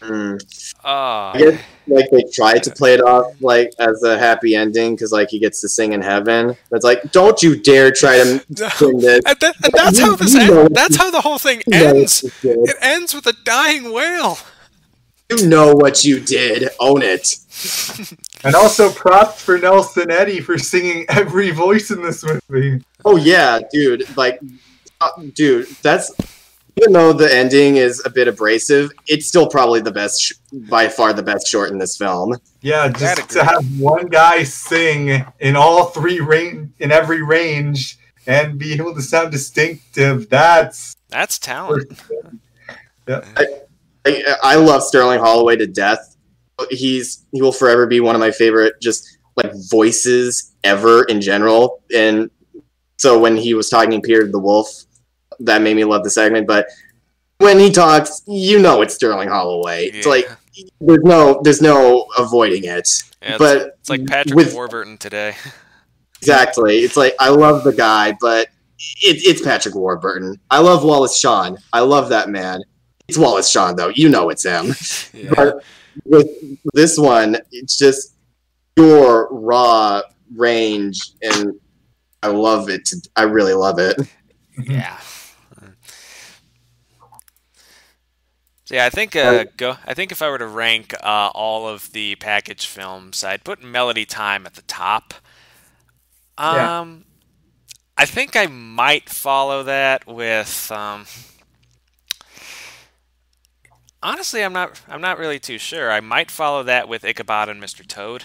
Mm. 0.00 0.40
Oh, 0.84 1.30
I 1.34 1.38
guess 1.38 1.60
like 1.88 2.10
they 2.10 2.24
tried 2.32 2.62
to 2.64 2.70
play 2.70 2.94
it 2.94 3.00
off 3.00 3.32
like 3.40 3.72
as 3.78 4.02
a 4.02 4.18
happy 4.18 4.54
ending 4.54 4.94
because 4.94 5.12
like 5.12 5.30
he 5.30 5.38
gets 5.38 5.60
to 5.62 5.68
sing 5.68 5.92
in 5.92 6.02
heaven. 6.02 6.56
But 6.70 6.76
it's 6.76 6.84
like, 6.84 7.12
don't 7.12 7.42
you 7.42 7.56
dare 7.60 7.90
try 7.90 8.18
to 8.18 8.24
sing 8.76 8.98
this. 8.98 9.22
and, 9.24 9.40
that, 9.40 9.54
and 9.64 9.72
that's 9.72 9.98
how 9.98 10.14
this 10.16 10.34
You 10.34 10.60
ends. 10.60 10.74
That's 10.74 10.96
how 10.96 11.10
the 11.10 11.20
whole 11.20 11.38
thing 11.38 11.62
ends. 11.72 12.22
what 12.22 12.44
you 12.44 12.54
did. 12.54 12.68
It 12.70 12.76
ends 12.82 13.14
with 13.14 13.26
a 13.26 13.34
dying 13.44 13.92
whale. 13.92 14.38
You 15.30 15.48
know 15.48 15.74
what 15.74 16.04
you 16.04 16.20
did. 16.20 16.68
Own 16.78 17.02
it. 17.02 17.36
And 18.44 18.54
also 18.54 18.90
props 18.90 19.42
for 19.42 19.58
Nelson 19.58 20.10
Eddy 20.10 20.40
for 20.40 20.58
singing 20.58 21.06
every 21.08 21.50
voice 21.50 21.90
in 21.90 22.02
this 22.02 22.24
movie. 22.24 22.84
Oh 23.04 23.16
yeah, 23.16 23.60
dude. 23.72 24.16
Like, 24.16 24.40
uh, 25.00 25.10
dude, 25.34 25.66
that's 25.82 26.12
even 26.78 26.92
though 26.92 27.12
the 27.12 27.34
ending 27.34 27.76
is 27.76 28.02
a 28.04 28.10
bit 28.10 28.28
abrasive, 28.28 28.90
it's 29.06 29.26
still 29.26 29.48
probably 29.48 29.80
the 29.80 29.90
best, 29.90 30.20
sh- 30.20 30.32
by 30.68 30.88
far 30.88 31.14
the 31.14 31.22
best 31.22 31.46
short 31.48 31.70
in 31.70 31.78
this 31.78 31.96
film. 31.96 32.36
Yeah, 32.60 32.88
just 32.88 33.30
to 33.30 33.44
have 33.44 33.64
one 33.80 34.06
guy 34.06 34.42
sing 34.42 35.24
in 35.40 35.56
all 35.56 35.86
three 35.86 36.20
range 36.20 36.70
in 36.78 36.92
every 36.92 37.22
range 37.22 37.98
and 38.26 38.58
be 38.58 38.74
able 38.74 38.94
to 38.94 39.02
sound 39.02 39.32
distinctive. 39.32 40.28
That's 40.28 40.96
That's 41.08 41.38
talent. 41.38 41.98
I, 43.08 43.46
I 44.42 44.56
love 44.56 44.82
Sterling 44.82 45.20
Holloway 45.20 45.56
to 45.56 45.66
death. 45.66 46.15
He's 46.70 47.24
he 47.32 47.42
will 47.42 47.52
forever 47.52 47.86
be 47.86 48.00
one 48.00 48.14
of 48.14 48.20
my 48.20 48.30
favorite 48.30 48.74
just 48.80 49.18
like 49.36 49.52
voices 49.70 50.54
ever 50.64 51.04
in 51.04 51.20
general. 51.20 51.82
And 51.94 52.30
so 52.96 53.18
when 53.18 53.36
he 53.36 53.54
was 53.54 53.68
talking 53.68 53.90
to 53.90 54.00
Peter 54.00 54.26
the 54.26 54.38
Wolf, 54.38 54.68
that 55.40 55.60
made 55.60 55.76
me 55.76 55.84
love 55.84 56.02
the 56.02 56.10
segment. 56.10 56.46
But 56.46 56.66
when 57.38 57.58
he 57.58 57.70
talks, 57.70 58.22
you 58.26 58.58
know 58.58 58.80
it's 58.80 58.94
Sterling 58.94 59.28
Holloway. 59.28 59.86
It's 59.86 60.06
like 60.06 60.30
there's 60.80 61.02
no 61.04 61.40
there's 61.44 61.60
no 61.60 62.06
avoiding 62.16 62.64
it. 62.64 62.88
Yeah, 63.20 63.30
it's, 63.30 63.38
but 63.38 63.76
it's 63.80 63.90
like 63.90 64.06
Patrick 64.06 64.34
with- 64.34 64.54
Warburton 64.54 64.98
today. 64.98 65.34
Exactly. 66.22 66.78
It's 66.78 66.96
like 66.96 67.14
I 67.20 67.28
love 67.28 67.62
the 67.62 67.74
guy, 67.74 68.16
but 68.20 68.48
it, 68.78 69.22
it's 69.22 69.42
Patrick 69.42 69.74
Warburton. 69.74 70.40
I 70.50 70.60
love 70.60 70.82
Wallace 70.82 71.18
Shawn. 71.18 71.58
I 71.74 71.80
love 71.80 72.08
that 72.08 72.30
man. 72.30 72.62
It's 73.06 73.18
Wallace 73.18 73.50
Shawn 73.50 73.76
though. 73.76 73.88
You 73.90 74.08
know 74.08 74.30
it's 74.30 74.42
him. 74.44 74.74
Yeah. 75.12 75.32
But 75.36 75.62
with 76.04 76.28
this 76.74 76.98
one, 76.98 77.36
it's 77.52 77.78
just 77.78 78.14
pure 78.74 79.28
raw 79.30 80.02
range, 80.34 81.00
and 81.22 81.58
I 82.22 82.28
love 82.28 82.68
it. 82.68 82.90
I 83.16 83.22
really 83.22 83.54
love 83.54 83.78
it. 83.78 83.96
Yeah. 84.62 84.98
So 88.64 88.74
yeah, 88.74 88.84
I 88.84 88.90
think 88.90 89.14
uh, 89.14 89.44
go. 89.56 89.76
I 89.86 89.94
think 89.94 90.10
if 90.10 90.20
I 90.20 90.28
were 90.28 90.38
to 90.38 90.46
rank 90.46 90.92
uh, 91.00 91.30
all 91.34 91.68
of 91.68 91.92
the 91.92 92.16
package 92.16 92.66
films, 92.66 93.22
I'd 93.22 93.44
put 93.44 93.62
Melody 93.62 94.04
Time 94.04 94.44
at 94.44 94.54
the 94.54 94.62
top. 94.62 95.14
Yeah. 96.36 96.80
Um, 96.80 97.04
I 97.96 98.06
think 98.06 98.34
I 98.34 98.46
might 98.46 99.08
follow 99.08 99.62
that 99.62 100.06
with. 100.08 100.70
Um, 100.72 101.06
honestly, 104.06 104.42
I'm 104.42 104.52
not. 104.52 104.80
I'm 104.88 105.00
not 105.00 105.18
really 105.18 105.38
too 105.38 105.58
sure. 105.58 105.90
I 105.90 106.00
might 106.00 106.30
follow 106.30 106.62
that 106.62 106.88
with 106.88 107.04
Ichabod 107.04 107.48
and 107.48 107.62
Mr. 107.62 107.86
Toad. 107.86 108.24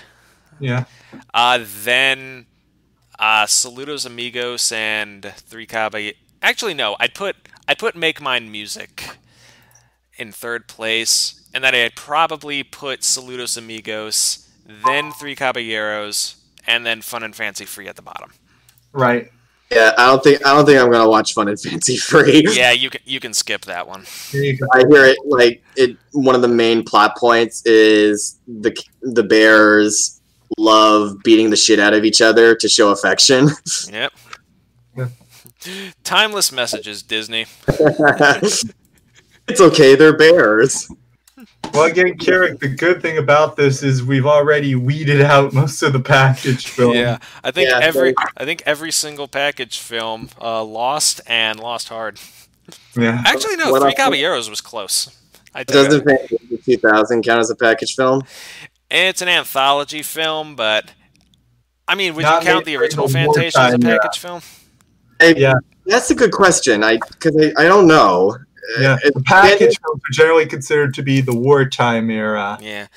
yeah. 0.59 0.85
Uh, 1.33 1.59
then 1.83 2.45
uh, 3.19 3.45
Saludos 3.45 4.05
Amigos 4.05 4.71
and 4.71 5.33
Three 5.35 5.65
Caballero. 5.65 6.13
Actually, 6.41 6.73
no. 6.73 6.95
I'd 6.99 7.13
put 7.13 7.35
I'd 7.67 7.79
put 7.79 7.95
Make 7.95 8.21
Mine 8.21 8.51
Music 8.51 9.03
in 10.17 10.31
third 10.31 10.67
place, 10.67 11.49
and 11.53 11.63
then 11.63 11.75
I'd 11.75 11.95
probably 11.95 12.63
put 12.63 13.01
Saludos 13.01 13.57
Amigos, 13.57 14.47
then 14.85 15.11
Three 15.11 15.35
Caballeros, 15.35 16.35
and 16.67 16.85
then 16.85 17.01
Fun 17.01 17.23
and 17.23 17.35
Fancy 17.35 17.65
Free 17.65 17.87
at 17.87 17.95
the 17.95 18.01
bottom. 18.01 18.31
Right. 18.93 19.31
Yeah, 19.71 19.93
I 19.97 20.07
don't 20.07 20.21
think 20.21 20.45
I 20.45 20.53
don't 20.53 20.65
think 20.65 20.81
I'm 20.81 20.91
gonna 20.91 21.07
watch 21.07 21.33
Fun 21.33 21.47
and 21.47 21.59
Fancy 21.59 21.95
Free. 22.09 22.43
Yeah, 22.51 22.71
you 22.71 22.89
can 22.89 23.01
you 23.05 23.19
can 23.19 23.33
skip 23.33 23.63
that 23.65 23.87
one. 23.87 24.05
There 24.31 24.43
you 24.43 24.57
go. 24.57 24.67
I 24.73 24.79
hear 24.79 25.05
it 25.05 25.17
like 25.25 25.63
it. 25.77 25.97
One 26.11 26.35
of 26.35 26.41
the 26.41 26.49
main 26.49 26.83
plot 26.83 27.15
points 27.17 27.65
is 27.65 28.39
the 28.47 28.75
the 29.01 29.23
bears 29.23 30.21
love 30.57 31.17
beating 31.23 31.49
the 31.49 31.55
shit 31.55 31.79
out 31.79 31.93
of 31.93 32.03
each 32.03 32.21
other 32.21 32.55
to 32.55 32.67
show 32.67 32.91
affection. 32.91 33.49
Yep. 33.91 34.13
Timeless 36.03 36.51
messages, 36.51 37.03
Disney. 37.03 37.45
it's 37.67 38.65
okay, 39.61 39.95
they're 39.95 40.17
bears. 40.17 40.89
Well, 41.73 41.83
again, 41.89 42.17
Carrick, 42.17 42.59
the 42.59 42.67
good 42.67 43.01
thing 43.01 43.17
about 43.17 43.55
this 43.55 43.81
is 43.81 44.03
we've 44.03 44.25
already 44.25 44.75
weeded 44.75 45.21
out 45.21 45.53
most 45.61 45.81
of 45.83 45.93
the 45.93 45.99
package 45.99 46.67
film. 46.67 46.95
Yeah, 46.95 47.19
I 47.43 47.51
think 47.51 47.69
Yeah, 47.69 47.79
every 47.81 48.13
I 48.37 48.45
think 48.45 48.63
every 48.65 48.91
single 48.91 49.27
package 49.27 49.79
film 49.79 50.29
uh, 50.41 50.63
lost 50.63 51.21
and 51.27 51.59
lost 51.59 51.89
hard. 51.89 52.19
Yeah. 52.95 53.21
Actually, 53.25 53.55
no, 53.57 53.71
What 53.71 53.81
Three? 53.83 53.93
Caballeros 53.93 54.49
was 54.49 54.59
close. 54.61 55.17
I 55.53 55.63
Doesn't 55.63 56.07
it. 56.09 56.29
Fantasy 56.29 56.77
2000 56.77 57.23
count 57.23 57.39
as 57.39 57.49
a 57.49 57.55
package 57.55 57.95
film? 57.95 58.23
It's 58.89 59.21
an 59.21 59.27
anthology 59.29 60.01
film, 60.01 60.55
but 60.55 60.91
I 61.87 61.95
mean, 61.95 62.15
would 62.15 62.23
Not 62.23 62.43
you 62.43 62.49
count 62.49 62.65
the 62.65 62.75
original 62.77 63.07
the 63.07 63.13
Fantasia 63.13 63.59
as 63.59 63.73
a 63.73 63.77
wartime 63.77 63.89
era. 63.89 63.99
package 64.01 64.19
film? 64.19 64.41
Hey, 65.19 65.35
Yeah. 65.37 65.53
That's 65.85 66.11
a 66.11 66.15
good 66.15 66.31
question. 66.31 66.83
I 66.83 66.97
because 66.97 67.35
I, 67.37 67.63
I 67.63 67.67
don't 67.67 67.87
know. 67.87 68.37
Yeah. 68.79 68.93
Uh, 68.93 69.11
The 69.13 69.23
package 69.25 69.77
films 69.79 70.01
are 70.09 70.13
generally 70.13 70.45
considered 70.45 70.93
to 70.95 71.03
be 71.03 71.21
the 71.21 71.35
wartime 71.35 72.09
era. 72.09 72.57
Yeah, 72.61 72.87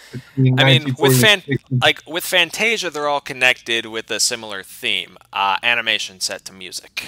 I 0.59 0.65
mean, 0.65 0.95
with 0.99 1.21
fan- 1.21 1.43
like 1.83 2.03
with 2.07 2.25
Fantasia, 2.25 2.91
they're 2.91 3.09
all 3.09 3.21
connected 3.21 3.87
with 3.87 4.11
a 4.11 4.21
similar 4.21 4.63
theme: 4.63 5.17
uh, 5.33 5.57
animation 5.63 6.21
set 6.21 6.45
to 6.47 6.53
music. 6.53 7.05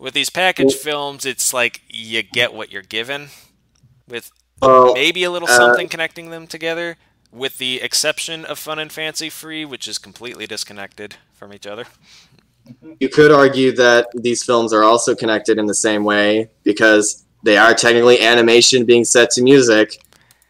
With 0.00 0.14
these 0.14 0.28
package 0.30 0.74
films, 0.74 1.24
it's 1.24 1.54
like 1.54 1.82
you 1.88 2.22
get 2.22 2.52
what 2.52 2.72
you're 2.72 2.82
given, 2.82 3.28
with 4.08 4.32
well, 4.60 4.92
maybe 4.94 5.22
a 5.24 5.30
little 5.30 5.48
uh, 5.48 5.56
something 5.56 5.88
connecting 5.88 6.30
them 6.30 6.46
together, 6.46 6.96
with 7.32 7.58
the 7.58 7.80
exception 7.80 8.44
of 8.44 8.58
Fun 8.58 8.78
and 8.78 8.90
Fancy 8.92 9.30
Free, 9.30 9.64
which 9.64 9.86
is 9.88 9.98
completely 9.98 10.46
disconnected 10.46 11.16
from 11.32 11.52
each 11.52 11.66
other. 11.66 11.86
you 13.00 13.08
could 13.08 13.30
argue 13.30 13.72
that 13.72 14.08
these 14.14 14.42
films 14.42 14.72
are 14.72 14.82
also 14.82 15.14
connected 15.14 15.58
in 15.58 15.66
the 15.66 15.74
same 15.74 16.04
way 16.04 16.48
because 16.62 17.23
they 17.44 17.56
are 17.56 17.74
technically 17.74 18.20
animation 18.20 18.84
being 18.84 19.04
set 19.04 19.30
to 19.32 19.42
music, 19.42 20.02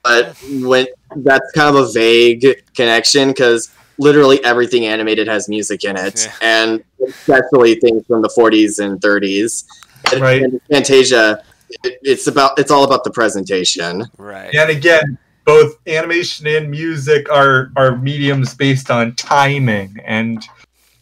but 0.02 0.36
when 0.62 0.86
that's 1.16 1.50
kind 1.52 1.76
of 1.76 1.84
a 1.88 1.92
vague 1.92 2.46
connection 2.74 3.28
because 3.28 3.70
literally 3.98 4.42
everything 4.44 4.86
animated 4.86 5.28
has 5.28 5.48
music 5.48 5.84
in 5.84 5.96
it, 5.96 6.24
Yeah. 6.24 6.32
and 6.42 6.84
especially 7.06 7.74
things 7.76 8.04
from 8.06 8.22
the 8.22 8.28
40s 8.28 8.78
and 8.78 9.00
30s. 9.00 9.64
And- 10.12 10.20
Right. 10.20 10.42
and 10.42 10.60
Fantasia, 10.70 11.42
it, 11.84 11.98
it's 12.02 12.26
about 12.26 12.58
it's 12.58 12.70
all 12.70 12.84
about 12.84 13.04
the 13.04 13.10
presentation. 13.10 14.04
Right. 14.18 14.54
And 14.54 14.70
again, 14.70 15.18
both 15.44 15.76
animation 15.86 16.46
and 16.46 16.70
music 16.70 17.30
are 17.30 17.70
are 17.76 17.96
mediums 17.96 18.54
based 18.54 18.90
on 18.90 19.14
timing 19.14 19.96
and 20.04 20.42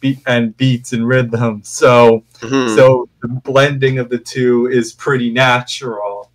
beat 0.03 0.19
and 0.27 0.55
beats 0.57 0.91
and 0.91 1.07
rhythm. 1.07 1.61
So 1.63 2.23
Mhm. 2.41 2.75
so 2.75 3.07
the 3.21 3.29
blending 3.29 3.99
of 3.99 4.09
the 4.09 4.17
two 4.17 4.67
is 4.67 4.91
pretty 4.91 5.31
natural. 5.31 6.29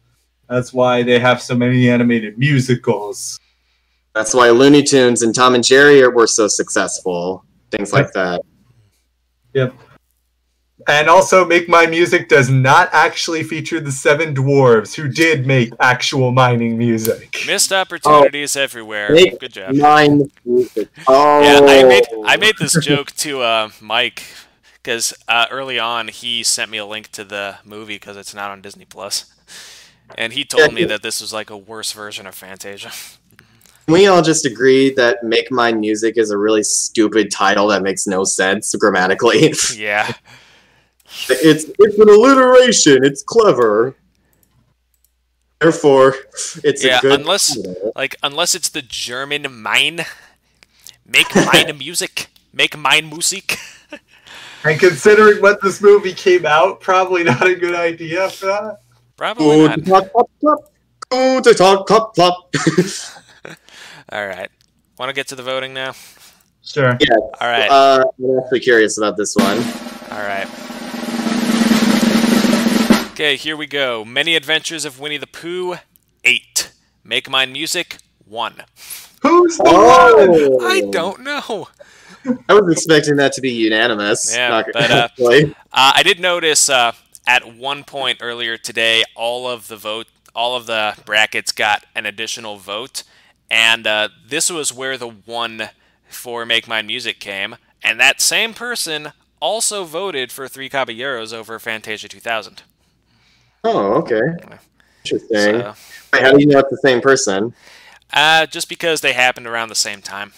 That's 0.49 0.73
why 0.73 1.03
they 1.03 1.19
have 1.19 1.43
so 1.43 1.55
many 1.55 1.90
animated 1.90 2.39
musicals. 2.39 3.39
That's 4.15 4.32
why 4.32 4.49
Looney 4.49 4.82
Tunes 4.82 5.20
and 5.23 5.35
Tom 5.35 5.55
and 5.55 5.62
Jerry 5.62 6.07
were 6.09 6.27
so 6.27 6.49
successful. 6.49 7.45
Things 7.70 7.93
like 7.93 8.11
that. 8.15 8.40
And 10.89 11.10
also, 11.10 11.44
Make 11.44 11.69
My 11.69 11.85
Music 11.85 12.31
does 12.31 12.48
not 12.48 12.89
actually 12.93 13.43
feature 13.43 13.78
the 13.78 13.93
Seven 13.93 14.35
Dwarves, 14.35 14.94
who 14.94 15.06
did 15.06 15.47
make 15.47 15.70
actual 15.81 16.32
mining 16.32 16.78
music. 16.78 17.44
Missed 17.47 17.74
opportunities 17.74 18.56
everywhere. 18.56 19.12
Make 19.12 19.39
Good 19.39 19.52
job. 19.52 19.74
Mine 19.74 20.31
music. 20.47 20.89
Oh, 21.06 21.43
Yeah, 21.43 21.60
I 21.60 21.85
made 21.85 22.05
I 22.24 22.36
made 22.39 22.55
this 22.59 22.74
joke 22.82 23.10
to 23.16 23.43
uh, 23.43 23.69
Mike 23.82 24.23
because 24.82 25.12
uh, 25.28 25.44
early 25.51 25.78
on 25.78 26.09
he 26.09 26.43
sent 26.43 26.70
me 26.70 26.78
a 26.78 26.86
link 26.86 27.12
to 27.12 27.23
the 27.23 27.59
movie 27.66 27.97
because 27.97 28.16
it's 28.16 28.35
not 28.35 28.51
on 28.51 28.62
Disney 28.62 28.86
Plus, 28.86 29.31
and 30.16 30.32
he 30.32 30.43
told 30.43 30.73
me 30.73 30.85
that 30.85 31.02
this 31.02 31.20
was 31.20 31.35
like 31.35 31.51
a 31.51 31.56
worse 31.56 31.93
version 31.93 32.27
of 32.27 32.35
Fantasia. 32.35 32.93
We 33.86 34.06
all 34.06 34.23
just 34.23 34.47
agree 34.47 34.94
that 34.94 35.23
"Make 35.23 35.51
My 35.51 35.73
Music" 35.73 36.16
is 36.16 36.31
a 36.31 36.39
really 36.39 36.62
stupid 36.62 37.31
title 37.31 37.66
that 37.69 37.82
makes 37.82 38.06
no 38.06 38.24
sense 38.24 38.74
grammatically. 38.74 39.52
yeah, 39.77 40.12
it's 41.28 41.64
it's 41.78 41.98
an 41.98 42.09
alliteration. 42.09 43.05
It's 43.05 43.22
clever. 43.22 43.94
Therefore, 45.60 46.14
it's 46.62 46.85
Yeah, 46.85 46.98
a 46.98 47.01
good. 47.02 47.20
unless- 47.20 47.56
title. 47.56 47.93
like 47.97 48.16
unless 48.22 48.55
it's 48.55 48.68
the 48.68 48.82
German 48.82 49.47
mine, 49.60 50.05
make 51.05 51.35
mine 51.35 51.76
music, 51.78 52.28
make 52.52 52.76
mine 52.76 53.09
music. 53.10 53.59
And 54.64 54.78
considering 54.78 55.40
what 55.40 55.60
this 55.62 55.80
movie 55.80 56.12
came 56.12 56.44
out, 56.47 56.80
probably 56.80 57.22
not 57.24 57.47
a 57.47 57.55
good 57.55 57.74
idea 57.74 58.28
for 58.30 58.47
that. 58.47 58.80
Probably 59.16 59.66
not. 59.68 59.78
All 64.10 64.26
right. 64.26 64.51
Want 64.98 65.09
to 65.10 65.12
get 65.12 65.28
to 65.28 65.35
the 65.36 65.43
voting 65.43 65.74
now? 65.74 65.93
Sure. 66.64 66.97
yeah. 67.01 67.16
All 67.40 67.48
right. 67.48 67.70
Uh, 67.70 68.05
I'm 68.18 68.39
actually 68.40 68.60
curious 68.60 68.98
about 68.98 69.16
this 69.16 69.35
one. 69.36 69.59
All 70.10 70.22
right. 70.24 70.47
Okay, 73.19 73.35
here 73.35 73.57
we 73.57 73.66
go. 73.66 74.05
Many 74.05 74.36
Adventures 74.36 74.85
of 74.85 75.01
Winnie 75.01 75.16
the 75.16 75.27
Pooh, 75.27 75.78
8. 76.23 76.70
Make 77.03 77.28
Mine 77.28 77.51
Music, 77.51 77.97
1. 78.24 78.62
Who's 79.23 79.57
the 79.57 79.65
one? 79.65 79.74
Oh, 79.74 80.65
I 80.65 80.82
don't 80.82 81.24
know. 81.24 81.66
I 82.49 82.55
was 82.55 82.73
expecting 82.73 83.16
that 83.16 83.32
to 83.32 83.40
be 83.40 83.51
unanimous. 83.51 84.32
Yeah, 84.32 84.62
but, 84.73 84.89
uh. 84.89 85.09
Uh, 85.19 85.93
I 85.97 86.05
did 86.05 86.20
notice 86.20 86.69
uh, 86.69 86.93
at 87.27 87.57
one 87.57 87.82
point 87.82 88.19
earlier 88.20 88.57
today, 88.57 89.03
all 89.16 89.49
of 89.49 89.66
the 89.66 89.77
vote, 89.77 90.07
all 90.32 90.55
of 90.55 90.66
the 90.66 90.95
brackets 91.05 91.51
got 91.51 91.86
an 91.97 92.07
additional 92.07 92.57
vote, 92.57 93.03
and 93.51 93.85
uh, 93.85 94.11
this 94.24 94.49
was 94.49 94.73
where 94.73 94.97
the 94.97 95.09
one 95.09 95.70
for 96.09 96.47
Make 96.47 96.69
Mine 96.69 96.86
Music 96.86 97.19
came, 97.19 97.57
and 97.82 97.99
that 97.99 98.20
same 98.20 98.55
person 98.55 99.11
also 99.40 99.82
voted 99.82 100.31
for 100.31 100.47
Three 100.47 100.69
Caballeros 100.69 101.32
over 101.32 101.59
Fantasia 101.59 102.07
2000. 102.07 102.62
Oh, 103.69 103.93
okay. 103.95 104.20
Interesting. 105.05 105.61
So, 105.61 105.74
Wait, 106.12 106.23
how 106.23 106.32
do 106.32 106.40
you 106.40 106.47
know 106.47 106.59
it's 106.59 106.70
the 106.70 106.81
same 106.82 107.01
person? 107.01 107.55
uh, 108.12 108.47
just 108.47 108.69
because 108.69 109.01
they 109.01 109.12
happened 109.12 109.47
around 109.47 109.69
the 109.69 109.74
same 109.74 110.03
time. 110.03 110.32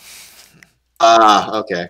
Ah, 0.99 1.59
okay. 1.59 1.89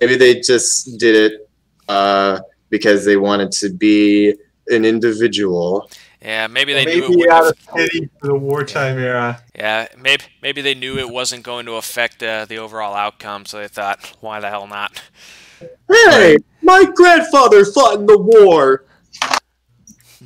Maybe 0.00 0.16
they 0.16 0.40
just 0.40 0.98
did 0.98 1.32
it 1.32 1.50
uh, 1.88 2.40
because 2.70 3.04
they 3.04 3.16
wanted 3.16 3.50
to 3.52 3.70
be 3.70 4.34
an 4.68 4.84
individual. 4.84 5.90
Yeah, 6.22 6.46
maybe 6.46 6.72
they 6.72 6.84
knew 6.84 7.04
it 7.04 7.10
Maybe 7.10 7.30
out 7.30 7.46
of 7.46 7.58
pity 7.74 8.08
for 8.20 8.28
the 8.28 8.34
wartime 8.34 8.98
era. 8.98 9.42
Yeah, 9.54 9.86
maybe 9.96 10.24
maybe 10.42 10.62
they 10.62 10.74
knew 10.74 10.98
it 10.98 11.08
wasn't 11.08 11.44
going 11.44 11.66
to 11.66 11.74
affect 11.74 12.22
uh, 12.22 12.44
the 12.44 12.58
overall 12.58 12.94
outcome, 12.94 13.46
so 13.46 13.58
they 13.58 13.68
thought, 13.68 14.16
why 14.20 14.40
the 14.40 14.48
hell 14.48 14.66
not? 14.66 15.00
Hey, 15.88 16.36
my 16.62 16.84
grandfather 16.94 17.64
fought 17.64 18.00
in 18.00 18.06
the 18.06 18.18
war. 18.18 18.84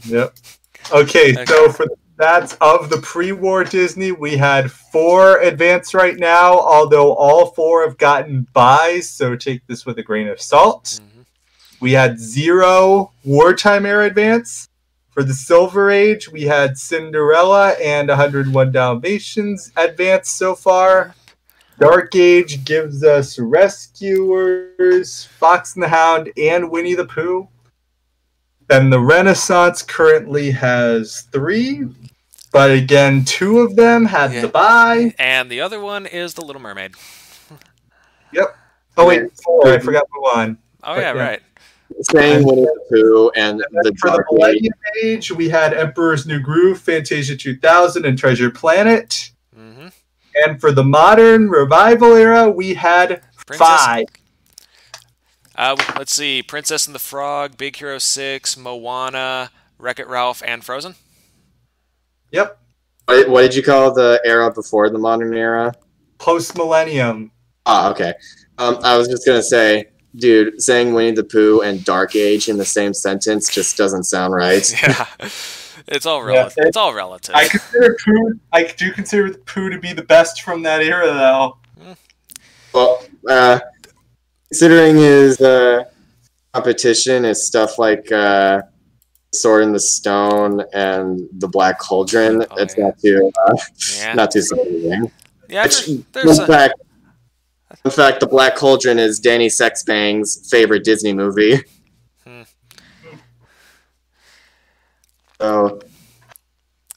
Yep. 0.04 0.34
Okay, 0.92 1.32
Okay. 1.32 1.44
so 1.46 1.70
for 1.70 1.86
the 1.86 1.96
stats 2.18 2.56
of 2.60 2.90
the 2.90 2.98
pre-war 2.98 3.64
Disney, 3.64 4.12
we 4.12 4.36
had 4.36 4.70
four 4.70 5.38
advance 5.40 5.94
right 5.94 6.16
now, 6.18 6.58
although 6.58 7.14
all 7.14 7.46
four 7.52 7.86
have 7.86 7.98
gotten 7.98 8.46
buys, 8.52 9.08
so 9.08 9.36
take 9.36 9.66
this 9.66 9.86
with 9.86 9.98
a 9.98 10.02
grain 10.02 10.28
of 10.28 10.40
salt. 10.40 11.00
Mhm. 11.00 11.24
We 11.80 11.92
had 11.92 12.18
zero 12.20 13.12
wartime 13.24 13.86
era 13.86 14.04
advance. 14.06 14.68
For 15.10 15.22
the 15.22 15.34
Silver 15.34 15.90
Age, 15.90 16.30
we 16.30 16.42
had 16.42 16.78
Cinderella 16.78 17.70
and 17.72 18.08
101 18.08 18.72
Dalmatians 18.72 19.70
advance 19.76 20.30
so 20.30 20.54
far. 20.54 21.14
Dark 21.78 22.14
Age 22.14 22.64
gives 22.64 23.04
us 23.04 23.38
Rescuers, 23.38 25.28
Fox 25.38 25.74
and 25.74 25.82
the 25.82 25.88
Hound, 25.88 26.30
and 26.36 26.70
Winnie 26.70 26.94
the 26.94 27.04
Pooh. 27.04 27.48
Then 28.72 28.88
the 28.88 29.00
Renaissance 29.00 29.82
currently 29.82 30.50
has 30.52 31.28
three, 31.30 31.84
but 32.52 32.70
again, 32.70 33.22
two 33.22 33.58
of 33.58 33.76
them 33.76 34.06
had 34.06 34.32
Yeah. 34.32 34.40
the 34.40 34.48
buy. 34.48 35.14
And 35.18 35.50
the 35.50 35.60
other 35.60 35.78
one 35.78 36.06
is 36.06 36.32
The 36.32 36.40
Little 36.40 36.62
Mermaid. 36.62 36.94
Yep. 38.32 38.56
Oh 38.96 39.06
wait, 39.06 39.24
four. 39.44 39.68
I 39.68 39.78
forgot 39.78 40.04
the 40.10 40.20
one. 40.22 40.56
Oh 40.82 40.94
But 40.94 41.00
yeah, 41.02 41.14
yeah. 41.14 41.20
right. 41.22 41.42
Same 42.00 42.44
Winnie 42.44 42.62
the 42.62 42.80
Pooh 42.90 43.30
and 43.36 43.58
the 43.60 43.66
For 43.74 43.82
the 43.82 43.90
Dark 44.16 44.20
Age. 44.20 44.26
Millennium 44.38 44.72
Age, 45.04 45.30
we 45.32 45.50
had 45.50 45.74
Emperor's 45.74 46.26
New 46.26 46.40
Groove, 46.40 46.80
Fantasia 46.80 47.36
2000, 47.36 48.06
and 48.06 48.16
Treasure 48.18 48.48
Planet. 48.50 49.32
hmm 49.54 49.88
And 50.46 50.58
for 50.58 50.72
the 50.72 50.82
modern 50.82 51.50
revival 51.50 52.14
era, 52.16 52.48
we 52.48 52.72
had 52.72 53.20
five. 53.54 54.06
Uh, 55.56 55.76
let's 55.98 56.14
see, 56.14 56.42
Princess 56.42 56.86
and 56.86 56.94
the 56.94 56.98
Frog, 57.00 57.56
Big 57.56 57.76
Hero 57.76 57.98
Six, 57.98 58.56
Moana, 58.56 59.50
Wreck 59.78 59.98
It 59.98 60.08
Ralph, 60.08 60.42
and 60.46 60.64
Frozen. 60.64 60.94
Yep. 62.30 62.58
What, 63.06 63.28
what 63.28 63.42
did 63.42 63.54
you 63.54 63.62
call 63.62 63.92
the 63.92 64.20
era 64.24 64.50
before 64.52 64.88
the 64.88 64.98
modern 64.98 65.34
era? 65.36 65.74
Post 66.18 66.56
millennium. 66.56 67.30
Ah, 67.66 67.90
okay. 67.90 68.14
Um, 68.58 68.78
I 68.82 68.96
was 68.96 69.08
just 69.08 69.26
gonna 69.26 69.42
say, 69.42 69.86
dude, 70.16 70.60
saying 70.62 70.94
Winnie 70.94 71.12
the 71.12 71.24
Pooh 71.24 71.60
and 71.62 71.84
Dark 71.84 72.14
Age 72.16 72.48
in 72.48 72.56
the 72.56 72.64
same 72.64 72.94
sentence 72.94 73.52
just 73.52 73.76
doesn't 73.76 74.04
sound 74.04 74.32
right. 74.34 74.72
Yeah, 74.82 75.06
it's 75.88 76.06
all 76.06 76.20
Yeah, 76.20 76.36
relative. 76.36 76.58
it- 76.58 76.68
it's 76.68 76.76
all 76.76 76.94
relative. 76.94 77.34
I 77.34 77.48
consider 77.48 77.96
Pooh. 78.04 78.38
I 78.52 78.64
do 78.64 78.92
consider 78.92 79.32
Pooh 79.34 79.68
to 79.70 79.78
be 79.78 79.92
the 79.92 80.02
best 80.04 80.42
from 80.42 80.62
that 80.62 80.80
era, 80.82 81.06
though. 81.06 81.56
Well, 82.72 83.04
uh, 83.28 83.58
considering 84.56 84.96
his 84.96 85.40
uh, 85.40 85.82
competition 86.52 87.24
is 87.24 87.46
stuff 87.46 87.78
like 87.78 88.12
uh, 88.12 88.60
Sword 89.34 89.62
in 89.64 89.72
the 89.72 89.80
Stone 89.80 90.62
and 90.74 91.26
the 91.38 91.48
Black 91.48 91.78
Cauldron, 91.78 92.44
Oh, 92.50 92.56
it's 92.58 92.76
yeah. 92.76 92.84
not 92.84 92.98
too 92.98 93.32
uh, 93.46 93.54
yeah, 93.96 94.12
not 94.14 94.30
too 94.30 94.42
surprising. 94.42 95.10
yeah. 95.48 95.62
Which, 95.64 95.86
there- 95.86 96.24
There's 96.24 96.38
in 96.38 96.44
a, 96.44 96.46
fact, 96.46 96.74
in 97.84 97.90
fact, 97.90 98.20
the 98.20 98.26
Black 98.26 98.54
Cauldron 98.56 98.98
is 98.98 99.18
Danny 99.20 99.48
Sexbang's 99.48 100.46
favorite 100.50 100.84
Disney 100.84 101.14
movie. 101.14 101.56
Hmm. 102.26 102.42
So, 105.40 105.80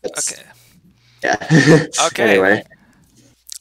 okay. 0.06 0.44
yeah. 1.24 1.86
Okay. 2.08 2.24
Anyway, 2.32 2.64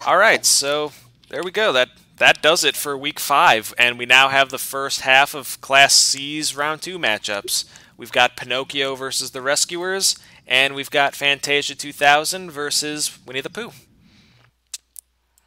All 0.04 0.16
right, 0.18 0.44
so 0.44 0.90
there 1.30 1.42
we 1.44 1.50
go. 1.52 1.72
That 1.72 1.88
that 2.18 2.42
does 2.42 2.64
it 2.64 2.76
for 2.76 2.96
week 2.96 3.18
five, 3.18 3.74
and 3.76 3.98
we 3.98 4.06
now 4.06 4.28
have 4.28 4.50
the 4.50 4.58
first 4.58 5.00
half 5.00 5.34
of 5.34 5.60
Class 5.60 5.94
C's 5.94 6.54
round 6.56 6.82
two 6.82 6.98
matchups. 6.98 7.64
We've 7.96 8.12
got 8.12 8.36
Pinocchio 8.36 8.94
versus 8.94 9.32
the 9.32 9.42
Rescuers, 9.42 10.16
and 10.46 10.74
we've 10.74 10.90
got 10.90 11.14
Fantasia 11.14 11.74
2000 11.74 12.50
versus 12.50 13.18
Winnie 13.26 13.40
the 13.40 13.50
Pooh. 13.50 13.72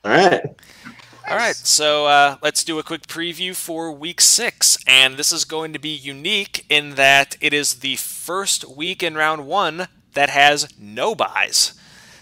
all 0.04 0.12
right. 0.12 0.42
All 1.30 1.36
right, 1.36 1.58
so 1.58 2.06
uh, 2.06 2.38
let's 2.42 2.64
do 2.64 2.80
a 2.80 2.84
quick 2.84 3.06
preview 3.06 3.54
for 3.54 3.92
week 3.92 4.22
six. 4.22 4.78
And 4.88 5.18
this 5.18 5.34
is 5.34 5.44
going 5.44 5.74
to 5.74 5.80
be 5.80 5.90
unique 5.90 6.66
in 6.70 6.96
that 6.96 7.36
it 7.42 7.52
is 7.54 7.76
the 7.76 7.98
first 7.98 8.64
week 8.66 9.04
in 9.04 9.16
round 9.16 9.46
one 9.46 9.90
that 10.14 10.30
has 10.30 10.70
no 10.80 11.16
buys. 11.16 11.74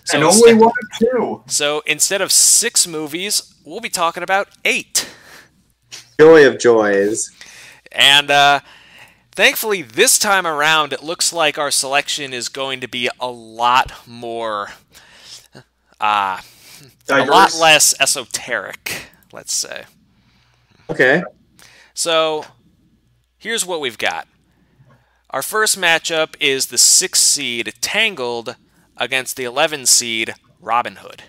So, 0.05 0.17
and 0.17 0.26
instead, 0.26 0.49
only 0.53 0.65
one 0.65 0.72
or 0.72 0.99
two. 0.99 1.43
so 1.45 1.84
instead 1.85 2.19
of 2.22 2.31
six 2.31 2.88
movies, 2.88 3.55
we'll 3.65 3.81
be 3.81 3.89
talking 3.89 4.23
about 4.23 4.47
eight. 4.63 5.09
Joy 6.19 6.47
of 6.47 6.59
joys. 6.59 7.31
And 7.91 8.31
uh, 8.31 8.59
thankfully, 9.31 9.81
this 9.81 10.17
time 10.19 10.45
around, 10.47 10.93
it 10.93 11.03
looks 11.03 11.33
like 11.33 11.57
our 11.57 11.71
selection 11.71 12.33
is 12.33 12.47
going 12.47 12.79
to 12.81 12.87
be 12.87 13.09
a 13.19 13.29
lot 13.29 13.91
more. 14.07 14.69
Uh, 15.99 16.39
a 17.09 17.25
lot 17.25 17.55
less 17.59 17.99
esoteric, 17.99 19.07
let's 19.31 19.53
say. 19.53 19.85
Okay. 20.89 21.23
So, 21.93 22.45
here's 23.37 23.65
what 23.65 23.79
we've 23.79 23.97
got. 23.97 24.27
Our 25.29 25.41
first 25.41 25.79
matchup 25.79 26.35
is 26.39 26.67
the 26.67 26.77
6 26.77 27.19
seed 27.19 27.73
Tangled 27.81 28.55
against 28.97 29.35
the 29.35 29.43
11 29.43 29.85
seed 29.85 30.33
Robin 30.59 30.97
Hood. 30.97 31.23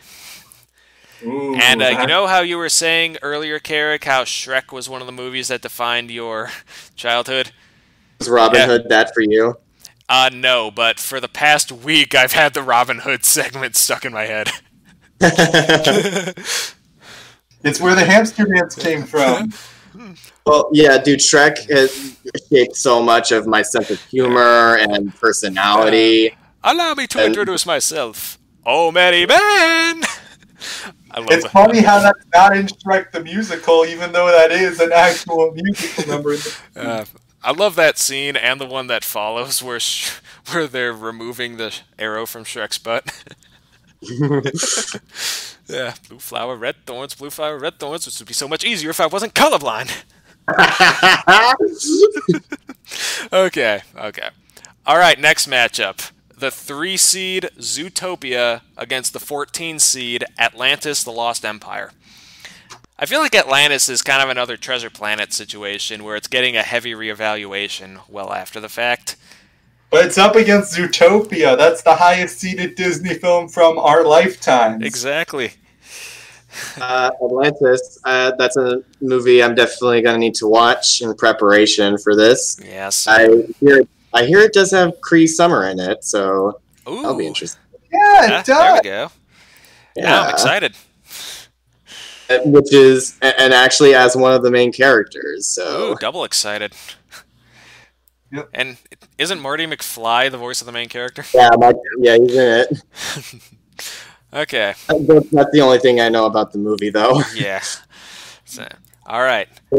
Ooh, 1.25 1.55
And 1.57 1.83
uh, 1.83 1.89
you 2.01 2.07
know 2.07 2.27
how 2.27 2.41
you 2.41 2.59
were 2.59 2.69
saying 2.69 3.17
earlier, 3.23 3.59
Carrick, 3.59 4.05
how 4.05 4.25
Shrek 4.25 4.73
was 4.73 4.89
one 4.89 5.01
of 5.01 5.07
the 5.07 5.13
movies 5.13 5.49
that 5.49 5.63
defined 5.63 6.11
your 6.11 6.51
childhood? 6.97 7.53
Was 8.19 8.29
Robin 8.29 8.61
Yeah. 8.61 8.67
Hood 8.67 8.89
that 8.89 9.15
for 9.15 9.21
you? 9.23 9.59
Uh, 10.09 10.31
no, 10.33 10.71
but 10.71 11.01
for 11.01 11.21
the 11.21 11.29
past 11.29 11.73
week, 11.73 12.15
I've 12.15 12.33
had 12.33 12.55
the 12.55 12.63
Robin 12.63 13.01
Hood 13.01 13.25
segment 13.25 13.77
stuck 13.77 14.05
in 14.05 14.13
my 14.13 14.25
head. 14.27 14.49
it's 15.21 16.75
where 17.81 17.95
the 17.95 18.05
hamster 18.05 18.45
dance 18.45 18.75
came 18.75 19.05
from. 19.05 19.53
well, 20.47 20.69
yeah, 20.73 20.99
dude, 20.99 21.21
Shrek 21.21 21.69
has 21.71 22.17
shaped 22.49 22.77
so 22.77 23.03
much 23.03 23.33
of 23.33 23.47
my 23.47 23.63
sense 23.63 23.91
of 23.91 24.01
humor 24.05 24.77
and 24.77 25.15
personality. 25.17 26.37
Allow 26.63 26.95
me 26.95 27.07
to 27.09 27.19
And- 27.19 27.29
introduce 27.29 27.67
myself. 27.67 28.39
Oh, 28.65 28.91
Mary 28.93 29.27
Man! 29.27 30.03
I 31.11 31.21
love 31.21 31.29
It's 31.31 31.45
it. 31.45 31.51
funny 31.51 31.81
how 31.81 32.01
that's 32.01 32.25
not 32.35 32.57
in 32.57 32.67
Shrek 32.67 33.13
the 33.13 33.23
musical, 33.23 33.85
even 33.85 34.13
though 34.13 34.27
that 34.27 34.51
is 34.53 34.81
an 34.81 34.93
actual 34.93 35.53
musical 35.55 36.07
number. 36.07 36.37
Uh, 36.77 37.05
I 37.43 37.53
love 37.53 37.75
that 37.77 37.99
scene 37.99 38.37
and 38.37 38.61
the 38.61 38.67
one 38.67 38.87
that 38.89 39.05
follows 39.05 39.63
where 39.63 39.81
sh- 39.81 40.11
where 40.53 40.67
they're 40.67 40.93
removing 40.93 41.57
the 41.57 41.75
arrow 41.99 42.27
from 42.27 42.45
Shrek's 42.45 42.79
butt. 42.79 43.13
Yeah, 45.69 45.95
blue 46.09 46.19
flower, 46.19 46.57
red 46.57 46.77
thorns, 46.87 47.15
blue 47.15 47.31
flower, 47.31 47.59
red 47.59 47.79
thorns, 47.79 48.07
which 48.07 48.19
would 48.21 48.29
be 48.29 48.35
so 48.35 48.47
much 48.49 48.65
easier 48.65 48.91
if 48.91 49.01
I 49.01 49.07
wasn't 49.07 49.35
colorblind. 49.35 49.91
okay, 53.33 53.83
okay. 53.97 54.29
All 54.87 54.99
right, 54.99 55.19
next 55.19 55.49
matchup. 55.49 56.11
The 56.39 56.51
3 56.51 56.99
seed 56.99 57.49
Zootopia 57.59 58.61
against 58.77 59.15
the 59.15 59.21
14 59.21 59.79
seed 59.79 60.23
Atlantis 60.39 61.03
the 61.03 61.11
Lost 61.11 61.47
Empire. 61.47 61.93
I 62.99 63.07
feel 63.07 63.21
like 63.21 63.35
Atlantis 63.35 63.89
is 63.89 64.03
kind 64.03 64.23
of 64.23 64.29
another 64.29 64.59
treasure 64.59 64.91
planet 64.91 65.33
situation 65.33 66.05
where 66.05 66.15
it's 66.15 66.29
getting 66.29 66.55
a 66.55 66.63
heavy 66.63 66.93
reevaluation 66.93 68.01
well 68.07 68.35
after 68.35 68.61
the 68.61 68.69
fact. 68.69 69.17
But 69.91 70.05
it's 70.05 70.19
up 70.19 70.37
against 70.37 70.77
Zootopia. 70.77 71.57
That's 71.57 71.81
the 71.81 71.95
highest 71.95 72.39
seeded 72.39 72.75
Disney 72.75 73.15
film 73.15 73.49
from 73.49 73.79
our 73.79 74.05
lifetime. 74.05 74.83
Exactly. 74.83 75.53
uh, 76.81 77.13
Atlantis. 77.25 77.99
Uh, 78.05 78.33
that's 78.39 78.59
a 78.59 78.83
movie 79.01 79.43
I'm 79.43 79.55
definitely 79.55 80.03
going 80.03 80.17
to 80.17 80.21
need 80.21 80.35
to 80.35 80.47
watch 80.47 81.01
in 81.01 81.15
preparation 81.15 81.97
for 81.97 82.15
this. 82.15 82.61
Yes. 82.63 83.07
I 83.07 83.45
hear 83.59 83.87
I 84.17 84.25
hear 84.25 84.41
it 84.41 84.53
does 84.53 84.71
have 84.73 85.01
Cree 85.01 85.27
Summer 85.27 85.69
in 85.69 85.79
it, 85.79 86.03
so 86.05 86.61
Ooh. 86.89 86.97
that'll 87.03 87.17
be 87.17 87.27
interesting. 87.27 87.61
Yeah, 87.93 88.25
it 88.25 88.29
Yeah, 88.31 88.43
does. 88.43 88.47
there 88.47 88.75
we 88.75 88.81
go. 88.81 89.13
Now 89.97 90.25
I'm 90.25 90.31
excited. 90.31 90.75
Which 92.45 92.73
is 92.75 93.17
and 93.23 93.53
actually 93.55 93.95
as 93.95 94.17
one 94.17 94.33
of 94.35 94.43
the 94.43 94.51
main 94.51 94.73
characters. 94.73 95.47
So 95.47 95.93
Ooh, 95.93 95.97
double 96.01 96.25
excited. 96.25 96.73
Yep. 98.33 98.49
And 98.53 98.77
isn't 99.19 99.39
Marty 99.41 99.67
McFly 99.67 100.31
the 100.31 100.37
voice 100.39 100.61
of 100.61 100.67
the 100.67 100.73
main 100.73 100.89
character? 100.89 101.25
yeah, 101.33 101.51
my, 101.57 101.73
yeah, 102.01 102.17
he's 102.19 102.35
in 102.35 102.67
it. 102.69 103.43
Okay. 104.33 104.75
That's 104.89 105.51
the 105.53 105.61
only 105.63 105.79
thing 105.79 106.01
I 106.01 106.09
know 106.11 106.27
about 106.27 106.53
the 106.53 106.59
movie, 106.59 106.91
though. 106.91 107.23
Yeah. 107.35 107.63
So, 108.45 108.67
all 109.07 109.23
right. 109.23 109.49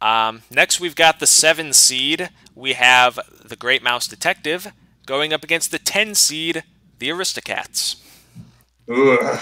Um, 0.00 0.42
next, 0.48 0.78
we've 0.78 0.94
got 0.94 1.18
the 1.18 1.26
seven 1.26 1.72
seed. 1.72 2.30
We 2.58 2.72
have 2.72 3.20
the 3.44 3.54
Great 3.54 3.84
Mouse 3.84 4.08
Detective 4.08 4.72
going 5.06 5.32
up 5.32 5.44
against 5.44 5.70
the 5.70 5.78
ten 5.78 6.16
seed, 6.16 6.64
the 6.98 7.08
Aristocats. 7.08 8.02
Ugh. 8.92 9.40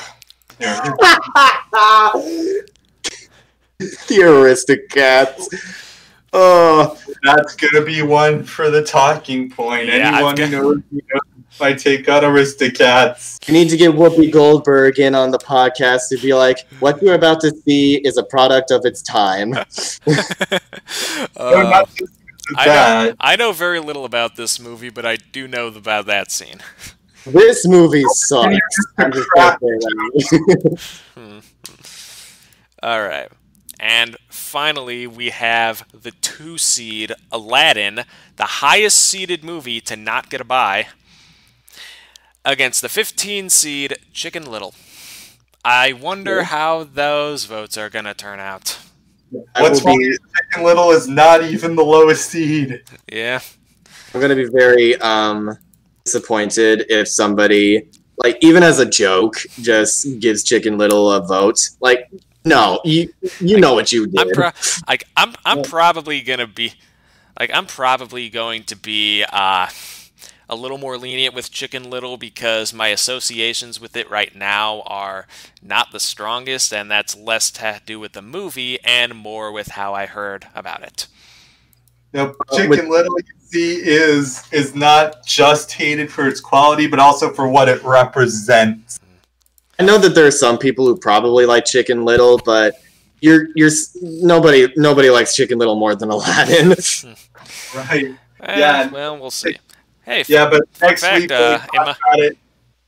The 3.79 4.15
Aristocats. 4.21 5.47
Oh, 6.33 6.99
That's 7.23 7.55
gonna 7.57 7.85
be 7.85 8.03
one 8.03 8.43
for 8.45 8.71
the 8.71 8.83
talking 8.83 9.51
point. 9.51 9.87
Yeah, 9.87 10.13
Anyone 10.15 10.35
got- 10.35 10.49
who 10.49 10.57
knows 10.63 10.77
me 10.91 11.01
knows 11.13 11.23
my 11.61 11.73
take 11.73 12.09
on 12.09 12.23
Aristocats. 12.23 13.47
you 13.49 13.55
need 13.55 13.69
to 13.71 13.77
get 13.79 13.91
Whoopi 13.93 14.31
Goldberg 14.33 14.99
in 14.99 15.15
on 15.15 15.31
the 15.31 15.39
podcast 15.39 16.09
to 16.11 16.19
be 16.19 16.35
like, 16.35 16.67
"What 16.81 17.03
you're 17.03 17.15
about 17.15 17.41
to 17.43 17.51
see 17.65 17.97
is 18.05 18.17
a 18.19 18.23
product 18.25 18.71
of 18.71 18.85
its 18.85 19.03
time." 19.03 19.55
No, 21.39 21.59
Uh, 21.59 21.63
not 21.65 21.89
just 21.97 21.99
because 21.99 22.11
of 22.11 22.16
I 22.55 22.67
know. 22.67 23.15
I 23.21 23.37
know 23.37 23.53
very 23.53 23.81
little 23.81 24.05
about 24.05 24.37
this 24.37 24.61
movie, 24.61 24.91
but 24.91 25.05
I 25.05 25.17
do 25.17 25.49
know 25.49 25.67
about 25.69 26.07
that 26.07 26.31
scene. 26.31 26.61
this 27.25 27.67
movie 27.67 28.05
sucks. 28.09 28.55
just 28.55 28.89
I'm 28.99 29.13
just 29.13 29.29
crap. 29.31 29.61
gonna 29.61 29.81
say 30.21 30.39
that. 30.39 30.81
All 32.83 33.03
right. 33.03 33.29
And 33.79 34.17
finally, 34.31 35.07
we 35.07 35.31
have 35.31 35.87
the 35.93 36.13
two 36.13 36.57
seed 36.59 37.13
Aladdin, 37.31 38.05
the 38.37 38.45
highest 38.45 38.99
seeded 38.99 39.45
movie 39.45 39.81
to 39.83 39.97
not 39.97 40.31
get 40.31 40.41
a 40.41 40.45
bye, 40.45 40.89
against 42.45 42.81
the 42.81 42.89
15 42.89 43.51
seed 43.51 43.99
Chicken 44.13 44.51
Little. 44.51 44.75
I 45.65 45.93
wonder 45.93 46.45
how 46.45 46.85
those 46.85 47.45
votes 47.45 47.77
are 47.77 47.91
going 47.91 48.05
to 48.05 48.15
turn 48.15 48.39
out. 48.39 48.79
I 49.55 49.63
What's 49.63 49.83
wrong 49.85 49.99
be- 49.99 50.05
is 50.05 50.19
Chicken 50.37 50.65
Little 50.65 50.91
is 50.91 51.09
not 51.09 51.45
even 51.45 51.77
the 51.77 51.85
lowest 51.85 52.31
seed. 52.31 52.83
Yeah. 53.11 53.41
I'm 54.15 54.21
gonna 54.21 54.37
be 54.37 54.47
very 54.47 54.97
um 54.97 55.59
disappointed 56.05 56.87
if 56.89 57.09
somebody 57.09 57.89
like 58.23 58.39
even 58.41 58.63
as 58.63 58.79
a 58.79 58.87
joke 58.87 59.37
just 59.61 60.21
gives 60.21 60.43
Chicken 60.43 60.79
Little 60.79 61.11
a 61.13 61.25
vote. 61.25 61.71
Like, 61.81 62.11
no, 62.45 62.81
you 62.85 63.13
you 63.41 63.59
know 63.59 63.75
what 63.75 63.93
you 63.93 64.07
did. 64.07 64.21
I'm 64.21 64.31
pro- 64.31 64.51
like 64.89 65.05
I'm 65.17 65.35
I'm 65.45 65.63
probably 65.63 66.23
going 66.23 66.39
to 66.39 66.47
be 66.47 66.73
like 67.39 67.51
I'm 67.53 67.67
probably 67.67 68.31
going 68.31 68.65
to 68.65 68.77
be 68.77 69.25
uh 69.31 69.69
a 70.49 70.55
little 70.57 70.79
more 70.79 70.97
lenient 70.97 71.35
with 71.35 71.51
Chicken 71.51 71.91
Little 71.91 72.17
because 72.17 72.73
my 72.73 72.89
associations 72.89 73.81
with 73.81 73.97
it 73.97 74.09
right 74.11 74.35
now 74.35 74.83
are 74.87 75.27
not 75.63 75.91
the 75.93 76.01
strongest, 76.01 76.73
and 76.73 76.91
that's 76.91 77.17
less 77.17 77.51
to 77.53 77.81
do 77.85 77.99
with 77.99 78.13
the 78.13 78.23
movie 78.23 78.79
and 78.85 79.15
more 79.17 79.51
with 79.51 79.69
how 79.69 79.95
I 79.95 80.07
heard 80.07 80.47
about 80.55 80.83
it. 80.83 81.07
Now, 82.13 82.33
Uh, 82.49 82.57
Chicken 82.57 82.71
with- 82.71 82.85
Little, 82.85 83.19
you 83.19 83.25
see, 83.51 83.75
is 83.83 84.43
is 84.53 84.75
not 84.75 85.27
just 85.27 85.73
hated 85.73 86.11
for 86.13 86.29
its 86.29 86.41
quality, 86.41 86.87
but 86.87 86.99
also 87.01 87.33
for 87.33 87.49
what 87.49 87.69
it 87.69 87.83
represents. 87.83 89.01
I 89.79 89.83
know 89.83 89.99
that 89.99 90.15
there 90.15 90.27
are 90.27 90.31
some 90.31 90.57
people 90.59 90.87
who 90.87 90.97
probably 90.97 91.45
like 91.45 91.65
Chicken 91.67 92.05
Little, 92.05 92.39
but 92.39 92.77
you're 93.21 93.49
you're 93.57 93.71
nobody 94.01 94.73
nobody 94.77 95.11
likes 95.11 95.35
Chicken 95.35 95.59
Little 95.59 95.75
more 95.77 95.95
than 95.97 96.11
Aladdin. 96.11 96.75
Right. 97.75 98.07
Eh, 98.43 98.59
Yeah. 98.59 98.89
Well, 98.89 99.19
we'll 99.19 99.31
see. 99.31 99.57
Hey, 100.07 100.25
Yeah, 100.29 100.49
but 100.49 100.63
next 100.81 101.03
fact, 101.03 101.21
week 101.21 101.31
uh, 101.33 101.59
when 101.73 101.85
we 101.85 101.91
in 101.91 101.97
my- 102.19 102.25
it, 102.27 102.39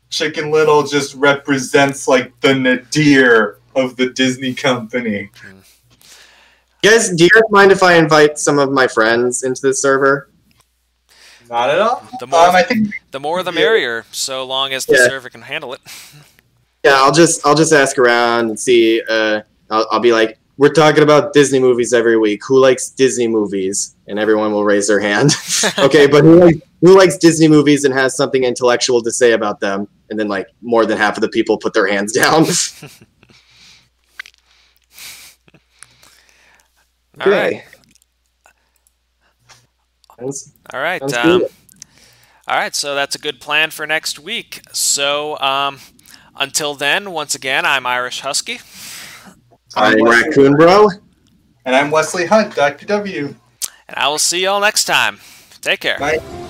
Chicken 0.09 0.51
Little 0.51 0.85
just 0.85 1.15
represents 1.17 2.09
like 2.09 2.33
the 2.41 2.55
nadir 2.55 3.59
of 3.75 3.97
the 3.97 4.09
Disney 4.11 4.55
company. 4.55 5.31
You 6.83 6.91
guys, 6.91 7.11
do 7.11 7.25
you 7.25 7.31
guys 7.31 7.43
mind 7.51 7.73
if 7.73 7.83
I 7.83 7.95
invite 7.97 8.39
some 8.39 8.59
of 8.59 8.71
my 8.71 8.87
friends 8.87 9.43
into 9.43 9.61
the 9.63 9.75
server? 9.75 10.31
Not 11.51 11.71
at 11.71 11.81
all. 11.81 12.07
The 12.21 12.27
more, 12.27 12.41
Um, 12.49 12.55
I 12.55 12.63
think 12.63 12.95
the 13.11 13.19
more 13.21 13.43
the 13.43 13.53
merrier, 13.53 14.05
so 14.13 14.45
long 14.45 14.73
as 14.73 14.87
the 14.87 14.95
Yeah. 14.95 15.09
server 15.09 15.29
can 15.29 15.43
handle 15.43 15.75
it. 15.75 15.81
Yeah, 16.85 16.95
I'll 16.95 17.13
just 17.13 17.45
I'll 17.45 17.57
just 17.57 17.73
ask 17.73 17.99
around 17.99 18.51
and 18.51 18.59
see. 18.59 19.03
Uh, 19.11 19.41
I'll, 19.69 19.87
I'll 19.91 19.99
be 19.99 20.13
like, 20.13 20.39
we're 20.59 20.73
talking 20.73 21.03
about 21.03 21.33
Disney 21.33 21.59
movies 21.59 21.93
every 21.93 22.17
week. 22.17 22.41
Who 22.47 22.61
likes 22.61 22.89
Disney 22.91 23.27
movies? 23.27 23.97
And 24.07 24.17
everyone 24.17 24.53
will 24.53 24.65
raise 24.65 24.87
their 24.87 25.01
hand. 25.01 25.33
okay, 25.81 26.07
but 26.07 26.23
who 26.23 26.37
likes, 26.39 26.61
who 26.81 26.97
likes 26.97 27.17
Disney 27.19 27.49
movies 27.49 27.85
and 27.85 27.93
has 27.95 28.17
something 28.17 28.45
intellectual 28.45 29.03
to 29.03 29.11
say 29.11 29.33
about 29.33 29.61
them? 29.61 29.89
And 30.11 30.19
then 30.19 30.29
like 30.29 30.49
more 30.63 30.87
than 30.87 30.97
half 30.99 31.17
of 31.17 31.21
the 31.21 31.29
people 31.29 31.59
put 31.59 31.75
their 31.75 31.87
hands 31.87 32.13
down. 32.13 32.47
right. 37.27 37.65
Sounds, 40.19 40.53
all 40.73 40.81
right. 40.81 41.03
Um, 41.15 41.45
all 42.47 42.57
right. 42.57 42.75
So 42.75 42.95
that's 42.95 43.15
a 43.15 43.19
good 43.19 43.41
plan 43.41 43.71
for 43.71 43.87
next 43.87 44.19
week. 44.19 44.61
So 44.73 45.39
um, 45.39 45.79
until 46.37 46.75
then, 46.75 47.11
once 47.13 47.35
again, 47.35 47.65
I'm 47.65 47.87
Irish 47.87 48.21
Husky, 48.21 48.61
I'm 49.77 50.01
Wesley- 50.01 50.29
Raccoon 50.29 50.57
Bro. 50.57 50.89
and 51.65 51.77
I'm 51.77 51.91
Wesley 51.91 52.27
Hunt, 52.27 52.55
Dr. 52.55 52.87
W. 52.87 53.35
and 53.89 53.97
I 53.97 54.09
will 54.09 54.19
see 54.19 54.43
y'all 54.43 54.61
next 54.61 54.85
time. 54.85 55.19
Take 55.61 55.81
care. 55.81 55.99
Bye. 55.99 56.47